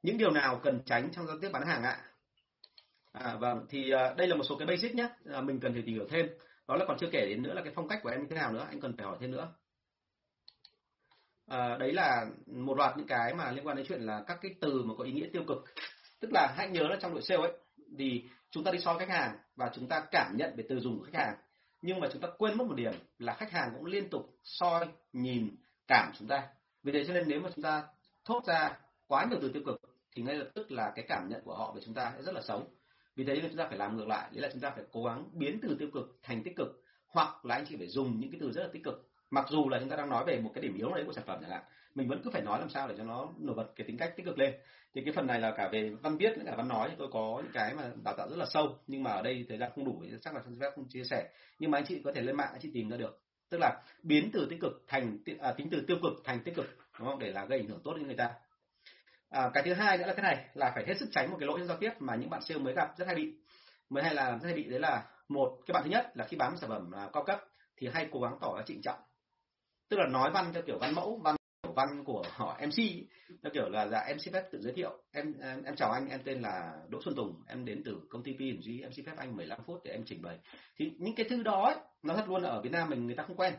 những 0.03 0.18
điều 0.18 0.30
nào 0.30 0.61
cần 0.62 0.82
tránh 0.86 1.11
trong 1.12 1.26
giao 1.26 1.38
tiếp 1.38 1.48
bán 1.53 1.66
hàng 1.66 1.82
ạ? 1.82 2.05
À, 3.12 3.36
vâng 3.40 3.66
thì 3.68 3.90
à, 3.90 4.14
đây 4.16 4.26
là 4.26 4.36
một 4.36 4.44
số 4.48 4.57
cái 4.57 4.66
basic 4.66 4.94
nhé 4.94 5.09
à, 5.32 5.40
mình 5.40 5.61
cần 5.61 5.72
phải 5.72 5.82
tìm 5.82 5.94
hiểu 5.94 6.07
thêm. 6.11 6.26
Đó 6.68 6.76
là 6.76 6.84
còn 6.88 6.98
chưa 7.00 7.09
kể 7.12 7.26
đến 7.28 7.42
nữa 7.42 7.55
là 7.55 7.62
cái 7.62 7.72
phong 7.76 7.88
cách 7.88 8.00
của 8.03 8.09
em 8.09 8.20
như 8.20 8.26
thế 8.30 8.36
nào 8.36 8.53
nữa 8.53 8.66
anh 8.68 8.80
cần 8.80 8.96
phải 8.96 9.07
hỏi 9.07 9.16
thêm 9.20 9.30
nữa 9.30 9.53
à, 11.53 11.76
đấy 11.76 11.92
là 11.92 12.26
một 12.46 12.76
loạt 12.76 12.96
những 12.96 13.07
cái 13.07 13.34
mà 13.34 13.50
liên 13.50 13.66
quan 13.66 13.76
đến 13.76 13.86
chuyện 13.88 14.00
là 14.00 14.24
các 14.26 14.38
cái 14.42 14.55
từ 14.61 14.82
mà 14.84 14.94
có 14.98 15.05
ý 15.05 15.12
nghĩa 15.12 15.28
tiêu 15.32 15.44
cực. 15.48 15.64
Tức 16.20 16.28
là 16.32 16.55
hãy 16.57 16.68
nhớ 16.68 16.82
là 16.82 16.96
trong 17.00 17.12
đội 17.12 17.22
sale 17.22 17.42
ấy 17.42 17.53
thì 17.98 18.24
chúng 18.50 18.64
ta 18.64 18.70
đi 18.70 18.78
soi 18.78 18.98
khách 18.98 19.09
hàng 19.09 19.36
và 19.57 19.70
chúng 19.74 19.88
ta 19.88 20.03
cảm 20.11 20.36
nhận 20.36 20.57
về 20.57 20.64
từ 20.68 20.80
dùng 20.80 20.98
của 20.98 21.05
khách 21.05 21.18
hàng. 21.24 21.36
Nhưng 21.82 22.00
mà 22.00 22.09
chúng 22.12 22.22
ta 22.22 22.28
quên 22.38 22.59
mất 22.59 22.66
một 22.66 22.74
điểm 22.74 22.92
là 23.18 23.34
khách 23.34 23.50
hàng 23.50 23.70
cũng 23.74 23.84
liên 23.84 24.11
tục 24.11 24.38
soi 24.42 24.88
nhìn 25.12 25.57
cảm 25.88 26.12
chúng 26.18 26.28
ta. 26.28 26.48
Vì 26.82 26.92
thế 26.92 27.05
cho 27.07 27.12
nên 27.14 27.28
nếu 27.28 27.40
mà 27.40 27.50
chúng 27.55 27.62
ta 27.62 27.84
thốt 28.24 28.44
ra 28.46 28.78
quá 29.07 29.26
nhiều 29.30 29.38
từ 29.42 29.50
tiêu 29.53 29.62
cực 29.66 29.80
thì 30.16 30.22
ngay 30.22 30.34
lập 30.34 30.48
tức 30.55 30.72
là 30.72 30.92
cái 30.94 31.05
cảm 31.09 31.28
nhận 31.28 31.40
của 31.44 31.55
họ 31.55 31.72
về 31.72 31.80
chúng 31.84 31.94
ta 31.94 32.12
sẽ 32.16 32.22
rất 32.22 32.34
là 32.34 32.40
xấu. 32.42 32.66
Vì 33.16 33.24
thế 33.24 33.34
nên 33.34 33.48
chúng 33.48 33.59
ta 33.59 33.66
phải 33.68 33.78
làm 33.78 33.96
ngược 33.96 34.09
lại 34.09 34.28
đấy 34.32 34.42
là 34.42 34.48
chúng 34.53 34.61
ta 34.61 34.70
phải 34.70 34.84
cố 34.92 35.05
gắng 35.05 35.28
biến 35.32 35.59
từ 35.62 35.76
tiêu 35.78 35.88
cực 35.94 36.18
thành 36.22 36.42
tích 36.42 36.57
cực 36.57 36.68
hoặc 37.09 37.44
là 37.44 37.55
anh 37.55 37.64
chị 37.68 37.76
phải 37.76 37.88
dùng 37.88 38.20
những 38.20 38.30
cái 38.30 38.40
từ 38.40 38.53
rất 38.53 38.62
là 38.62 38.68
tích 38.72 38.84
cực 38.84 39.11
mặc 39.33 39.47
dù 39.49 39.68
là 39.68 39.78
chúng 39.80 39.89
ta 39.89 39.97
đang 39.97 40.11
nói 40.11 40.24
về 40.24 40.41
một 40.41 40.51
cái 40.55 40.62
điểm 40.62 40.76
yếu 40.76 40.95
đấy 40.95 41.05
của 41.07 41.12
sản 41.12 41.24
phẩm 41.26 41.39
chẳng 41.41 41.51
hạn 41.51 41.62
mình 41.95 42.09
vẫn 42.09 42.20
cứ 42.24 42.30
phải 42.30 42.43
nói 42.43 42.61
làm 42.61 42.68
sao 42.68 42.89
để 42.89 42.95
cho 42.99 43.05
nó 43.05 43.28
nổi 43.39 43.55
bật 43.57 43.66
cái 43.76 43.87
tính 43.87 43.97
cách 43.97 44.12
tích 44.16 44.26
cực 44.26 44.39
lên. 44.39 44.55
Thì 44.95 45.03
cái 45.05 45.12
phần 45.16 45.26
này 45.26 45.41
là 45.41 45.55
cả 45.57 45.68
về 45.72 45.91
văn 46.03 46.16
viết 46.16 46.39
lẫn 46.39 46.47
cả 46.47 46.55
văn 46.57 46.68
nói 46.68 46.89
thì 46.91 46.97
tôi 46.99 47.09
có 47.12 47.41
những 47.43 47.53
cái 47.53 47.74
mà 47.74 47.83
đào 48.05 48.14
tạo 48.16 48.28
rất 48.30 48.37
là 48.37 48.47
sâu 48.49 48.78
nhưng 48.87 49.03
mà 49.03 49.11
ở 49.11 49.22
đây 49.22 49.47
thời 49.49 49.59
gian 49.59 49.70
không 49.74 49.85
đủ 49.85 50.03
thì 50.05 50.16
chắc 50.20 50.35
là 50.35 50.41
sẽ 50.61 50.70
không 50.74 50.89
chia 50.89 51.05
sẻ. 51.05 51.28
Nhưng 51.59 51.70
mà 51.70 51.78
anh 51.78 51.85
chị 51.87 52.01
có 52.05 52.12
thể 52.14 52.22
lên 52.22 52.37
mạng 52.37 52.49
anh 52.53 52.61
chị 52.61 52.70
tìm 52.74 52.91
ra 52.91 52.97
được. 52.97 53.20
Tức 53.51 53.59
là 53.61 53.83
biến 54.03 54.30
từ 54.33 54.47
tích 54.51 54.61
cực 54.61 54.85
thành 54.89 55.18
à, 55.41 55.53
tính 55.53 55.68
từ 55.70 55.85
tiêu 55.87 55.97
cực 56.03 56.12
thành 56.24 56.41
tích 56.45 56.55
cực 56.55 56.66
đúng 56.99 57.09
không? 57.09 57.18
Để 57.18 57.33
là 57.33 57.45
gây 57.45 57.59
ảnh 57.59 57.68
hưởng 57.68 57.80
tốt 57.85 57.95
đến 57.97 58.07
người 58.07 58.16
ta. 58.16 58.30
À, 59.30 59.51
cái 59.55 59.62
thứ 59.62 59.74
hai 59.74 59.99
nữa 59.99 60.07
là 60.07 60.14
thế 60.14 60.22
này 60.22 60.47
là 60.55 60.72
phải 60.74 60.85
hết 60.87 60.95
sức 60.99 61.09
tránh 61.12 61.30
một 61.30 61.37
cái 61.41 61.47
lỗi 61.47 61.59
trong 61.59 61.68
giao 61.68 61.76
tiếp 61.76 61.91
mà 61.99 62.14
những 62.14 62.30
bạn 62.30 62.43
sale 62.43 62.61
mới 62.61 62.74
gặp 62.74 62.89
rất 62.99 63.07
hay 63.07 63.14
bị. 63.14 63.33
Mới 63.91 64.03
hay 64.03 64.14
là 64.14 64.30
rất 64.30 64.45
hay 64.45 64.55
bị 64.55 64.64
đấy 64.64 64.80
là 64.80 65.05
một 65.28 65.59
cái 65.66 65.72
bạn 65.72 65.83
thứ 65.85 65.91
nhất 65.91 66.07
là 66.14 66.24
khi 66.24 66.37
bán 66.37 66.57
sản 66.57 66.70
phẩm 66.70 66.93
là 66.93 67.11
cao 67.12 67.24
cấp 67.24 67.41
thì 67.76 67.89
hay 67.93 68.09
cố 68.12 68.20
gắng 68.20 68.39
tỏ 68.41 68.57
ra 68.57 68.62
trịnh 68.66 68.83
trọng 68.83 68.99
tức 69.93 69.99
là 69.99 70.07
nói 70.07 70.30
văn 70.30 70.51
theo 70.55 70.62
kiểu 70.62 70.78
văn 70.78 70.95
mẫu 70.95 71.20
văn 71.24 71.36
kiểu 71.62 71.72
văn 71.72 72.05
của 72.05 72.24
họ 72.30 72.59
MC 72.66 72.76
theo 73.43 73.53
kiểu 73.55 73.68
là 73.68 73.86
dạ 73.86 73.99
em 73.99 74.18
xin 74.18 74.34
phép 74.34 74.43
tự 74.53 74.61
giới 74.61 74.72
thiệu. 74.72 75.03
Em 75.12 75.34
em, 75.40 75.62
em 75.64 75.76
chào 75.76 75.90
anh 75.90 76.09
em 76.09 76.20
tên 76.24 76.43
là 76.43 76.72
Đỗ 76.88 77.03
Xuân 77.05 77.14
Tùng. 77.14 77.43
Em 77.49 77.64
đến 77.64 77.82
từ 77.84 78.01
công 78.11 78.22
ty 78.22 78.32
P&G 78.32 78.82
em 78.82 78.93
xin 78.93 79.05
phép 79.05 79.12
anh 79.16 79.36
15 79.36 79.59
phút 79.66 79.80
để 79.84 79.90
em 79.90 80.03
trình 80.07 80.22
bày. 80.22 80.38
Thì 80.76 80.93
những 80.99 81.14
cái 81.14 81.26
thứ 81.30 81.43
đó 81.43 81.64
ấy, 81.64 81.76
nó 82.03 82.14
thật 82.14 82.28
luôn 82.28 82.43
là 82.43 82.49
ở 82.49 82.62
Việt 82.62 82.72
Nam 82.72 82.90
mình 82.90 83.07
người 83.07 83.14
ta 83.14 83.22
không 83.22 83.36
quen. 83.36 83.55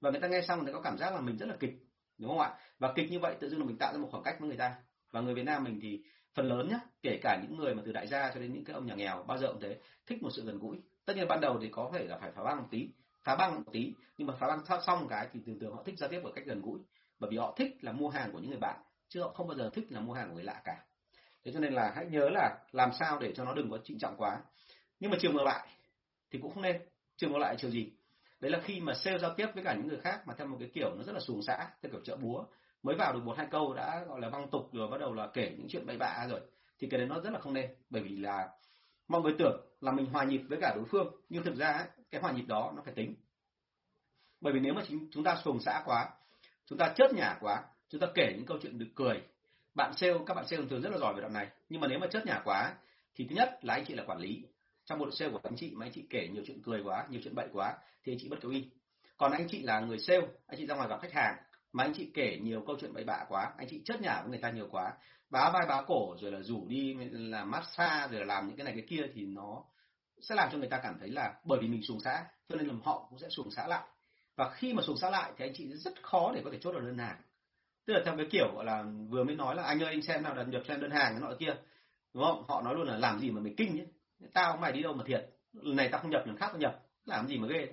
Và 0.00 0.10
người 0.10 0.20
ta 0.20 0.28
nghe 0.28 0.42
xong 0.42 0.58
người 0.58 0.66
ta 0.66 0.72
có 0.72 0.82
cảm 0.82 0.98
giác 0.98 1.14
là 1.14 1.20
mình 1.20 1.36
rất 1.36 1.46
là 1.48 1.56
kịch 1.60 1.72
đúng 2.18 2.30
không 2.30 2.40
ạ? 2.40 2.54
Và 2.78 2.92
kịch 2.96 3.10
như 3.10 3.18
vậy 3.18 3.36
tự 3.40 3.48
dưng 3.48 3.60
là 3.60 3.66
mình 3.66 3.78
tạo 3.78 3.92
ra 3.92 3.98
một 3.98 4.08
khoảng 4.10 4.22
cách 4.22 4.36
với 4.40 4.48
người 4.48 4.58
ta. 4.58 4.74
Và 5.10 5.20
người 5.20 5.34
Việt 5.34 5.44
Nam 5.44 5.64
mình 5.64 5.78
thì 5.82 6.02
phần 6.34 6.46
lớn 6.46 6.68
nhá 6.70 6.78
kể 7.02 7.18
cả 7.22 7.40
những 7.42 7.56
người 7.56 7.74
mà 7.74 7.82
từ 7.86 7.92
đại 7.92 8.06
gia 8.06 8.30
cho 8.34 8.40
đến 8.40 8.52
những 8.52 8.64
cái 8.64 8.74
ông 8.74 8.86
nhà 8.86 8.94
nghèo 8.94 9.24
bao 9.28 9.38
giờ 9.38 9.46
cũng 9.52 9.60
thế 9.60 9.78
thích 10.06 10.22
một 10.22 10.30
sự 10.36 10.44
gần 10.44 10.58
gũi. 10.58 10.76
Tất 11.04 11.16
nhiên 11.16 11.28
ban 11.28 11.40
đầu 11.40 11.58
thì 11.62 11.68
có 11.68 11.90
thể 11.94 12.04
là 12.04 12.18
phải 12.18 12.32
phá 12.32 12.42
băng 12.44 12.58
một 12.58 12.68
tí 12.70 12.88
phá 13.24 13.36
băng 13.36 13.54
một 13.54 13.72
tí. 13.72 13.92
Nhưng 14.18 14.26
mà 14.26 14.34
phá 14.38 14.46
băng 14.46 14.80
xong 14.86 15.08
cái 15.08 15.28
thì 15.32 15.40
thường 15.46 15.58
thường 15.58 15.74
họ 15.74 15.82
thích 15.82 15.98
giao 15.98 16.08
tiếp 16.10 16.20
ở 16.24 16.32
cách 16.34 16.44
gần 16.46 16.62
gũi. 16.62 16.80
Bởi 17.18 17.30
vì 17.30 17.36
họ 17.36 17.54
thích 17.56 17.84
là 17.84 17.92
mua 17.92 18.08
hàng 18.08 18.32
của 18.32 18.38
những 18.38 18.50
người 18.50 18.60
bạn, 18.60 18.80
chứ 19.08 19.22
họ 19.22 19.28
không 19.28 19.48
bao 19.48 19.56
giờ 19.56 19.70
thích 19.72 19.86
là 19.90 20.00
mua 20.00 20.12
hàng 20.12 20.28
của 20.28 20.34
người 20.34 20.44
lạ 20.44 20.60
cả. 20.64 20.84
Thế 21.44 21.52
cho 21.52 21.60
nên 21.60 21.72
là 21.72 21.92
hãy 21.96 22.06
nhớ 22.06 22.28
là 22.28 22.58
làm 22.72 22.90
sao 22.98 23.18
để 23.18 23.32
cho 23.36 23.44
nó 23.44 23.54
đừng 23.54 23.70
có 23.70 23.78
trịnh 23.84 23.98
trọng 23.98 24.16
quá. 24.16 24.40
Nhưng 25.00 25.10
mà 25.10 25.16
chiều 25.20 25.32
ngược 25.32 25.42
lại 25.42 25.68
thì 26.30 26.38
cũng 26.42 26.54
không 26.54 26.62
nên. 26.62 26.82
Chiều 27.16 27.30
ngược 27.30 27.38
lại 27.38 27.56
chiều 27.58 27.70
gì? 27.70 27.92
Đấy 28.40 28.50
là 28.50 28.60
khi 28.64 28.80
mà 28.80 28.94
sale 28.94 29.18
giao 29.18 29.34
tiếp 29.34 29.46
với 29.54 29.64
cả 29.64 29.74
những 29.74 29.88
người 29.88 30.00
khác 30.00 30.22
mà 30.26 30.34
theo 30.38 30.46
một 30.46 30.56
cái 30.60 30.70
kiểu 30.74 30.94
nó 30.96 31.02
rất 31.02 31.12
là 31.12 31.20
xuồng 31.20 31.42
xã, 31.42 31.70
theo 31.82 31.92
kiểu 31.92 32.00
chợ 32.04 32.16
búa. 32.16 32.44
Mới 32.82 32.96
vào 32.96 33.12
được 33.12 33.24
một 33.24 33.36
hai 33.36 33.46
câu 33.50 33.74
đã 33.74 34.04
gọi 34.08 34.20
là 34.20 34.28
văng 34.28 34.50
tục 34.50 34.68
rồi 34.72 34.88
bắt 34.90 35.00
đầu 35.00 35.14
là 35.14 35.28
kể 35.32 35.54
những 35.58 35.66
chuyện 35.68 35.86
bậy 35.86 35.96
bạ 35.96 36.26
rồi, 36.30 36.40
thì 36.78 36.88
cái 36.90 36.98
đấy 36.98 37.08
nó 37.08 37.20
rất 37.20 37.30
là 37.32 37.38
không 37.38 37.54
nên. 37.54 37.70
Bởi 37.90 38.02
vì 38.02 38.16
là 38.16 38.48
mọi 39.08 39.22
người 39.22 39.34
tưởng 39.38 39.60
là 39.84 39.92
mình 39.92 40.06
hòa 40.06 40.24
nhịp 40.24 40.42
với 40.48 40.58
cả 40.60 40.72
đối 40.76 40.84
phương. 40.84 41.14
Nhưng 41.28 41.44
thực 41.44 41.56
ra 41.56 41.86
cái 42.10 42.20
hòa 42.20 42.32
nhịp 42.32 42.44
đó 42.46 42.72
nó 42.76 42.82
phải 42.84 42.94
tính. 42.94 43.14
Bởi 44.40 44.52
vì 44.52 44.60
nếu 44.60 44.74
mà 44.74 44.82
chúng 45.10 45.24
ta 45.24 45.36
xuồng 45.44 45.60
xã 45.60 45.82
quá, 45.86 46.10
chúng 46.66 46.78
ta 46.78 46.92
chớt 46.96 47.14
nhả 47.14 47.38
quá, 47.40 47.62
chúng 47.88 48.00
ta 48.00 48.06
kể 48.14 48.32
những 48.36 48.46
câu 48.46 48.58
chuyện 48.62 48.78
được 48.78 48.88
cười. 48.94 49.22
Bạn 49.74 49.92
sale, 49.96 50.14
các 50.26 50.34
bạn 50.34 50.46
sale 50.46 50.62
thường 50.70 50.82
rất 50.82 50.90
là 50.90 50.98
giỏi 50.98 51.14
về 51.14 51.20
đoạn 51.20 51.32
này. 51.32 51.48
Nhưng 51.68 51.80
mà 51.80 51.86
nếu 51.88 51.98
mà 51.98 52.06
chớt 52.06 52.26
nhả 52.26 52.40
quá 52.44 52.74
thì 53.14 53.26
thứ 53.30 53.36
nhất 53.36 53.58
là 53.62 53.74
anh 53.74 53.84
chị 53.86 53.94
là 53.94 54.04
quản 54.06 54.18
lý. 54.18 54.44
Trong 54.84 54.98
một 54.98 55.08
sale 55.12 55.30
của 55.30 55.40
anh 55.42 55.56
chị 55.56 55.70
mà 55.74 55.86
anh 55.86 55.92
chị 55.92 56.04
kể 56.10 56.28
nhiều 56.32 56.42
chuyện 56.46 56.62
cười 56.62 56.82
quá, 56.82 57.06
nhiều 57.10 57.20
chuyện 57.24 57.34
bậy 57.34 57.48
quá, 57.52 57.78
thì 58.04 58.12
anh 58.12 58.18
chị 58.20 58.28
bất 58.28 58.36
cứ 58.40 58.48
uy 58.48 58.70
còn 59.16 59.32
anh 59.32 59.48
chị 59.48 59.62
là 59.62 59.80
người 59.80 59.98
sale, 59.98 60.26
anh 60.46 60.58
chị 60.58 60.66
ra 60.66 60.74
ngoài 60.74 60.88
gặp 60.88 61.00
khách 61.02 61.12
hàng 61.12 61.36
mà 61.72 61.84
anh 61.84 61.92
chị 61.94 62.10
kể 62.14 62.38
nhiều 62.42 62.64
câu 62.66 62.76
chuyện 62.80 62.92
bậy 62.92 63.04
bạ 63.04 63.24
quá, 63.28 63.52
anh 63.56 63.66
chị 63.70 63.82
chớt 63.84 64.00
nhả 64.00 64.20
với 64.20 64.30
người 64.30 64.38
ta 64.38 64.50
nhiều 64.50 64.68
quá, 64.70 64.92
bá 65.30 65.50
vai 65.50 65.66
bá 65.68 65.82
cổ, 65.86 66.16
rồi 66.20 66.32
là 66.32 66.40
rủ 66.40 66.66
đi 66.68 66.94
làm 67.10 67.50
massage, 67.50 68.08
rồi 68.10 68.20
là 68.20 68.34
làm 68.34 68.46
những 68.46 68.56
cái 68.56 68.64
này 68.64 68.74
cái 68.74 68.86
kia 68.88 69.02
thì 69.14 69.26
nó 69.26 69.64
sẽ 70.20 70.34
làm 70.34 70.48
cho 70.52 70.58
người 70.58 70.68
ta 70.68 70.80
cảm 70.82 70.98
thấy 71.00 71.08
là 71.08 71.34
bởi 71.44 71.58
vì 71.62 71.68
mình 71.68 71.82
xuồng 71.82 72.00
xã, 72.00 72.24
cho 72.48 72.56
nên 72.56 72.66
là 72.66 72.74
họ 72.84 73.06
cũng 73.10 73.18
sẽ 73.18 73.28
xuồng 73.28 73.50
xã 73.50 73.66
lại. 73.66 73.82
Và 74.36 74.50
khi 74.50 74.72
mà 74.72 74.82
xuồng 74.82 74.96
xã 74.96 75.10
lại 75.10 75.32
thì 75.36 75.44
anh 75.44 75.52
chị 75.54 75.72
rất 75.74 76.02
khó 76.02 76.32
để 76.34 76.40
có 76.44 76.50
thể 76.52 76.58
chốt 76.60 76.72
được 76.72 76.80
đơn 76.80 76.98
hàng. 76.98 77.16
Tức 77.86 77.94
là 77.94 78.00
theo 78.04 78.16
cái 78.16 78.26
kiểu 78.30 78.52
gọi 78.54 78.64
là 78.64 78.84
vừa 79.08 79.24
mới 79.24 79.36
nói 79.36 79.54
là 79.54 79.62
anh 79.62 79.82
ơi, 79.82 79.88
anh 79.92 80.02
xem 80.02 80.22
nào, 80.22 80.34
đặt 80.34 80.48
nhập 80.48 80.62
xem 80.68 80.80
đơn 80.80 80.90
hàng 80.90 81.20
nọ 81.20 81.32
kia, 81.38 81.54
đúng 82.14 82.24
không? 82.24 82.44
Họ 82.48 82.62
nói 82.62 82.74
luôn 82.74 82.86
là 82.86 82.98
làm 82.98 83.20
gì 83.20 83.30
mà 83.30 83.40
mình 83.40 83.54
kinh 83.56 83.76
nhé 83.76 83.84
tao 84.32 84.56
mày 84.56 84.72
đi 84.72 84.82
đâu 84.82 84.92
mà 84.92 85.04
thiệt? 85.06 85.30
Lần 85.52 85.76
này 85.76 85.88
tao 85.92 86.00
không 86.00 86.10
nhập 86.10 86.26
lần 86.26 86.36
khác 86.36 86.46
tao 86.46 86.58
nhập. 86.58 86.80
Làm 87.04 87.28
gì 87.28 87.38
mà 87.38 87.48
ghê. 87.48 87.68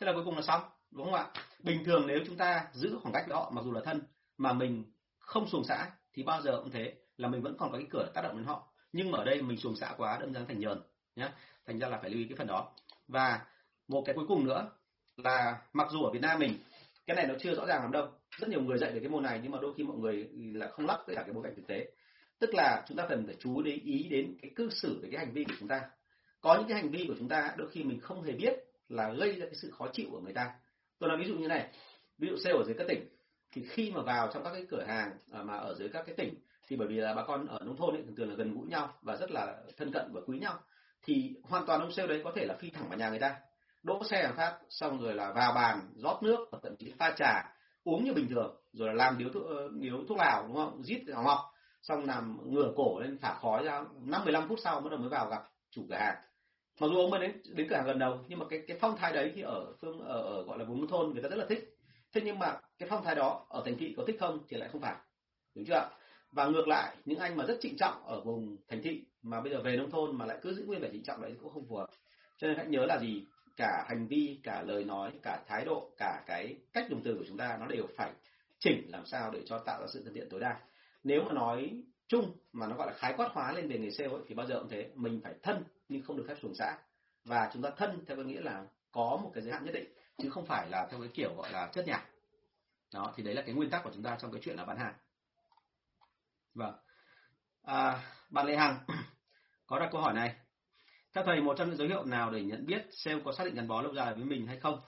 Thế 0.00 0.06
là 0.06 0.12
cuối 0.12 0.24
cùng 0.24 0.36
là 0.36 0.42
xong, 0.42 0.62
đúng 0.90 1.04
không 1.04 1.14
ạ? 1.14 1.26
Bình 1.58 1.84
thường 1.84 2.06
nếu 2.06 2.18
chúng 2.26 2.36
ta 2.36 2.66
giữ 2.72 2.98
khoảng 3.02 3.12
cách 3.12 3.24
với 3.28 3.36
họ, 3.36 3.50
mặc 3.54 3.62
dù 3.64 3.72
là 3.72 3.80
thân, 3.84 4.02
mà 4.38 4.52
mình 4.52 4.84
không 5.18 5.48
xuồng 5.48 5.64
xã 5.64 5.90
thì 6.12 6.22
bao 6.22 6.42
giờ 6.42 6.60
cũng 6.62 6.70
thế, 6.70 6.94
là 7.16 7.28
mình 7.28 7.42
vẫn 7.42 7.56
còn 7.58 7.72
có 7.72 7.78
cái 7.78 7.86
cửa 7.90 8.10
tác 8.14 8.22
động 8.22 8.36
đến 8.36 8.46
họ. 8.46 8.72
Nhưng 8.92 9.10
mà 9.10 9.18
ở 9.18 9.24
đây 9.24 9.42
mình 9.42 9.58
xuồng 9.58 9.76
xã 9.76 9.94
quá, 9.96 10.18
đâm 10.20 10.32
ra 10.32 10.40
thành 10.48 10.60
nhờn, 10.60 10.82
nhá 11.16 11.32
thành 11.66 11.78
ra 11.78 11.88
là 11.88 11.98
phải 11.98 12.10
lưu 12.10 12.18
ý 12.18 12.26
cái 12.28 12.36
phần 12.36 12.46
đó. 12.46 12.72
Và 13.08 13.40
một 13.88 14.02
cái 14.06 14.14
cuối 14.14 14.24
cùng 14.28 14.44
nữa 14.44 14.70
là 15.16 15.62
mặc 15.72 15.88
dù 15.92 16.02
ở 16.04 16.10
Việt 16.10 16.22
Nam 16.22 16.38
mình, 16.38 16.54
cái 17.06 17.16
này 17.16 17.26
nó 17.26 17.34
chưa 17.40 17.54
rõ 17.54 17.66
ràng 17.66 17.82
lắm 17.82 17.92
đâu. 17.92 18.08
Rất 18.38 18.48
nhiều 18.48 18.62
người 18.62 18.78
dạy 18.78 18.92
về 18.92 19.00
cái 19.00 19.08
môn 19.08 19.22
này, 19.22 19.40
nhưng 19.42 19.52
mà 19.52 19.58
đôi 19.62 19.74
khi 19.76 19.84
mọi 19.84 19.96
người 19.96 20.28
là 20.34 20.68
không 20.68 20.86
lắp 20.86 21.00
với 21.06 21.16
cả 21.16 21.22
cái 21.22 21.32
bối 21.32 21.42
cảnh 21.44 21.54
thực 21.56 21.66
tế. 21.66 21.86
Tức 22.38 22.54
là 22.54 22.84
chúng 22.88 22.96
ta 22.96 23.06
cần 23.08 23.26
phải 23.26 23.36
chú 23.38 23.62
ý 23.64 23.80
ý 23.84 24.08
đến 24.10 24.36
cái 24.42 24.50
cư 24.56 24.70
xử 24.70 25.00
về 25.02 25.08
cái 25.12 25.24
hành 25.24 25.34
vi 25.34 25.44
của 25.44 25.54
chúng 25.58 25.68
ta. 25.68 25.80
Có 26.40 26.54
những 26.54 26.68
cái 26.68 26.82
hành 26.82 26.90
vi 26.90 27.04
của 27.08 27.14
chúng 27.18 27.28
ta 27.28 27.54
đôi 27.56 27.68
khi 27.70 27.84
mình 27.84 28.00
không 28.00 28.22
hề 28.22 28.32
biết 28.32 28.54
là 28.88 29.12
gây 29.12 29.32
ra 29.32 29.46
cái 29.46 29.54
sự 29.54 29.70
khó 29.70 29.88
chịu 29.92 30.06
của 30.10 30.20
người 30.20 30.32
ta. 30.32 30.54
Tôi 30.98 31.08
nói 31.08 31.18
ví 31.18 31.26
dụ 31.26 31.34
như 31.34 31.48
này, 31.48 31.68
ví 32.18 32.28
dụ 32.28 32.36
sale 32.36 32.56
ở 32.56 32.64
dưới 32.66 32.74
các 32.78 32.86
tỉnh, 32.88 33.08
thì 33.52 33.62
khi 33.68 33.90
mà 33.90 34.02
vào 34.02 34.30
trong 34.34 34.44
các 34.44 34.52
cái 34.52 34.66
cửa 34.70 34.84
hàng 34.86 35.12
à, 35.32 35.42
mà 35.42 35.56
ở 35.56 35.74
dưới 35.74 35.88
các 35.88 36.02
cái 36.06 36.14
tỉnh, 36.14 36.34
thì 36.68 36.76
bởi 36.76 36.88
vì 36.88 36.96
là 36.96 37.14
bà 37.14 37.24
con 37.24 37.46
ở 37.46 37.58
nông 37.64 37.76
thôn 37.76 37.94
ấy 37.94 38.02
thường 38.02 38.16
thường 38.16 38.28
là 38.28 38.34
gần 38.34 38.54
gũi 38.54 38.68
nhau 38.68 38.94
và 39.02 39.16
rất 39.16 39.30
là 39.30 39.62
thân 39.76 39.92
cận 39.92 40.10
và 40.12 40.20
quý 40.26 40.38
nhau 40.38 40.60
thì 41.02 41.34
hoàn 41.42 41.66
toàn 41.66 41.80
ông 41.80 41.92
sale 41.92 42.08
đấy 42.08 42.20
có 42.24 42.32
thể 42.34 42.44
là 42.44 42.54
phi 42.60 42.70
thẳng 42.70 42.88
vào 42.88 42.98
nhà 42.98 43.10
người 43.10 43.18
ta. 43.18 43.36
Đỗ 43.82 44.02
xe 44.10 44.22
hàng 44.22 44.36
khác 44.36 44.54
xong 44.68 45.00
rồi 45.00 45.14
là 45.14 45.32
vào 45.32 45.52
bàn 45.52 45.80
rót 45.96 46.22
nước 46.22 46.48
và 46.52 46.58
thậm 46.62 46.76
chí 46.78 46.92
pha 46.98 47.14
trà 47.16 47.54
uống 47.84 48.04
như 48.04 48.12
bình 48.12 48.28
thường 48.28 48.56
rồi 48.72 48.88
là 48.88 48.94
làm 48.94 49.18
điếu 49.18 49.28
thuốc 49.28 49.46
ờ, 49.46 49.68
điếu 49.80 50.04
thuốc 50.08 50.18
lào 50.18 50.44
đúng 50.46 50.56
không? 50.56 50.82
Rít 50.82 51.02
hòng 51.14 51.24
ngọc 51.24 51.38
xong 51.82 52.04
làm 52.04 52.38
ngửa 52.52 52.72
cổ 52.76 53.00
lên 53.00 53.18
thả 53.20 53.34
khói 53.34 53.64
ra 53.64 53.84
năm 54.02 54.24
mười 54.24 54.32
lăm 54.32 54.48
phút 54.48 54.58
sau 54.64 54.80
mới 54.80 54.98
mới 54.98 55.08
vào 55.08 55.28
gặp 55.28 55.42
chủ 55.70 55.86
cửa 55.88 55.96
hàng. 55.96 56.16
Mặc 56.80 56.86
dù 56.92 56.96
ông 56.96 57.10
mới 57.10 57.20
đến 57.20 57.42
đến 57.44 57.66
cửa 57.70 57.76
hàng 57.76 57.86
gần 57.86 57.98
đầu 57.98 58.18
nhưng 58.28 58.38
mà 58.38 58.44
cái 58.50 58.62
cái 58.68 58.78
phong 58.80 58.96
thái 58.96 59.12
đấy 59.12 59.32
thì 59.34 59.42
ở 59.42 59.72
phương 59.80 60.00
ở, 60.00 60.22
ở 60.22 60.42
gọi 60.42 60.58
là 60.58 60.64
vùng 60.64 60.80
nông 60.80 60.90
thôn 60.90 61.12
người 61.12 61.22
ta 61.22 61.28
rất 61.28 61.36
là 61.36 61.46
thích. 61.48 61.76
Thế 62.12 62.20
nhưng 62.24 62.38
mà 62.38 62.60
cái 62.78 62.88
phong 62.88 63.04
thái 63.04 63.14
đó 63.14 63.46
ở 63.48 63.62
thành 63.64 63.78
thị 63.78 63.94
có 63.96 64.04
thích 64.06 64.16
không 64.20 64.38
thì 64.48 64.56
lại 64.56 64.68
không 64.72 64.80
phải 64.80 64.96
đúng 65.54 65.64
chưa? 65.64 65.90
Và 66.32 66.46
ngược 66.46 66.68
lại 66.68 66.96
những 67.04 67.18
anh 67.18 67.36
mà 67.36 67.44
rất 67.44 67.58
trịnh 67.60 67.76
trọng 67.76 68.06
ở 68.06 68.20
vùng 68.20 68.56
thành 68.68 68.82
thị 68.82 69.04
mà 69.22 69.40
bây 69.40 69.52
giờ 69.52 69.60
về 69.62 69.76
nông 69.76 69.90
thôn 69.90 70.18
mà 70.18 70.26
lại 70.26 70.38
cứ 70.42 70.54
giữ 70.54 70.64
nguyên 70.64 70.80
vẻ 70.80 70.88
chính 70.92 71.02
trọng 71.02 71.22
đấy 71.22 71.36
cũng 71.40 71.52
không 71.52 71.66
phù 71.68 71.76
hợp. 71.76 71.90
Cho 72.36 72.48
nên 72.48 72.56
hãy 72.56 72.66
nhớ 72.66 72.86
là 72.86 72.98
gì? 73.00 73.26
Cả 73.56 73.84
hành 73.88 74.06
vi 74.06 74.40
cả 74.42 74.62
lời 74.62 74.84
nói 74.84 75.12
cả 75.22 75.42
thái 75.48 75.64
độ 75.64 75.90
cả 75.98 76.22
cái 76.26 76.56
cách 76.72 76.86
dùng 76.90 77.02
từ 77.04 77.14
của 77.14 77.24
chúng 77.28 77.36
ta 77.36 77.56
nó 77.60 77.66
đều 77.66 77.86
phải 77.96 78.12
chỉnh 78.58 78.86
làm 78.88 79.06
sao 79.06 79.30
để 79.30 79.42
cho 79.46 79.58
tạo 79.58 79.80
ra 79.80 79.86
sự 79.92 80.04
thân 80.04 80.14
thiện 80.14 80.28
tối 80.30 80.40
đa. 80.40 80.60
Nếu 81.04 81.22
mà 81.24 81.32
nói 81.32 81.82
chung 82.08 82.36
mà 82.52 82.66
nó 82.66 82.76
gọi 82.76 82.86
là 82.86 82.92
khái 82.98 83.14
quát 83.16 83.28
hóa 83.32 83.52
lên 83.52 83.68
về 83.68 83.78
nghề 83.78 83.90
sale 83.90 84.10
ấy, 84.10 84.20
thì 84.28 84.34
bao 84.34 84.46
giờ 84.46 84.58
cũng 84.58 84.68
thế. 84.68 84.90
Mình 84.94 85.20
phải 85.24 85.34
thân 85.42 85.64
nhưng 85.88 86.02
không 86.02 86.16
được 86.16 86.24
phép 86.28 86.36
xuồng 86.42 86.54
xã. 86.54 86.78
Và 87.24 87.50
chúng 87.52 87.62
ta 87.62 87.70
thân 87.76 88.04
theo 88.06 88.16
cái 88.16 88.24
nghĩa 88.24 88.40
là 88.40 88.66
có 88.92 89.20
một 89.22 89.30
cái 89.34 89.42
giới 89.42 89.52
hạn 89.52 89.64
nhất 89.64 89.74
định 89.74 89.92
chứ 90.18 90.30
không 90.30 90.46
phải 90.46 90.68
là 90.70 90.86
theo 90.90 91.00
cái 91.00 91.08
kiểu 91.14 91.34
gọi 91.36 91.52
là 91.52 91.70
chất 91.72 91.86
nhạc. 91.86 92.06
Đó 92.94 93.12
thì 93.16 93.22
đấy 93.22 93.34
là 93.34 93.42
cái 93.42 93.54
nguyên 93.54 93.70
tắc 93.70 93.84
của 93.84 93.90
chúng 93.94 94.02
ta 94.02 94.16
trong 94.20 94.32
cái 94.32 94.40
chuyện 94.44 94.56
là 94.56 94.64
bán 94.64 94.78
hàng. 94.78 94.94
Vâng. 96.54 96.74
À, 97.62 98.02
bạn 98.30 98.46
lê 98.46 98.56
hằng 98.56 98.78
có 99.72 99.78
đặt 99.78 99.88
câu 99.92 100.00
hỏi 100.00 100.14
này. 100.14 100.32
Theo 101.14 101.24
thầy 101.24 101.40
một 101.40 101.54
trong 101.58 101.68
những 101.68 101.78
dấu 101.78 101.88
hiệu 101.88 102.04
nào 102.04 102.30
để 102.30 102.42
nhận 102.42 102.66
biết 102.66 102.82
sale 102.90 103.20
có 103.24 103.32
xác 103.32 103.44
định 103.44 103.54
gắn 103.54 103.68
bó 103.68 103.82
lâu 103.82 103.94
dài 103.94 104.14
với 104.14 104.24
mình 104.24 104.46
hay 104.46 104.56
không? 104.56 104.80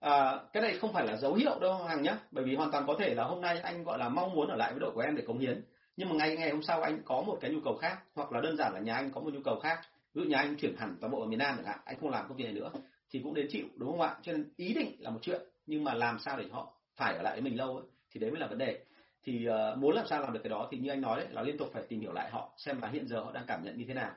À, 0.00 0.40
cái 0.52 0.62
này 0.62 0.78
không 0.78 0.92
phải 0.92 1.06
là 1.06 1.16
dấu 1.16 1.34
hiệu 1.34 1.58
đâu 1.60 1.74
hàng 1.74 2.02
nhé 2.02 2.16
bởi 2.30 2.44
vì 2.44 2.54
hoàn 2.54 2.70
toàn 2.70 2.86
có 2.86 2.96
thể 2.98 3.14
là 3.14 3.24
hôm 3.24 3.40
nay 3.40 3.60
anh 3.60 3.84
gọi 3.84 3.98
là 3.98 4.08
mong 4.08 4.34
muốn 4.34 4.48
ở 4.48 4.56
lại 4.56 4.72
với 4.72 4.80
đội 4.80 4.90
của 4.94 5.00
em 5.00 5.16
để 5.16 5.22
cống 5.26 5.38
hiến. 5.38 5.64
Nhưng 5.96 6.08
mà 6.08 6.14
ngày 6.16 6.36
ngày 6.36 6.50
hôm 6.50 6.62
sau 6.62 6.82
anh 6.82 7.02
có 7.04 7.22
một 7.22 7.38
cái 7.40 7.50
nhu 7.50 7.60
cầu 7.64 7.76
khác 7.76 7.98
hoặc 8.14 8.32
là 8.32 8.40
đơn 8.40 8.56
giản 8.56 8.74
là 8.74 8.80
nhà 8.80 8.94
anh 8.94 9.10
có 9.10 9.20
một 9.20 9.32
nhu 9.32 9.40
cầu 9.44 9.60
khác. 9.60 9.80
Ví 10.14 10.22
dụ 10.22 10.30
nhà 10.30 10.38
anh 10.38 10.56
chuyển 10.56 10.76
hẳn 10.76 10.96
toàn 11.00 11.12
bộ 11.12 11.20
ở 11.20 11.26
miền 11.26 11.38
Nam 11.38 11.56
chẳng 11.56 11.66
hạn 11.66 11.78
anh 11.84 11.96
không 12.00 12.10
làm 12.10 12.28
công 12.28 12.36
việc 12.36 12.44
này 12.44 12.52
nữa 12.52 12.70
thì 13.10 13.20
cũng 13.24 13.34
đến 13.34 13.46
chịu 13.50 13.66
đúng 13.76 13.90
không 13.90 14.00
ạ? 14.00 14.16
Cho 14.22 14.32
nên 14.32 14.52
ý 14.56 14.74
định 14.74 14.96
là 14.98 15.10
một 15.10 15.20
chuyện 15.22 15.42
nhưng 15.66 15.84
mà 15.84 15.94
làm 15.94 16.18
sao 16.18 16.36
để 16.38 16.44
họ 16.52 16.72
phải 16.96 17.14
ở 17.14 17.22
lại 17.22 17.32
với 17.32 17.42
mình 17.42 17.58
lâu 17.58 17.76
ấy, 17.76 17.86
thì 18.12 18.20
đấy 18.20 18.30
mới 18.30 18.40
là 18.40 18.46
vấn 18.46 18.58
đề 18.58 18.78
thì 19.24 19.46
uh, 19.48 19.78
muốn 19.78 19.94
làm 19.94 20.06
sao 20.06 20.22
làm 20.22 20.32
được 20.32 20.40
cái 20.42 20.50
đó 20.50 20.68
thì 20.70 20.78
như 20.78 20.90
anh 20.90 21.00
nói 21.00 21.20
đấy 21.20 21.28
là 21.30 21.42
liên 21.42 21.58
tục 21.58 21.70
phải 21.72 21.82
tìm 21.88 22.00
hiểu 22.00 22.12
lại 22.12 22.30
họ 22.30 22.54
xem 22.56 22.80
là 22.82 22.88
hiện 22.88 23.08
giờ 23.08 23.20
họ 23.20 23.32
đang 23.32 23.44
cảm 23.46 23.64
nhận 23.64 23.78
như 23.78 23.84
thế 23.88 23.94
nào. 23.94 24.12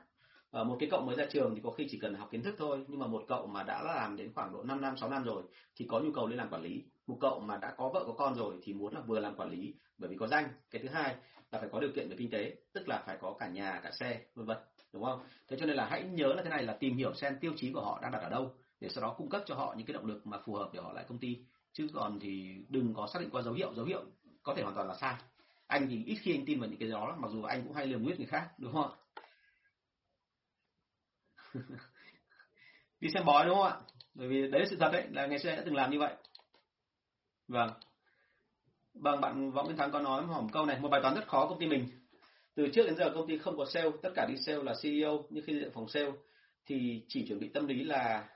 Uh, 0.60 0.66
một 0.66 0.76
cái 0.80 0.88
cậu 0.90 1.00
mới 1.00 1.16
ra 1.16 1.26
trường 1.30 1.54
thì 1.54 1.60
có 1.64 1.70
khi 1.70 1.86
chỉ 1.90 1.98
cần 1.98 2.14
học 2.14 2.28
kiến 2.30 2.42
thức 2.42 2.54
thôi 2.58 2.84
nhưng 2.88 2.98
mà 2.98 3.06
một 3.06 3.24
cậu 3.28 3.46
mà 3.46 3.62
đã 3.62 3.82
làm 3.82 4.16
đến 4.16 4.32
khoảng 4.34 4.52
độ 4.52 4.62
5 4.62 4.80
năm 4.80 4.96
6 4.96 5.10
năm 5.10 5.24
rồi 5.24 5.42
thì 5.76 5.86
có 5.88 6.00
nhu 6.00 6.12
cầu 6.12 6.26
lên 6.26 6.38
làm 6.38 6.48
quản 6.50 6.62
lý. 6.62 6.84
Một 7.06 7.16
cậu 7.20 7.40
mà 7.40 7.56
đã 7.56 7.74
có 7.76 7.88
vợ 7.88 8.04
có 8.06 8.12
con 8.12 8.34
rồi 8.34 8.54
thì 8.62 8.72
muốn 8.72 8.94
là 8.94 9.00
vừa 9.00 9.20
làm 9.20 9.36
quản 9.36 9.50
lý 9.50 9.74
bởi 9.98 10.10
vì 10.10 10.16
có 10.16 10.26
danh. 10.26 10.48
Cái 10.70 10.82
thứ 10.82 10.88
hai 10.88 11.16
là 11.52 11.58
phải 11.58 11.68
có 11.72 11.80
điều 11.80 11.90
kiện 11.94 12.08
về 12.08 12.16
kinh 12.18 12.30
tế 12.30 12.56
tức 12.72 12.88
là 12.88 13.02
phải 13.06 13.16
có 13.20 13.36
cả 13.38 13.48
nhà 13.48 13.80
cả 13.82 13.90
xe 13.90 14.20
vân 14.34 14.46
vân 14.46 14.56
đúng 14.92 15.04
không? 15.04 15.20
Thế 15.48 15.56
cho 15.60 15.66
nên 15.66 15.76
là 15.76 15.86
hãy 15.90 16.02
nhớ 16.02 16.34
là 16.34 16.42
thế 16.42 16.50
này 16.50 16.62
là 16.62 16.72
tìm 16.72 16.96
hiểu 16.96 17.14
xem 17.14 17.36
tiêu 17.40 17.52
chí 17.56 17.72
của 17.72 17.80
họ 17.80 17.98
đang 18.02 18.12
đặt 18.12 18.18
ở 18.18 18.30
đâu 18.30 18.54
để 18.80 18.88
sau 18.88 19.02
đó 19.02 19.14
cung 19.18 19.28
cấp 19.28 19.42
cho 19.46 19.54
họ 19.54 19.74
những 19.78 19.86
cái 19.86 19.94
động 19.94 20.06
lực 20.06 20.26
mà 20.26 20.38
phù 20.44 20.54
hợp 20.54 20.70
để 20.72 20.80
họ 20.80 20.92
lại 20.92 21.04
công 21.08 21.18
ty. 21.18 21.38
Chứ 21.72 21.86
còn 21.94 22.18
thì 22.20 22.56
đừng 22.68 22.94
có 22.94 23.06
xác 23.12 23.20
định 23.20 23.30
qua 23.30 23.42
dấu 23.42 23.54
hiệu 23.54 23.74
dấu 23.74 23.84
hiệu 23.84 24.04
có 24.42 24.54
thể 24.54 24.62
hoàn 24.62 24.74
toàn 24.74 24.88
là 24.88 24.94
sai. 25.00 25.14
Anh 25.66 25.88
thì 25.90 26.04
ít 26.06 26.16
khi 26.22 26.34
anh 26.36 26.44
tin 26.46 26.60
vào 26.60 26.68
những 26.68 26.78
cái 26.78 26.88
đó 26.88 27.16
mặc 27.18 27.28
dù 27.32 27.42
anh 27.42 27.62
cũng 27.64 27.72
hay 27.72 27.86
liều 27.86 27.98
nguyết 27.98 28.18
người 28.18 28.26
khác, 28.26 28.50
đúng 28.58 28.72
không 28.72 28.90
ạ? 28.90 28.96
Đi 33.00 33.08
xem 33.14 33.24
bói, 33.24 33.46
đúng 33.46 33.54
không 33.54 33.66
ạ? 33.66 33.76
Bởi 34.14 34.28
vì 34.28 34.50
đấy 34.50 34.60
là 34.60 34.66
sự 34.70 34.76
thật 34.80 34.90
đấy, 34.92 35.06
là 35.10 35.26
ngày 35.26 35.38
xưa 35.38 35.50
đã 35.50 35.62
từng 35.64 35.74
làm 35.74 35.90
như 35.90 35.98
vậy. 35.98 36.14
Vâng. 37.48 37.70
Bằng 38.94 39.20
bạn 39.20 39.50
võ 39.50 39.64
nguyên 39.64 39.76
thắng 39.76 39.90
có 39.90 40.00
nói 40.00 40.26
một 40.26 40.46
câu 40.52 40.66
này, 40.66 40.80
một 40.80 40.88
bài 40.88 41.00
toán 41.02 41.14
rất 41.14 41.28
khó 41.28 41.46
công 41.48 41.58
ty 41.58 41.66
mình. 41.66 41.88
Từ 42.54 42.68
trước 42.74 42.86
đến 42.86 42.96
giờ 42.96 43.10
công 43.14 43.28
ty 43.28 43.38
không 43.38 43.56
có 43.56 43.64
sale, 43.64 43.90
tất 44.02 44.10
cả 44.14 44.26
đi 44.28 44.36
sale 44.36 44.62
là 44.62 44.74
CEO 44.82 45.24
nhưng 45.30 45.44
khi 45.46 45.60
dựng 45.60 45.72
phòng 45.74 45.88
sale 45.88 46.10
thì 46.66 47.04
chỉ 47.08 47.26
chuẩn 47.28 47.40
bị 47.40 47.48
tâm 47.48 47.66
lý 47.66 47.84
là 47.84 48.28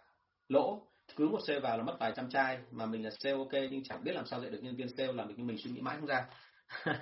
lỗ 0.49 0.87
cứ 1.17 1.29
một 1.29 1.39
sale 1.47 1.61
vào 1.61 1.79
là 1.79 1.85
mất 1.85 1.97
vài 2.01 2.13
trăm 2.17 2.31
chai 2.31 2.59
mà 2.71 2.87
mình 2.87 3.05
là 3.05 3.11
sale 3.19 3.37
ok 3.37 3.53
nhưng 3.71 3.85
chẳng 3.85 4.05
biết 4.05 4.13
làm 4.13 4.27
sao 4.27 4.41
dạy 4.41 4.51
được 4.51 4.59
nhân 4.63 4.77
viên 4.77 4.89
sale 4.97 5.13
làm 5.13 5.29
mình 5.29 5.47
mình 5.47 5.59
suy 5.59 5.71
nghĩ 5.71 5.81
mãi 5.81 5.97
không 5.97 6.07
ra. 6.07 6.27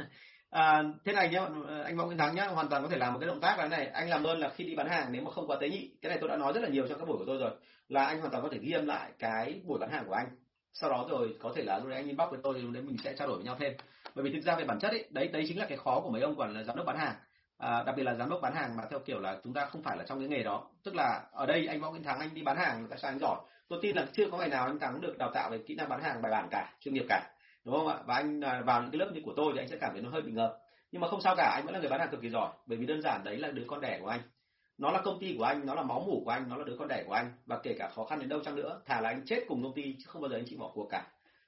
À, 0.55 0.83
thế 1.05 1.13
này 1.13 1.29
nhé 1.29 1.41
anh 1.85 1.97
Võ 1.97 2.07
Nguyên 2.07 2.19
Thắng 2.19 2.35
nhé 2.35 2.43
hoàn 2.43 2.69
toàn 2.69 2.83
có 2.83 2.89
thể 2.89 2.97
làm 2.97 3.13
một 3.13 3.19
cái 3.19 3.27
động 3.27 3.41
tác 3.41 3.59
là 3.59 3.69
này 3.69 3.87
anh 3.87 4.09
làm 4.09 4.25
ơn 4.25 4.39
là 4.39 4.49
khi 4.49 4.65
đi 4.65 4.75
bán 4.75 4.89
hàng 4.89 5.13
nếu 5.13 5.23
mà 5.23 5.31
không 5.31 5.47
quá 5.47 5.57
tế 5.61 5.69
nhị 5.69 5.91
cái 6.03 6.11
này 6.11 6.19
tôi 6.21 6.29
đã 6.29 6.37
nói 6.37 6.53
rất 6.53 6.61
là 6.61 6.69
nhiều 6.69 6.89
trong 6.89 6.99
các 6.99 7.09
buổi 7.09 7.19
của 7.19 7.25
tôi 7.27 7.39
rồi 7.39 7.51
là 7.89 8.05
anh 8.05 8.21
hoàn 8.21 8.31
toàn 8.31 8.43
có 8.43 8.49
thể 8.53 8.59
ghi 8.59 8.73
âm 8.73 8.87
lại 8.87 9.11
cái 9.19 9.61
buổi 9.65 9.79
bán 9.79 9.91
hàng 9.91 10.05
của 10.07 10.13
anh. 10.15 10.27
Sau 10.73 10.91
đó 10.91 11.07
rồi 11.11 11.37
có 11.41 11.53
thể 11.57 11.63
là 11.63 11.79
lúc 11.79 11.89
đấy 11.89 11.97
anh 11.97 12.07
inbox 12.07 12.31
với 12.31 12.41
tôi 12.43 12.55
thì 12.55 12.63
lúc 12.63 12.73
đấy 12.73 12.83
mình 12.83 12.97
sẽ 13.05 13.15
trao 13.19 13.29
đổi 13.29 13.37
với 13.37 13.45
nhau 13.45 13.57
thêm. 13.59 13.73
Bởi 14.15 14.25
vì 14.25 14.33
thực 14.33 14.41
ra 14.45 14.57
về 14.57 14.65
bản 14.65 14.79
chất 14.81 14.91
ấy 14.91 15.09
đấy 15.11 15.29
đấy 15.29 15.45
chính 15.49 15.59
là 15.59 15.67
cái 15.69 15.79
khó 15.79 16.01
của 16.01 16.11
mấy 16.11 16.23
ông 16.23 16.37
quản 16.37 16.55
là 16.55 16.63
giám 16.63 16.77
đốc 16.77 16.87
bán 16.87 16.97
hàng. 16.97 17.15
À, 17.59 17.83
đặc 17.87 17.95
biệt 17.97 18.03
là 18.03 18.15
giám 18.15 18.31
đốc 18.31 18.41
bán 18.43 18.55
hàng 18.55 18.77
mà 18.77 18.85
theo 18.91 18.99
kiểu 18.99 19.21
là 19.21 19.41
chúng 19.45 19.55
ta 19.55 19.65
không 19.65 19.83
phải 19.83 19.97
là 19.97 20.05
trong 20.07 20.19
cái 20.19 20.29
nghề 20.29 20.43
đó. 20.43 20.71
Tức 20.85 20.95
là 20.95 21.23
ở 21.33 21.47
đây 21.47 21.67
anh 21.67 21.81
võ 21.81 21.91
nguyên 21.91 22.03
thắng 22.03 22.19
anh 22.19 22.35
đi 22.35 22.43
bán 22.43 22.57
hàng 22.57 22.87
tại 22.91 22.99
sao 22.99 23.11
anh 23.11 23.19
giỏi 23.19 23.41
tôi 23.69 23.79
tin 23.83 23.97
là 23.97 24.07
chưa 24.13 24.31
có 24.31 24.39
ngày 24.39 24.49
nào 24.49 24.67
anh 24.67 24.79
thắng 24.79 25.01
được 25.01 25.19
đào 25.19 25.31
tạo 25.35 25.51
về 25.51 25.59
kỹ 25.67 25.75
năng 25.75 25.89
bán 25.89 26.03
hàng 26.03 26.23
bài 26.23 26.33
bản 26.33 26.49
cả, 26.51 26.75
chuyên 26.81 26.95
nghiệp 26.95 27.07
cả, 27.09 27.31
đúng 27.65 27.75
không 27.75 27.89
ạ? 27.89 27.99
Và 28.07 28.15
anh 28.15 28.41
à, 28.41 28.63
vào 28.67 28.83
những 28.83 28.91
cái 28.91 28.99
lớp 28.99 29.11
như 29.13 29.21
của 29.25 29.33
tôi 29.37 29.53
thì 29.55 29.61
anh 29.61 29.69
sẽ 29.69 29.77
cảm 29.81 29.93
thấy 29.93 30.03
nó 30.03 30.11
hơi 30.11 30.23
bị 30.23 30.33
ngợp. 30.33 30.59
Nhưng 30.93 31.01
mà 31.01 31.09
không 31.09 31.21
sao 31.21 31.35
cả, 31.37 31.53
anh 31.55 31.65
vẫn 31.65 31.75
là 31.75 31.81
người 31.81 31.91
bán 31.91 32.01
hàng 32.01 32.11
cực 32.11 32.21
kỳ 32.23 32.31
giỏi, 32.31 32.53
bởi 32.67 32.79
vì 32.79 32.87
đơn 32.87 33.03
giản 33.03 33.25
đấy 33.25 33.37
là 33.37 33.51
đứa 33.51 33.65
con 33.67 33.81
đẻ 33.81 33.99
của 34.03 34.09
anh. 34.09 34.21
Nó 34.79 34.91
là 34.91 35.01
công 35.05 35.21
ty 35.21 35.35
của 35.39 35.45
anh, 35.45 35.67
nó 35.67 35.75
là 35.75 35.83
máu 35.83 36.01
mủ 36.07 36.23
của 36.25 36.31
anh, 36.31 36.49
nó 36.49 36.57
là 36.57 36.65
đứa 36.65 36.77
con 36.79 36.89
đẻ 36.89 37.05
của 37.07 37.13
anh, 37.13 37.33
và 37.47 37.59
kể 37.63 37.75
cả 37.79 37.89
khó 37.95 38.05
khăn 38.05 38.19
đến 38.19 38.29
đâu 38.29 38.41
chăng 38.45 38.57
nữa, 38.57 38.81
thà 38.85 39.01
là 39.01 39.09
anh 39.09 39.23
chết 39.27 39.45
cùng 39.49 39.63
công 39.63 39.75
ty 39.75 39.97
chứ 39.99 40.05
không 40.07 40.23
bao 40.23 40.29
giờ 40.29 40.37
anh 40.37 40.45
chịu 40.47 40.59
bỏ 40.59 40.71
cuộc 40.75 40.89
cả. 40.91 41.07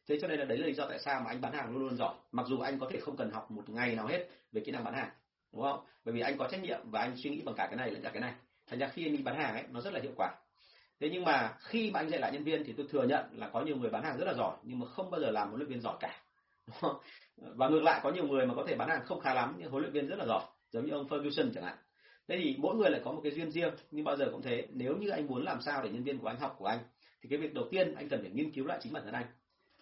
Thế 0.09 0.19
cho 0.23 0.29
nên 0.29 0.39
là 0.39 0.45
đấy 0.45 0.59
là 0.59 0.67
lý 0.67 0.73
do 0.73 0.87
tại 0.89 0.99
sao 0.99 1.21
mà 1.21 1.31
anh 1.31 1.41
bán 1.41 1.53
hàng 1.53 1.73
luôn 1.73 1.83
luôn 1.83 1.97
giỏi, 1.97 2.15
mặc 2.33 2.47
dù 2.47 2.61
anh 2.61 2.79
có 2.79 2.89
thể 2.91 3.01
không 3.01 3.17
cần 3.17 3.31
học 3.31 3.51
một 3.51 3.69
ngày 3.69 3.95
nào 3.95 4.07
hết 4.07 4.27
về 4.53 4.63
kỹ 4.65 4.73
năng 4.73 4.85
bán 4.85 4.95
hàng, 4.95 5.11
đúng 5.53 5.63
không? 5.63 5.85
Bởi 6.05 6.15
vì 6.15 6.21
anh 6.21 6.39
có 6.39 6.49
trách 6.51 6.63
nhiệm 6.63 6.91
và 6.91 7.01
anh 7.01 7.13
suy 7.17 7.31
nghĩ 7.31 7.43
bằng 7.45 7.55
cả 7.55 7.67
cái 7.67 7.77
này 7.77 7.91
lẫn 7.91 8.03
cả 8.03 8.11
cái 8.11 8.21
này. 8.21 8.33
Thành 8.67 8.79
ra 8.79 8.89
khi 8.89 9.07
anh 9.07 9.17
đi 9.17 9.23
bán 9.23 9.37
hàng 9.37 9.55
ấy, 9.55 9.65
nó 9.71 9.81
rất 9.81 9.93
là 9.93 10.01
hiệu 10.01 10.13
quả 10.17 10.35
thế 11.01 11.09
nhưng 11.13 11.25
mà 11.25 11.55
khi 11.59 11.91
mà 11.91 12.01
anh 12.01 12.11
dạy 12.11 12.21
lại 12.21 12.33
nhân 12.33 12.45
viên 12.45 12.65
thì 12.65 12.73
tôi 12.77 12.87
thừa 12.91 13.03
nhận 13.03 13.25
là 13.33 13.49
có 13.49 13.61
nhiều 13.61 13.77
người 13.77 13.91
bán 13.91 14.03
hàng 14.03 14.19
rất 14.19 14.25
là 14.25 14.35
giỏi, 14.35 14.57
nhưng 14.63 14.79
mà 14.79 14.87
không 14.87 15.11
bao 15.11 15.21
giờ 15.21 15.31
làm 15.31 15.49
huấn 15.49 15.61
luyện 15.61 15.71
viên 15.71 15.81
giỏi 15.81 15.97
cả, 16.01 16.21
đúng 16.67 16.77
không? 16.81 16.97
và 17.37 17.69
ngược 17.69 17.83
lại, 17.83 18.01
có 18.03 18.11
nhiều 18.11 18.27
người 18.27 18.47
mà 18.47 18.55
có 18.55 18.65
thể 18.69 18.75
bán 18.75 18.89
hàng 18.89 19.05
không 19.05 19.21
khá 19.21 19.35
lắm, 19.35 19.55
nhưng 19.59 19.71
huấn 19.71 19.83
luyện 19.83 19.93
viên 19.93 20.07
rất 20.07 20.19
là 20.19 20.27
giỏi, 20.27 20.43
giống 20.71 20.87
như 20.87 20.93
ông 20.93 21.09
Ferguson 21.09 21.51
chẳng 21.55 21.65
hạn. 21.65 21.77
Thế 22.29 22.37
thì 22.39 22.57
mỗi 22.59 22.77
người 22.77 22.91
lại 22.91 23.01
có 23.05 23.13
một 23.13 23.21
cái 23.23 23.33
duyên 23.33 23.51
riêng, 23.51 23.75
nhưng 23.91 24.05
bao 24.05 24.17
giờ 24.17 24.29
cũng 24.33 24.43
thế. 24.43 24.67
Nếu 24.71 24.97
như 24.97 25.09
anh 25.09 25.27
muốn 25.27 25.45
làm 25.45 25.61
sao 25.61 25.83
để 25.83 25.91
nhân 25.91 26.05
viên 26.05 26.19
của 26.19 26.29
anh 26.29 26.39
học 26.39 26.57
của 26.59 26.67
anh, 26.67 26.79
thì 27.23 27.29
cái 27.29 27.39
việc 27.39 27.55
đầu 27.55 27.65
tiên 27.71 27.95
anh 27.95 28.09
cần 28.09 28.21
phải 28.21 28.31
nghiên 28.31 28.51
cứu 28.51 28.67
lại 28.67 28.79
chính 28.83 28.93
bản 28.93 29.05
thân 29.05 29.15
anh. 29.15 29.27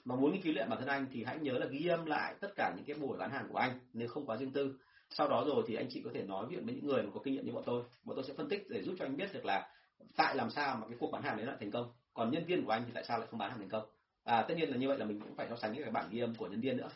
Mà 0.04 0.16
muốn 0.16 0.32
nghiên 0.32 0.42
cứu 0.42 0.54
lại 0.54 0.66
bản 0.68 0.78
thân 0.78 0.88
anh 0.88 1.06
thì 1.12 1.24
hãy 1.24 1.38
nhớ 1.38 1.52
là 1.52 1.66
ghi 1.66 1.86
âm 1.86 2.06
lại 2.06 2.34
tất 2.40 2.48
cả 2.56 2.72
những 2.76 2.84
cái 2.84 2.96
buổi 2.96 3.18
bán 3.18 3.30
hàng 3.30 3.48
của 3.48 3.58
anh, 3.58 3.78
nếu 3.92 4.08
không 4.08 4.26
quá 4.26 4.36
riêng 4.36 4.52
tư. 4.52 4.74
Sau 5.10 5.28
đó 5.28 5.44
rồi 5.46 5.64
thì 5.66 5.74
anh 5.74 5.86
chị 5.90 6.02
có 6.04 6.10
thể 6.14 6.22
nói 6.22 6.46
chuyện 6.50 6.66
với 6.66 6.74
những 6.74 6.86
người 6.86 7.02
mà 7.02 7.10
có 7.14 7.20
kinh 7.24 7.34
nghiệm 7.34 7.46
như 7.46 7.52
bọn 7.52 7.62
tôi. 7.66 7.82
Bọn 8.04 8.16
tôi 8.16 8.24
sẽ 8.28 8.34
phân 8.36 8.48
tích 8.48 8.66
để 8.68 8.82
giúp 8.82 8.94
cho 8.98 9.04
anh 9.04 9.16
biết 9.16 9.34
được 9.34 9.44
là 9.44 9.68
tại 10.16 10.36
làm 10.36 10.50
sao 10.50 10.76
mà 10.76 10.86
cái 10.88 10.96
cuộc 11.00 11.10
bán 11.10 11.22
hàng 11.22 11.36
đấy 11.36 11.46
lại 11.46 11.56
thành 11.60 11.70
công? 11.70 11.92
Còn 12.14 12.30
nhân 12.30 12.44
viên 12.44 12.64
của 12.64 12.72
anh 12.72 12.82
thì 12.86 12.92
tại 12.94 13.04
sao 13.04 13.18
lại 13.18 13.28
không 13.30 13.38
bán 13.38 13.50
hàng 13.50 13.58
thành 13.58 13.68
công? 13.68 13.86
À 14.24 14.44
tất 14.48 14.54
nhiên 14.56 14.70
là 14.70 14.76
như 14.76 14.88
vậy 14.88 14.98
là 14.98 15.04
mình 15.04 15.20
cũng 15.20 15.34
phải 15.36 15.46
so 15.50 15.56
sánh 15.56 15.72
với 15.72 15.82
cái 15.82 15.92
bản 15.92 16.08
ghi 16.10 16.20
âm 16.20 16.34
của 16.34 16.46
nhân 16.46 16.60
viên 16.60 16.76
nữa. 16.76 16.88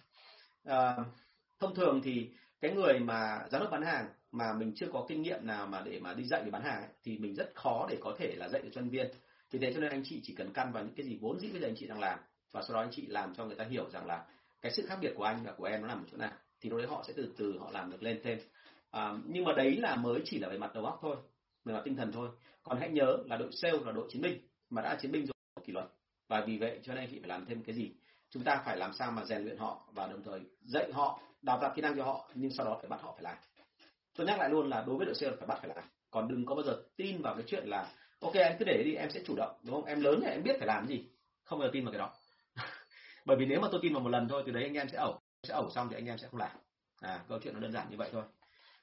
À, 0.64 0.96
thông 1.58 1.74
thường 1.74 2.00
thì 2.04 2.30
cái 2.60 2.70
người 2.70 2.98
mà 2.98 3.46
giám 3.50 3.60
đốc 3.60 3.70
bán 3.70 3.82
hàng 3.82 4.08
mà 4.32 4.52
mình 4.52 4.72
chưa 4.76 4.86
có 4.92 5.04
kinh 5.08 5.22
nghiệm 5.22 5.46
nào 5.46 5.66
mà 5.66 5.82
để 5.84 6.00
mà 6.00 6.14
đi 6.14 6.24
dạy 6.24 6.42
về 6.44 6.50
bán 6.50 6.62
hàng 6.62 6.82
ấy, 6.82 6.90
thì 7.04 7.18
mình 7.18 7.34
rất 7.34 7.52
khó 7.54 7.86
để 7.90 7.98
có 8.00 8.16
thể 8.18 8.34
là 8.36 8.48
dạy 8.48 8.62
được 8.62 8.70
cho 8.72 8.80
nhân 8.80 8.90
viên. 8.90 9.06
Vì 9.50 9.58
thế 9.58 9.72
cho 9.74 9.80
nên 9.80 9.90
anh 9.90 10.02
chị 10.04 10.20
chỉ 10.24 10.34
cần 10.34 10.52
căn 10.52 10.72
vào 10.72 10.84
những 10.84 10.94
cái 10.94 11.06
gì 11.06 11.18
vốn 11.20 11.40
dĩ 11.40 11.48
bây 11.52 11.60
giờ 11.60 11.68
anh 11.68 11.76
chị 11.76 11.86
đang 11.86 12.00
làm 12.00 12.18
và 12.52 12.62
sau 12.62 12.74
đó 12.74 12.80
anh 12.80 12.90
chị 12.92 13.06
làm 13.06 13.34
cho 13.34 13.44
người 13.44 13.56
ta 13.56 13.64
hiểu 13.64 13.90
rằng 13.90 14.06
là 14.06 14.26
cái 14.62 14.72
sự 14.72 14.86
khác 14.86 14.98
biệt 15.02 15.12
của 15.16 15.24
anh 15.24 15.44
và 15.44 15.52
của 15.52 15.64
em 15.64 15.80
nó 15.80 15.88
nằm 15.88 15.98
ở 15.98 16.04
chỗ 16.10 16.16
nào 16.16 16.32
thì 16.60 16.70
lúc 16.70 16.78
đấy 16.78 16.88
họ 16.88 17.04
sẽ 17.06 17.12
từ 17.16 17.32
từ 17.36 17.58
họ 17.58 17.70
làm 17.70 17.90
được 17.90 18.02
lên 18.02 18.20
thêm. 18.24 18.38
À, 18.90 19.12
nhưng 19.26 19.44
mà 19.44 19.52
đấy 19.56 19.76
là 19.76 19.96
mới 19.96 20.20
chỉ 20.24 20.38
là 20.38 20.48
về 20.48 20.58
mặt 20.58 20.74
đầu 20.74 20.84
óc 20.84 20.98
thôi 21.02 21.16
về 21.68 21.74
mặt 21.74 21.82
tinh 21.84 21.96
thần 21.96 22.12
thôi. 22.12 22.28
Còn 22.62 22.78
hãy 22.78 22.90
nhớ 22.90 23.18
là 23.26 23.36
đội 23.36 23.52
sale 23.52 23.78
là 23.84 23.92
đội 23.92 24.08
chiến 24.10 24.22
binh, 24.22 24.40
mà 24.70 24.82
đã 24.82 24.98
chiến 25.00 25.12
binh 25.12 25.26
rồi 25.26 25.64
kỷ 25.64 25.72
luật. 25.72 25.86
Và 26.28 26.44
vì 26.46 26.58
vậy, 26.58 26.80
cho 26.82 26.94
nên 26.94 27.02
anh 27.02 27.10
chị 27.10 27.18
phải 27.20 27.28
làm 27.28 27.46
thêm 27.46 27.62
cái 27.62 27.74
gì? 27.74 27.92
Chúng 28.30 28.44
ta 28.44 28.62
phải 28.64 28.76
làm 28.76 28.92
sao 28.92 29.10
mà 29.10 29.24
rèn 29.24 29.44
luyện 29.44 29.56
họ 29.56 29.88
và 29.92 30.06
đồng 30.06 30.22
thời 30.22 30.40
dạy 30.60 30.92
họ, 30.92 31.20
đào 31.42 31.58
tạo 31.60 31.72
kỹ 31.76 31.82
năng 31.82 31.96
cho 31.96 32.04
họ, 32.04 32.30
nhưng 32.34 32.50
sau 32.50 32.66
đó 32.66 32.78
phải 32.80 32.88
bắt 32.88 33.00
họ 33.02 33.12
phải 33.12 33.22
làm. 33.22 33.36
Tôi 34.16 34.26
nhắc 34.26 34.38
lại 34.38 34.50
luôn 34.50 34.68
là 34.68 34.84
đối 34.86 34.96
với 34.96 35.06
đội 35.06 35.14
sale 35.14 35.36
phải 35.36 35.46
bắt 35.46 35.58
phải 35.60 35.70
làm. 35.76 35.84
Còn 36.10 36.28
đừng 36.28 36.46
có 36.46 36.54
bao 36.54 36.64
giờ 36.64 36.82
tin 36.96 37.22
vào 37.22 37.34
cái 37.34 37.44
chuyện 37.46 37.64
là, 37.66 37.92
ok, 38.20 38.34
anh 38.34 38.56
cứ 38.58 38.64
để 38.64 38.82
đi, 38.84 38.94
em 38.94 39.10
sẽ 39.10 39.20
chủ 39.24 39.36
động 39.36 39.60
đúng 39.62 39.74
không? 39.74 39.84
Em 39.84 40.00
lớn 40.00 40.20
thì 40.22 40.28
em 40.30 40.42
biết 40.42 40.56
phải 40.58 40.66
làm 40.66 40.86
gì. 40.86 41.04
Không 41.44 41.58
bao 41.58 41.68
giờ 41.68 41.70
tin 41.72 41.84
vào 41.84 41.92
cái 41.92 41.98
đó. 41.98 42.12
Bởi 43.24 43.36
vì 43.36 43.46
nếu 43.46 43.60
mà 43.60 43.68
tôi 43.70 43.80
tin 43.82 43.92
vào 43.92 44.02
một 44.02 44.08
lần 44.08 44.28
thôi, 44.28 44.42
từ 44.46 44.52
đấy 44.52 44.62
anh 44.62 44.74
em 44.74 44.88
sẽ 44.88 44.98
ẩu 44.98 45.20
sẽ 45.42 45.54
ẩu 45.54 45.70
xong 45.70 45.88
thì 45.90 45.96
anh 45.96 46.06
em 46.06 46.18
sẽ 46.18 46.28
không 46.30 46.40
làm. 46.40 46.56
À 47.00 47.24
câu 47.28 47.38
chuyện 47.42 47.54
nó 47.54 47.60
đơn 47.60 47.72
giản 47.72 47.90
như 47.90 47.96
vậy 47.96 48.08
thôi 48.12 48.22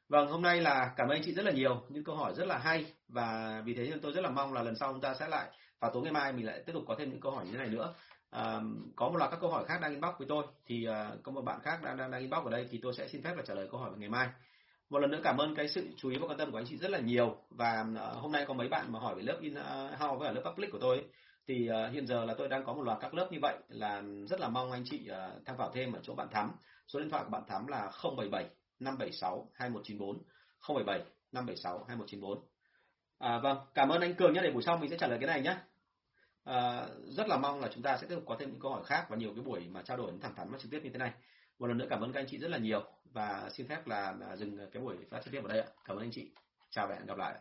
vâng 0.10 0.28
hôm 0.28 0.42
nay 0.42 0.62
là 0.62 0.94
cảm 0.98 1.08
ơn 1.08 1.18
anh 1.18 1.24
chị 1.26 1.34
rất 1.34 1.46
là 1.46 1.52
nhiều. 1.52 1.82
Những 1.90 2.04
câu 2.04 2.16
hỏi 2.16 2.34
rất 2.36 2.48
là 2.48 2.58
hay. 2.58 2.86
Và 3.08 3.62
vì 3.66 3.74
thế 3.74 3.88
nên 3.90 4.02
tôi 4.02 4.14
rất 4.14 4.22
là 4.22 4.30
mong 4.30 4.54
là 4.54 4.64
lần 4.64 4.76
sau 4.76 4.94
chúng 4.94 5.02
ta 5.02 5.14
sẽ 5.14 5.28
lại 5.28 5.50
vào 5.80 5.92
tối 5.94 6.04
ngày 6.04 6.12
mai 6.12 6.34
mình 6.34 6.46
lại 6.46 6.64
tiếp 6.66 6.74
tục 6.74 6.84
có 6.88 6.96
thêm 7.00 7.10
những 7.10 7.22
câu 7.22 7.32
hỏi 7.32 7.46
như 7.46 7.52
thế 7.52 7.58
này 7.58 7.70
nữa. 7.70 7.94
À, 8.30 8.62
có 8.96 9.10
một 9.10 9.18
loạt 9.18 9.32
các 9.32 9.38
câu 9.42 9.52
hỏi 9.52 9.66
khác 9.66 9.80
đang 9.82 9.92
inbox 9.92 10.14
với 10.18 10.28
tôi. 10.28 10.46
Thì 10.66 10.86
à, 10.86 11.12
có 11.24 11.32
một 11.32 11.42
bạn 11.42 11.60
khác 11.64 11.80
đang, 11.84 11.98
đang 11.98 12.12
đang 12.12 12.22
inbox 12.22 12.46
ở 12.46 12.52
đây 12.52 12.68
thì 12.72 12.80
tôi 12.84 12.94
sẽ 12.94 13.08
xin 13.08 13.24
phép 13.24 13.34
là 13.38 13.44
trả 13.46 13.54
lời 13.54 13.68
câu 13.72 13.80
hỏi 13.80 13.90
vào 13.90 14.00
ngày 14.00 14.10
mai. 14.10 14.28
Một 14.90 15.00
lần 15.00 15.12
nữa 15.12 15.20
cảm 15.24 15.38
ơn 15.38 15.56
cái 15.56 15.68
sự 15.68 15.88
chú 15.98 16.10
ý 16.10 16.18
và 16.18 16.28
quan 16.28 16.38
tâm 16.38 16.52
của 16.52 16.58
anh 16.58 16.66
chị 16.68 16.78
rất 16.78 16.92
là 16.92 17.00
nhiều. 17.00 17.38
Và 17.50 17.86
à, 17.96 18.06
hôm 18.14 18.32
nay 18.32 18.46
có 18.48 18.54
mấy 18.54 18.68
bạn 18.68 18.92
mà 18.92 19.00
hỏi 19.00 19.16
về 19.16 19.24
lớp 19.24 19.38
in 19.42 19.56
ờ, 19.56 19.88
house 20.00 20.18
với 20.20 20.34
lớp 20.34 20.42
public 20.46 20.72
của 20.72 20.80
tôi 20.82 20.98
ấy, 20.98 21.06
thì 21.48 21.70
uh, 21.70 21.94
hiện 21.94 22.08
giờ 22.08 22.26
là 22.26 22.34
tôi 22.38 22.48
đang 22.48 22.66
có 22.66 22.74
một 22.74 22.82
loạt 22.82 22.98
các 23.02 23.14
lớp 23.14 23.28
như 23.32 23.40
vậy. 23.42 23.58
Là 23.70 24.04
rất 24.30 24.40
là 24.40 24.50
mong 24.50 24.72
anh 24.72 24.84
chị 24.86 25.10
uh, 25.12 25.46
tham 25.46 25.58
khảo 25.58 25.72
thêm 25.74 25.94
ở 25.94 26.00
chỗ 26.04 26.16
bạn 26.16 26.28
thắm. 26.32 26.52
Số 26.88 27.00
điện 27.00 27.10
thoại 27.10 27.24
của 27.24 27.30
bạn 27.30 27.44
thắm 27.48 27.68
là 27.68 27.92
077 28.18 28.46
576 28.80 29.50
2194 29.54 30.24
077 30.68 31.00
576 31.32 31.84
2194 31.88 32.48
à, 33.18 33.40
vâng 33.40 33.58
cảm 33.74 33.90
ơn 33.90 34.02
anh 34.02 34.16
cường 34.16 34.34
nhé 34.34 34.42
để 34.44 34.52
buổi 34.52 34.64
sau 34.64 34.78
mình 34.78 34.90
sẽ 34.90 34.98
trả 34.98 35.08
lời 35.08 35.18
cái 35.22 35.28
này 35.28 35.42
nhé 35.42 35.58
à, 36.46 36.88
rất 37.06 37.28
là 37.28 37.38
mong 37.38 37.60
là 37.60 37.70
chúng 37.74 37.84
ta 37.84 37.98
sẽ 37.98 38.08
tiếp 38.08 38.16
tục 38.16 38.24
có 38.28 38.36
thêm 38.40 38.52
những 38.52 38.60
câu 38.60 38.72
hỏi 38.72 38.84
khác 38.86 39.06
và 39.10 39.18
nhiều 39.18 39.34
cái 39.36 39.44
buổi 39.44 39.68
mà 39.68 39.82
trao 39.82 39.98
đổi 39.98 40.12
thẳng 40.22 40.36
thắn 40.36 40.52
và 40.52 40.58
trực 40.58 40.72
tiếp 40.72 40.80
như 40.84 40.90
thế 40.90 40.98
này. 40.98 41.12
Một 41.60 41.68
lần 41.68 41.78
nữa 41.78 41.86
cảm 41.90 42.02
ơn 42.02 42.14
các 42.14 42.20
anh 42.20 42.28
chị 42.30 42.38
rất 42.38 42.48
là 42.48 42.58
nhiều 42.58 42.84
và 43.14 43.50
xin 43.54 43.68
phép 43.68 43.88
là 43.88 44.16
dừng 44.36 44.58
cái 44.72 44.84
buổi 44.84 44.98
phát 45.10 45.22
trực 45.24 45.32
tiếp 45.32 45.42
ở 45.44 45.48
đây 45.48 45.60
ạ. 45.60 45.68
Cảm 45.86 45.98
ơn 45.98 46.04
anh 46.04 46.12
chị. 46.12 46.32
Chào 46.70 46.88
và 46.88 46.96
hẹn 46.96 47.06
gặp 47.06 47.18
lại 47.18 47.40